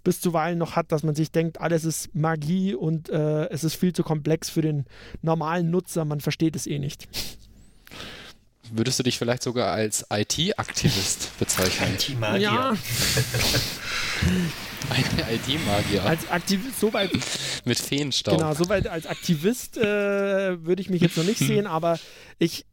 bis 0.04 0.20
zuweilen 0.20 0.58
noch 0.58 0.76
hat, 0.76 0.92
dass 0.92 1.04
man 1.04 1.16
sich 1.16 1.32
denkt, 1.32 1.62
alles 1.62 1.86
ist 1.86 2.14
Magie 2.14 2.76
und 2.76 3.10
äh, 3.10 3.48
es 3.50 3.64
ist 3.64 3.76
viel 3.76 3.94
zu 3.94 4.04
komplex 4.04 4.50
für 4.50 4.62
den 4.62 4.86
normalen 5.22 5.72
Nutzer, 5.72 6.06
man 6.06 6.20
versteht 6.20 6.56
es 6.56 6.68
eh 6.68 6.80
nicht. 6.80 7.08
Würdest 8.72 9.00
du 9.00 9.04
dich 9.04 9.18
vielleicht 9.18 9.44
sogar 9.44 9.72
als 9.72 10.06
IT-Aktivist 10.12 11.32
bezeichnen? 11.40 11.94
IT-Magier. 11.94 12.42
Ja. 12.42 12.74
Ein 14.90 15.04
ID-Magier. 15.36 16.04
Als 16.04 16.30
Aktivist, 16.30 16.80
soweit. 16.80 17.12
Mit 17.64 17.80
Feenstaub. 17.80 18.38
Genau, 18.38 18.54
soweit 18.54 18.88
als 18.88 19.06
Aktivist 19.06 19.78
äh, 19.78 20.64
würde 20.64 20.82
ich 20.82 20.90
mich 20.90 21.02
jetzt 21.02 21.16
noch 21.16 21.24
nicht 21.24 21.40
sehen, 21.40 21.68
aber 21.68 22.00
ich, 22.40 22.66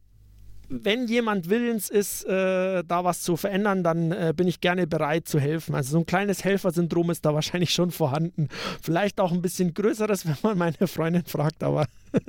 wenn 0.69 1.07
jemand 1.07 1.49
willens 1.49 1.89
ist, 1.89 2.25
äh, 2.25 2.83
da 2.83 3.03
was 3.03 3.21
zu 3.21 3.37
verändern, 3.37 3.83
dann 3.83 4.11
äh, 4.11 4.33
bin 4.35 4.47
ich 4.47 4.61
gerne 4.61 4.87
bereit 4.87 5.27
zu 5.27 5.39
helfen. 5.39 5.75
Also 5.75 5.91
so 5.91 5.99
ein 5.99 6.05
kleines 6.05 6.43
Helfersyndrom 6.43 7.11
ist 7.11 7.25
da 7.25 7.33
wahrscheinlich 7.33 7.73
schon 7.73 7.91
vorhanden. 7.91 8.49
Vielleicht 8.81 9.19
auch 9.19 9.31
ein 9.31 9.41
bisschen 9.41 9.73
größeres, 9.73 10.25
wenn 10.27 10.37
man 10.41 10.57
meine 10.57 10.87
Freundin 10.87 11.25
fragt, 11.25 11.63
aber. 11.63 11.87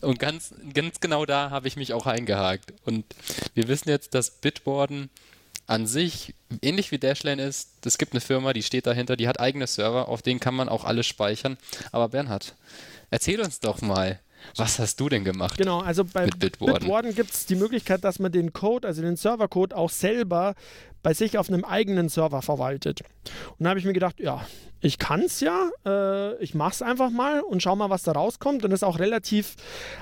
Und 0.00 0.20
ganz, 0.20 0.54
ganz 0.74 1.00
genau 1.00 1.26
da 1.26 1.50
habe 1.50 1.66
ich 1.66 1.76
mich 1.76 1.92
auch 1.92 2.06
eingehakt. 2.06 2.72
Und 2.84 3.04
wir 3.54 3.66
wissen 3.66 3.88
jetzt, 3.88 4.14
dass 4.14 4.30
Bitwarden 4.30 5.10
an 5.66 5.86
sich 5.86 6.34
ähnlich 6.62 6.92
wie 6.92 6.98
Dashlane 6.98 7.42
ist. 7.42 7.84
Es 7.84 7.98
gibt 7.98 8.12
eine 8.12 8.20
Firma, 8.20 8.52
die 8.52 8.62
steht 8.62 8.86
dahinter, 8.86 9.16
die 9.16 9.28
hat 9.28 9.40
eigene 9.40 9.66
Server, 9.66 10.08
auf 10.08 10.22
denen 10.22 10.40
kann 10.40 10.54
man 10.54 10.68
auch 10.68 10.84
alles 10.84 11.06
speichern. 11.06 11.58
Aber 11.92 12.08
Bernhard, 12.08 12.54
erzähl 13.10 13.40
uns 13.40 13.60
doch 13.60 13.82
mal, 13.82 14.20
was 14.56 14.78
hast 14.78 15.00
du 15.00 15.08
denn 15.08 15.24
gemacht? 15.24 15.58
Genau, 15.58 15.80
also 15.80 16.04
bei 16.04 16.26
Bitwarden, 16.26 16.80
Bitwarden 16.80 17.14
gibt 17.14 17.30
es 17.30 17.46
die 17.46 17.56
Möglichkeit, 17.56 18.04
dass 18.04 18.18
man 18.18 18.32
den 18.32 18.52
Code, 18.52 18.86
also 18.86 19.02
den 19.02 19.16
Servercode, 19.16 19.74
auch 19.74 19.90
selber 19.90 20.54
bei 21.02 21.14
sich 21.14 21.38
auf 21.38 21.48
einem 21.48 21.64
eigenen 21.64 22.08
Server 22.08 22.42
verwaltet. 22.42 23.02
Und 23.56 23.64
da 23.64 23.70
habe 23.70 23.78
ich 23.78 23.84
mir 23.84 23.92
gedacht, 23.92 24.20
ja, 24.20 24.44
ich 24.80 24.98
kann 24.98 25.22
es 25.22 25.40
ja, 25.40 25.70
äh, 25.84 26.36
ich 26.42 26.54
mache 26.54 26.72
es 26.72 26.82
einfach 26.82 27.10
mal 27.10 27.40
und 27.40 27.62
schau 27.62 27.76
mal, 27.76 27.90
was 27.90 28.02
da 28.02 28.12
rauskommt. 28.12 28.64
Und 28.64 28.72
es 28.72 28.80
ist 28.80 28.84
auch 28.84 28.98
relativ 28.98 29.56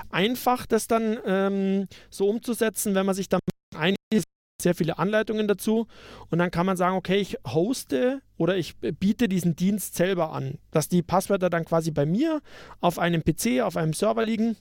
einfach, 0.09 0.65
das 0.65 0.87
dann 0.87 1.17
ähm, 1.25 1.87
so 2.09 2.27
umzusetzen, 2.27 2.95
wenn 2.95 3.05
man 3.05 3.15
sich 3.15 3.29
damit 3.29 3.43
einliest 3.75 4.27
sehr 4.61 4.75
viele 4.75 4.97
Anleitungen 4.97 5.47
dazu. 5.47 5.87
Und 6.29 6.39
dann 6.39 6.51
kann 6.51 6.65
man 6.65 6.77
sagen, 6.77 6.95
okay, 6.95 7.17
ich 7.17 7.37
hoste 7.45 8.21
oder 8.37 8.57
ich 8.57 8.75
biete 8.77 9.29
diesen 9.29 9.55
Dienst 9.55 9.95
selber 9.95 10.33
an, 10.33 10.57
dass 10.71 10.89
die 10.89 11.03
Passwörter 11.03 11.49
dann 11.49 11.65
quasi 11.65 11.91
bei 11.91 12.05
mir 12.05 12.41
auf 12.81 12.99
einem 12.99 13.23
PC, 13.23 13.61
auf 13.61 13.77
einem 13.77 13.93
Server 13.93 14.25
liegen, 14.25 14.57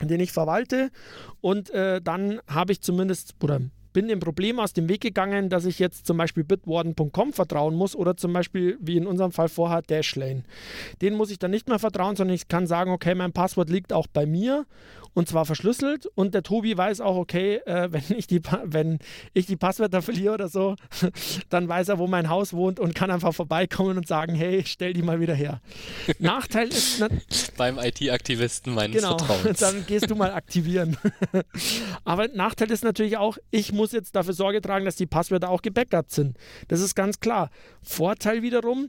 den 0.00 0.20
ich 0.20 0.32
verwalte. 0.32 0.90
Und 1.40 1.70
äh, 1.70 2.00
dann 2.00 2.40
habe 2.46 2.72
ich 2.72 2.80
zumindest 2.80 3.34
oder 3.38 3.60
bin 3.94 4.08
dem 4.08 4.20
Problem 4.20 4.58
aus 4.60 4.74
dem 4.74 4.88
Weg 4.90 5.00
gegangen, 5.00 5.48
dass 5.48 5.64
ich 5.64 5.78
jetzt 5.78 6.06
zum 6.06 6.18
Beispiel 6.18 6.44
bitwarden.com 6.44 7.32
vertrauen 7.32 7.74
muss 7.74 7.96
oder 7.96 8.16
zum 8.16 8.34
Beispiel, 8.34 8.76
wie 8.80 8.98
in 8.98 9.06
unserem 9.06 9.32
Fall 9.32 9.48
vorher, 9.48 9.80
Dashlane. 9.80 10.42
Den 11.00 11.14
muss 11.14 11.30
ich 11.30 11.38
dann 11.38 11.52
nicht 11.52 11.68
mehr 11.68 11.78
vertrauen, 11.78 12.16
sondern 12.16 12.34
ich 12.34 12.48
kann 12.48 12.66
sagen, 12.66 12.90
okay, 12.90 13.14
mein 13.14 13.32
Passwort 13.32 13.70
liegt 13.70 13.92
auch 13.94 14.06
bei 14.06 14.26
mir 14.26 14.66
und 15.14 15.28
zwar 15.28 15.46
verschlüsselt 15.46 16.06
und 16.14 16.34
der 16.34 16.42
Tobi 16.42 16.76
weiß 16.76 17.00
auch, 17.00 17.16
okay, 17.16 17.60
äh, 17.66 17.90
wenn, 17.92 18.02
ich 18.16 18.26
die, 18.26 18.42
wenn 18.64 18.98
ich 19.32 19.46
die 19.46 19.56
Passwörter 19.56 20.02
verliere 20.02 20.34
oder 20.34 20.48
so, 20.48 20.74
dann 21.48 21.68
weiß 21.68 21.88
er, 21.88 21.98
wo 21.98 22.08
mein 22.08 22.28
Haus 22.28 22.52
wohnt 22.52 22.80
und 22.80 22.94
kann 22.94 23.10
einfach 23.10 23.32
vorbeikommen 23.32 23.96
und 23.96 24.08
sagen, 24.08 24.34
hey, 24.34 24.64
stell 24.66 24.92
die 24.92 25.02
mal 25.02 25.20
wieder 25.20 25.34
her. 25.34 25.60
Nachteil 26.18 26.68
ist... 26.68 27.04
Beim 27.56 27.78
IT-Aktivisten 27.78 28.74
meines 28.74 28.96
genau, 28.96 29.16
Vertrauens. 29.16 29.60
dann 29.60 29.86
gehst 29.86 30.10
du 30.10 30.16
mal 30.16 30.32
aktivieren. 30.32 30.96
Aber 32.04 32.26
Nachteil 32.28 32.70
ist 32.72 32.82
natürlich 32.82 33.16
auch, 33.16 33.38
ich 33.52 33.72
muss 33.72 33.83
jetzt 33.92 34.14
dafür 34.16 34.34
Sorge 34.34 34.60
tragen, 34.60 34.84
dass 34.84 34.96
die 34.96 35.06
Passwörter 35.06 35.50
auch 35.50 35.62
gebackupt 35.62 36.10
sind. 36.10 36.36
Das 36.68 36.80
ist 36.80 36.94
ganz 36.94 37.20
klar. 37.20 37.50
Vorteil 37.82 38.42
wiederum, 38.42 38.88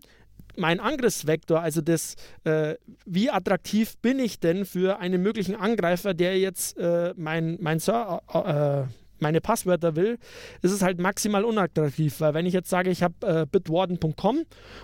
mein 0.57 0.79
Angriffsvektor, 0.79 1.61
also 1.61 1.81
das, 1.81 2.15
äh, 2.43 2.75
wie 3.05 3.29
attraktiv 3.29 3.97
bin 3.97 4.19
ich 4.19 4.39
denn 4.39 4.65
für 4.65 4.99
einen 4.99 5.21
möglichen 5.21 5.55
Angreifer, 5.55 6.13
der 6.13 6.39
jetzt 6.39 6.77
äh, 6.77 7.13
mein, 7.17 7.57
mein 7.61 7.79
Server, 7.79 8.87
äh, 8.87 8.91
meine 9.19 9.41
Passwörter 9.41 9.95
will, 9.95 10.17
ist 10.61 10.71
es 10.71 10.81
halt 10.81 10.99
maximal 10.99 11.45
unattraktiv, 11.45 12.19
weil 12.19 12.33
wenn 12.33 12.45
ich 12.45 12.53
jetzt 12.53 12.69
sage, 12.69 12.89
ich 12.89 13.01
habe 13.01 13.15
äh, 13.21 13.45
bitwarden.com 13.49 14.43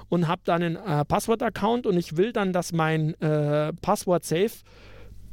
und 0.10 0.28
habe 0.28 0.42
da 0.46 0.56
einen 0.56 0.78
äh, 0.78 1.06
Passwort-Account 1.06 1.86
und 1.86 1.98
ich 1.98 2.18
will 2.18 2.32
dann, 2.32 2.54
dass 2.54 2.72
mein 2.72 3.14
äh, 3.22 3.74
Passwort-Safe 3.82 4.52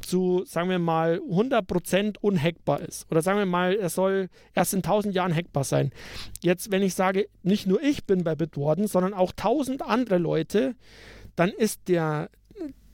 zu, 0.09 0.43
sagen 0.45 0.69
wir 0.69 0.79
mal, 0.79 1.21
100% 1.29 2.17
unhackbar 2.19 2.81
ist. 2.81 3.09
Oder 3.11 3.21
sagen 3.21 3.37
wir 3.37 3.45
mal, 3.45 3.75
er 3.75 3.89
soll 3.89 4.29
erst 4.53 4.73
in 4.73 4.79
1000 4.79 5.13
Jahren 5.13 5.35
hackbar 5.35 5.63
sein. 5.63 5.91
Jetzt, 6.41 6.71
wenn 6.71 6.81
ich 6.81 6.95
sage, 6.95 7.27
nicht 7.43 7.67
nur 7.67 7.81
ich 7.81 8.05
bin 8.05 8.23
bei 8.23 8.35
Bitwarden, 8.35 8.87
sondern 8.87 9.13
auch 9.13 9.31
1000 9.31 9.83
andere 9.83 10.17
Leute, 10.17 10.75
dann 11.35 11.49
ist 11.49 11.87
der, 11.87 12.29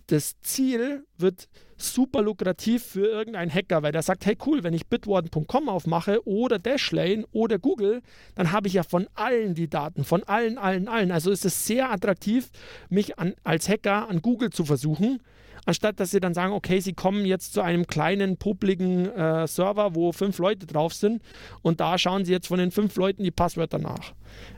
das 0.07 0.39
Ziel 0.41 1.05
wird 1.17 1.47
super 1.77 2.21
lukrativ 2.21 2.83
für 2.83 3.07
irgendeinen 3.07 3.53
Hacker, 3.53 3.83
weil 3.83 3.91
der 3.91 4.01
sagt, 4.01 4.25
hey 4.25 4.37
cool, 4.45 4.63
wenn 4.63 4.73
ich 4.73 4.87
bitwarden.com 4.87 5.69
aufmache 5.69 6.25
oder 6.27 6.59
Dashlane 6.59 7.25
oder 7.31 7.59
Google, 7.59 8.01
dann 8.35 8.51
habe 8.51 8.67
ich 8.67 8.75
ja 8.75 8.83
von 8.83 9.07
allen 9.13 9.55
die 9.55 9.69
Daten, 9.69 10.03
von 10.03 10.23
allen, 10.23 10.57
allen, 10.57 10.87
allen. 10.87 11.11
Also 11.11 11.31
ist 11.31 11.45
es 11.45 11.65
sehr 11.65 11.91
attraktiv, 11.91 12.49
mich 12.89 13.19
an, 13.19 13.33
als 13.43 13.67
Hacker 13.67 14.09
an 14.09 14.21
Google 14.21 14.51
zu 14.51 14.63
versuchen 14.63 15.19
anstatt 15.65 15.99
dass 15.99 16.11
sie 16.11 16.19
dann 16.19 16.33
sagen, 16.33 16.53
okay, 16.53 16.79
sie 16.79 16.93
kommen 16.93 17.25
jetzt 17.25 17.53
zu 17.53 17.61
einem 17.61 17.87
kleinen, 17.87 18.37
publiken 18.37 19.09
äh, 19.15 19.47
Server, 19.47 19.95
wo 19.95 20.11
fünf 20.11 20.37
Leute 20.39 20.65
drauf 20.65 20.93
sind 20.93 21.21
und 21.61 21.79
da 21.79 21.97
schauen 21.97 22.25
sie 22.25 22.31
jetzt 22.31 22.47
von 22.47 22.59
den 22.59 22.71
fünf 22.71 22.95
Leuten 22.95 23.23
die 23.23 23.31
Passwörter 23.31 23.77
nach. 23.77 24.13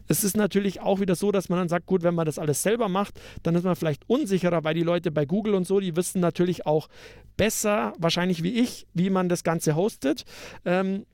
Es 0.07 0.23
ist 0.23 0.37
natürlich 0.37 0.81
auch 0.81 0.99
wieder 0.99 1.15
so, 1.15 1.31
dass 1.31 1.49
man 1.49 1.59
dann 1.59 1.69
sagt, 1.69 1.85
gut, 1.85 2.03
wenn 2.03 2.15
man 2.15 2.25
das 2.25 2.39
alles 2.39 2.63
selber 2.63 2.89
macht, 2.89 3.19
dann 3.43 3.55
ist 3.55 3.63
man 3.63 3.75
vielleicht 3.75 4.09
unsicherer, 4.09 4.63
weil 4.63 4.73
die 4.73 4.83
Leute 4.83 5.11
bei 5.11 5.25
Google 5.25 5.53
und 5.53 5.67
so, 5.67 5.79
die 5.79 5.95
wissen 5.95 6.19
natürlich 6.19 6.65
auch 6.65 6.87
besser, 7.35 7.93
wahrscheinlich 7.97 8.43
wie 8.43 8.59
ich, 8.59 8.87
wie 8.93 9.09
man 9.09 9.29
das 9.29 9.43
Ganze 9.43 9.75
hostet. 9.75 10.23
Ähm, 10.65 11.05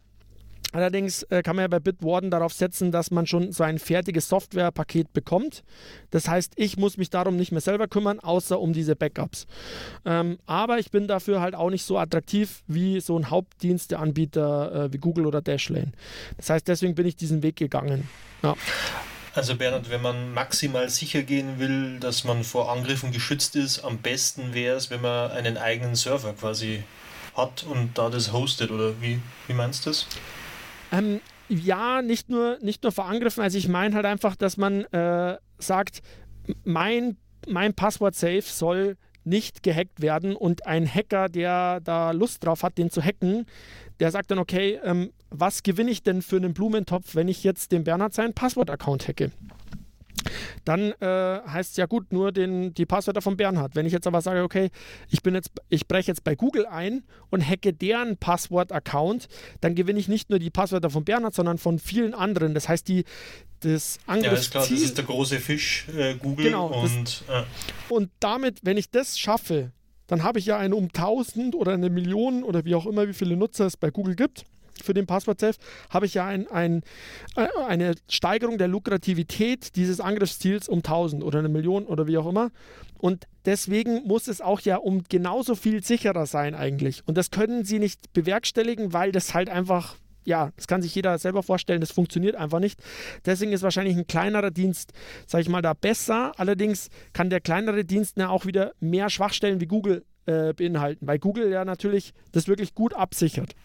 Allerdings 0.73 1.23
äh, 1.23 1.43
kann 1.43 1.55
man 1.55 1.63
ja 1.63 1.67
bei 1.67 1.79
Bitwarden 1.79 2.31
darauf 2.31 2.51
setzen, 2.51 2.91
dass 2.91 3.11
man 3.11 3.27
schon 3.27 3.51
so 3.51 3.63
ein 3.63 3.77
fertiges 3.79 4.27
Softwarepaket 4.27 5.13
bekommt. 5.13 5.63
Das 6.09 6.27
heißt, 6.27 6.53
ich 6.55 6.77
muss 6.77 6.97
mich 6.97 7.11
darum 7.11 7.37
nicht 7.37 7.51
mehr 7.51 7.61
selber 7.61 7.87
kümmern, 7.87 8.19
außer 8.19 8.59
um 8.59 8.73
diese 8.73 8.95
Backups. 8.95 9.45
Ähm, 10.03 10.39
aber 10.47 10.79
ich 10.79 10.89
bin 10.89 11.07
dafür 11.07 11.41
halt 11.41 11.53
auch 11.53 11.69
nicht 11.69 11.85
so 11.85 11.97
attraktiv 11.97 12.63
wie 12.67 12.99
so 12.99 13.17
ein 13.17 13.29
Hauptdiensteanbieter 13.29 14.85
äh, 14.85 14.93
wie 14.93 14.97
Google 14.97 15.27
oder 15.27 15.41
Dashlane. 15.41 15.91
Das 16.37 16.49
heißt, 16.49 16.67
deswegen 16.67 16.95
bin 16.95 17.05
ich 17.05 17.15
diesen 17.15 17.43
Weg 17.43 17.55
gegangen. 17.55 18.09
Ja. 18.41 18.55
Also 19.35 19.55
Bernhard, 19.55 19.89
wenn 19.89 20.01
man 20.01 20.33
maximal 20.33 20.89
sicher 20.89 21.23
gehen 21.23 21.59
will, 21.59 21.99
dass 21.99 22.23
man 22.23 22.43
vor 22.43 22.71
Angriffen 22.71 23.11
geschützt 23.11 23.55
ist, 23.55 23.83
am 23.83 23.99
besten 23.99 24.53
wäre 24.53 24.75
es, 24.75 24.89
wenn 24.89 25.01
man 25.01 25.31
einen 25.31 25.57
eigenen 25.57 25.95
Server 25.95 26.33
quasi 26.33 26.83
hat 27.35 27.63
und 27.63 27.97
da 27.97 28.09
das 28.09 28.31
hostet, 28.31 28.69
oder 28.69 29.01
wie, 29.01 29.19
wie 29.47 29.53
meinst 29.53 29.85
du 29.85 29.89
das? 29.89 30.07
Ähm, 30.93 31.19
ja, 31.49 32.01
nicht 32.01 32.29
nur, 32.29 32.57
nicht 32.61 32.83
nur 32.83 32.91
vor 32.91 33.05
Angriffen. 33.05 33.41
Also 33.41 33.57
ich 33.57 33.67
meine 33.67 33.95
halt 33.95 34.05
einfach, 34.05 34.35
dass 34.35 34.57
man 34.57 34.85
äh, 34.85 35.37
sagt, 35.57 36.01
mein, 36.63 37.17
mein 37.47 37.73
Passwort-Safe 37.73 38.43
soll 38.43 38.97
nicht 39.25 39.63
gehackt 39.63 40.01
werden 40.01 40.35
und 40.35 40.67
ein 40.67 40.87
Hacker, 40.87 41.29
der 41.29 41.79
da 41.79 42.11
Lust 42.11 42.45
drauf 42.45 42.63
hat, 42.63 42.77
den 42.77 42.89
zu 42.89 43.01
hacken, 43.01 43.45
der 43.99 44.11
sagt 44.11 44.31
dann, 44.31 44.39
okay, 44.39 44.79
ähm, 44.83 45.11
was 45.29 45.63
gewinne 45.63 45.91
ich 45.91 46.03
denn 46.03 46.21
für 46.21 46.35
einen 46.35 46.53
Blumentopf, 46.53 47.15
wenn 47.15 47.27
ich 47.27 47.43
jetzt 47.43 47.71
dem 47.71 47.83
Bernhard 47.83 48.13
seinen 48.13 48.33
Passwort-Account 48.33 49.07
hacke? 49.07 49.31
Dann 50.65 50.93
äh, 50.99 51.41
heißt 51.47 51.71
es 51.71 51.77
ja 51.77 51.85
gut, 51.85 52.11
nur 52.11 52.31
den, 52.31 52.73
die 52.73 52.85
Passwörter 52.85 53.21
von 53.21 53.37
Bernhard. 53.37 53.75
Wenn 53.75 53.85
ich 53.85 53.93
jetzt 53.93 54.07
aber 54.07 54.21
sage, 54.21 54.43
okay, 54.43 54.69
ich 55.09 55.21
bin 55.21 55.35
jetzt, 55.35 55.51
ich 55.69 55.87
breche 55.87 56.11
jetzt 56.11 56.23
bei 56.23 56.35
Google 56.35 56.65
ein 56.65 57.03
und 57.29 57.47
hacke 57.47 57.73
deren 57.73 58.17
Passwort-Account, 58.17 59.27
dann 59.61 59.75
gewinne 59.75 59.99
ich 59.99 60.07
nicht 60.07 60.29
nur 60.29 60.39
die 60.39 60.49
Passwörter 60.49 60.89
von 60.89 61.03
Bernhard, 61.03 61.33
sondern 61.33 61.57
von 61.57 61.79
vielen 61.79 62.13
anderen. 62.13 62.53
Das 62.53 62.69
heißt, 62.69 62.87
die, 62.87 63.03
das 63.61 63.99
Angriffsziel... 64.07 64.31
Ja, 64.31 64.39
ist 64.39 64.51
klar, 64.51 64.67
das 64.69 64.81
ist 64.81 64.97
der 64.97 65.05
große 65.05 65.39
Fisch, 65.39 65.87
äh, 65.95 66.15
Google. 66.15 66.45
Genau, 66.45 66.67
und, 66.67 67.23
das, 67.27 67.43
äh. 67.43 67.43
und 67.89 68.09
damit, 68.19 68.59
wenn 68.63 68.77
ich 68.77 68.89
das 68.89 69.19
schaffe, 69.19 69.71
dann 70.07 70.23
habe 70.23 70.39
ich 70.39 70.45
ja 70.45 70.57
eine 70.57 70.75
um 70.75 70.85
1000 70.85 71.55
oder 71.55 71.73
eine 71.73 71.89
Million 71.89 72.43
oder 72.43 72.65
wie 72.65 72.75
auch 72.75 72.85
immer, 72.85 73.07
wie 73.07 73.13
viele 73.13 73.35
Nutzer 73.37 73.65
es 73.65 73.77
bei 73.77 73.89
Google 73.89 74.15
gibt 74.15 74.45
für 74.83 74.93
den 74.93 75.07
Passwort-Safe, 75.07 75.57
habe 75.89 76.05
ich 76.05 76.13
ja 76.13 76.25
ein, 76.25 76.47
ein, 76.47 76.83
äh, 77.35 77.47
eine 77.67 77.95
Steigerung 78.09 78.57
der 78.57 78.67
Lukrativität 78.67 79.75
dieses 79.75 79.99
Angriffsziels 79.99 80.67
um 80.69 80.79
1000 80.79 81.23
oder 81.23 81.39
eine 81.39 81.49
Million 81.49 81.85
oder 81.85 82.07
wie 82.07 82.17
auch 82.17 82.27
immer. 82.27 82.51
Und 82.97 83.27
deswegen 83.45 84.03
muss 84.05 84.27
es 84.27 84.41
auch 84.41 84.61
ja 84.61 84.77
um 84.77 85.03
genauso 85.09 85.55
viel 85.55 85.83
sicherer 85.83 86.25
sein 86.25 86.55
eigentlich. 86.55 87.03
Und 87.05 87.17
das 87.17 87.31
können 87.31 87.65
sie 87.65 87.79
nicht 87.79 88.13
bewerkstelligen, 88.13 88.93
weil 88.93 89.11
das 89.11 89.33
halt 89.33 89.49
einfach 89.49 89.95
ja, 90.25 90.51
das 90.55 90.67
kann 90.67 90.81
sich 90.81 90.95
jeder 90.95 91.17
selber 91.17 91.43
vorstellen, 91.43 91.81
das 91.81 91.91
funktioniert 91.91 92.35
einfach 92.35 92.59
nicht. 92.59 92.79
Deswegen 93.25 93.51
ist 93.51 93.61
wahrscheinlich 93.61 93.97
ein 93.97 94.07
kleinerer 94.07 94.51
Dienst, 94.51 94.93
sage 95.27 95.41
ich 95.41 95.49
mal, 95.49 95.61
da 95.61 95.73
besser. 95.73 96.31
Allerdings 96.37 96.89
kann 97.11 97.29
der 97.29 97.41
kleinere 97.41 97.83
Dienst 97.83 98.17
ja 98.17 98.29
auch 98.29 98.45
wieder 98.45 98.71
mehr 98.79 99.09
Schwachstellen 99.09 99.59
wie 99.59 99.65
Google 99.65 100.05
äh, 100.25 100.53
beinhalten, 100.53 101.05
weil 101.07 101.19
Google 101.19 101.51
ja 101.51 101.65
natürlich 101.65 102.13
das 102.31 102.47
wirklich 102.47 102.73
gut 102.73 102.93
absichert. 102.93 103.55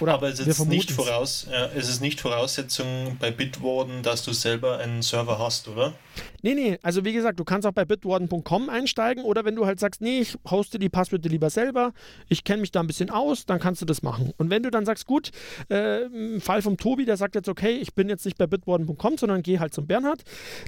Oder 0.00 0.14
Aber 0.14 0.28
es 0.28 0.40
ist, 0.40 0.66
nicht 0.66 0.90
voraus, 0.90 1.46
äh, 1.50 1.68
es 1.76 1.88
ist 1.88 2.00
nicht 2.00 2.20
Voraussetzung 2.20 3.16
bei 3.20 3.30
Bitwarden, 3.30 4.02
dass 4.02 4.24
du 4.24 4.32
selber 4.32 4.78
einen 4.78 5.02
Server 5.02 5.38
hast, 5.38 5.68
oder? 5.68 5.94
Nee, 6.42 6.54
nee, 6.54 6.78
also 6.82 7.04
wie 7.04 7.12
gesagt, 7.12 7.40
du 7.40 7.44
kannst 7.44 7.66
auch 7.66 7.72
bei 7.72 7.84
bitwarden.com 7.84 8.68
einsteigen 8.68 9.24
oder 9.24 9.44
wenn 9.44 9.56
du 9.56 9.66
halt 9.66 9.80
sagst, 9.80 10.00
nee, 10.00 10.20
ich 10.20 10.36
hoste 10.48 10.78
die 10.78 10.88
Passwörter 10.88 11.28
lieber 11.28 11.50
selber, 11.50 11.92
ich 12.28 12.44
kenne 12.44 12.60
mich 12.60 12.70
da 12.70 12.80
ein 12.80 12.86
bisschen 12.86 13.10
aus, 13.10 13.46
dann 13.46 13.58
kannst 13.58 13.82
du 13.82 13.86
das 13.86 14.02
machen. 14.02 14.32
Und 14.36 14.50
wenn 14.50 14.62
du 14.62 14.70
dann 14.70 14.86
sagst, 14.86 15.06
gut, 15.06 15.30
äh, 15.70 16.04
im 16.04 16.40
Fall 16.40 16.62
vom 16.62 16.76
Tobi, 16.76 17.04
der 17.04 17.16
sagt 17.16 17.34
jetzt, 17.34 17.48
okay, 17.48 17.70
ich 17.70 17.94
bin 17.94 18.08
jetzt 18.08 18.24
nicht 18.24 18.38
bei 18.38 18.46
bitwarden.com, 18.46 19.18
sondern 19.18 19.42
gehe 19.42 19.60
halt 19.60 19.74
zum 19.74 19.86
Bernhard, 19.86 20.22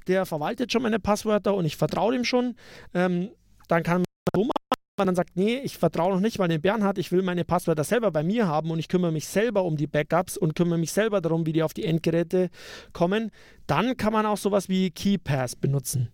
der 0.07 0.27
verwaltet 0.27 0.73
schon 0.73 0.83
meine 0.83 0.99
Passwörter 0.99 1.55
und 1.55 1.65
ich 1.65 1.77
vertraue 1.77 2.13
dem 2.13 2.25
schon, 2.25 2.57
ähm, 2.95 3.31
dann 3.69 3.83
kann 3.83 3.99
man 3.99 4.05
so 4.35 4.45
machen, 4.45 4.80
man 5.01 5.07
dann 5.07 5.17
sagt, 5.17 5.37
nee, 5.37 5.59
ich 5.65 5.79
vertraue 5.79 6.13
noch 6.13 6.21
nicht 6.21 6.39
mal 6.39 6.47
den 6.47 6.61
Bernhard, 6.61 6.99
ich 6.99 7.11
will 7.11 7.23
meine 7.23 7.45
Passwörter 7.45 7.85
selber 7.85 8.11
bei 8.11 8.23
mir 8.23 8.47
haben 8.47 8.71
und 8.71 8.79
ich 8.79 8.89
kümmere 8.89 9.13
mich 9.13 9.27
selber 9.27 9.65
um 9.65 9.79
die 9.79 9.87
Backups 9.87 10.37
und 10.37 10.55
kümmere 10.55 10.79
mich 10.79 10.93
selber 10.93 11.23
darum, 11.23 11.47
wie 11.47 11.55
die 11.55 11.63
auf 11.63 11.73
die 11.73 11.85
Endgeräte 11.85 12.51
kommen, 12.93 13.31
dann 13.67 13.97
kann 13.97 14.13
man 14.13 14.27
auch 14.27 14.37
sowas 14.37 14.69
wie 14.69 14.91
KeyPass 14.91 15.57
benutzen. 15.57 16.11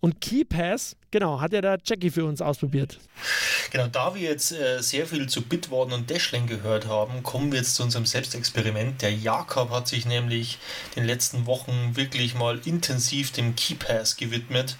Und 0.00 0.20
KeyPass, 0.20 0.96
genau, 1.10 1.40
hat 1.40 1.54
ja 1.54 1.62
der 1.62 1.78
Jackie 1.82 2.10
für 2.10 2.26
uns 2.26 2.42
ausprobiert. 2.42 2.98
Genau, 3.70 3.86
da 3.86 4.14
wir 4.14 4.20
jetzt 4.20 4.52
äh, 4.52 4.82
sehr 4.82 5.06
viel 5.06 5.30
zu 5.30 5.40
Bitwarden 5.40 5.94
und 5.94 6.10
Dashlane 6.10 6.44
gehört 6.44 6.86
haben, 6.86 7.22
kommen 7.22 7.50
wir 7.52 7.60
jetzt 7.60 7.76
zu 7.76 7.84
unserem 7.84 8.04
Selbstexperiment. 8.04 9.00
Der 9.00 9.14
Jakob 9.14 9.70
hat 9.70 9.88
sich 9.88 10.04
nämlich 10.04 10.58
in 10.94 11.04
den 11.04 11.06
letzten 11.06 11.46
Wochen 11.46 11.96
wirklich 11.96 12.34
mal 12.34 12.60
intensiv 12.66 13.32
dem 13.32 13.56
KeyPass 13.56 14.18
gewidmet 14.18 14.76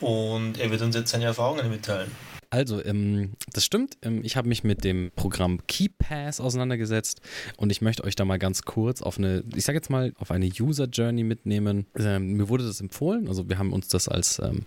und 0.00 0.58
er 0.58 0.68
wird 0.72 0.82
uns 0.82 0.96
jetzt 0.96 1.12
seine 1.12 1.26
Erfahrungen 1.26 1.70
mitteilen. 1.70 2.10
Also, 2.50 2.84
ähm, 2.84 3.32
das 3.52 3.64
stimmt. 3.64 3.96
Ähm, 4.02 4.20
ich 4.22 4.36
habe 4.36 4.48
mich 4.48 4.64
mit 4.64 4.84
dem 4.84 5.10
Programm 5.16 5.66
KeyPass 5.66 6.40
auseinandergesetzt 6.40 7.20
und 7.56 7.70
ich 7.70 7.80
möchte 7.80 8.04
euch 8.04 8.14
da 8.14 8.24
mal 8.24 8.38
ganz 8.38 8.62
kurz 8.62 9.02
auf 9.02 9.18
eine, 9.18 9.44
ich 9.54 9.64
sage 9.64 9.78
jetzt 9.78 9.90
mal, 9.90 10.12
auf 10.18 10.30
eine 10.30 10.46
User 10.46 10.86
Journey 10.86 11.24
mitnehmen. 11.24 11.86
Ähm, 11.98 12.34
mir 12.34 12.48
wurde 12.48 12.64
das 12.64 12.80
empfohlen. 12.80 13.28
Also, 13.28 13.48
wir 13.48 13.58
haben 13.58 13.72
uns 13.72 13.88
das 13.88 14.08
als 14.08 14.38
ähm, 14.38 14.64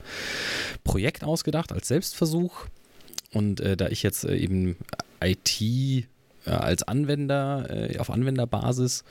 Projekt 0.83 1.23
ausgedacht, 1.23 1.71
als 1.71 1.87
Selbstversuch. 1.87 2.65
Und 3.31 3.59
äh, 3.61 3.77
da 3.77 3.87
ich 3.87 4.03
jetzt 4.03 4.25
äh, 4.25 4.35
eben 4.35 4.75
IT 5.21 5.61
äh, 5.61 6.05
als 6.45 6.83
Anwender 6.83 7.67
äh, 7.69 7.97
auf 7.99 8.09
Anwenderbasis 8.09 9.03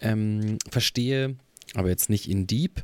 ähm, 0.00 0.58
verstehe, 0.70 1.36
aber 1.74 1.88
jetzt 1.88 2.10
nicht 2.10 2.28
in 2.28 2.46
Deep, 2.46 2.82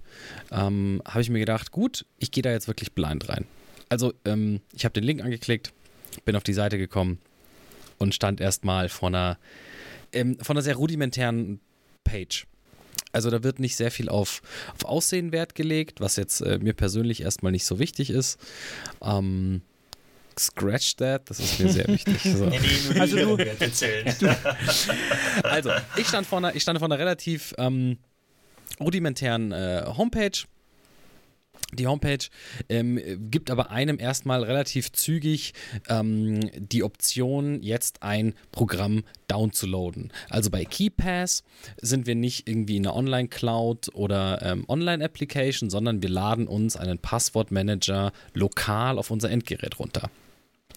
ähm, 0.51 1.03
habe 1.07 1.21
ich 1.21 1.31
mir 1.31 1.39
gedacht, 1.39 1.71
gut, 1.71 2.07
ich 2.19 2.31
gehe 2.31 2.43
da 2.43 2.51
jetzt 2.51 2.69
wirklich 2.69 2.93
blind 2.93 3.29
rein. 3.29 3.47
Also, 3.95 4.13
ähm, 4.25 4.61
ich 4.73 4.85
habe 4.85 4.93
den 4.93 5.05
Link 5.05 5.23
angeklickt, 5.23 5.73
bin 6.25 6.35
auf 6.35 6.43
die 6.43 6.53
Seite 6.53 6.79
gekommen 6.79 7.19
und 7.99 8.13
stand 8.13 8.41
erstmal 8.41 8.89
vor 8.89 9.07
einer, 9.07 9.39
ähm, 10.13 10.37
von 10.41 10.57
einer 10.57 10.65
sehr 10.65 10.75
rudimentären 10.75 11.61
Page. 12.03 12.49
Also 13.13 13.31
da 13.31 13.45
wird 13.45 13.61
nicht 13.61 13.77
sehr 13.77 13.93
viel 13.93 14.09
auf, 14.09 14.43
auf 14.75 14.85
Aussehen 14.85 15.31
Wert 15.31 15.55
gelegt, 15.55 16.01
was 16.01 16.17
jetzt 16.17 16.41
äh, 16.41 16.59
mir 16.59 16.73
persönlich 16.73 17.23
erstmal 17.23 17.53
nicht 17.53 17.67
so 17.67 17.79
wichtig 17.79 18.11
ist. 18.11 18.41
Ähm, 19.01 19.63
Scratch 20.37 20.97
that, 20.97 21.31
das 21.31 21.39
ist 21.39 21.61
mir 21.61 21.71
sehr 21.71 21.87
wichtig. 21.87 22.21
So. 22.21 22.47
nee, 22.47 22.59
nee, 22.59 22.99
also, 22.99 23.17
du, 23.17 23.37
du, 24.19 24.37
also, 25.45 25.71
ich 25.97 26.09
stand 26.09 26.27
vor 26.27 26.39
einer, 26.39 26.57
ich 26.57 26.63
stand 26.63 26.81
vor 26.81 26.89
einer 26.89 26.99
relativ 26.99 27.55
ähm, 27.59 27.99
rudimentären 28.81 29.53
äh, 29.53 29.85
Homepage 29.87 30.33
die 31.73 31.87
Homepage 31.87 32.27
ähm, 32.69 33.01
gibt 33.31 33.51
aber 33.51 33.71
einem 33.71 33.99
erstmal 33.99 34.45
relativ 34.45 34.93
zügig 34.93 35.55
ähm, 35.89 36.41
die 36.57 36.83
Option, 36.83 37.63
jetzt 37.63 38.03
ein 38.03 38.35
Programm 38.53 39.05
downzuladen. 39.29 40.13
Also 40.29 40.51
bei 40.51 40.65
KeyPass 40.65 41.43
sind 41.81 42.07
wir 42.07 42.15
nicht 42.15 42.49
irgendwie 42.49 42.77
in 42.77 42.87
einer 42.87 42.97
Online-Cloud 42.97 43.95
oder 43.95 44.43
ähm, 44.43 44.65
Online-Application, 44.69 45.71
sondern 45.71 46.03
wir 46.03 46.11
laden 46.11 46.47
uns 46.47 46.77
einen 46.77 46.99
Passwortmanager 46.99 48.13
lokal 48.35 48.99
auf 48.99 49.11
unser 49.11 49.31
Endgerät 49.31 49.79
runter. 49.79 50.11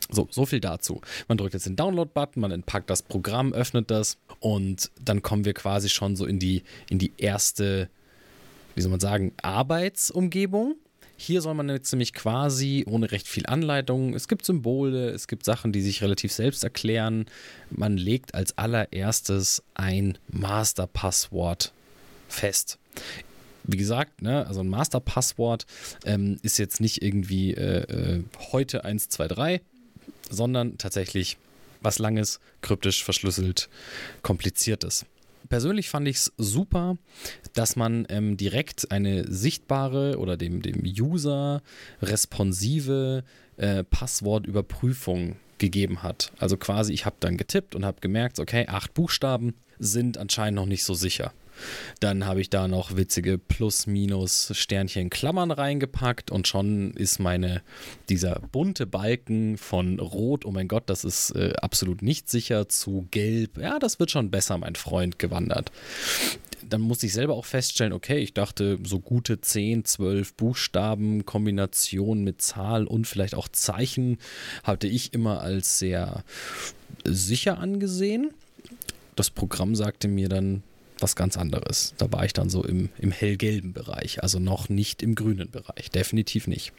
So, 0.09 0.28
so 0.32 0.45
viel 0.45 0.61
dazu. 0.61 1.01
Man 1.28 1.38
drückt 1.38 1.53
jetzt 1.53 1.65
den 1.65 1.75
Download-Button, 1.75 2.39
man 2.39 2.51
entpackt 2.51 2.89
das 2.89 3.01
Programm, 3.01 3.51
öffnet 3.51 3.91
das 3.91 4.17
und 4.39 4.89
dann 5.01 5.21
kommen 5.21 5.43
wir 5.43 5.53
quasi 5.53 5.89
schon 5.89 6.15
so 6.15 6.25
in 6.25 6.39
die, 6.39 6.63
in 6.89 6.97
die 6.97 7.11
erste, 7.17 7.89
wie 8.78 8.82
soll 8.82 8.91
man 8.91 8.99
sagen, 8.99 9.34
Arbeitsumgebung. 9.41 10.75
Hier 11.17 11.41
soll 11.41 11.55
man 11.55 11.67
jetzt 11.67 11.91
nämlich 11.91 12.13
quasi 12.13 12.86
ohne 12.88 13.11
recht 13.11 13.28
viel 13.28 13.47
Anleitung, 13.47 14.13
es 14.13 14.28
gibt 14.28 14.45
Symbole, 14.45 15.09
es 15.09 15.28
gibt 15.28 15.45
Sachen, 15.45 15.71
die 15.71 15.82
sich 15.82 16.03
relativ 16.03 16.32
selbst 16.32 16.63
erklären. 16.63 17.25
Man 17.71 17.97
legt 17.97 18.36
als 18.36 18.55
allererstes 18.55 19.63
ein 19.73 20.19
Masterpasswort 20.28 21.73
fest. 22.28 22.78
Wie 23.63 23.78
gesagt, 23.78 24.21
ne, 24.21 24.45
also 24.45 24.59
ein 24.59 24.69
Masterpasswort 24.69 25.65
ähm, 26.05 26.38
ist 26.43 26.59
jetzt 26.59 26.80
nicht 26.80 27.01
irgendwie 27.01 27.55
äh, 27.55 27.82
äh, 27.82 28.23
heute 28.51 28.86
1, 28.86 29.09
2, 29.09 29.28
3, 29.28 29.61
sondern 30.30 30.78
tatsächlich 30.78 31.38
was 31.82 31.97
Langes, 31.97 32.39
kryptisch 32.61 33.03
verschlüsselt, 33.03 33.69
kompliziertes 34.21 35.07
persönlich 35.48 35.89
fand 35.89 36.08
ich 36.08 36.18
es 36.18 36.34
super, 36.38 36.98
dass 37.54 37.76
man 37.76 38.06
ähm, 38.10 38.38
direkt 38.38 38.91
eine 38.91 39.32
sichtbare 39.32 40.18
oder 40.18 40.38
dem, 40.38 40.62
dem 40.62 40.82
User 40.84 41.62
responsive 42.02 43.24
äh, 43.58 43.84
Passwortüberprüfung 43.84 45.38
gegeben 45.58 46.04
hat. 46.04 46.32
Also 46.38 46.58
quasi, 46.58 46.93
ich 46.93 47.06
habe 47.06 47.16
dann 47.20 47.38
getippt 47.38 47.76
und 47.76 47.86
habe 47.86 48.00
gemerkt, 48.02 48.39
okay, 48.39 48.66
acht 48.68 48.93
Buchstaben 48.93 49.56
sind 49.80 50.18
anscheinend 50.18 50.56
noch 50.56 50.66
nicht 50.66 50.84
so 50.84 50.93
sicher. 50.93 51.34
Dann 51.99 52.26
habe 52.26 52.41
ich 52.41 52.49
da 52.49 52.68
noch 52.68 52.95
witzige 52.95 53.38
Plus, 53.38 53.88
Minus, 53.88 54.51
Sternchen, 54.53 55.10
Klammern 55.10 55.51
reingepackt 55.51 56.32
und 56.32 56.47
schon 56.47 56.91
ist 56.91 57.20
meine, 57.20 57.62
dieser 58.10 58.41
bunte 58.51 58.86
Balken 58.86 59.58
von 59.58 59.99
Rot, 59.99 60.45
oh 60.45 60.51
mein 60.51 60.68
Gott, 60.68 60.84
das 60.88 61.03
ist 61.03 61.32
äh, 61.32 61.53
absolut 61.62 62.01
nicht 62.01 62.30
sicher, 62.30 62.70
zu 62.70 63.08
Gelb, 63.12 63.58
ja, 63.58 63.80
das 63.80 63.99
wird 63.99 64.12
schon 64.12 64.32
besser, 64.32 64.58
mein 64.58 64.76
Freund, 64.76 65.20
gewandert 65.20 65.72
dann 66.70 66.82
musste 66.82 67.05
ich 67.05 67.14
selber 67.14 67.36
auch 67.36 67.45
feststellen, 67.45 67.93
okay, 67.93 68.18
ich 68.18 68.34
dachte, 68.34 68.80
so 68.84 68.99
gute 68.99 69.41
10, 69.41 69.86
12 69.86 70.34
Buchstaben, 70.34 71.26
Kombination 71.26 72.24
mit 72.24 72.41
Zahl 72.41 72.86
und 72.86 73.08
vielleicht 73.08 73.36
auch 73.36 73.47
Zeichen 73.47 74.18
hatte 74.64 74.88
ich 74.88 75.14
immer 75.14 75.41
als 75.41 75.80
sehr 75.80 76.24
sicher 77.03 77.60
angesehen. 77.60 78.32
Das 79.16 79.30
Programm 79.30 79.76
sagte 79.76 80.08
mir 80.08 80.30
dann, 80.30 80.64
was 81.00 81.16
ganz 81.16 81.38
anderes. 81.38 81.93
Da 81.98 82.12
war 82.12 82.26
ich 82.26 82.34
dann 82.34 82.50
so 82.50 82.64
im, 82.64 82.89
im 82.98 83.12
hellgelben 83.12 83.74
Bereich, 83.74 84.24
also 84.24 84.39
noch 84.39 84.70
nicht 84.70 85.04
im 85.04 85.16
grünen 85.16 85.50
Bereich, 85.52 85.89
definitiv 85.91 86.48
nicht. 86.48 86.74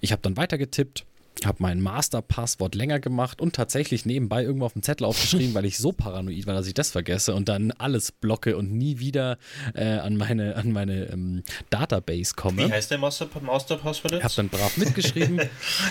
Ich 0.00 0.12
habe 0.12 0.22
dann 0.22 0.36
weiter 0.36 0.58
getippt, 0.58 1.04
habe 1.44 1.58
mein 1.60 1.80
Master-Passwort 1.80 2.74
länger 2.74 3.00
gemacht 3.00 3.40
und 3.40 3.54
tatsächlich 3.56 4.06
nebenbei 4.06 4.44
irgendwo 4.44 4.66
auf 4.66 4.74
dem 4.74 4.82
Zettel 4.82 5.04
aufgeschrieben, 5.06 5.54
weil 5.54 5.64
ich 5.64 5.78
so 5.78 5.90
paranoid 5.90 6.46
war, 6.46 6.54
dass 6.54 6.66
ich 6.66 6.74
das 6.74 6.90
vergesse 6.90 7.34
und 7.34 7.48
dann 7.48 7.72
alles 7.72 8.12
blocke 8.12 8.56
und 8.56 8.72
nie 8.72 8.98
wieder 9.00 9.38
äh, 9.74 9.84
an 9.84 10.16
meine, 10.16 10.56
an 10.56 10.70
meine 10.72 11.06
ähm, 11.06 11.42
Database 11.70 12.34
komme. 12.34 12.68
Wie 12.68 12.72
heißt 12.72 12.90
der 12.90 12.98
Master-Passwort 12.98 14.12
Ich 14.12 14.22
habe 14.22 14.34
dann 14.36 14.48
brav 14.50 14.76
mitgeschrieben. 14.76 15.40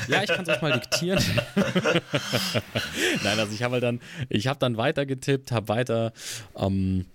ja, 0.08 0.24
ich 0.24 0.30
kann 0.30 0.44
es 0.44 0.50
euch 0.50 0.62
mal 0.62 0.74
diktieren. 0.74 1.24
Nein, 3.24 3.40
also 3.40 3.54
ich 3.54 3.64
habe 3.64 3.74
halt 3.74 3.84
dann, 3.84 4.00
ich 4.30 4.48
habe 4.48 4.60
dann 4.60 4.78
weiter 4.78 5.06
getippt, 5.06 5.52
habe 5.52 5.68
weiter 5.68 6.14
ähm, 6.56 7.06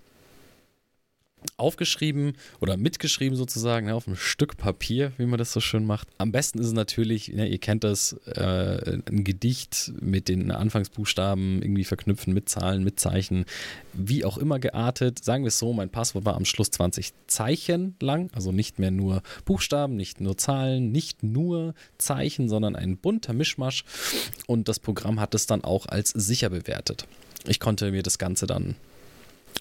aufgeschrieben 1.55 2.33
oder 2.59 2.77
mitgeschrieben 2.77 3.37
sozusagen 3.37 3.87
ne, 3.87 3.95
auf 3.95 4.07
einem 4.07 4.15
Stück 4.15 4.57
Papier, 4.57 5.11
wie 5.17 5.25
man 5.25 5.37
das 5.37 5.53
so 5.53 5.59
schön 5.59 5.85
macht. 5.85 6.07
Am 6.17 6.31
besten 6.31 6.59
ist 6.59 6.67
es 6.67 6.73
natürlich, 6.73 7.29
ne, 7.29 7.47
ihr 7.47 7.57
kennt 7.57 7.83
das, 7.83 8.13
äh, 8.25 8.99
ein 9.09 9.23
Gedicht 9.23 9.93
mit 9.99 10.29
den 10.29 10.51
Anfangsbuchstaben 10.51 11.61
irgendwie 11.61 11.83
verknüpfen 11.83 12.33
mit 12.33 12.49
Zahlen, 12.49 12.83
mit 12.83 12.99
Zeichen, 12.99 13.45
wie 13.93 14.25
auch 14.25 14.37
immer 14.37 14.59
geartet. 14.59 15.23
Sagen 15.23 15.43
wir 15.43 15.49
es 15.49 15.59
so, 15.59 15.73
mein 15.73 15.89
Passwort 15.89 16.25
war 16.25 16.35
am 16.35 16.45
Schluss 16.45 16.71
20 16.71 17.13
Zeichen 17.27 17.95
lang, 18.01 18.29
also 18.33 18.51
nicht 18.51 18.79
mehr 18.79 18.91
nur 18.91 19.21
Buchstaben, 19.45 19.95
nicht 19.95 20.21
nur 20.21 20.37
Zahlen, 20.37 20.91
nicht 20.91 21.23
nur 21.23 21.73
Zeichen, 21.97 22.49
sondern 22.49 22.75
ein 22.75 22.97
bunter 22.97 23.33
Mischmasch 23.33 23.83
und 24.47 24.67
das 24.67 24.79
Programm 24.79 25.19
hat 25.19 25.33
es 25.33 25.47
dann 25.47 25.63
auch 25.63 25.85
als 25.87 26.09
sicher 26.09 26.49
bewertet. 26.49 27.07
Ich 27.47 27.59
konnte 27.59 27.91
mir 27.91 28.03
das 28.03 28.17
Ganze 28.17 28.45
dann 28.45 28.75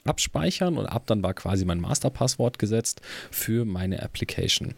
abspeichern 0.06 0.76
und 0.76 0.86
ab 0.86 1.04
dann 1.06 1.22
war 1.22 1.34
quasi 1.34 1.64
mein 1.64 1.80
Masterpasswort 1.80 2.58
gesetzt 2.58 3.00
für 3.30 3.64
meine 3.64 4.02
Application. 4.02 4.74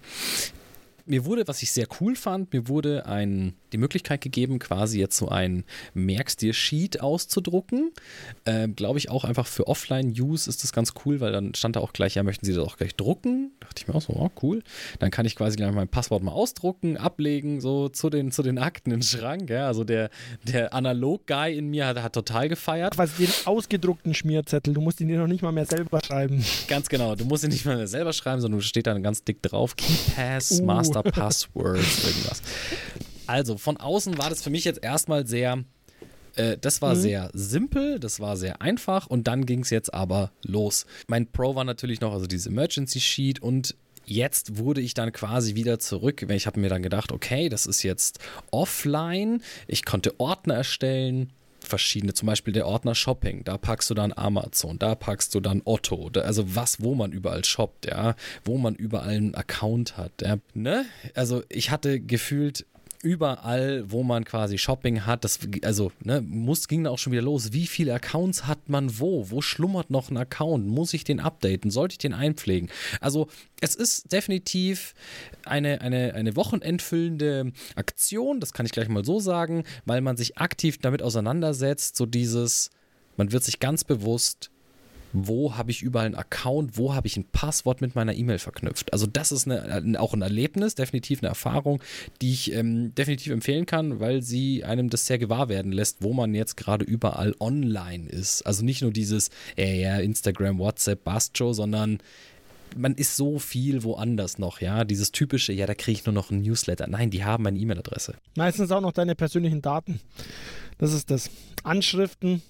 Mir 1.09 1.25
wurde, 1.25 1.47
was 1.47 1.63
ich 1.63 1.73
sehr 1.73 1.87
cool 2.01 2.17
fand, 2.17 2.53
mir 2.53 2.69
wurde 2.69 3.07
ein, 3.07 3.55
die 3.73 3.79
Möglichkeit 3.79 4.21
gegeben, 4.21 4.59
quasi 4.59 4.99
jetzt 4.99 5.17
so 5.17 5.29
ein 5.29 5.65
Merkst 5.95 6.43
dir 6.43 6.53
Sheet 6.53 7.01
auszudrucken. 7.01 7.93
Ähm, 8.47 8.77
Glaube 8.77 8.99
ich 8.99 9.11
auch 9.11 9.25
einfach 9.25 9.47
für 9.47 9.67
Offline-Use 9.67 10.49
ist 10.49 10.63
das 10.63 10.73
ganz 10.73 10.95
cool, 11.05 11.21
weil 11.21 11.33
dann 11.33 11.55
stand 11.55 11.77
da 11.77 11.81
auch 11.81 11.93
gleich, 11.93 12.15
ja, 12.15 12.23
möchten 12.23 12.47
Sie 12.47 12.55
das 12.55 12.65
auch 12.65 12.77
gleich 12.77 12.95
drucken? 12.95 13.53
Da 13.61 13.67
dachte 13.67 13.83
ich 13.83 13.89
mir 13.89 13.95
auch 13.95 14.03
so, 14.03 14.13
oh, 14.13 14.31
cool. 14.43 14.63
Dann 14.99 15.11
kann 15.11 15.27
ich 15.27 15.37
quasi 15.37 15.57
gleich 15.57 15.73
mein 15.73 15.89
Passwort 15.89 16.23
mal 16.23 16.33
ausdrucken, 16.33 16.97
ablegen, 16.97 17.61
so 17.61 17.89
zu 17.89 18.11
den, 18.11 18.31
zu 18.31 18.43
den 18.43 18.59
Akten 18.59 18.91
im 18.91 19.03
Schrank. 19.03 19.51
Ja, 19.51 19.67
also 19.67 19.85
der, 19.85 20.11
der 20.45 20.75
Analog-Guy 20.75 21.57
in 21.57 21.69
mir 21.69 21.87
hat, 21.87 22.03
hat 22.03 22.13
total 22.13 22.49
gefeiert. 22.49 22.95
Quasi 22.95 23.27
den 23.27 23.35
ausgedruckten 23.45 24.15
Schmierzettel, 24.15 24.75
du 24.75 24.81
musst 24.81 25.01
ihn 25.01 25.09
dir 25.09 25.19
noch 25.19 25.27
nicht 25.27 25.43
mal 25.43 25.53
mehr 25.53 25.67
selber 25.67 26.01
schreiben. 26.05 26.45
Ganz 26.69 26.89
genau, 26.89 27.15
du 27.15 27.25
musst 27.25 27.45
ihn 27.45 27.51
nicht 27.51 27.65
mal 27.65 27.77
mehr 27.77 27.89
selber 27.89 28.13
schreiben, 28.13 28.41
sondern 28.41 28.61
du 28.61 28.65
steht 28.65 28.87
dann 28.87 29.03
ganz 29.03 29.25
dick 29.25 29.43
drauf, 29.43 29.77
KeyPass, 29.77 30.61
uh. 30.61 30.65
Master 30.65 30.98
Passwords, 31.03 32.05
irgendwas. 32.05 32.43
Also, 33.27 33.59
von 33.59 33.77
außen 33.77 34.19
war 34.19 34.31
das 34.31 34.43
für 34.43 34.51
mich 34.51 34.65
jetzt 34.65 34.83
erstmal 34.83 35.27
sehr 35.27 35.65
äh, 36.39 36.57
das 36.59 36.81
war 36.81 36.95
mhm. 36.95 37.01
sehr 37.01 37.31
simpel, 37.35 37.99
das 37.99 38.21
war 38.21 38.37
sehr 38.37 38.63
einfach 38.63 39.07
und 39.07 39.27
dann 39.27 39.45
ging 39.45 39.61
es 39.61 39.71
jetzt 39.71 39.93
aber 39.93 40.31
los. 40.43 40.87
Mein 41.09 41.27
Pro 41.27 41.55
war 41.55 41.65
natürlich 41.65 42.01
noch, 42.01 42.13
also 42.13 42.27
diese 42.27 42.49
Emergency 42.49 43.01
Sheet 43.01 43.43
und 43.43 43.75
jetzt 44.07 44.57
wurde 44.57 44.81
ich 44.81 44.95
dann 44.95 45.13
quasi 45.13 45.55
wieder 45.55 45.79
zurück. 45.79 46.23
Ich 46.31 46.47
habe 46.47 46.61
mir 46.61 46.69
dann 46.69 46.83
gedacht, 46.83 47.13
okay, 47.13 47.49
das 47.49 47.67
ist 47.67 47.83
jetzt 47.83 48.21
offline. 48.51 49.43
Ich 49.67 49.85
konnte 49.85 50.19
Ordner 50.19 50.55
erstellen, 50.55 51.33
verschiedene, 51.69 52.15
zum 52.15 52.27
Beispiel 52.27 52.53
der 52.53 52.67
Ordner 52.67 52.95
Shopping, 52.95 53.45
da 53.45 53.59
packst 53.59 53.91
du 53.91 53.95
dann 53.95 54.13
Amazon, 54.13 54.79
da 54.79 54.95
packst 54.95 55.35
du 55.35 55.41
dann 55.41 55.63
Otto, 55.65 56.11
da, 56.11 56.23
also 56.23 56.57
was, 56.57 56.83
wo 56.83 56.95
man 56.95 57.13
überall 57.13 57.45
shoppt, 57.45 57.87
ja, 57.87 58.17
wo 58.45 58.59
man 58.59 58.75
überall 58.75 59.09
einen 59.09 59.35
Account 59.35 59.97
hat, 59.97 60.13
ja, 60.23 60.39
ne? 60.55 60.85
Also 61.15 61.43
ich 61.49 61.71
hatte 61.71 62.01
gefühlt 62.01 62.67
überall, 63.03 63.91
wo 63.91 64.03
man 64.03 64.25
quasi 64.25 64.59
Shopping 64.59 65.07
hat, 65.07 65.25
das, 65.25 65.39
also, 65.63 65.93
ne, 66.03 66.21
muss, 66.21 66.69
ging 66.69 66.85
da 66.85 66.91
auch 66.91 66.99
schon 66.99 67.13
wieder 67.13 67.23
los. 67.23 67.53
Wie 67.53 67.67
viele 67.67 67.95
Accounts 67.95 68.47
hat 68.47 68.69
man 68.69 68.99
wo? 68.99 69.31
Wo 69.31 69.41
schlummert 69.41 69.91
noch 69.91 70.11
ein 70.11 70.17
Account? 70.17 70.67
Muss 70.67 70.95
ich 70.95 71.05
den 71.05 71.21
updaten? 71.21 71.71
Sollte 71.71 71.95
ich 71.95 71.99
den 71.99 72.15
einpflegen? 72.15 72.69
Also, 73.01 73.29
es 73.61 73.75
ist 73.75 74.13
definitiv 74.13 74.95
eine, 75.45 75.81
eine, 75.81 76.15
eine 76.15 76.37
wochenendfüllende 76.37 77.53
Aktion, 77.77 78.41
das 78.41 78.53
kann 78.53 78.67
ich 78.67 78.73
gleich 78.73 78.89
mal 78.89 79.05
so 79.05 79.21
sagen, 79.21 79.65
weil 79.85 80.01
man 80.01 80.17
sich 80.17 80.39
aktiv 80.39 80.79
damit 80.79 81.03
auseinandersetzt, 81.03 81.97
so 81.97 82.07
dieses, 82.07 82.71
man 83.17 83.33
wird 83.33 83.45
sich 83.45 83.61
ganz 83.61 83.85
bewusst 83.85 84.51
wo 85.27 85.57
habe 85.57 85.71
ich 85.71 85.83
überall 85.83 86.07
einen 86.07 86.15
Account, 86.15 86.77
wo 86.77 86.95
habe 86.95 87.07
ich 87.07 87.17
ein 87.17 87.25
Passwort 87.25 87.81
mit 87.81 87.95
meiner 87.95 88.15
E-Mail 88.15 88.39
verknüpft. 88.39 88.93
Also 88.93 89.07
das 89.07 89.33
ist 89.33 89.49
eine, 89.49 89.99
auch 90.01 90.15
ein 90.15 90.23
Erlebnis, 90.23 90.75
definitiv 90.75 91.21
eine 91.21 91.29
Erfahrung, 91.29 91.83
die 92.21 92.33
ich 92.33 92.53
ähm, 92.53 92.95
definitiv 92.95 93.33
empfehlen 93.33 93.67
kann, 93.67 94.01
weil 94.01 94.23
sie 94.23 94.65
einem 94.65 94.91
das 94.91 95.07
sehr 95.07 95.19
gewahr 95.19 95.49
werden 95.49 95.73
lässt, 95.73 96.03
wo 96.03 96.13
man 96.13 96.35
jetzt 96.35 96.57
gerade 96.57 96.85
überall 96.85 97.35
online 97.41 98.09
ist. 98.09 98.43
Also 98.43 98.65
nicht 98.65 98.83
nur 98.83 98.93
dieses, 98.93 99.31
äh, 99.57 99.81
ja, 99.81 99.99
Instagram, 99.99 100.59
WhatsApp, 100.59 101.05
Bastjo, 101.05 101.53
sondern 101.53 101.99
man 102.77 102.95
ist 102.95 103.17
so 103.17 103.39
viel 103.39 103.83
woanders 103.83 104.39
noch, 104.39 104.61
ja. 104.61 104.85
Dieses 104.85 105.11
typische, 105.11 105.53
ja, 105.53 105.67
da 105.67 105.75
kriege 105.75 105.99
ich 105.99 106.07
nur 106.07 106.13
noch 106.13 106.31
ein 106.31 106.43
Newsletter. 106.43 106.87
Nein, 106.87 107.11
die 107.11 107.25
haben 107.25 107.45
meine 107.45 107.59
E-Mail-Adresse. 107.59 108.15
Meistens 108.37 108.71
auch 108.71 108.83
noch 108.83 108.93
deine 108.93 109.15
persönlichen 109.15 109.63
Daten. 109.63 110.01
Das 110.77 110.93
ist 110.93 111.11
das. 111.11 111.31
Anschriften. 111.65 112.43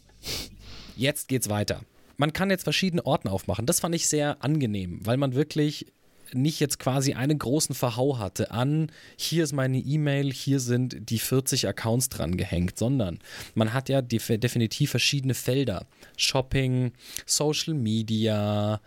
Jetzt 0.96 1.28
geht's 1.28 1.48
weiter 1.48 1.80
man 2.18 2.32
kann 2.32 2.50
jetzt 2.50 2.64
verschiedene 2.64 3.06
Ordner 3.06 3.32
aufmachen. 3.32 3.64
Das 3.64 3.80
fand 3.80 3.94
ich 3.94 4.06
sehr 4.06 4.42
angenehm, 4.44 5.00
weil 5.04 5.16
man 5.16 5.34
wirklich 5.34 5.86
nicht 6.34 6.60
jetzt 6.60 6.78
quasi 6.78 7.14
einen 7.14 7.38
großen 7.38 7.74
Verhau 7.74 8.18
hatte 8.18 8.50
an, 8.50 8.90
hier 9.16 9.44
ist 9.44 9.52
meine 9.52 9.78
E-Mail, 9.78 10.32
hier 10.32 10.60
sind 10.60 11.10
die 11.10 11.18
40 11.18 11.68
Accounts 11.68 12.08
dran 12.08 12.36
gehängt, 12.36 12.78
sondern 12.78 13.18
man 13.54 13.72
hat 13.72 13.88
ja 13.88 14.02
definitiv 14.02 14.90
verschiedene 14.90 15.34
Felder. 15.34 15.86
Shopping, 16.16 16.92
Social 17.26 17.74
Media, 17.74 18.80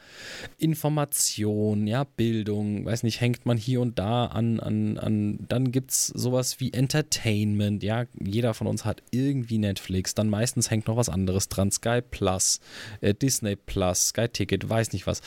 Information, 0.57 1.88
ja, 1.88 2.03
Bildung, 2.03 2.85
weiß 2.85 3.03
nicht, 3.03 3.22
hängt 3.22 3.45
man 3.45 3.57
hier 3.57 3.81
und 3.81 3.97
da 3.99 4.26
an, 4.26 4.59
an, 4.59 4.97
an 4.97 5.39
dann 5.47 5.72
gibt 5.72 5.91
es 5.91 6.07
sowas 6.07 6.59
wie 6.59 6.73
Entertainment, 6.73 7.84
ja, 7.84 8.05
jeder 8.19 8.53
von 8.53 8.68
uns 8.68 8.85
hat 8.85 9.01
irgendwie 9.11 9.57
Netflix, 9.57 10.13
dann 10.13 10.30
meistens 10.30 10.69
hängt 10.69 10.88
noch 10.88 10.97
was 10.97 11.09
anderes 11.09 11.49
dran, 11.49 11.72
Sky 11.72 12.01
Plus, 12.01 12.59
äh, 13.01 13.13
Disney 13.13 13.55
Plus, 13.55 14.09
Sky 14.09 14.27
Ticket, 14.27 14.69
weiß 14.69 14.93
nicht 14.93 15.07
was 15.07 15.22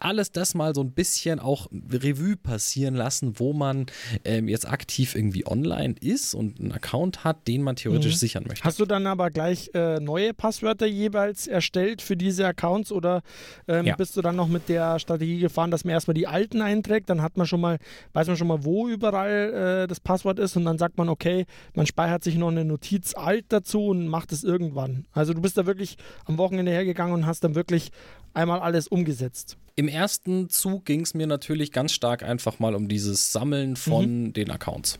alles 0.00 0.32
das 0.32 0.54
mal 0.54 0.74
so 0.74 0.82
ein 0.82 0.92
bisschen 0.92 1.40
auch 1.40 1.68
Revue 1.90 2.36
passieren 2.36 2.94
lassen, 2.94 3.38
wo 3.38 3.52
man 3.52 3.86
ähm, 4.24 4.48
jetzt 4.48 4.68
aktiv 4.68 5.14
irgendwie 5.14 5.46
online 5.46 5.94
ist 6.00 6.34
und 6.34 6.60
einen 6.60 6.72
Account 6.72 7.24
hat, 7.24 7.48
den 7.48 7.62
man 7.62 7.76
theoretisch 7.76 8.14
mhm. 8.14 8.18
sichern 8.18 8.44
möchte. 8.46 8.64
Hast 8.64 8.78
du 8.78 8.86
dann 8.86 9.06
aber 9.06 9.30
gleich 9.30 9.70
äh, 9.74 10.00
neue 10.00 10.34
Passwörter 10.34 10.86
jeweils 10.86 11.46
erstellt 11.46 12.02
für 12.02 12.16
diese 12.16 12.46
Accounts 12.46 12.92
oder 12.92 13.22
ähm, 13.68 13.86
ja. 13.86 13.96
bist 13.96 14.16
du 14.16 14.22
dann 14.22 14.36
noch 14.36 14.48
mit 14.48 14.68
der 14.68 14.98
Strategie 14.98 15.38
gefahren, 15.38 15.70
dass 15.70 15.84
man 15.84 15.92
erstmal 15.92 16.14
die 16.14 16.26
alten 16.26 16.60
einträgt, 16.62 17.10
dann 17.10 17.22
hat 17.22 17.36
man 17.36 17.46
schon 17.46 17.60
mal, 17.60 17.78
weiß 18.12 18.26
man 18.26 18.36
schon 18.36 18.48
mal, 18.48 18.64
wo 18.64 18.88
überall 18.88 19.84
äh, 19.84 19.86
das 19.86 20.00
Passwort 20.00 20.38
ist 20.38 20.56
und 20.56 20.64
dann 20.64 20.78
sagt 20.78 20.98
man, 20.98 21.08
okay, 21.08 21.46
man 21.74 21.86
speichert 21.86 22.24
sich 22.24 22.36
noch 22.36 22.48
eine 22.48 22.64
Notiz 22.64 23.14
alt 23.14 23.46
dazu 23.48 23.86
und 23.86 24.08
macht 24.08 24.32
es 24.32 24.44
irgendwann. 24.44 25.06
Also 25.12 25.34
du 25.34 25.40
bist 25.40 25.56
da 25.56 25.66
wirklich 25.66 25.96
am 26.24 26.38
Wochenende 26.38 26.72
hergegangen 26.72 27.14
und 27.14 27.26
hast 27.26 27.44
dann 27.44 27.54
wirklich 27.54 27.90
einmal 28.36 28.60
alles 28.60 28.88
umgesetzt. 28.88 29.56
Im 29.74 29.88
ersten 29.88 30.48
Zug 30.48 30.84
ging 30.84 31.02
es 31.02 31.14
mir 31.14 31.26
natürlich 31.26 31.72
ganz 31.72 31.92
stark 31.92 32.22
einfach 32.22 32.58
mal 32.58 32.74
um 32.74 32.88
dieses 32.88 33.32
Sammeln 33.32 33.76
von 33.76 34.24
mhm. 34.24 34.32
den 34.32 34.50
Accounts. 34.50 34.98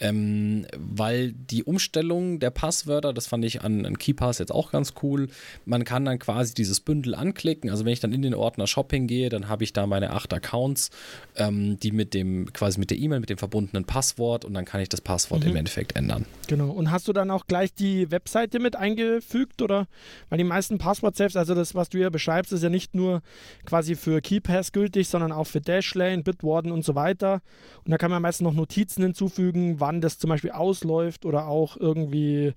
Ähm, 0.00 0.66
weil 0.76 1.32
die 1.32 1.64
Umstellung 1.64 2.38
der 2.38 2.50
Passwörter, 2.50 3.12
das 3.12 3.26
fand 3.26 3.44
ich 3.44 3.62
an, 3.62 3.84
an 3.84 3.98
KeyPass 3.98 4.38
jetzt 4.38 4.52
auch 4.52 4.70
ganz 4.70 4.94
cool. 5.02 5.28
Man 5.64 5.84
kann 5.84 6.04
dann 6.04 6.18
quasi 6.18 6.54
dieses 6.54 6.80
Bündel 6.80 7.14
anklicken. 7.14 7.70
Also 7.70 7.84
wenn 7.84 7.92
ich 7.92 8.00
dann 8.00 8.12
in 8.12 8.22
den 8.22 8.34
Ordner 8.34 8.66
Shopping 8.66 9.06
gehe, 9.08 9.28
dann 9.28 9.48
habe 9.48 9.64
ich 9.64 9.72
da 9.72 9.86
meine 9.86 10.10
acht 10.10 10.32
Accounts, 10.32 10.90
ähm, 11.36 11.80
die 11.80 11.90
mit 11.90 12.14
dem, 12.14 12.52
quasi 12.52 12.78
mit 12.78 12.90
der 12.90 12.98
E-Mail, 12.98 13.20
mit 13.20 13.30
dem 13.30 13.38
verbundenen 13.38 13.84
Passwort 13.84 14.44
und 14.44 14.54
dann 14.54 14.64
kann 14.64 14.80
ich 14.80 14.88
das 14.88 15.00
Passwort 15.00 15.42
mhm. 15.42 15.50
im 15.50 15.56
Endeffekt 15.56 15.96
ändern. 15.96 16.26
Genau. 16.46 16.70
Und 16.70 16.90
hast 16.90 17.08
du 17.08 17.12
dann 17.12 17.30
auch 17.30 17.46
gleich 17.46 17.74
die 17.74 18.10
Webseite 18.10 18.60
mit 18.60 18.76
eingefügt 18.76 19.62
oder? 19.62 19.88
Weil 20.28 20.38
die 20.38 20.44
meisten 20.44 20.78
Passwort-Saves, 20.78 21.36
also 21.36 21.54
das, 21.54 21.74
was 21.74 21.88
du 21.88 21.98
hier 21.98 22.10
beschreibst, 22.10 22.52
ist 22.52 22.62
ja 22.62 22.70
nicht 22.70 22.94
nur 22.94 23.22
quasi 23.64 23.96
für 23.96 24.20
KeyPass 24.20 24.72
gültig, 24.72 25.08
sondern 25.08 25.32
auch 25.32 25.46
für 25.46 25.60
Dashlane, 25.60 26.22
Bitwarden 26.22 26.70
und 26.70 26.84
so 26.84 26.94
weiter. 26.94 27.42
Und 27.84 27.90
da 27.90 27.98
kann 27.98 28.10
man 28.10 28.22
meistens 28.22 28.44
noch 28.44 28.54
Notizen 28.54 29.02
hinzufügen, 29.02 29.27
wann 29.36 30.00
das 30.00 30.18
zum 30.18 30.30
Beispiel 30.30 30.50
ausläuft 30.50 31.24
oder 31.24 31.46
auch 31.46 31.76
irgendwie 31.76 32.52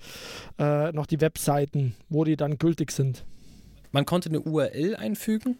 äh, 0.60 0.91
noch 0.91 1.06
die 1.06 1.22
Webseiten, 1.22 1.95
wo 2.10 2.23
die 2.23 2.35
dann 2.35 2.57
gültig 2.57 2.91
sind. 2.91 3.26
Man 3.91 4.06
konnte 4.06 4.30
eine 4.30 4.39
URL 4.39 4.95
einfügen, 4.95 5.57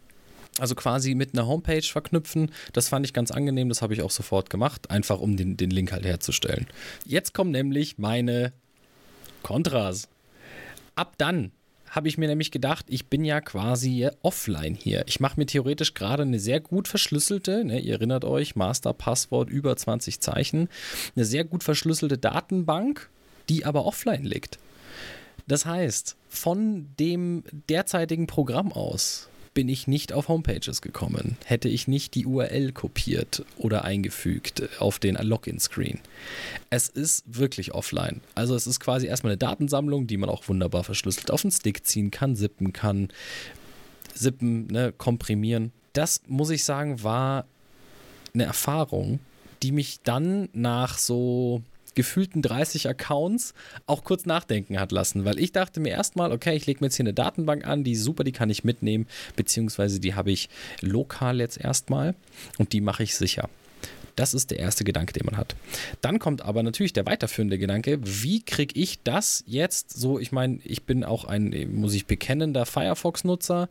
also 0.58 0.74
quasi 0.74 1.14
mit 1.14 1.34
einer 1.34 1.46
Homepage 1.46 1.82
verknüpfen. 1.82 2.50
Das 2.72 2.88
fand 2.88 3.06
ich 3.06 3.12
ganz 3.12 3.30
angenehm, 3.30 3.68
das 3.68 3.82
habe 3.82 3.94
ich 3.94 4.02
auch 4.02 4.10
sofort 4.10 4.50
gemacht, 4.50 4.90
einfach 4.90 5.20
um 5.20 5.36
den, 5.36 5.56
den 5.56 5.70
Link 5.70 5.92
halt 5.92 6.04
herzustellen. 6.04 6.66
Jetzt 7.04 7.34
kommen 7.34 7.50
nämlich 7.50 7.98
meine 7.98 8.52
Kontras. 9.42 10.08
Ab 10.94 11.14
dann 11.18 11.52
habe 11.92 12.08
ich 12.08 12.16
mir 12.16 12.26
nämlich 12.26 12.50
gedacht, 12.50 12.86
ich 12.88 13.06
bin 13.06 13.22
ja 13.22 13.42
quasi 13.42 14.08
offline 14.22 14.74
hier. 14.74 15.04
Ich 15.06 15.20
mache 15.20 15.38
mir 15.38 15.44
theoretisch 15.44 15.92
gerade 15.92 16.22
eine 16.22 16.40
sehr 16.40 16.58
gut 16.58 16.88
verschlüsselte, 16.88 17.64
ne, 17.64 17.78
ihr 17.78 17.92
erinnert 17.92 18.24
euch, 18.24 18.56
Master-Passwort 18.56 19.50
über 19.50 19.76
20 19.76 20.20
Zeichen, 20.20 20.70
eine 21.14 21.26
sehr 21.26 21.44
gut 21.44 21.62
verschlüsselte 21.62 22.16
Datenbank, 22.16 23.10
die 23.50 23.66
aber 23.66 23.84
offline 23.84 24.24
liegt. 24.24 24.58
Das 25.46 25.66
heißt, 25.66 26.16
von 26.28 26.88
dem 26.98 27.44
derzeitigen 27.68 28.26
Programm 28.26 28.72
aus 28.72 29.28
bin 29.54 29.68
ich 29.68 29.86
nicht 29.86 30.12
auf 30.12 30.28
Homepages 30.28 30.80
gekommen, 30.82 31.36
hätte 31.44 31.68
ich 31.68 31.88
nicht 31.88 32.14
die 32.14 32.26
URL 32.26 32.72
kopiert 32.72 33.44
oder 33.56 33.84
eingefügt 33.84 34.62
auf 34.78 34.98
den 34.98 35.16
Login-Screen. 35.16 36.00
Es 36.70 36.88
ist 36.88 37.24
wirklich 37.26 37.72
offline. 37.72 38.20
Also 38.34 38.54
es 38.54 38.66
ist 38.66 38.80
quasi 38.80 39.06
erstmal 39.06 39.32
eine 39.32 39.38
Datensammlung, 39.38 40.06
die 40.06 40.16
man 40.16 40.30
auch 40.30 40.48
wunderbar 40.48 40.84
verschlüsselt 40.84 41.30
auf 41.30 41.42
den 41.42 41.50
Stick 41.50 41.86
ziehen 41.86 42.10
kann, 42.10 42.36
sippen 42.36 42.72
kann, 42.72 43.08
sippen, 44.14 44.66
ne, 44.68 44.92
komprimieren. 44.96 45.72
Das 45.92 46.22
muss 46.26 46.50
ich 46.50 46.64
sagen, 46.64 47.02
war 47.02 47.46
eine 48.34 48.44
Erfahrung, 48.44 49.20
die 49.62 49.72
mich 49.72 50.00
dann 50.02 50.48
nach 50.52 50.98
so 50.98 51.62
gefühlten 51.94 52.42
30 52.42 52.88
Accounts 52.88 53.54
auch 53.86 54.04
kurz 54.04 54.26
nachdenken 54.26 54.78
hat 54.78 54.92
lassen, 54.92 55.24
weil 55.24 55.38
ich 55.38 55.52
dachte 55.52 55.80
mir 55.80 55.90
erstmal, 55.90 56.32
okay, 56.32 56.56
ich 56.56 56.66
lege 56.66 56.80
mir 56.80 56.86
jetzt 56.86 56.96
hier 56.96 57.04
eine 57.04 57.14
Datenbank 57.14 57.66
an, 57.66 57.84
die 57.84 57.92
ist 57.92 58.04
super, 58.04 58.24
die 58.24 58.32
kann 58.32 58.50
ich 58.50 58.64
mitnehmen, 58.64 59.06
beziehungsweise 59.36 60.00
die 60.00 60.14
habe 60.14 60.30
ich 60.30 60.48
lokal 60.80 61.40
jetzt 61.40 61.58
erstmal 61.58 62.14
und 62.58 62.72
die 62.72 62.80
mache 62.80 63.02
ich 63.02 63.14
sicher. 63.16 63.48
Das 64.16 64.34
ist 64.34 64.50
der 64.50 64.58
erste 64.58 64.84
Gedanke, 64.84 65.12
den 65.12 65.24
man 65.24 65.36
hat. 65.36 65.56
Dann 66.00 66.18
kommt 66.18 66.42
aber 66.42 66.62
natürlich 66.62 66.92
der 66.92 67.06
weiterführende 67.06 67.58
Gedanke, 67.58 67.98
wie 68.02 68.42
kriege 68.42 68.78
ich 68.78 69.02
das 69.02 69.42
jetzt 69.46 69.98
so, 69.98 70.18
ich 70.18 70.32
meine, 70.32 70.58
ich 70.64 70.82
bin 70.82 71.02
auch 71.04 71.24
ein, 71.24 71.54
muss 71.74 71.94
ich 71.94 72.06
bekennender 72.06 72.66
Firefox-Nutzer, 72.66 73.68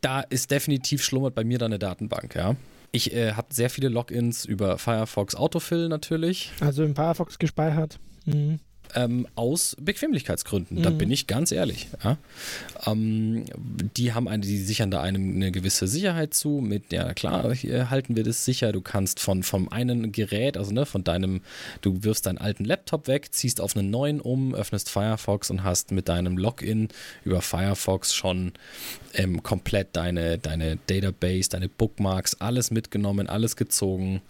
da 0.00 0.20
ist 0.20 0.50
definitiv 0.50 1.02
schlummert 1.02 1.34
bei 1.34 1.44
mir 1.44 1.58
da 1.58 1.66
eine 1.66 1.78
Datenbank, 1.78 2.34
ja. 2.36 2.56
Ich 2.92 3.12
äh, 3.12 3.32
habe 3.32 3.52
sehr 3.52 3.70
viele 3.70 3.88
Logins 3.88 4.44
über 4.44 4.78
Firefox 4.78 5.34
Autofill 5.34 5.88
natürlich. 5.88 6.52
Also 6.60 6.84
im 6.84 6.94
Firefox 6.94 7.38
gespeichert. 7.38 7.98
Mhm 8.24 8.60
ähm, 8.94 9.26
aus 9.34 9.76
Bequemlichkeitsgründen. 9.80 10.78
Mhm. 10.78 10.82
Da 10.82 10.90
bin 10.90 11.10
ich 11.10 11.26
ganz 11.26 11.52
ehrlich. 11.52 11.88
Ja? 12.02 12.18
Ähm, 12.86 13.44
die 13.96 14.12
haben 14.12 14.28
eine, 14.28 14.42
die 14.42 14.58
sichern 14.58 14.90
da 14.90 15.00
einem 15.00 15.34
eine 15.34 15.50
gewisse 15.52 15.86
Sicherheit 15.86 16.34
zu. 16.34 16.60
Mit 16.60 16.92
ja 16.92 17.12
klar, 17.14 17.54
hier 17.54 17.90
halten 17.90 18.16
wir 18.16 18.24
das 18.24 18.44
sicher. 18.44 18.72
Du 18.72 18.80
kannst 18.80 19.20
von 19.20 19.42
vom 19.42 19.68
einen 19.68 20.12
Gerät, 20.12 20.56
also 20.56 20.72
ne, 20.72 20.86
von 20.86 21.04
deinem, 21.04 21.40
du 21.80 22.02
wirfst 22.04 22.26
deinen 22.26 22.38
alten 22.38 22.64
Laptop 22.64 23.06
weg, 23.08 23.32
ziehst 23.32 23.60
auf 23.60 23.76
einen 23.76 23.90
neuen 23.90 24.20
um, 24.20 24.54
öffnest 24.54 24.90
Firefox 24.90 25.50
und 25.50 25.64
hast 25.64 25.92
mit 25.92 26.08
deinem 26.08 26.38
Login 26.38 26.88
über 27.24 27.42
Firefox 27.42 28.14
schon 28.14 28.52
ähm, 29.14 29.42
komplett 29.42 29.96
deine 29.96 30.38
deine 30.38 30.78
Database, 30.86 31.50
deine 31.50 31.68
Bookmarks, 31.68 32.40
alles 32.40 32.70
mitgenommen, 32.70 33.28
alles 33.28 33.56
gezogen 33.56 34.22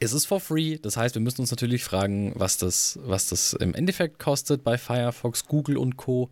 es 0.00 0.12
ist 0.12 0.26
for 0.26 0.40
free. 0.40 0.78
Das 0.78 0.96
heißt, 0.96 1.14
wir 1.14 1.22
müssen 1.22 1.40
uns 1.40 1.50
natürlich 1.50 1.84
fragen, 1.84 2.32
was 2.36 2.56
das, 2.56 2.98
was 3.02 3.28
das 3.28 3.52
im 3.54 3.74
Endeffekt 3.74 4.18
kostet 4.18 4.64
bei 4.64 4.78
Firefox, 4.78 5.46
Google 5.46 5.76
und 5.76 5.96
Co. 5.96 6.30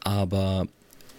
Aber 0.00 0.66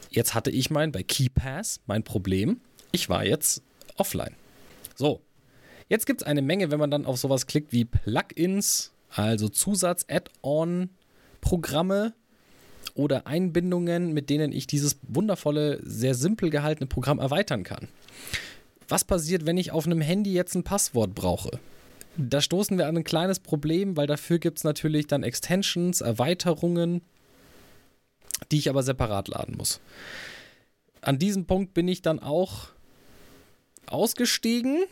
jetzt 0.10 0.34
hatte 0.34 0.52
ich 0.52 0.70
mein, 0.70 0.92
bei 0.92 1.04
KeyPass, 1.04 1.80
mein 1.86 2.04
Problem. 2.04 2.60
Ich 2.92 3.08
war 3.10 3.26
jetzt 3.26 3.62
offline. 3.96 4.36
So. 4.96 5.22
Jetzt 5.90 6.06
gibt 6.06 6.22
es 6.22 6.28
eine 6.28 6.42
Menge, 6.42 6.72
wenn 6.72 6.80
man 6.80 6.90
dann 6.90 7.06
auf 7.06 7.18
sowas 7.18 7.46
klickt 7.46 7.74
wie 7.74 7.84
Plugins, 7.86 8.92
also 9.10 9.50
Zusatz-Add-on-Programme 9.50 12.14
oder 12.96 13.28
Einbindungen, 13.28 14.14
mit 14.14 14.30
denen 14.30 14.54
ich 14.54 14.66
dieses 14.66 14.98
wundervolle, 15.04 15.82
sehr 15.84 16.16
simpel 16.16 16.50
gehaltene 16.50 16.88
Programm 16.88 17.20
erweitern 17.20 17.64
kann. 17.64 17.90
Was 18.88 19.04
passiert, 19.04 19.46
wenn 19.46 19.58
ich 19.58 19.72
auf 19.72 19.86
einem 19.86 20.00
Handy 20.02 20.34
jetzt 20.34 20.56
ein 20.56 20.64
Passwort 20.64 21.14
brauche? 21.14 21.60
Da 22.18 22.42
stoßen 22.42 22.78
wir 22.78 22.88
an 22.88 22.98
ein 22.98 23.04
kleines 23.04 23.40
Problem, 23.40 23.98
weil 23.98 24.08
dafür 24.08 24.40
gibt 24.40 24.60
es 24.60 24.64
natürlich 24.64 25.08
dann 25.08 25.24
Extensions, 25.24 26.02
Erweiterungen, 26.02 27.02
die 28.52 28.60
ich 28.60 28.70
aber 28.70 28.84
separat 28.84 29.30
laden 29.30 29.58
muss. 29.58 29.80
An 31.02 31.18
diesem 31.18 31.46
Punkt 31.46 31.74
bin 31.74 31.88
ich 31.88 32.02
dann 32.02 32.20
auch 32.20 32.70
ausgestiegen 33.88 34.84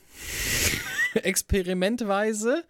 experimentweise, 1.23 2.63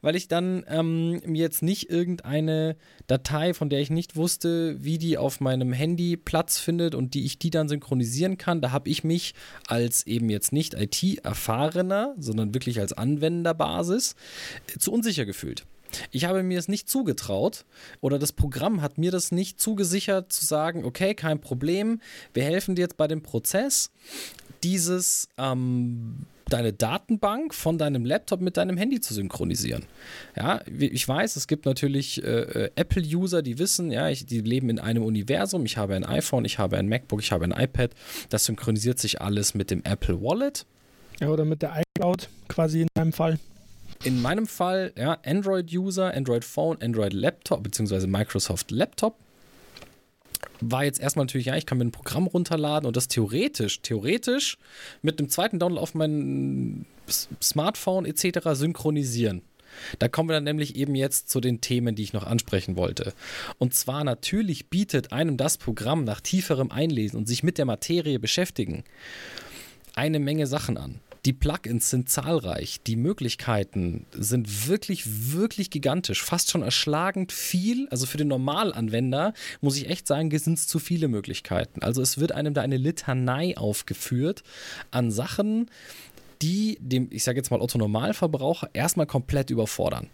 weil 0.00 0.16
ich 0.16 0.28
dann 0.28 0.64
ähm, 0.68 1.20
mir 1.24 1.42
jetzt 1.42 1.62
nicht 1.62 1.90
irgendeine 1.90 2.76
Datei, 3.06 3.54
von 3.54 3.68
der 3.68 3.80
ich 3.80 3.90
nicht 3.90 4.16
wusste, 4.16 4.76
wie 4.82 4.98
die 4.98 5.18
auf 5.18 5.40
meinem 5.40 5.72
Handy 5.72 6.16
Platz 6.16 6.58
findet 6.58 6.94
und 6.94 7.14
die 7.14 7.24
ich 7.24 7.38
die 7.38 7.50
dann 7.50 7.68
synchronisieren 7.68 8.38
kann. 8.38 8.60
Da 8.60 8.70
habe 8.70 8.88
ich 8.88 9.04
mich 9.04 9.34
als 9.66 10.06
eben 10.06 10.30
jetzt 10.30 10.52
nicht 10.52 10.74
IT-Erfahrener, 10.74 12.14
sondern 12.18 12.54
wirklich 12.54 12.80
als 12.80 12.92
Anwenderbasis 12.92 14.14
äh, 14.74 14.78
zu 14.78 14.92
unsicher 14.92 15.24
gefühlt. 15.24 15.64
Ich 16.10 16.24
habe 16.24 16.42
mir 16.42 16.58
es 16.58 16.68
nicht 16.68 16.88
zugetraut 16.88 17.64
oder 18.00 18.18
das 18.18 18.32
Programm 18.32 18.82
hat 18.82 18.98
mir 18.98 19.10
das 19.10 19.32
nicht 19.32 19.60
zugesichert 19.60 20.32
zu 20.32 20.44
sagen, 20.44 20.84
okay, 20.84 21.14
kein 21.14 21.40
Problem, 21.40 22.00
wir 22.34 22.44
helfen 22.44 22.74
dir 22.74 22.82
jetzt 22.82 22.96
bei 22.96 23.08
dem 23.08 23.22
Prozess, 23.22 23.90
dieses 24.62 25.28
ähm, 25.38 26.26
deine 26.52 26.72
Datenbank 26.72 27.54
von 27.54 27.78
deinem 27.78 28.04
Laptop 28.04 28.40
mit 28.40 28.56
deinem 28.56 28.76
Handy 28.76 29.00
zu 29.00 29.14
synchronisieren. 29.14 29.84
Ja, 30.36 30.60
ich 30.66 31.06
weiß, 31.06 31.36
es 31.36 31.46
gibt 31.46 31.64
natürlich 31.64 32.22
äh, 32.22 32.70
Apple-User, 32.74 33.42
die 33.42 33.58
wissen, 33.58 33.90
ja, 33.90 34.08
ich, 34.08 34.26
die 34.26 34.40
leben 34.40 34.68
in 34.68 34.78
einem 34.78 35.02
Universum. 35.02 35.64
Ich 35.64 35.76
habe 35.76 35.94
ein 35.94 36.04
iPhone, 36.04 36.44
ich 36.44 36.58
habe 36.58 36.76
ein 36.76 36.88
MacBook, 36.88 37.20
ich 37.20 37.32
habe 37.32 37.44
ein 37.44 37.52
iPad. 37.52 37.92
Das 38.28 38.44
synchronisiert 38.44 38.98
sich 38.98 39.20
alles 39.20 39.54
mit 39.54 39.70
dem 39.70 39.82
Apple 39.84 40.20
Wallet. 40.20 40.66
Ja, 41.20 41.28
oder 41.28 41.44
mit 41.44 41.62
der 41.62 41.82
iCloud 41.96 42.28
quasi 42.48 42.82
in 42.82 42.88
meinem 42.96 43.12
Fall. 43.12 43.38
In 44.04 44.20
meinem 44.20 44.46
Fall, 44.46 44.92
ja, 44.96 45.18
Android-User, 45.24 46.12
Android 46.12 46.44
Phone, 46.44 46.76
Android 46.82 47.12
Laptop, 47.12 47.62
beziehungsweise 47.62 48.06
Microsoft 48.08 48.70
Laptop 48.70 49.16
war 50.60 50.84
jetzt 50.84 51.00
erstmal 51.00 51.26
natürlich, 51.26 51.46
ja, 51.46 51.56
ich 51.56 51.66
kann 51.66 51.78
mir 51.78 51.84
ein 51.84 51.92
Programm 51.92 52.26
runterladen 52.26 52.86
und 52.86 52.96
das 52.96 53.08
theoretisch, 53.08 53.80
theoretisch 53.82 54.58
mit 55.02 55.18
einem 55.18 55.28
zweiten 55.28 55.58
Download 55.58 55.82
auf 55.82 55.94
mein 55.94 56.86
Smartphone 57.40 58.04
etc. 58.04 58.50
synchronisieren. 58.52 59.42
Da 59.98 60.08
kommen 60.08 60.28
wir 60.28 60.34
dann 60.34 60.44
nämlich 60.44 60.76
eben 60.76 60.94
jetzt 60.94 61.30
zu 61.30 61.40
den 61.40 61.60
Themen, 61.60 61.94
die 61.94 62.02
ich 62.02 62.12
noch 62.12 62.26
ansprechen 62.26 62.76
wollte. 62.76 63.14
Und 63.58 63.74
zwar 63.74 64.04
natürlich 64.04 64.68
bietet 64.68 65.12
einem 65.12 65.36
das 65.36 65.56
Programm 65.56 66.04
nach 66.04 66.20
tieferem 66.20 66.70
Einlesen 66.70 67.16
und 67.16 67.26
sich 67.26 67.42
mit 67.42 67.58
der 67.58 67.64
Materie 67.64 68.18
beschäftigen 68.18 68.84
eine 69.94 70.18
Menge 70.18 70.46
Sachen 70.46 70.76
an. 70.76 71.00
Die 71.24 71.32
Plugins 71.32 71.88
sind 71.88 72.08
zahlreich, 72.08 72.80
die 72.84 72.96
Möglichkeiten 72.96 74.06
sind 74.10 74.66
wirklich, 74.66 75.32
wirklich 75.32 75.70
gigantisch, 75.70 76.20
fast 76.20 76.50
schon 76.50 76.62
erschlagend 76.62 77.30
viel. 77.30 77.86
Also 77.90 78.06
für 78.06 78.16
den 78.16 78.26
Normalanwender 78.26 79.32
muss 79.60 79.76
ich 79.76 79.88
echt 79.88 80.08
sagen, 80.08 80.36
sind 80.36 80.54
es 80.54 80.66
zu 80.66 80.80
viele 80.80 81.06
Möglichkeiten. 81.06 81.80
Also 81.82 82.02
es 82.02 82.18
wird 82.18 82.32
einem 82.32 82.54
da 82.54 82.62
eine 82.62 82.76
Litanei 82.76 83.56
aufgeführt 83.56 84.42
an 84.90 85.12
Sachen, 85.12 85.70
die 86.42 86.76
dem, 86.80 87.06
ich 87.12 87.22
sage 87.22 87.38
jetzt 87.38 87.52
mal, 87.52 87.60
Otto 87.60 87.78
Normalverbraucher 87.78 88.70
erstmal 88.72 89.06
komplett 89.06 89.50
überfordern. 89.50 90.08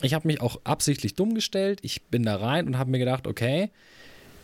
Ich 0.00 0.14
habe 0.14 0.26
mich 0.26 0.40
auch 0.40 0.60
absichtlich 0.64 1.14
dumm 1.14 1.34
gestellt. 1.34 1.80
Ich 1.82 2.02
bin 2.04 2.22
da 2.22 2.36
rein 2.36 2.66
und 2.66 2.78
habe 2.78 2.90
mir 2.90 2.98
gedacht, 2.98 3.26
okay, 3.26 3.70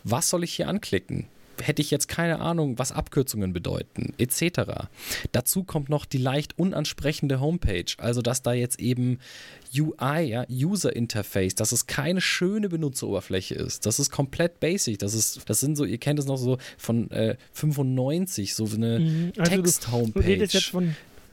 was 0.03 0.29
soll 0.29 0.43
ich 0.43 0.53
hier 0.53 0.67
anklicken? 0.67 1.27
Hätte 1.61 1.81
ich 1.81 1.91
jetzt 1.91 2.07
keine 2.07 2.39
Ahnung, 2.39 2.77
was 2.77 2.91
Abkürzungen 2.91 3.53
bedeuten, 3.53 4.13
etc. 4.17 4.87
Dazu 5.31 5.63
kommt 5.63 5.89
noch 5.89 6.05
die 6.05 6.17
leicht 6.17 6.57
unansprechende 6.57 7.39
Homepage, 7.39 7.85
also 7.97 8.21
dass 8.21 8.41
da 8.41 8.53
jetzt 8.53 8.79
eben 8.79 9.19
UI, 9.75 10.21
ja, 10.21 10.45
User 10.49 10.95
Interface, 10.95 11.55
dass 11.55 11.71
es 11.71 11.87
keine 11.87 12.21
schöne 12.21 12.69
Benutzeroberfläche 12.69 13.55
ist. 13.55 13.85
Das 13.85 13.99
ist 13.99 14.11
komplett 14.11 14.59
basic. 14.59 14.99
Das 14.99 15.13
ist, 15.13 15.49
das 15.49 15.59
sind 15.59 15.75
so, 15.75 15.85
ihr 15.85 15.97
kennt 15.97 16.19
es 16.19 16.25
noch 16.25 16.37
so 16.37 16.57
von 16.77 17.11
äh, 17.11 17.35
95, 17.53 18.55
so 18.55 18.65
eine 18.73 18.99
mhm. 18.99 19.33
also 19.37 19.51
Text-Homepage. 19.51 20.47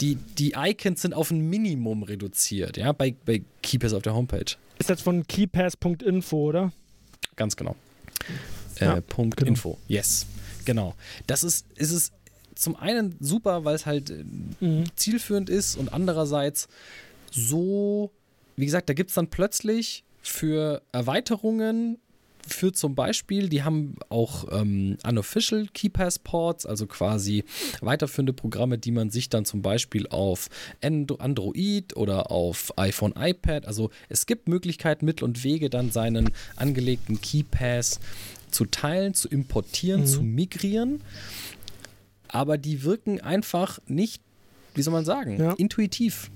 Die, 0.01 0.17
die 0.17 0.55
Icons 0.57 1.03
sind 1.03 1.15
auf 1.15 1.31
ein 1.31 1.49
Minimum 1.49 2.03
reduziert, 2.03 2.77
ja, 2.77 2.91
bei, 2.91 3.15
bei 3.25 3.43
Keepers 3.63 3.93
auf 3.93 4.03
der 4.03 4.15
Homepage. 4.15 4.57
Ist 4.79 4.91
das 4.91 5.01
von 5.01 5.25
keypass.info, 5.29 6.37
oder? 6.37 6.73
Ganz 7.37 7.55
genau 7.57 7.77
ja, 8.85 8.97
äh, 8.97 9.03
Punkt 9.03 9.37
genau. 9.37 9.49
Info. 9.49 9.79
Yes, 9.89 10.27
genau. 10.65 10.95
Das 11.27 11.43
ist, 11.43 11.67
ist 11.77 11.93
es 11.93 12.13
zum 12.55 12.77
einen 12.77 13.17
super, 13.21 13.65
weil 13.65 13.75
es 13.75 13.87
halt 13.87 14.11
äh, 14.11 14.25
mhm. 14.61 14.85
zielführend 14.97 15.51
ist 15.51 15.77
und 15.77 15.93
andererseits 15.93 16.69
so, 17.31 18.13
wie 18.57 18.67
gesagt, 18.67 18.89
da 18.89 18.95
gibt 18.95 19.11
es 19.11 19.15
dann 19.15 19.29
plötzlich 19.29 20.05
für 20.23 20.83
Erweiterungen 20.93 21.99
für 22.47 22.73
zum 22.73 22.95
Beispiel, 22.95 23.49
die 23.49 23.63
haben 23.63 23.95
auch 24.09 24.47
ähm, 24.51 24.97
unofficial 25.07 25.67
Key 25.73 25.89
Passports, 25.89 26.67
also 26.67 26.87
quasi 26.87 27.45
weiterführende 27.81 28.33
Programme, 28.33 28.79
die 28.79 28.91
man 28.91 29.11
sich 29.11 29.29
dann 29.29 29.45
zum 29.45 29.63
Beispiel 29.63 30.09
auf 30.09 30.49
Android 30.83 31.97
oder 31.97 32.31
auf 32.31 32.77
iPhone, 32.77 33.15
iPad, 33.17 33.67
also 33.67 33.91
es 34.09 34.27
gibt 34.27 34.49
Möglichkeiten, 34.49 35.05
Mittel 35.05 35.25
und 35.25 35.45
Wege, 35.45 35.71
dann 35.71 35.91
seinen 35.91 36.31
angelegten 36.57 37.21
Key 37.21 37.45
Pass 37.45 38.01
zu 38.53 38.67
teilen, 38.67 39.15
zu 39.15 39.29
importieren, 39.29 40.03
mhm. 40.03 40.07
zu 40.07 40.23
migrieren. 40.23 41.03
Aber 42.29 42.59
die 42.59 42.83
wirken 42.83 43.21
einfach 43.21 43.79
nicht, 43.87 44.23
wie 44.75 44.83
soll 44.83 44.93
man 44.93 45.05
sagen, 45.05 45.39
ja. 45.39 45.53
intuitiv. 45.55 46.31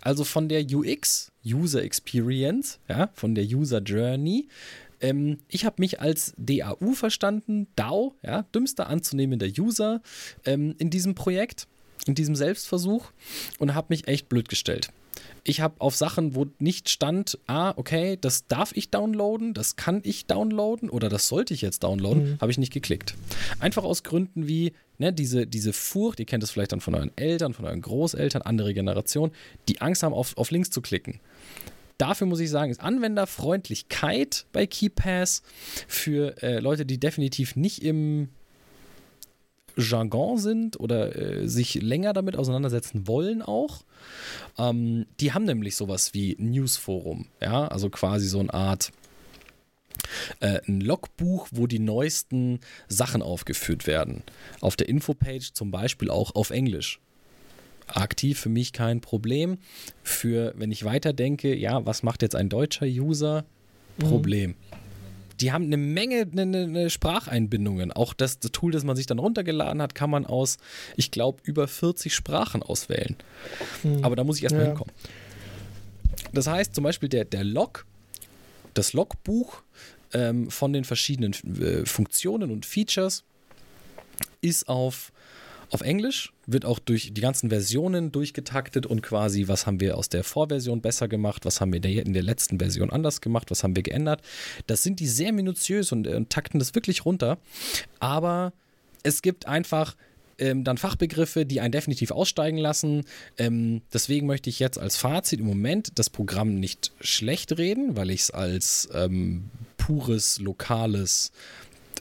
Also 0.00 0.24
von 0.24 0.48
der 0.48 0.64
UX, 0.64 1.32
User 1.44 1.82
Experience, 1.82 2.78
ja, 2.88 3.10
von 3.14 3.34
der 3.34 3.44
User 3.44 3.80
Journey. 3.80 4.48
Ähm, 5.00 5.38
ich 5.48 5.64
habe 5.64 5.76
mich 5.78 6.00
als 6.00 6.34
DAU 6.36 6.92
verstanden, 6.92 7.66
DAO, 7.76 8.14
ja, 8.22 8.42
dümmster 8.54 8.88
anzunehmender 8.88 9.48
User 9.58 10.02
ähm, 10.44 10.74
in 10.78 10.90
diesem 10.90 11.14
Projekt, 11.14 11.66
in 12.06 12.14
diesem 12.14 12.36
Selbstversuch 12.36 13.12
und 13.58 13.74
habe 13.74 13.86
mich 13.90 14.08
echt 14.08 14.28
blöd 14.28 14.48
gestellt 14.48 14.90
ich 15.44 15.60
habe 15.60 15.80
auf 15.80 15.94
Sachen, 15.94 16.34
wo 16.34 16.46
nicht 16.58 16.88
stand, 16.88 17.38
ah, 17.46 17.74
okay, 17.76 18.16
das 18.18 18.46
darf 18.46 18.72
ich 18.74 18.90
downloaden, 18.90 19.52
das 19.52 19.76
kann 19.76 20.00
ich 20.02 20.26
downloaden 20.26 20.88
oder 20.88 21.10
das 21.10 21.28
sollte 21.28 21.52
ich 21.52 21.60
jetzt 21.60 21.84
downloaden, 21.84 22.32
mhm. 22.32 22.38
habe 22.40 22.50
ich 22.50 22.58
nicht 22.58 22.72
geklickt. 22.72 23.14
Einfach 23.60 23.84
aus 23.84 24.02
Gründen 24.02 24.48
wie, 24.48 24.72
ne, 24.98 25.12
diese, 25.12 25.46
diese 25.46 25.74
Furcht, 25.74 26.18
ihr 26.18 26.26
kennt 26.26 26.42
es 26.42 26.50
vielleicht 26.50 26.72
dann 26.72 26.80
von 26.80 26.94
euren 26.94 27.10
Eltern, 27.16 27.52
von 27.52 27.66
euren 27.66 27.82
Großeltern, 27.82 28.40
andere 28.42 28.72
Generation, 28.72 29.32
die 29.68 29.82
Angst 29.82 30.02
haben, 30.02 30.14
auf, 30.14 30.36
auf 30.38 30.50
Links 30.50 30.70
zu 30.70 30.80
klicken. 30.80 31.20
Dafür 31.98 32.26
muss 32.26 32.40
ich 32.40 32.50
sagen, 32.50 32.72
ist 32.72 32.80
Anwenderfreundlichkeit 32.80 34.46
bei 34.52 34.66
KeyPass 34.66 35.42
für 35.86 36.42
äh, 36.42 36.58
Leute, 36.58 36.86
die 36.86 36.98
definitiv 36.98 37.54
nicht 37.54 37.84
im 37.84 38.30
Jargon 39.76 40.38
sind 40.38 40.78
oder 40.78 41.16
äh, 41.16 41.48
sich 41.48 41.74
länger 41.82 42.12
damit 42.12 42.36
auseinandersetzen 42.36 43.06
wollen 43.06 43.42
auch. 43.42 43.84
Ähm, 44.58 45.06
die 45.20 45.32
haben 45.32 45.44
nämlich 45.44 45.76
sowas 45.76 46.14
wie 46.14 46.36
Newsforum, 46.38 47.26
ja, 47.40 47.66
also 47.68 47.90
quasi 47.90 48.28
so 48.28 48.40
eine 48.40 48.54
Art 48.54 48.92
äh, 50.40 50.60
ein 50.66 50.80
Logbuch, 50.80 51.48
wo 51.52 51.66
die 51.66 51.78
neuesten 51.78 52.60
Sachen 52.88 53.22
aufgeführt 53.22 53.86
werden. 53.86 54.22
Auf 54.60 54.76
der 54.76 54.88
Infopage 54.88 55.52
zum 55.52 55.70
Beispiel 55.70 56.10
auch 56.10 56.34
auf 56.34 56.50
Englisch. 56.50 57.00
aktiv 57.86 58.40
für 58.40 58.48
mich 58.48 58.72
kein 58.72 59.00
Problem. 59.00 59.58
Für, 60.02 60.54
wenn 60.56 60.72
ich 60.72 60.84
weiterdenke, 60.84 61.54
ja, 61.54 61.84
was 61.84 62.02
macht 62.02 62.22
jetzt 62.22 62.34
ein 62.34 62.48
deutscher 62.48 62.86
User? 62.86 63.44
Mhm. 63.98 64.04
Problem. 64.04 64.50
Mhm. 64.50 64.83
Die 65.40 65.52
haben 65.52 65.64
eine 65.64 65.76
Menge 65.76 66.26
eine, 66.30 66.42
eine 66.42 66.90
Spracheinbindungen. 66.90 67.92
Auch 67.92 68.14
das, 68.14 68.38
das, 68.38 68.52
Tool, 68.52 68.72
das 68.72 68.84
man 68.84 68.96
sich 68.96 69.06
dann 69.06 69.18
runtergeladen 69.18 69.82
hat, 69.82 69.94
kann 69.94 70.10
man 70.10 70.26
aus, 70.26 70.58
ich 70.96 71.10
glaube, 71.10 71.40
über 71.42 71.68
40 71.68 72.14
Sprachen 72.14 72.62
auswählen. 72.62 73.16
Mhm. 73.82 74.04
Aber 74.04 74.16
da 74.16 74.24
muss 74.24 74.38
ich 74.38 74.44
erstmal 74.44 74.64
ja. 74.64 74.68
hinkommen. 74.70 74.94
Das 76.32 76.46
heißt 76.46 76.74
zum 76.74 76.84
Beispiel 76.84 77.08
der, 77.08 77.24
der 77.24 77.44
Log, 77.44 77.86
das 78.74 78.92
Logbuch 78.92 79.62
ähm, 80.12 80.50
von 80.50 80.72
den 80.72 80.84
verschiedenen 80.84 81.32
äh, 81.60 81.86
Funktionen 81.86 82.50
und 82.50 82.66
Features 82.66 83.24
ist 84.40 84.68
auf 84.68 85.12
auf 85.70 85.80
Englisch, 85.80 86.32
wird 86.46 86.64
auch 86.64 86.78
durch 86.78 87.12
die 87.12 87.20
ganzen 87.20 87.50
Versionen 87.50 88.12
durchgetaktet 88.12 88.86
und 88.86 89.02
quasi, 89.02 89.48
was 89.48 89.66
haben 89.66 89.80
wir 89.80 89.96
aus 89.96 90.08
der 90.08 90.24
Vorversion 90.24 90.80
besser 90.80 91.08
gemacht, 91.08 91.44
was 91.44 91.60
haben 91.60 91.72
wir 91.72 91.76
in 91.76 91.82
der, 91.82 92.06
in 92.06 92.12
der 92.12 92.22
letzten 92.22 92.58
Version 92.58 92.90
anders 92.90 93.20
gemacht, 93.20 93.50
was 93.50 93.62
haben 93.62 93.76
wir 93.76 93.82
geändert. 93.82 94.22
Das 94.66 94.82
sind 94.82 95.00
die 95.00 95.06
sehr 95.06 95.32
minutiös 95.32 95.92
und, 95.92 96.06
und 96.06 96.30
takten 96.30 96.58
das 96.58 96.74
wirklich 96.74 97.04
runter. 97.04 97.38
Aber 98.00 98.52
es 99.02 99.22
gibt 99.22 99.46
einfach 99.46 99.96
ähm, 100.38 100.64
dann 100.64 100.78
Fachbegriffe, 100.78 101.46
die 101.46 101.60
einen 101.60 101.72
definitiv 101.72 102.10
aussteigen 102.10 102.58
lassen. 102.58 103.04
Ähm, 103.38 103.82
deswegen 103.92 104.26
möchte 104.26 104.50
ich 104.50 104.58
jetzt 104.58 104.78
als 104.78 104.96
Fazit 104.96 105.40
im 105.40 105.46
Moment 105.46 105.98
das 105.98 106.10
Programm 106.10 106.54
nicht 106.56 106.92
schlecht 107.00 107.56
reden, 107.58 107.96
weil 107.96 108.10
ich 108.10 108.22
es 108.22 108.30
als 108.30 108.88
ähm, 108.94 109.50
pures, 109.76 110.40
lokales 110.40 111.32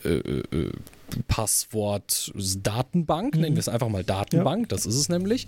äh, 0.04 0.18
äh, 0.18 0.72
äh 1.16 1.24
Passwort 1.28 2.32
Datenbank, 2.36 3.36
mhm. 3.36 3.42
nennen 3.42 3.56
wir 3.56 3.62
es 3.62 3.70
einfach 3.70 3.90
mal 3.90 4.04
Datenbank, 4.04 4.64
ja. 4.64 4.68
das 4.68 4.86
ist 4.86 4.96
es 4.96 5.10
nämlich. 5.10 5.48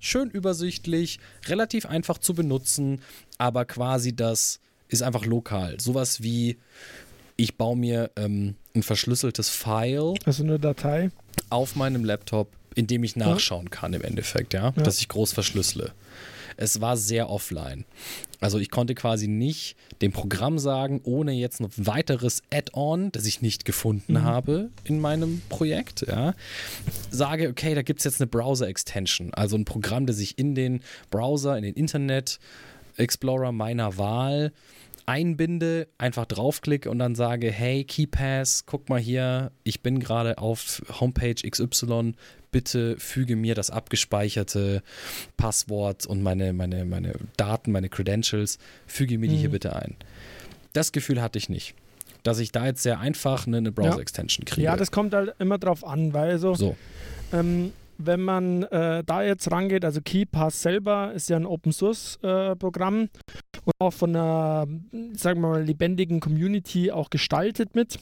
Schön 0.00 0.30
übersichtlich, 0.30 1.18
relativ 1.46 1.86
einfach 1.86 2.18
zu 2.18 2.34
benutzen, 2.34 3.00
aber 3.38 3.64
quasi 3.64 4.14
das 4.14 4.60
ist 4.88 5.02
einfach 5.02 5.24
lokal. 5.24 5.80
Sowas 5.80 6.22
wie, 6.22 6.58
ich 7.36 7.56
baue 7.56 7.76
mir 7.76 8.10
ähm, 8.16 8.54
ein 8.74 8.82
verschlüsseltes 8.82 9.48
File. 9.48 10.14
Also 10.24 10.44
eine 10.44 10.58
Datei. 10.58 11.10
Auf 11.50 11.76
meinem 11.76 12.04
Laptop, 12.04 12.48
in 12.74 12.86
dem 12.86 13.04
ich 13.04 13.16
nachschauen 13.16 13.70
kann 13.70 13.94
im 13.94 14.02
Endeffekt, 14.02 14.54
ja, 14.54 14.72
ja. 14.76 14.82
dass 14.82 15.00
ich 15.00 15.08
groß 15.08 15.32
verschlüssele 15.32 15.92
es 16.56 16.80
war 16.80 16.96
sehr 16.96 17.30
offline. 17.30 17.84
Also 18.40 18.58
ich 18.58 18.70
konnte 18.70 18.94
quasi 18.94 19.28
nicht 19.28 19.76
dem 20.02 20.12
Programm 20.12 20.58
sagen, 20.58 21.00
ohne 21.04 21.32
jetzt 21.32 21.60
ein 21.60 21.68
weiteres 21.76 22.42
Add-on, 22.52 23.10
das 23.12 23.26
ich 23.26 23.40
nicht 23.40 23.64
gefunden 23.64 24.14
mhm. 24.14 24.22
habe 24.22 24.70
in 24.84 25.00
meinem 25.00 25.40
Projekt, 25.48 26.06
ja, 26.06 26.34
sage, 27.10 27.48
okay, 27.48 27.74
da 27.74 27.82
gibt 27.82 28.00
es 28.00 28.04
jetzt 28.04 28.20
eine 28.20 28.28
Browser-Extension, 28.28 29.32
also 29.32 29.56
ein 29.56 29.64
Programm, 29.64 30.06
das 30.06 30.18
ich 30.18 30.38
in 30.38 30.54
den 30.54 30.80
Browser, 31.10 31.56
in 31.56 31.62
den 31.62 31.74
Internet 31.74 32.38
Explorer 32.96 33.52
meiner 33.52 33.98
Wahl 33.98 34.52
einbinde, 35.06 35.86
einfach 35.98 36.26
draufklicke 36.26 36.90
und 36.90 36.98
dann 36.98 37.14
sage, 37.14 37.50
hey, 37.50 37.84
KeyPass, 37.84 38.66
guck 38.66 38.88
mal 38.88 38.98
hier, 38.98 39.52
ich 39.62 39.80
bin 39.80 40.00
gerade 40.00 40.38
auf 40.38 40.82
Homepage 41.00 41.48
XY, 41.48 42.14
bitte 42.56 42.96
füge 42.98 43.36
mir 43.36 43.54
das 43.54 43.70
abgespeicherte 43.70 44.82
Passwort 45.36 46.06
und 46.06 46.22
meine, 46.22 46.54
meine, 46.54 46.86
meine 46.86 47.12
Daten, 47.36 47.70
meine 47.70 47.90
Credentials, 47.90 48.58
füge 48.86 49.18
mir 49.18 49.28
die 49.28 49.34
mhm. 49.34 49.40
hier 49.40 49.50
bitte 49.50 49.76
ein. 49.76 49.94
Das 50.72 50.90
Gefühl 50.90 51.20
hatte 51.20 51.38
ich 51.38 51.50
nicht. 51.50 51.74
Dass 52.22 52.38
ich 52.38 52.52
da 52.52 52.64
jetzt 52.64 52.82
sehr 52.82 52.98
einfach 52.98 53.46
eine, 53.46 53.58
eine 53.58 53.72
Browser-Extension 53.72 54.46
kriege. 54.46 54.62
Ja, 54.62 54.74
das 54.74 54.90
kommt 54.90 55.12
halt 55.12 55.34
immer 55.38 55.58
drauf 55.58 55.86
an, 55.86 56.14
weil 56.14 56.38
so, 56.38 56.54
so. 56.54 56.76
Ähm, 57.30 57.72
wenn 57.98 58.22
man 58.22 58.62
äh, 58.62 59.04
da 59.04 59.22
jetzt 59.22 59.50
rangeht, 59.50 59.84
also 59.84 60.00
KeyPass 60.00 60.62
selber 60.62 61.12
ist 61.12 61.28
ja 61.28 61.36
ein 61.36 61.44
Open 61.44 61.72
Source 61.72 62.18
äh, 62.22 62.52
und 62.52 63.74
auch 63.78 63.92
von 63.92 64.16
einer, 64.16 64.66
sagen 65.12 65.42
wir 65.42 65.48
mal, 65.48 65.62
lebendigen 65.62 66.20
Community 66.20 66.90
auch 66.90 67.10
gestaltet 67.10 67.74
mit. 67.74 67.98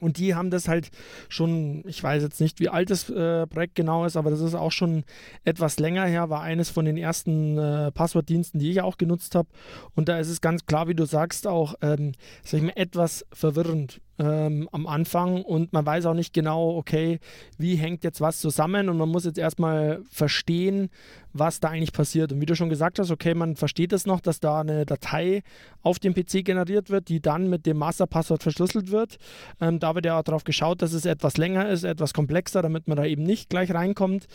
Und 0.00 0.18
die 0.18 0.34
haben 0.34 0.50
das 0.50 0.68
halt 0.68 0.90
schon, 1.28 1.82
ich 1.86 2.02
weiß 2.02 2.22
jetzt 2.22 2.40
nicht, 2.40 2.60
wie 2.60 2.68
alt 2.68 2.90
das 2.90 3.08
äh, 3.08 3.46
Projekt 3.46 3.76
genau 3.76 4.04
ist, 4.04 4.16
aber 4.16 4.30
das 4.30 4.40
ist 4.40 4.54
auch 4.54 4.72
schon 4.72 5.04
etwas 5.44 5.78
länger 5.78 6.04
her, 6.04 6.30
war 6.30 6.42
eines 6.42 6.68
von 6.68 6.84
den 6.84 6.96
ersten 6.96 7.56
äh, 7.56 7.92
Passwortdiensten, 7.92 8.58
die 8.58 8.70
ich 8.70 8.80
auch 8.80 8.98
genutzt 8.98 9.34
habe. 9.34 9.48
Und 9.94 10.08
da 10.08 10.18
ist 10.18 10.28
es 10.28 10.40
ganz 10.40 10.66
klar, 10.66 10.88
wie 10.88 10.94
du 10.94 11.04
sagst, 11.04 11.46
auch, 11.46 11.74
ähm, 11.80 12.12
sag 12.42 12.58
ich 12.58 12.64
mal, 12.64 12.72
etwas 12.76 13.24
verwirrend, 13.32 14.00
ähm, 14.18 14.68
am 14.72 14.86
Anfang 14.86 15.42
und 15.42 15.72
man 15.72 15.84
weiß 15.84 16.06
auch 16.06 16.14
nicht 16.14 16.32
genau, 16.32 16.76
okay, 16.76 17.18
wie 17.58 17.76
hängt 17.76 18.04
jetzt 18.04 18.20
was 18.20 18.40
zusammen 18.40 18.88
und 18.88 18.96
man 18.96 19.08
muss 19.08 19.24
jetzt 19.24 19.38
erstmal 19.38 20.02
verstehen, 20.10 20.90
was 21.34 21.60
da 21.60 21.68
eigentlich 21.68 21.92
passiert. 21.92 22.32
Und 22.32 22.40
wie 22.40 22.46
du 22.46 22.54
schon 22.54 22.68
gesagt 22.68 22.98
hast, 22.98 23.10
okay, 23.10 23.34
man 23.34 23.56
versteht 23.56 23.92
es 23.92 24.06
noch, 24.06 24.20
dass 24.20 24.40
da 24.40 24.60
eine 24.60 24.86
Datei 24.86 25.42
auf 25.82 25.98
dem 25.98 26.14
PC 26.14 26.44
generiert 26.44 26.90
wird, 26.90 27.08
die 27.08 27.20
dann 27.20 27.50
mit 27.50 27.66
dem 27.66 27.76
Masterpasswort 27.76 28.42
verschlüsselt 28.42 28.90
wird. 28.90 29.18
Ähm, 29.60 29.80
da 29.80 29.94
wird 29.94 30.06
ja 30.06 30.18
auch 30.18 30.22
darauf 30.22 30.44
geschaut, 30.44 30.80
dass 30.80 30.92
es 30.92 31.04
etwas 31.04 31.36
länger 31.36 31.68
ist, 31.68 31.82
etwas 31.82 32.14
komplexer, 32.14 32.62
damit 32.62 32.86
man 32.86 32.96
da 32.96 33.04
eben 33.04 33.24
nicht 33.24 33.50
gleich 33.50 33.74
reinkommt. 33.74 34.26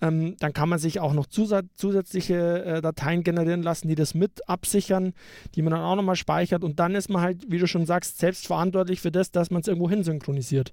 Ähm, 0.00 0.36
dann 0.40 0.54
kann 0.54 0.70
man 0.70 0.78
sich 0.78 0.98
auch 0.98 1.12
noch 1.12 1.26
zusätzliche 1.26 2.64
äh, 2.64 2.80
Dateien 2.80 3.22
generieren 3.22 3.62
lassen, 3.62 3.88
die 3.88 3.94
das 3.94 4.14
mit 4.14 4.48
absichern, 4.48 5.12
die 5.54 5.62
man 5.62 5.72
dann 5.72 5.82
auch 5.82 5.96
nochmal 5.96 6.16
speichert. 6.16 6.64
Und 6.64 6.80
dann 6.80 6.94
ist 6.94 7.10
man 7.10 7.20
halt, 7.20 7.44
wie 7.50 7.58
du 7.58 7.66
schon 7.66 7.84
sagst, 7.84 8.18
selbst 8.18 8.46
verantwortlich 8.46 9.02
für 9.02 9.12
das, 9.12 9.25
dass 9.30 9.50
man 9.50 9.60
es 9.62 9.68
irgendwo 9.68 9.90
hin 9.90 10.02
synchronisiert. 10.02 10.72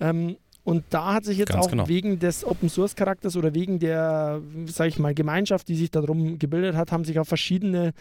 Ähm, 0.00 0.36
und 0.66 0.82
da 0.90 1.14
hat 1.14 1.24
sich 1.24 1.38
jetzt 1.38 1.52
Ganz 1.52 1.64
auch 1.64 1.70
genau. 1.70 1.86
wegen 1.86 2.18
des 2.18 2.44
Open 2.44 2.68
Source 2.68 2.96
Charakters 2.96 3.36
oder 3.36 3.54
wegen 3.54 3.78
der, 3.78 4.42
sage 4.66 4.88
ich 4.88 4.98
mal, 4.98 5.14
Gemeinschaft, 5.14 5.68
die 5.68 5.76
sich 5.76 5.92
darum 5.92 6.40
gebildet 6.40 6.74
hat, 6.74 6.90
haben 6.90 7.04
sich 7.04 7.20
auch 7.20 7.24
verschiedene 7.24 7.92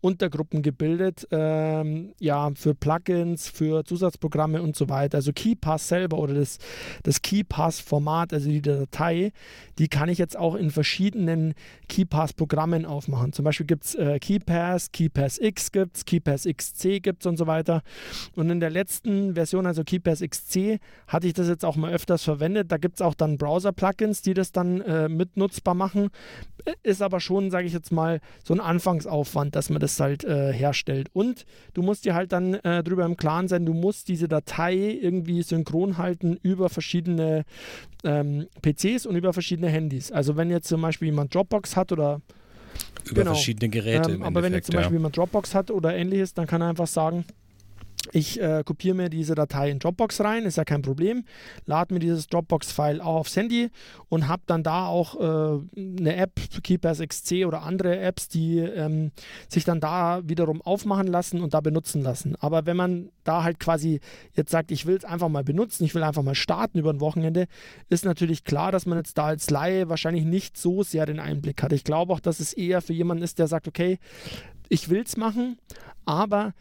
Untergruppen 0.00 0.62
gebildet, 0.62 1.28
ähm, 1.30 2.14
ja, 2.18 2.50
für 2.54 2.74
Plugins, 2.74 3.50
für 3.50 3.84
Zusatzprogramme 3.84 4.62
und 4.62 4.74
so 4.74 4.88
weiter. 4.88 5.18
Also 5.18 5.32
KeyPass 5.34 5.86
selber 5.88 6.16
oder 6.16 6.32
das, 6.32 6.56
das 7.02 7.20
KeyPass-Format, 7.20 8.32
also 8.32 8.48
die 8.48 8.62
Datei, 8.62 9.32
die 9.78 9.88
kann 9.88 10.08
ich 10.08 10.16
jetzt 10.16 10.38
auch 10.38 10.54
in 10.54 10.70
verschiedenen 10.70 11.52
KeyPass-Programmen 11.90 12.86
aufmachen. 12.86 13.34
Zum 13.34 13.44
Beispiel 13.44 13.66
gibt 13.66 13.84
es 13.84 13.96
äh, 13.96 14.18
KeyPass, 14.18 14.92
KeyPass 14.92 15.38
X 15.40 15.72
gibt 15.72 15.98
es, 15.98 16.04
KeyPass 16.06 16.44
XC 16.44 17.02
gibt 17.02 17.20
es 17.20 17.26
und 17.26 17.36
so 17.36 17.46
weiter. 17.46 17.82
Und 18.34 18.48
in 18.48 18.60
der 18.60 18.70
letzten 18.70 19.34
Version, 19.34 19.66
also 19.66 19.84
KeyPass 19.84 20.22
XC, 20.22 20.80
hatte 21.06 21.26
ich 21.26 21.34
das 21.34 21.48
jetzt 21.48 21.66
auch 21.66 21.76
mal 21.76 21.92
öfter 21.92 22.13
das 22.14 22.24
verwendet. 22.24 22.72
Da 22.72 22.78
gibt 22.78 22.96
es 22.96 23.02
auch 23.02 23.14
dann 23.14 23.38
Browser-Plugins, 23.38 24.22
die 24.22 24.34
das 24.34 24.52
dann 24.52 24.80
äh, 24.80 25.08
mitnutzbar 25.08 25.74
machen. 25.74 26.10
Ist 26.82 27.02
aber 27.02 27.20
schon, 27.20 27.50
sage 27.50 27.66
ich 27.66 27.72
jetzt 27.72 27.92
mal, 27.92 28.20
so 28.42 28.54
ein 28.54 28.60
Anfangsaufwand, 28.60 29.54
dass 29.54 29.70
man 29.70 29.80
das 29.80 29.98
halt 30.00 30.24
äh, 30.24 30.52
herstellt. 30.52 31.08
Und 31.12 31.44
du 31.74 31.82
musst 31.82 32.04
dir 32.04 32.14
halt 32.14 32.32
dann 32.32 32.54
äh, 32.54 32.82
darüber 32.82 33.04
im 33.04 33.16
Klaren 33.16 33.48
sein, 33.48 33.66
du 33.66 33.74
musst 33.74 34.08
diese 34.08 34.28
Datei 34.28 34.74
irgendwie 34.74 35.42
synchron 35.42 35.98
halten 35.98 36.38
über 36.42 36.68
verschiedene 36.68 37.44
ähm, 38.04 38.46
PCs 38.62 39.06
und 39.06 39.16
über 39.16 39.32
verschiedene 39.32 39.68
Handys. 39.68 40.10
Also 40.10 40.36
wenn 40.36 40.50
jetzt 40.50 40.68
zum 40.68 40.80
Beispiel 40.80 41.06
jemand 41.06 41.34
Dropbox 41.34 41.76
hat 41.76 41.92
oder 41.92 42.20
über 43.04 43.22
genau, 43.22 43.34
verschiedene 43.34 43.68
Geräte. 43.68 44.12
Ähm, 44.12 44.22
aber 44.22 44.42
wenn 44.42 44.52
jetzt 44.52 44.66
zum 44.66 44.76
Beispiel 44.76 44.96
jemand 44.96 45.16
Dropbox 45.16 45.54
hat 45.54 45.70
oder 45.70 45.94
ähnliches, 45.94 46.34
dann 46.34 46.46
kann 46.46 46.62
er 46.62 46.68
einfach 46.68 46.86
sagen, 46.86 47.24
ich 48.12 48.40
äh, 48.40 48.62
kopiere 48.64 48.94
mir 48.94 49.08
diese 49.08 49.34
Datei 49.34 49.70
in 49.70 49.78
Dropbox 49.78 50.20
rein, 50.20 50.44
ist 50.44 50.56
ja 50.56 50.64
kein 50.64 50.82
Problem. 50.82 51.24
Lade 51.66 51.94
mir 51.94 52.00
dieses 52.00 52.26
Dropbox-File 52.26 53.00
aufs 53.00 53.36
Handy 53.36 53.70
und 54.08 54.28
habe 54.28 54.42
dann 54.46 54.62
da 54.62 54.86
auch 54.86 55.20
äh, 55.20 55.60
eine 55.76 56.16
App, 56.16 56.32
Keepers 56.62 57.00
XC 57.00 57.46
oder 57.46 57.62
andere 57.62 57.98
Apps, 57.98 58.28
die 58.28 58.58
ähm, 58.58 59.12
sich 59.48 59.64
dann 59.64 59.80
da 59.80 60.20
wiederum 60.24 60.60
aufmachen 60.62 61.06
lassen 61.06 61.40
und 61.40 61.54
da 61.54 61.60
benutzen 61.60 62.02
lassen. 62.02 62.36
Aber 62.40 62.66
wenn 62.66 62.76
man 62.76 63.10
da 63.24 63.42
halt 63.42 63.58
quasi 63.58 64.00
jetzt 64.34 64.50
sagt, 64.50 64.70
ich 64.70 64.86
will 64.86 64.96
es 64.96 65.04
einfach 65.04 65.28
mal 65.28 65.44
benutzen, 65.44 65.84
ich 65.84 65.94
will 65.94 66.02
einfach 66.02 66.22
mal 66.22 66.34
starten 66.34 66.78
über 66.78 66.90
ein 66.90 67.00
Wochenende, 67.00 67.46
ist 67.88 68.04
natürlich 68.04 68.44
klar, 68.44 68.72
dass 68.72 68.86
man 68.86 68.98
jetzt 68.98 69.16
da 69.18 69.26
als 69.26 69.50
Laie 69.50 69.88
wahrscheinlich 69.88 70.24
nicht 70.24 70.56
so 70.56 70.82
sehr 70.82 71.06
den 71.06 71.20
Einblick 71.20 71.62
hat. 71.62 71.72
Ich 71.72 71.84
glaube 71.84 72.12
auch, 72.12 72.20
dass 72.20 72.40
es 72.40 72.52
eher 72.52 72.82
für 72.82 72.92
jemanden 72.92 73.22
ist, 73.22 73.38
der 73.38 73.46
sagt, 73.46 73.68
okay, 73.68 73.98
ich 74.68 74.88
will 74.88 75.02
es 75.02 75.16
machen, 75.16 75.58
aber 76.04 76.54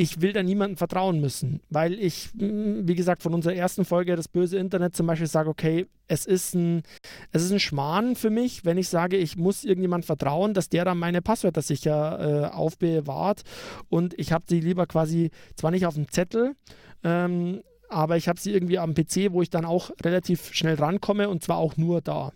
ich 0.00 0.22
will 0.22 0.32
da 0.32 0.42
niemandem 0.42 0.78
vertrauen 0.78 1.20
müssen, 1.20 1.60
weil 1.68 1.92
ich, 1.92 2.30
mm, 2.32 2.88
wie 2.88 2.94
gesagt, 2.94 3.22
von 3.22 3.34
unserer 3.34 3.54
ersten 3.54 3.84
Folge 3.84 4.16
das 4.16 4.28
böse 4.28 4.56
Internet 4.56 4.96
zum 4.96 5.06
Beispiel 5.06 5.26
sage, 5.26 5.50
okay, 5.50 5.88
es 6.08 6.24
ist 6.24 6.54
ein, 6.54 6.84
es 7.32 7.42
ist 7.42 7.52
ein 7.52 7.60
Schmarrn 7.60 8.16
für 8.16 8.30
mich, 8.30 8.64
wenn 8.64 8.78
ich 8.78 8.88
sage, 8.88 9.18
ich 9.18 9.36
muss 9.36 9.62
irgendjemand 9.62 10.06
vertrauen, 10.06 10.54
dass 10.54 10.70
der 10.70 10.86
dann 10.86 10.96
meine 10.96 11.20
Passwörter 11.20 11.60
sicher 11.60 12.18
äh, 12.18 12.46
aufbewahrt. 12.46 13.42
Und 13.90 14.18
ich 14.18 14.32
habe 14.32 14.46
sie 14.48 14.60
lieber 14.60 14.86
quasi 14.86 15.32
zwar 15.54 15.70
nicht 15.70 15.84
auf 15.84 15.96
dem 15.96 16.08
Zettel, 16.08 16.56
ähm, 17.04 17.60
aber 17.90 18.16
ich 18.16 18.26
habe 18.26 18.40
sie 18.40 18.54
irgendwie 18.54 18.78
am 18.78 18.94
PC, 18.94 19.32
wo 19.32 19.42
ich 19.42 19.50
dann 19.50 19.66
auch 19.66 19.90
relativ 20.02 20.54
schnell 20.54 20.76
rankomme 20.76 21.28
und 21.28 21.42
zwar 21.42 21.58
auch 21.58 21.76
nur 21.76 22.00
da 22.00 22.32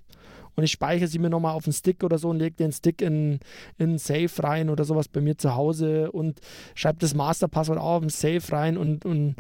und 0.57 0.65
ich 0.65 0.73
speichere 0.73 1.09
sie 1.09 1.19
mir 1.19 1.31
nochmal 1.31 1.55
auf 1.55 1.65
den 1.65 1.73
Stick 1.73 2.05
oder 2.05 2.19
so 2.19 2.31
und 2.31 2.39
lege 2.39 2.57
den 2.57 2.73
Stick 2.73 3.03
in, 3.03 3.41
in 3.79 3.99
Safe 3.99 4.31
rein 4.39 4.71
oder 4.71 4.85
sowas 4.85 5.09
bei 5.09 5.21
mir 5.21 5.37
zu 5.37 5.55
Hause 5.55 6.11
und 6.13 6.41
schreibe 6.75 6.99
das 7.01 7.15
Masterpasswort 7.15 7.79
auch 7.79 7.97
auf 7.97 8.01
den 8.01 8.11
Safe 8.11 8.53
rein 8.53 8.77
und, 8.77 9.05
und 9.05 9.37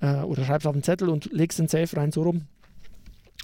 äh, 0.00 0.20
oder 0.22 0.44
schreibe 0.44 0.60
es 0.60 0.66
auf 0.66 0.74
den 0.74 0.82
Zettel 0.82 1.08
und 1.08 1.32
lege 1.32 1.52
es 1.52 1.58
in 1.58 1.68
Safe 1.68 1.96
rein, 1.96 2.12
so 2.12 2.22
rum. 2.22 2.42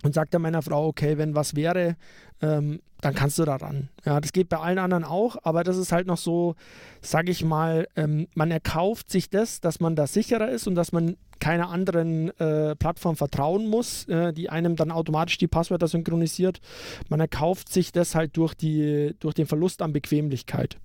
und 0.03 0.15
sage 0.15 0.29
dann 0.31 0.43
meiner 0.43 0.63
Frau, 0.63 0.87
okay, 0.87 1.19
wenn 1.19 1.35
was 1.35 1.57
wäre, 1.57 1.97
ähm, 2.45 2.81
dann 3.01 3.15
kannst 3.15 3.39
du 3.39 3.45
da 3.45 3.57
ran. 3.57 3.89
Ja, 4.05 4.21
das 4.21 4.33
geht 4.33 4.49
bei 4.49 4.59
allen 4.59 4.79
anderen 4.79 5.05
auch, 5.05 5.37
aber 5.43 5.63
das 5.63 5.77
ist 5.77 5.93
halt 5.93 6.07
noch 6.07 6.17
so, 6.17 6.55
sage 7.03 7.31
ich 7.31 7.45
mal, 7.45 7.87
ähm, 7.97 8.29
man 8.35 8.51
erkauft 8.51 9.11
sich 9.11 9.29
das, 9.29 9.61
dass 9.61 9.81
man 9.81 9.95
da 9.95 10.07
sicherer 10.07 10.49
ist 10.49 10.67
und 10.67 10.75
dass 10.75 10.93
man 10.93 11.17
keiner 11.39 11.69
anderen 11.69 12.31
äh, 12.39 12.75
Plattform 12.77 13.17
vertrauen 13.17 13.69
muss, 13.69 14.09
äh, 14.09 14.33
die 14.33 14.49
einem 14.49 14.77
dann 14.77 14.91
automatisch 14.91 15.37
die 15.37 15.49
Passwörter 15.49 15.89
synchronisiert. 15.89 16.61
Man 17.09 17.21
erkauft 17.21 17.71
sich 17.71 17.93
das 17.93 18.15
halt 18.15 18.37
durch, 18.37 18.55
die, 18.55 19.15
durch 19.21 19.35
den 19.35 19.47
Verlust 19.47 19.83
an 19.83 19.93
Bequemlichkeit. 19.93 20.79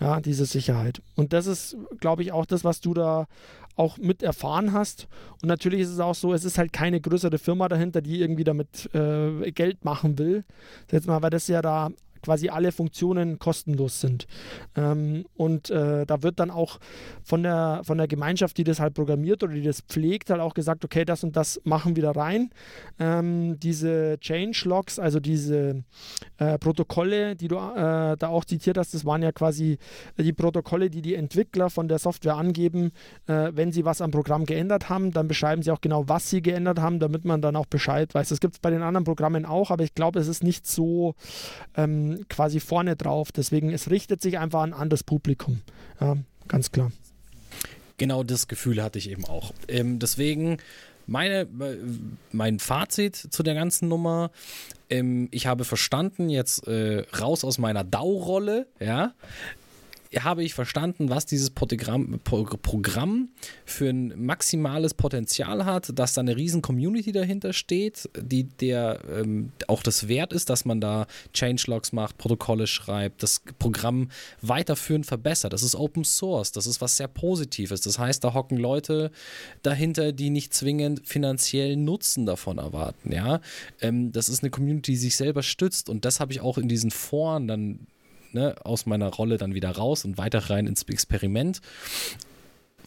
Ja, 0.00 0.20
diese 0.20 0.46
Sicherheit. 0.46 1.02
Und 1.16 1.32
das 1.32 1.46
ist, 1.46 1.76
glaube 2.00 2.22
ich, 2.22 2.32
auch 2.32 2.46
das, 2.46 2.62
was 2.62 2.80
du 2.80 2.94
da 2.94 3.26
auch 3.78 3.96
mit 3.96 4.22
erfahren 4.22 4.72
hast. 4.72 5.06
Und 5.40 5.48
natürlich 5.48 5.80
ist 5.80 5.90
es 5.90 6.00
auch 6.00 6.14
so, 6.14 6.32
es 6.32 6.44
ist 6.44 6.58
halt 6.58 6.72
keine 6.72 7.00
größere 7.00 7.38
Firma 7.38 7.68
dahinter, 7.68 8.02
die 8.02 8.20
irgendwie 8.20 8.44
damit 8.44 8.92
äh, 8.94 9.52
Geld 9.52 9.84
machen 9.84 10.18
will. 10.18 10.44
Jetzt 10.90 11.06
mal, 11.06 11.22
weil 11.22 11.30
das 11.30 11.48
ja 11.48 11.62
da 11.62 11.90
quasi 12.22 12.48
alle 12.48 12.72
Funktionen 12.72 13.38
kostenlos 13.38 14.00
sind. 14.00 14.26
Ähm, 14.76 15.24
und 15.34 15.70
äh, 15.70 16.06
da 16.06 16.22
wird 16.22 16.40
dann 16.40 16.50
auch 16.50 16.78
von 17.22 17.42
der, 17.42 17.82
von 17.84 17.98
der 17.98 18.08
Gemeinschaft, 18.08 18.56
die 18.58 18.64
das 18.64 18.80
halt 18.80 18.94
programmiert 18.94 19.42
oder 19.42 19.54
die 19.54 19.62
das 19.62 19.80
pflegt, 19.80 20.30
halt 20.30 20.40
auch 20.40 20.54
gesagt, 20.54 20.84
okay, 20.84 21.04
das 21.04 21.24
und 21.24 21.36
das 21.36 21.60
machen 21.64 21.96
wir 21.96 22.02
da 22.02 22.12
rein. 22.12 22.50
Ähm, 22.98 23.58
diese 23.60 24.18
Change-Logs, 24.20 24.98
also 24.98 25.20
diese 25.20 25.84
äh, 26.38 26.58
Protokolle, 26.58 27.36
die 27.36 27.48
du 27.48 27.56
äh, 27.56 28.16
da 28.16 28.28
auch 28.28 28.44
zitiert 28.44 28.78
hast, 28.78 28.94
das 28.94 29.04
waren 29.04 29.22
ja 29.22 29.32
quasi 29.32 29.78
die 30.16 30.32
Protokolle, 30.32 30.90
die 30.90 31.02
die 31.02 31.14
Entwickler 31.14 31.70
von 31.70 31.88
der 31.88 31.98
Software 31.98 32.36
angeben, 32.36 32.92
äh, 33.26 33.52
wenn 33.54 33.72
sie 33.72 33.84
was 33.84 34.00
am 34.00 34.10
Programm 34.10 34.44
geändert 34.44 34.88
haben, 34.88 35.12
dann 35.12 35.28
beschreiben 35.28 35.62
sie 35.62 35.70
auch 35.70 35.80
genau, 35.80 36.08
was 36.08 36.30
sie 36.30 36.42
geändert 36.42 36.80
haben, 36.80 36.98
damit 36.98 37.24
man 37.24 37.42
dann 37.42 37.56
auch 37.56 37.66
Bescheid 37.66 38.14
weiß. 38.14 38.28
Das 38.28 38.40
gibt 38.40 38.54
es 38.54 38.60
bei 38.60 38.70
den 38.70 38.82
anderen 38.82 39.04
Programmen 39.04 39.44
auch, 39.44 39.70
aber 39.70 39.84
ich 39.84 39.94
glaube, 39.94 40.18
es 40.18 40.28
ist 40.28 40.42
nicht 40.42 40.66
so 40.66 41.14
ähm, 41.76 42.07
quasi 42.28 42.60
vorne 42.60 42.96
drauf. 42.96 43.32
Deswegen, 43.32 43.70
es 43.70 43.90
richtet 43.90 44.22
sich 44.22 44.38
einfach 44.38 44.62
an 44.62 44.72
ein 44.72 44.80
anderes 44.80 45.04
Publikum. 45.04 45.60
Ja, 46.00 46.16
ganz 46.48 46.72
klar. 46.72 46.92
Genau 47.96 48.22
das 48.22 48.48
Gefühl 48.48 48.82
hatte 48.82 48.98
ich 48.98 49.10
eben 49.10 49.24
auch. 49.24 49.52
Ähm, 49.66 49.98
deswegen 49.98 50.58
meine, 51.06 51.46
mein 52.32 52.58
Fazit 52.58 53.16
zu 53.16 53.42
der 53.42 53.54
ganzen 53.54 53.88
Nummer. 53.88 54.30
Ähm, 54.90 55.28
ich 55.30 55.46
habe 55.46 55.64
verstanden, 55.64 56.28
jetzt 56.28 56.66
äh, 56.68 57.04
raus 57.20 57.44
aus 57.44 57.58
meiner 57.58 57.84
DAO-Rolle, 57.84 58.66
ja 58.78 59.14
habe 60.16 60.42
ich 60.42 60.54
verstanden, 60.54 61.10
was 61.10 61.26
dieses 61.26 61.50
Programm, 61.50 62.20
Programm 62.24 63.28
für 63.64 63.90
ein 63.90 64.24
maximales 64.24 64.94
Potenzial 64.94 65.64
hat, 65.64 65.98
dass 65.98 66.14
da 66.14 66.20
eine 66.20 66.36
riesen 66.36 66.62
Community 66.62 67.12
dahinter 67.12 67.52
steht, 67.52 68.08
die 68.18 68.44
der 68.44 69.00
ähm, 69.10 69.52
auch 69.66 69.82
das 69.82 70.08
wert 70.08 70.32
ist, 70.32 70.50
dass 70.50 70.64
man 70.64 70.80
da 70.80 71.06
Changelogs 71.32 71.92
macht, 71.92 72.16
Protokolle 72.18 72.66
schreibt, 72.66 73.22
das 73.22 73.42
Programm 73.58 74.08
weiterführend 74.40 75.06
verbessert. 75.06 75.52
Das 75.52 75.62
ist 75.62 75.74
Open 75.74 76.04
Source, 76.04 76.52
das 76.52 76.66
ist 76.66 76.80
was 76.80 76.96
sehr 76.96 77.08
Positives. 77.08 77.82
Das 77.82 77.98
heißt, 77.98 78.24
da 78.24 78.34
hocken 78.34 78.56
Leute 78.56 79.10
dahinter, 79.62 80.12
die 80.12 80.30
nicht 80.30 80.54
zwingend 80.54 81.06
finanziellen 81.06 81.84
Nutzen 81.84 82.24
davon 82.24 82.58
erwarten. 82.58 83.12
Ja, 83.12 83.40
ähm, 83.80 84.12
das 84.12 84.28
ist 84.28 84.42
eine 84.42 84.50
Community, 84.50 84.92
die 84.92 84.98
sich 84.98 85.16
selber 85.16 85.42
stützt 85.42 85.90
und 85.90 86.04
das 86.04 86.20
habe 86.20 86.32
ich 86.32 86.40
auch 86.40 86.56
in 86.56 86.68
diesen 86.68 86.90
Foren 86.90 87.46
dann 87.46 87.86
ne, 88.32 88.54
aus 88.64 88.86
meiner 88.86 89.08
Rolle 89.08 89.36
dann 89.38 89.54
wieder 89.54 89.70
raus 89.70 90.04
und 90.04 90.18
weiter 90.18 90.50
rein 90.50 90.66
ins 90.66 90.82
Experiment 90.82 91.60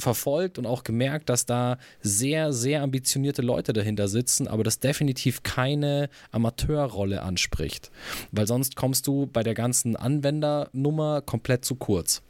verfolgt 0.01 0.57
und 0.57 0.65
auch 0.65 0.83
gemerkt, 0.83 1.29
dass 1.29 1.45
da 1.45 1.77
sehr, 2.01 2.51
sehr 2.51 2.81
ambitionierte 2.81 3.41
Leute 3.41 3.71
dahinter 3.71 4.07
sitzen, 4.07 4.47
aber 4.47 4.63
das 4.63 4.79
definitiv 4.79 5.43
keine 5.43 6.09
Amateurrolle 6.31 7.21
anspricht. 7.21 7.91
Weil 8.31 8.47
sonst 8.47 8.75
kommst 8.75 9.07
du 9.07 9.27
bei 9.31 9.43
der 9.43 9.53
ganzen 9.53 9.95
Anwendernummer 9.95 11.21
komplett 11.21 11.63
zu 11.63 11.75
kurz. 11.75 12.21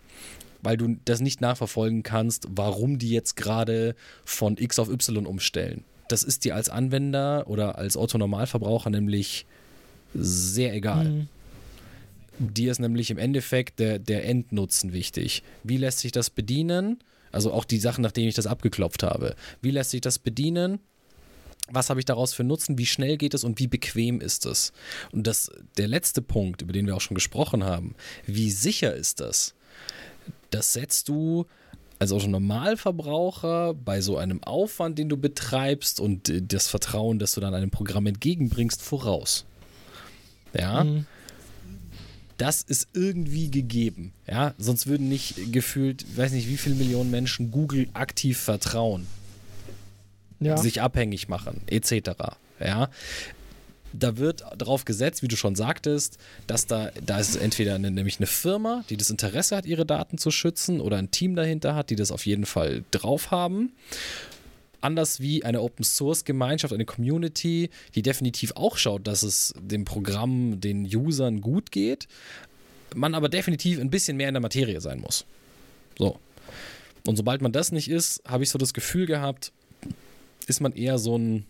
Weil 0.61 0.77
du 0.77 0.97
das 1.05 1.21
nicht 1.21 1.41
nachverfolgen 1.41 2.03
kannst, 2.03 2.47
warum 2.51 2.99
die 2.99 3.09
jetzt 3.09 3.35
gerade 3.35 3.95
von 4.25 4.57
X 4.57 4.77
auf 4.77 4.89
Y 4.89 5.25
umstellen. 5.25 5.83
Das 6.07 6.23
ist 6.23 6.45
dir 6.45 6.55
als 6.55 6.69
Anwender 6.69 7.45
oder 7.47 7.77
als 7.77 7.97
Otto-Normalverbraucher 7.97 8.89
nämlich 8.89 9.45
sehr 10.13 10.73
egal. 10.73 11.05
Mhm. 11.05 11.27
Dir 12.39 12.71
ist 12.71 12.79
nämlich 12.79 13.11
im 13.11 13.17
Endeffekt 13.17 13.79
der, 13.79 13.99
der 13.99 14.25
Endnutzen 14.25 14.93
wichtig. 14.93 15.43
Wie 15.63 15.77
lässt 15.77 15.99
sich 15.99 16.11
das 16.11 16.29
bedienen? 16.29 17.03
Also 17.31 17.53
auch 17.53 17.65
die 17.65 17.79
Sachen, 17.79 18.01
nachdem 18.01 18.27
ich 18.27 18.35
das 18.35 18.47
abgeklopft 18.47 19.03
habe. 19.03 19.35
Wie 19.61 19.71
lässt 19.71 19.91
sich 19.91 20.01
das 20.01 20.19
bedienen? 20.19 20.79
Was 21.69 21.89
habe 21.89 21.99
ich 21.99 22.05
daraus 22.05 22.33
für 22.33 22.43
Nutzen? 22.43 22.77
Wie 22.77 22.85
schnell 22.85 23.17
geht 23.17 23.33
es 23.33 23.43
und 23.43 23.59
wie 23.59 23.67
bequem 23.67 24.19
ist 24.19 24.45
es? 24.45 24.73
Und 25.11 25.27
das, 25.27 25.51
der 25.77 25.87
letzte 25.87 26.21
Punkt, 26.21 26.61
über 26.61 26.73
den 26.73 26.87
wir 26.87 26.95
auch 26.95 27.01
schon 27.01 27.15
gesprochen 27.15 27.63
haben, 27.63 27.95
wie 28.25 28.51
sicher 28.51 28.93
ist 28.93 29.19
das? 29.19 29.53
Das 30.49 30.73
setzt 30.73 31.07
du 31.07 31.45
als 31.99 32.11
auch 32.11 32.25
Normalverbraucher 32.25 33.75
bei 33.75 34.01
so 34.01 34.17
einem 34.17 34.43
Aufwand, 34.43 34.97
den 34.97 35.07
du 35.07 35.17
betreibst 35.17 35.99
und 35.99 36.33
das 36.51 36.67
Vertrauen, 36.67 37.19
das 37.19 37.33
du 37.33 37.41
dann 37.41 37.53
einem 37.53 37.71
Programm 37.71 38.07
entgegenbringst, 38.07 38.81
voraus. 38.81 39.45
Ja. 40.53 40.83
Mhm 40.83 41.05
das 42.41 42.63
ist 42.63 42.87
irgendwie 42.93 43.51
gegeben. 43.51 44.13
Ja, 44.27 44.55
sonst 44.57 44.87
würden 44.87 45.07
nicht 45.09 45.53
gefühlt, 45.53 46.17
weiß 46.17 46.31
nicht, 46.31 46.47
wie 46.47 46.57
viele 46.57 46.73
Millionen 46.73 47.11
Menschen 47.11 47.51
Google 47.51 47.87
aktiv 47.93 48.39
vertrauen, 48.39 49.05
ja. 50.39 50.57
sich 50.57 50.81
abhängig 50.81 51.29
machen, 51.29 51.61
etc. 51.67 52.09
Ja, 52.59 52.89
da 53.93 54.17
wird 54.17 54.43
darauf 54.57 54.85
gesetzt, 54.85 55.21
wie 55.21 55.27
du 55.27 55.35
schon 55.35 55.55
sagtest, 55.55 56.17
dass 56.47 56.65
da, 56.65 56.89
da 57.05 57.19
ist 57.19 57.35
entweder 57.35 57.75
eine, 57.75 57.91
nämlich 57.91 58.17
eine 58.17 58.25
Firma, 58.25 58.83
die 58.89 58.97
das 58.97 59.11
Interesse 59.11 59.55
hat, 59.55 59.67
ihre 59.67 59.85
Daten 59.85 60.17
zu 60.17 60.31
schützen, 60.31 60.81
oder 60.81 60.97
ein 60.97 61.11
Team 61.11 61.35
dahinter 61.35 61.75
hat, 61.75 61.91
die 61.91 61.95
das 61.95 62.11
auf 62.11 62.25
jeden 62.25 62.47
Fall 62.47 62.83
drauf 62.89 63.29
haben 63.29 63.71
anders 64.81 65.19
wie 65.19 65.43
eine 65.43 65.61
Open 65.61 65.83
Source 65.83 66.25
Gemeinschaft, 66.25 66.73
eine 66.73 66.85
Community, 66.85 67.69
die 67.95 68.01
definitiv 68.01 68.53
auch 68.55 68.77
schaut, 68.77 69.07
dass 69.07 69.23
es 69.23 69.53
dem 69.59 69.85
Programm, 69.85 70.59
den 70.59 70.85
Usern 70.85 71.41
gut 71.41 71.71
geht, 71.71 72.07
man 72.95 73.15
aber 73.15 73.29
definitiv 73.29 73.79
ein 73.79 73.89
bisschen 73.89 74.17
mehr 74.17 74.27
in 74.27 74.33
der 74.33 74.41
Materie 74.41 74.81
sein 74.81 74.99
muss. 74.99 75.25
So. 75.97 76.19
Und 77.07 77.15
sobald 77.15 77.41
man 77.41 77.51
das 77.51 77.71
nicht 77.71 77.89
ist, 77.89 78.21
habe 78.27 78.43
ich 78.43 78.49
so 78.49 78.57
das 78.57 78.73
Gefühl 78.73 79.05
gehabt, 79.05 79.51
ist 80.47 80.61
man 80.61 80.73
eher 80.73 80.97
so 80.97 81.17
ein 81.17 81.45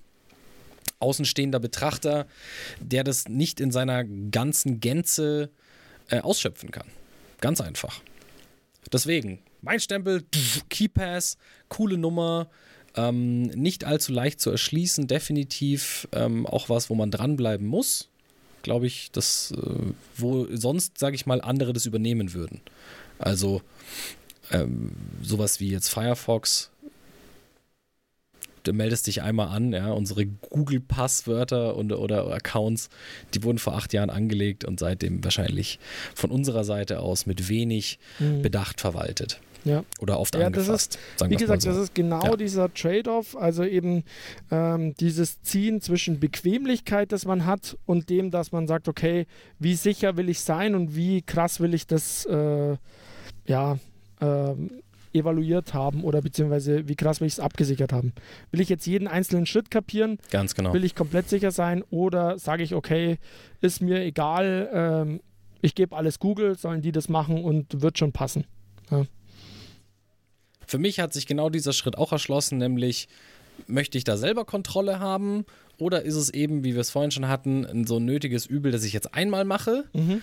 außenstehender 1.00 1.60
Betrachter, 1.60 2.28
der 2.80 3.04
das 3.04 3.28
nicht 3.28 3.60
in 3.60 3.72
seiner 3.72 4.04
ganzen 4.04 4.80
Gänze 4.80 5.50
äh, 6.10 6.20
ausschöpfen 6.20 6.72
kann. 6.72 6.88
Ganz 7.40 7.60
einfach. 7.60 8.02
Deswegen, 8.94 9.40
mein 9.62 9.80
Stempel, 9.80 10.24
Keypass, 10.70 11.38
coole 11.70 11.98
Nummer, 11.98 12.50
ähm, 12.96 13.44
nicht 13.44 13.86
allzu 13.86 14.12
leicht 14.12 14.40
zu 14.40 14.50
erschließen, 14.50 15.08
definitiv 15.08 16.08
ähm, 16.12 16.46
auch 16.46 16.70
was, 16.70 16.90
wo 16.90 16.96
man 16.96 17.12
dranbleiben 17.12 17.68
muss. 17.68 18.10
Glaube 18.64 18.88
ich, 18.88 19.12
das, 19.12 19.52
äh, 19.52 19.94
wo 20.18 20.48
sonst, 20.56 20.98
sage 20.98 21.16
ich 21.16 21.26
mal, 21.26 21.42
andere 21.42 21.74
das 21.74 21.86
übernehmen 21.86 22.34
würden. 22.34 22.62
Also 23.18 23.62
ähm, 24.52 24.92
sowas 25.22 25.60
wie 25.60 25.70
jetzt 25.70 25.90
Firefox, 25.90 26.72
du 28.64 28.74
meldest 28.74 29.08
dich 29.08 29.22
einmal 29.22 29.48
an, 29.48 29.74
ja, 29.74 29.92
unsere 29.92 30.26
Google-Passwörter 30.26 31.76
und, 31.76 31.92
oder 31.94 32.32
Accounts, 32.32 32.90
die 33.34 33.44
wurden 33.44 33.58
vor 33.58 33.76
acht 33.76 33.94
Jahren 33.94 34.10
angelegt 34.10 34.66
und 34.66 34.80
seitdem 34.80 35.24
wahrscheinlich 35.24 35.80
von 36.14 36.30
unserer 36.30 36.64
Seite 36.64 37.00
aus 37.00 37.26
mit 37.26 37.50
wenig 37.50 38.00
mhm. 38.20 38.42
Bedacht 38.42 38.82
verwaltet. 38.82 39.40
Ja. 39.64 39.84
Oder 40.00 40.20
oft 40.20 40.36
ja, 40.36 40.48
angefasst. 40.48 40.98
Ist, 41.18 41.30
wie 41.30 41.36
gesagt, 41.36 41.62
so. 41.62 41.70
das 41.70 41.78
ist 41.78 41.96
genau 41.96 42.24
ja. 42.24 42.36
dieser 42.36 42.74
Trade-off, 42.74 43.36
also 43.36 43.64
eben 43.64 44.04
ähm, 44.50 44.96
dieses 44.96 45.42
Ziehen 45.42 45.82
zwischen 45.82 46.20
Bequemlichkeit, 46.20 47.12
das 47.12 47.26
man 47.26 47.46
hat, 47.46 47.78
und 47.86 48.10
dem, 48.10 48.32
dass 48.32 48.52
man 48.52 48.68
sagt, 48.68 48.88
okay, 48.88 49.28
wie 49.60 49.76
sicher 49.76 50.18
will 50.18 50.30
ich 50.30 50.42
sein 50.42 50.76
und 50.76 50.96
wie 50.96 51.22
krass 51.22 51.60
will 51.60 51.74
ich 51.74 51.88
das 51.88 52.26
äh, 52.26 52.78
ja, 53.46 53.78
äh, 54.20 54.56
evaluiert 55.14 55.74
haben 55.74 56.04
oder 56.04 56.22
beziehungsweise 56.22 56.88
wie 56.88 56.96
krass 56.96 57.20
will 57.20 57.28
ich 57.28 57.34
es 57.34 57.40
abgesichert 57.40 57.94
haben. 57.94 58.14
Will 58.52 58.62
ich 58.62 58.70
jetzt 58.70 58.86
jeden 58.86 59.08
einzelnen 59.08 59.46
Schritt 59.46 59.70
kapieren? 59.70 60.18
Ganz 60.30 60.56
genau. 60.56 60.74
Will 60.74 60.84
ich 60.84 60.96
komplett 60.96 61.30
sicher 61.30 61.52
sein 61.52 61.84
oder 61.90 62.40
sage 62.40 62.64
ich, 62.64 62.74
okay, 62.74 63.18
ist 63.60 63.82
mir 63.82 64.02
egal, 64.04 64.70
ähm, 64.74 65.22
ich 65.62 65.76
gebe 65.76 65.96
alles 65.96 66.20
Google, 66.20 66.58
sollen 66.58 66.82
die 66.82 66.92
das 66.92 67.10
machen 67.10 67.44
und 67.44 67.82
wird 67.82 67.98
schon 67.98 68.12
passen. 68.12 68.46
Ja. 68.90 69.06
Für 70.72 70.78
mich 70.78 71.02
hat 71.02 71.12
sich 71.12 71.28
genau 71.28 71.50
dieser 71.50 71.74
Schritt 71.74 71.98
auch 71.98 72.14
erschlossen, 72.14 72.58
nämlich 72.58 73.10
möchte 73.68 73.98
ich 73.98 74.06
da 74.06 74.16
selber 74.16 74.46
Kontrolle 74.46 75.02
haben 75.02 75.44
oder 75.78 76.04
ist 76.04 76.16
es 76.16 76.30
eben, 76.30 76.64
wie 76.64 76.76
wir 76.76 76.80
es 76.80 76.92
vorhin 76.92 77.12
schon 77.12 77.28
hatten, 77.28 77.86
so 77.86 77.98
ein 77.98 78.06
nötiges 78.06 78.46
Übel, 78.46 78.72
das 78.72 78.86
ich 78.86 78.94
jetzt 78.94 79.14
einmal 79.14 79.44
mache 79.44 79.84
mhm. 79.92 80.22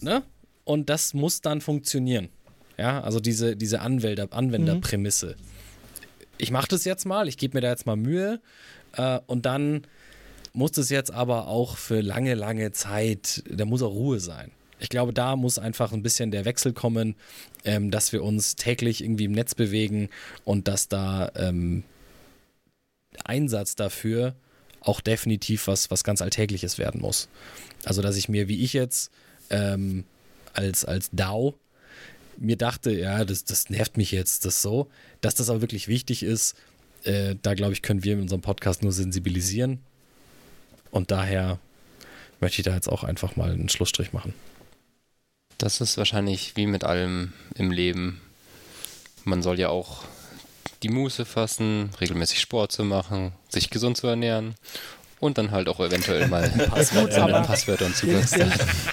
ne? 0.00 0.24
und 0.64 0.90
das 0.90 1.14
muss 1.14 1.40
dann 1.40 1.60
funktionieren. 1.60 2.30
Ja, 2.76 3.00
also 3.00 3.20
diese, 3.20 3.54
diese 3.54 3.80
Anwender, 3.80 4.26
Anwenderprämisse. 4.32 5.36
Mhm. 5.38 5.44
Ich 6.38 6.50
mache 6.50 6.66
das 6.66 6.84
jetzt 6.84 7.04
mal, 7.06 7.28
ich 7.28 7.38
gebe 7.38 7.56
mir 7.56 7.60
da 7.60 7.68
jetzt 7.68 7.86
mal 7.86 7.94
Mühe 7.94 8.40
äh, 8.94 9.20
und 9.28 9.46
dann 9.46 9.82
muss 10.52 10.72
das 10.72 10.90
jetzt 10.90 11.12
aber 11.12 11.46
auch 11.46 11.76
für 11.76 12.00
lange, 12.00 12.34
lange 12.34 12.72
Zeit, 12.72 13.44
da 13.48 13.64
muss 13.64 13.82
auch 13.82 13.94
Ruhe 13.94 14.18
sein. 14.18 14.50
Ich 14.78 14.88
glaube, 14.88 15.12
da 15.12 15.36
muss 15.36 15.58
einfach 15.58 15.92
ein 15.92 16.02
bisschen 16.02 16.30
der 16.30 16.44
Wechsel 16.44 16.72
kommen, 16.72 17.16
ähm, 17.64 17.90
dass 17.90 18.12
wir 18.12 18.22
uns 18.22 18.56
täglich 18.56 19.02
irgendwie 19.02 19.24
im 19.24 19.32
Netz 19.32 19.54
bewegen 19.54 20.10
und 20.44 20.68
dass 20.68 20.88
da 20.88 21.32
ähm, 21.34 21.82
Einsatz 23.24 23.74
dafür 23.74 24.34
auch 24.80 25.00
definitiv 25.00 25.66
was, 25.66 25.90
was 25.90 26.04
ganz 26.04 26.22
Alltägliches 26.22 26.78
werden 26.78 27.00
muss. 27.00 27.28
Also, 27.84 28.02
dass 28.02 28.16
ich 28.16 28.28
mir, 28.28 28.48
wie 28.48 28.62
ich 28.62 28.72
jetzt, 28.72 29.10
ähm, 29.50 30.04
als, 30.52 30.84
als 30.84 31.10
DAO 31.12 31.54
mir 32.38 32.56
dachte, 32.56 32.92
ja, 32.92 33.24
das, 33.24 33.44
das 33.44 33.70
nervt 33.70 33.96
mich 33.96 34.10
jetzt, 34.10 34.44
das 34.44 34.62
so, 34.62 34.88
dass 35.20 35.34
das 35.34 35.48
aber 35.48 35.62
wirklich 35.62 35.88
wichtig 35.88 36.22
ist, 36.22 36.54
äh, 37.04 37.36
da 37.42 37.54
glaube 37.54 37.72
ich, 37.72 37.82
können 37.82 38.04
wir 38.04 38.14
in 38.14 38.20
unserem 38.20 38.42
Podcast 38.42 38.82
nur 38.82 38.92
sensibilisieren. 38.92 39.80
Und 40.90 41.10
daher 41.10 41.58
möchte 42.40 42.60
ich 42.60 42.64
da 42.64 42.74
jetzt 42.74 42.88
auch 42.88 43.04
einfach 43.04 43.36
mal 43.36 43.50
einen 43.50 43.68
Schlussstrich 43.68 44.12
machen. 44.12 44.34
Das 45.58 45.80
ist 45.80 45.96
wahrscheinlich 45.96 46.56
wie 46.56 46.66
mit 46.66 46.84
allem 46.84 47.32
im 47.54 47.70
Leben. 47.70 48.20
Man 49.24 49.42
soll 49.42 49.58
ja 49.58 49.68
auch 49.68 50.04
die 50.82 50.88
Muße 50.90 51.24
fassen, 51.24 51.90
regelmäßig 52.00 52.40
Sport 52.40 52.72
zu 52.72 52.84
machen, 52.84 53.32
sich 53.48 53.70
gesund 53.70 53.96
zu 53.96 54.06
ernähren 54.06 54.54
und 55.18 55.38
dann 55.38 55.50
halt 55.50 55.68
auch 55.68 55.80
eventuell 55.80 56.28
mal 56.28 56.48
Passwort, 56.70 57.12
äh, 57.12 57.42
Passwörter 57.42 57.86
und 57.86 57.96
Zugangsdaten. 57.96 58.52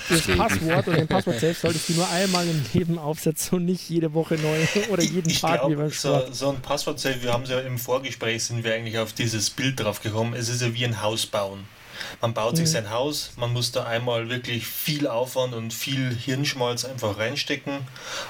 Das 0.09 0.21
Passwort 0.21 0.87
oder 0.87 0.97
den 0.97 1.07
Passwort 1.07 1.39
selbst 1.39 1.61
solltest 1.61 1.89
du 1.89 1.93
nur 1.93 2.09
einmal 2.09 2.47
im 2.47 2.65
Leben 2.73 2.97
aufsetzen 2.97 3.57
und 3.57 3.65
nicht 3.65 3.89
jede 3.89 4.13
Woche 4.13 4.35
neu 4.35 4.65
oder 4.89 5.03
jeden 5.03 5.29
ich, 5.29 5.41
Tag 5.41 5.67
glaub. 5.67 5.93
So, 5.93 6.23
so 6.31 6.49
ein 6.49 6.61
Passwort, 6.61 7.03
wir 7.03 7.33
haben 7.33 7.43
es 7.43 7.49
ja 7.49 7.59
im 7.59 7.77
Vorgespräch, 7.77 8.45
sind 8.45 8.63
wir 8.63 8.73
eigentlich 8.73 8.97
auf 8.97 9.13
dieses 9.13 9.49
Bild 9.49 9.79
drauf 9.79 10.01
gekommen. 10.01 10.33
Es 10.33 10.49
ist 10.49 10.61
ja 10.61 10.73
wie 10.73 10.85
ein 10.85 11.01
Haus 11.01 11.25
bauen. 11.25 11.65
Man 12.21 12.33
baut 12.33 12.57
sich 12.57 12.67
mhm. 12.67 12.71
sein 12.71 12.89
Haus, 12.89 13.31
man 13.37 13.53
muss 13.53 13.71
da 13.71 13.83
einmal 13.83 14.29
wirklich 14.29 14.67
viel 14.67 15.07
Aufwand 15.07 15.53
und 15.53 15.73
viel 15.73 16.15
Hirnschmalz 16.15 16.85
einfach 16.85 17.17
reinstecken. 17.17 17.79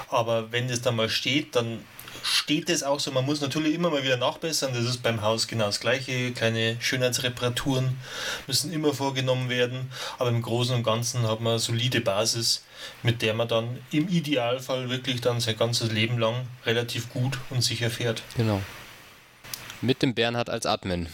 Aber 0.08 0.52
wenn 0.52 0.68
das 0.68 0.80
dann 0.82 0.96
mal 0.96 1.08
steht, 1.08 1.56
dann 1.56 1.80
steht 2.24 2.70
es 2.70 2.82
auch 2.82 2.98
so. 2.98 3.10
Man 3.10 3.26
muss 3.26 3.40
natürlich 3.40 3.74
immer 3.74 3.90
mal 3.90 4.02
wieder 4.02 4.16
nachbessern. 4.16 4.72
Das 4.72 4.84
ist 4.84 5.02
beim 5.02 5.22
Haus 5.22 5.46
genau 5.46 5.66
das 5.66 5.78
Gleiche. 5.78 6.32
Kleine 6.32 6.76
Schönheitsreparaturen 6.80 7.98
müssen 8.46 8.72
immer 8.72 8.94
vorgenommen 8.94 9.48
werden. 9.50 9.90
Aber 10.18 10.30
im 10.30 10.42
Großen 10.42 10.74
und 10.74 10.82
Ganzen 10.82 11.28
hat 11.28 11.40
man 11.40 11.52
eine 11.52 11.58
solide 11.58 12.00
Basis, 12.00 12.64
mit 13.02 13.22
der 13.22 13.34
man 13.34 13.46
dann 13.46 13.78
im 13.90 14.08
Idealfall 14.08 14.88
wirklich 14.88 15.20
dann 15.20 15.40
sein 15.40 15.56
ganzes 15.56 15.92
Leben 15.92 16.18
lang 16.18 16.48
relativ 16.64 17.10
gut 17.10 17.38
und 17.50 17.62
sicher 17.62 17.90
fährt. 17.90 18.22
Genau. 18.36 18.62
Mit 19.82 20.02
dem 20.02 20.14
Bernhard 20.14 20.48
als 20.48 20.64
Admin. 20.64 21.08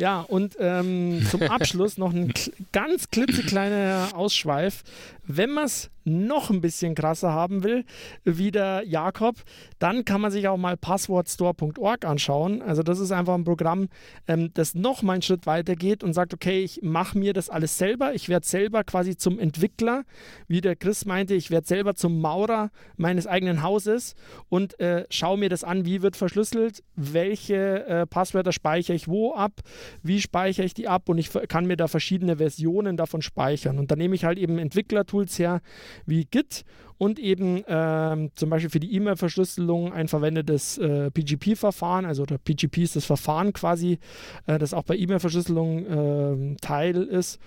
Ja, 0.00 0.22
und 0.22 0.56
ähm, 0.58 1.26
zum 1.30 1.42
Abschluss 1.50 1.98
noch 1.98 2.14
ein 2.14 2.32
ganz 2.72 3.10
klitzekleiner 3.10 4.08
Ausschweif. 4.14 4.82
Wenn 5.26 5.50
man 5.50 5.66
es 5.66 5.90
noch 6.04 6.50
ein 6.50 6.60
bisschen 6.60 6.94
krasser 6.94 7.32
haben 7.32 7.62
will, 7.62 7.84
wie 8.24 8.50
der 8.50 8.82
Jakob, 8.86 9.36
dann 9.78 10.04
kann 10.04 10.20
man 10.20 10.30
sich 10.30 10.48
auch 10.48 10.56
mal 10.56 10.76
passwordstore.org 10.76 12.04
anschauen. 12.04 12.62
Also 12.62 12.82
das 12.82 12.98
ist 12.98 13.12
einfach 13.12 13.34
ein 13.34 13.44
Programm, 13.44 13.88
ähm, 14.26 14.50
das 14.54 14.74
noch 14.74 15.02
mal 15.02 15.14
einen 15.14 15.22
Schritt 15.22 15.46
weiter 15.46 15.76
geht 15.76 16.02
und 16.02 16.12
sagt, 16.12 16.34
okay, 16.34 16.62
ich 16.62 16.80
mache 16.82 17.18
mir 17.18 17.32
das 17.32 17.50
alles 17.50 17.78
selber. 17.78 18.14
Ich 18.14 18.28
werde 18.28 18.46
selber 18.46 18.84
quasi 18.84 19.16
zum 19.16 19.38
Entwickler, 19.38 20.04
wie 20.48 20.60
der 20.60 20.76
Chris 20.76 21.04
meinte, 21.04 21.34
ich 21.34 21.50
werde 21.50 21.66
selber 21.66 21.94
zum 21.94 22.20
Maurer 22.20 22.70
meines 22.96 23.26
eigenen 23.26 23.62
Hauses 23.62 24.14
und 24.48 24.78
äh, 24.80 25.06
schaue 25.10 25.38
mir 25.38 25.48
das 25.48 25.64
an, 25.64 25.84
wie 25.84 26.02
wird 26.02 26.16
verschlüsselt, 26.16 26.82
welche 26.96 27.86
äh, 27.86 28.06
Passwörter 28.06 28.52
speichere 28.52 28.96
ich 28.96 29.08
wo 29.08 29.34
ab, 29.34 29.60
wie 30.02 30.20
speichere 30.20 30.64
ich 30.64 30.74
die 30.74 30.88
ab 30.88 31.08
und 31.08 31.18
ich 31.18 31.30
kann 31.48 31.66
mir 31.66 31.76
da 31.76 31.88
verschiedene 31.88 32.36
Versionen 32.36 32.96
davon 32.96 33.22
speichern. 33.22 33.78
Und 33.78 33.90
dann 33.90 33.98
nehme 33.98 34.14
ich 34.14 34.24
halt 34.24 34.38
eben 34.38 34.58
Entwicklertools 34.58 35.38
her, 35.38 35.60
wie 36.06 36.24
Git 36.24 36.64
und 36.98 37.18
eben 37.18 37.62
ähm, 37.66 38.30
zum 38.34 38.50
Beispiel 38.50 38.68
für 38.68 38.80
die 38.80 38.94
E-Mail-Verschlüsselung 38.94 39.92
ein 39.92 40.06
verwendetes 40.06 40.76
äh, 40.76 41.10
PGP-Verfahren, 41.10 42.04
also 42.04 42.26
der 42.26 42.36
PGP 42.36 42.78
ist 42.78 42.96
das 42.96 43.06
Verfahren 43.06 43.54
quasi, 43.54 43.98
äh, 44.46 44.58
das 44.58 44.74
auch 44.74 44.82
bei 44.82 44.96
E-Mail-Verschlüsselung 44.96 45.86
äh, 45.86 46.56
Teil 46.60 47.02
ist 47.02 47.38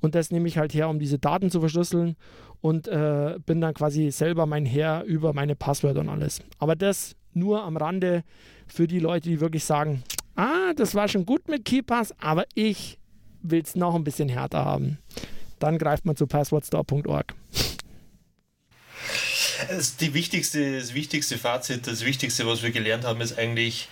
und 0.00 0.14
das 0.14 0.30
nehme 0.30 0.48
ich 0.48 0.56
halt 0.56 0.72
her, 0.72 0.88
um 0.88 0.98
diese 0.98 1.18
Daten 1.18 1.50
zu 1.50 1.60
verschlüsseln 1.60 2.16
und 2.62 2.88
äh, 2.88 3.38
bin 3.44 3.60
dann 3.60 3.74
quasi 3.74 4.10
selber 4.10 4.46
mein 4.46 4.64
Herr 4.64 5.04
über 5.04 5.34
meine 5.34 5.56
Passwörter 5.56 6.00
und 6.00 6.08
alles. 6.08 6.40
Aber 6.58 6.74
das 6.74 7.14
nur 7.34 7.62
am 7.64 7.76
Rande 7.76 8.24
für 8.66 8.86
die 8.86 9.00
Leute, 9.00 9.28
die 9.28 9.40
wirklich 9.40 9.64
sagen, 9.64 10.02
ah, 10.36 10.72
das 10.74 10.94
war 10.94 11.08
schon 11.08 11.26
gut 11.26 11.48
mit 11.48 11.66
KeyPass, 11.66 12.14
aber 12.18 12.46
ich 12.54 12.98
will 13.42 13.60
es 13.62 13.76
noch 13.76 13.94
ein 13.94 14.04
bisschen 14.04 14.28
härter 14.28 14.64
haben. 14.64 14.98
Dann 15.58 15.76
greift 15.76 16.06
man 16.06 16.16
zu 16.16 16.26
passwordstore.org 16.26 17.34
die 20.00 20.14
wichtigste, 20.14 20.78
das 20.78 20.94
wichtigste 20.94 21.38
Fazit, 21.38 21.86
das 21.86 22.04
Wichtigste, 22.04 22.46
was 22.46 22.62
wir 22.62 22.70
gelernt 22.70 23.04
haben, 23.04 23.20
ist 23.20 23.38
eigentlich, 23.38 23.88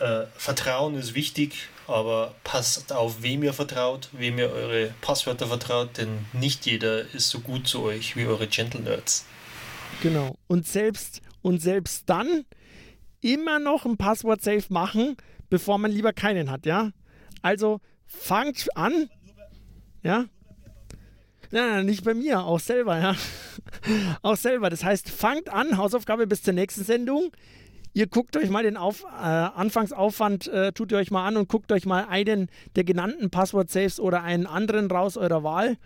äh, 0.00 0.24
Vertrauen 0.36 0.94
ist 0.94 1.14
wichtig, 1.14 1.68
aber 1.86 2.34
passt 2.44 2.92
auf, 2.92 3.22
wem 3.22 3.42
ihr 3.42 3.52
vertraut, 3.52 4.08
wem 4.12 4.38
ihr 4.38 4.50
eure 4.50 4.94
Passwörter 5.00 5.46
vertraut, 5.46 5.96
denn 5.96 6.26
nicht 6.32 6.66
jeder 6.66 7.00
ist 7.14 7.30
so 7.30 7.40
gut 7.40 7.66
zu 7.66 7.82
euch 7.82 8.14
wie 8.16 8.26
eure 8.26 8.46
Gentle 8.46 8.80
Nerds. 8.80 9.24
Genau. 10.02 10.36
Und 10.46 10.66
selbst, 10.66 11.22
und 11.42 11.60
selbst 11.60 12.04
dann 12.06 12.44
immer 13.20 13.58
noch 13.58 13.84
ein 13.84 13.96
Passwort-Safe 13.96 14.64
machen, 14.68 15.16
bevor 15.50 15.78
man 15.78 15.90
lieber 15.90 16.12
keinen 16.12 16.50
hat, 16.50 16.66
ja? 16.66 16.92
Also 17.42 17.80
fangt 18.06 18.68
an, 18.76 19.08
ja? 20.02 20.26
Nein, 21.50 21.70
nein, 21.70 21.86
nicht 21.86 22.04
bei 22.04 22.12
mir, 22.14 22.42
auch 22.44 22.60
selber, 22.60 22.98
ja. 22.98 23.16
auch 24.22 24.36
selber. 24.36 24.68
Das 24.68 24.84
heißt, 24.84 25.08
fangt 25.08 25.48
an, 25.48 25.78
Hausaufgabe 25.78 26.26
bis 26.26 26.42
zur 26.42 26.52
nächsten 26.52 26.84
Sendung. 26.84 27.30
Ihr 27.94 28.06
guckt 28.06 28.36
euch 28.36 28.50
mal 28.50 28.62
den 28.62 28.76
Auf, 28.76 29.04
äh, 29.04 29.24
Anfangsaufwand, 29.24 30.46
äh, 30.48 30.72
tut 30.72 30.92
ihr 30.92 30.98
euch 30.98 31.10
mal 31.10 31.26
an 31.26 31.36
und 31.36 31.48
guckt 31.48 31.72
euch 31.72 31.86
mal 31.86 32.06
einen 32.08 32.48
der 32.76 32.84
genannten 32.84 33.30
Passwort-Saves 33.30 33.98
oder 33.98 34.22
einen 34.22 34.46
anderen 34.46 34.90
raus 34.90 35.16
eurer 35.16 35.42
Wahl 35.42 35.78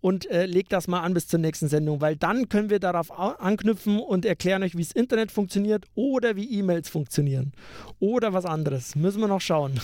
und 0.00 0.30
äh, 0.30 0.46
legt 0.46 0.72
das 0.72 0.88
mal 0.88 1.00
an 1.00 1.14
bis 1.14 1.26
zur 1.26 1.40
nächsten 1.40 1.68
Sendung, 1.68 2.00
weil 2.00 2.16
dann 2.16 2.48
können 2.48 2.70
wir 2.70 2.78
darauf 2.78 3.10
anknüpfen 3.10 4.00
und 4.00 4.24
erklären 4.24 4.62
euch, 4.62 4.76
wie 4.76 4.82
das 4.82 4.92
Internet 4.92 5.32
funktioniert 5.32 5.84
oder 5.94 6.36
wie 6.36 6.58
E-Mails 6.58 6.88
funktionieren 6.88 7.52
oder 8.00 8.32
was 8.32 8.44
anderes. 8.44 8.94
Müssen 8.94 9.20
wir 9.20 9.28
noch 9.28 9.40
schauen. 9.40 9.80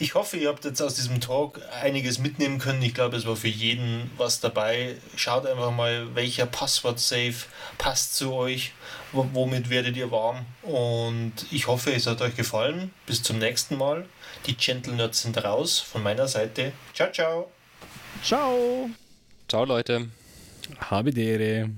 Ich 0.00 0.14
hoffe, 0.14 0.36
ihr 0.36 0.48
habt 0.48 0.64
jetzt 0.64 0.80
aus 0.80 0.94
diesem 0.94 1.20
Talk 1.20 1.60
einiges 1.82 2.18
mitnehmen 2.18 2.58
können. 2.58 2.82
Ich 2.82 2.94
glaube, 2.94 3.16
es 3.16 3.26
war 3.26 3.36
für 3.36 3.48
jeden 3.48 4.10
was 4.16 4.40
dabei. 4.40 4.96
Schaut 5.16 5.46
einfach 5.46 5.72
mal, 5.72 6.14
welcher 6.14 6.46
Passwort-Safe 6.46 7.34
passt 7.78 8.14
zu 8.14 8.32
euch, 8.32 8.72
womit 9.12 9.70
werdet 9.70 9.96
ihr 9.96 10.10
warm. 10.10 10.46
Und 10.62 11.32
ich 11.50 11.66
hoffe, 11.66 11.92
es 11.92 12.06
hat 12.06 12.20
euch 12.20 12.36
gefallen. 12.36 12.92
Bis 13.06 13.22
zum 13.22 13.38
nächsten 13.38 13.76
Mal. 13.76 14.06
Die 14.46 14.56
Gentle 14.56 14.94
Nerds 14.94 15.22
sind 15.22 15.42
raus 15.42 15.80
von 15.80 16.02
meiner 16.02 16.28
Seite. 16.28 16.72
Ciao, 16.94 17.10
ciao. 17.10 17.50
Ciao. 18.22 18.90
Ciao, 19.48 19.64
Leute. 19.64 20.10
Habidere. 20.78 21.72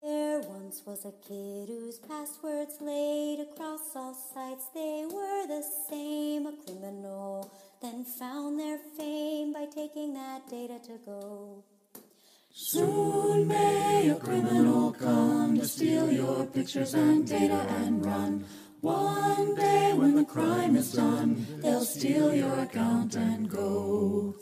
There 0.00 0.40
once 0.42 0.82
was 0.86 1.04
a 1.04 1.10
kid 1.26 1.68
whose 1.68 1.98
passwords 1.98 2.80
laid 2.80 3.40
across 3.40 3.96
all 3.96 4.14
sites. 4.14 4.66
They 4.72 5.04
were 5.12 5.48
the 5.48 5.64
same, 5.90 6.46
a 6.46 6.52
criminal, 6.64 7.50
then 7.82 8.04
found 8.04 8.60
their 8.60 8.78
fame 8.96 9.52
by 9.52 9.66
taking 9.66 10.14
that 10.14 10.48
data 10.48 10.78
to 10.86 10.98
go. 11.04 11.64
Soon 12.52 13.48
may 13.48 14.10
a 14.10 14.14
criminal 14.14 14.92
come 14.92 15.58
to 15.58 15.66
steal 15.66 16.12
your 16.12 16.46
pictures 16.46 16.94
and 16.94 17.26
data 17.26 17.66
and 17.82 18.06
run. 18.06 18.44
One 18.80 19.56
day 19.56 19.92
when 19.92 20.14
the 20.14 20.24
crime 20.24 20.76
is 20.76 20.92
done, 20.92 21.44
they'll 21.62 21.84
steal 21.84 22.32
your 22.32 22.60
account 22.60 23.16
and 23.16 23.50
go. 23.50 24.36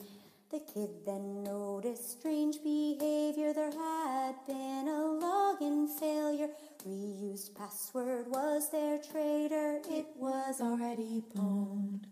The 0.57 0.73
kid 0.73 0.91
then 1.05 1.43
noticed 1.45 2.19
strange 2.19 2.62
behavior. 2.62 3.53
There 3.53 3.70
had 3.70 4.37
been 4.47 4.89
a 4.89 5.03
login 5.23 5.87
failure. 5.87 6.49
Reused 6.89 7.55
password 7.55 8.27
was 8.28 8.70
their 8.70 8.97
traitor. 8.97 9.83
It 9.91 10.07
was 10.16 10.62
already 10.62 11.23
pwned. 11.35 12.05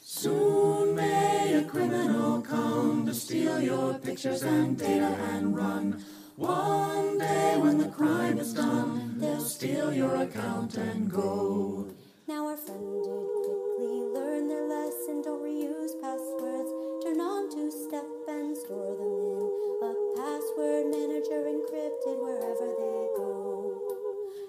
Soon 0.00 0.94
may 0.94 1.54
a 1.54 1.64
criminal 1.64 2.40
come 2.42 3.04
to 3.06 3.14
steal 3.14 3.60
your 3.60 3.94
pictures 3.94 4.44
and 4.44 4.78
data 4.78 5.18
and 5.32 5.56
run. 5.56 6.04
One 6.36 7.18
day 7.18 7.56
when 7.58 7.78
the 7.78 7.88
crime 7.88 8.38
is 8.38 8.54
done, 8.54 9.18
they'll 9.18 9.40
steal 9.40 9.92
your 9.92 10.14
account 10.22 10.76
and 10.76 11.10
go. 11.10 11.88
Now 12.28 12.46
our 12.46 12.56
friend 12.56 13.02
did 13.02 13.61
password 20.82 20.90
manager 20.90 21.44
encrypted 21.48 22.18
wherever 22.20 22.68
they 22.78 23.06
go. 23.16 23.80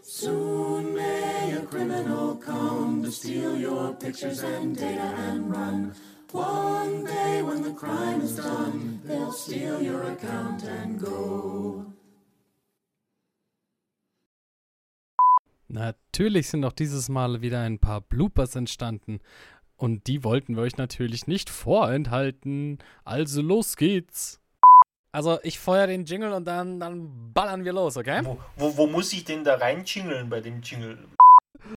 Soon 0.01 0.93
may 0.95 1.53
a 1.53 1.65
criminal 1.65 2.35
come 2.35 3.03
to 3.03 3.11
steal 3.11 3.57
your 3.57 3.93
pictures 3.93 4.43
and 4.43 4.75
data 4.75 5.13
and 5.29 5.49
run. 5.51 5.93
One 6.31 7.05
day 7.05 7.41
when 7.41 7.61
the 7.61 7.73
crime 7.73 8.21
is 8.21 8.35
done, 8.35 9.01
they'll 9.05 9.31
steal 9.31 9.81
your 9.81 10.03
account 10.03 10.63
and 10.63 10.99
go. 10.99 11.85
Natürlich 15.67 16.49
sind 16.49 16.65
auch 16.65 16.73
dieses 16.73 17.09
Mal 17.09 17.41
wieder 17.41 17.61
ein 17.61 17.79
paar 17.79 18.01
Bloopers 18.01 18.55
entstanden. 18.55 19.19
Und 19.75 20.05
die 20.07 20.23
wollten 20.23 20.55
wir 20.55 20.63
euch 20.63 20.77
natürlich 20.77 21.25
nicht 21.27 21.49
vorenthalten. 21.49 22.77
Also 23.03 23.41
los 23.41 23.75
geht's. 23.75 24.42
Also 25.15 25.39
ich 25.43 25.59
feuer 25.59 25.85
den 25.85 26.05
Jingle 26.05 26.33
und 26.33 26.45
dann, 26.45 26.79
dann 26.79 27.31
ballern 27.33 27.63
wir 27.63 27.71
los, 27.71 27.97
okay? 27.97 28.21
Wo, 28.23 28.39
wo, 28.55 28.75
wo 28.77 28.87
muss 28.87 29.13
ich 29.13 29.23
denn 29.23 29.43
da 29.43 29.55
rein 29.57 29.85
jingeln 29.85 30.27
bei 30.27 30.41
dem 30.41 30.59
Jingle? 30.61 30.97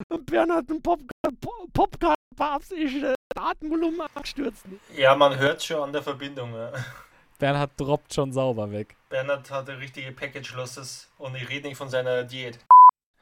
Bernhard 0.28 0.70
ein 0.70 0.82
Popcard 0.82 2.16
beabsichtigt, 2.36 3.16
Datenvolumen 3.34 4.02
abstürzen. 4.14 4.80
Ja, 4.96 5.16
man 5.16 5.36
hört 5.38 5.64
schon 5.64 5.82
an 5.82 5.92
der 5.92 6.04
Verbindung. 6.04 6.54
Ja. 6.54 6.74
Bernhard 7.40 7.72
droppt 7.78 8.14
schon 8.14 8.32
sauber 8.32 8.72
weg. 8.72 8.96
Bernhard 9.10 9.50
hatte 9.50 9.80
richtige 9.80 10.12
Package-Losses 10.12 11.12
und 11.18 11.36
ich 11.36 11.50
rede 11.50 11.68
nicht 11.68 11.78
von 11.78 11.90
seiner 11.90 12.24
Diät. 12.24 12.60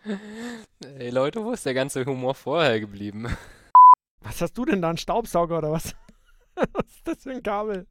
Ey 0.99 1.09
Leute, 1.09 1.41
wo 1.41 1.53
ist 1.53 1.65
der 1.65 1.73
ganze 1.73 2.03
Humor 2.05 2.35
vorher 2.35 2.81
geblieben? 2.81 3.33
Was 4.19 4.41
hast 4.41 4.57
du 4.57 4.65
denn 4.65 4.81
da, 4.81 4.89
ein 4.89 4.97
Staubsauger 4.97 5.59
oder 5.59 5.71
was? 5.71 5.95
was 6.55 6.85
ist 6.85 7.07
das 7.07 7.23
für 7.23 7.31
ein 7.31 7.41
Kabel? 7.41 7.87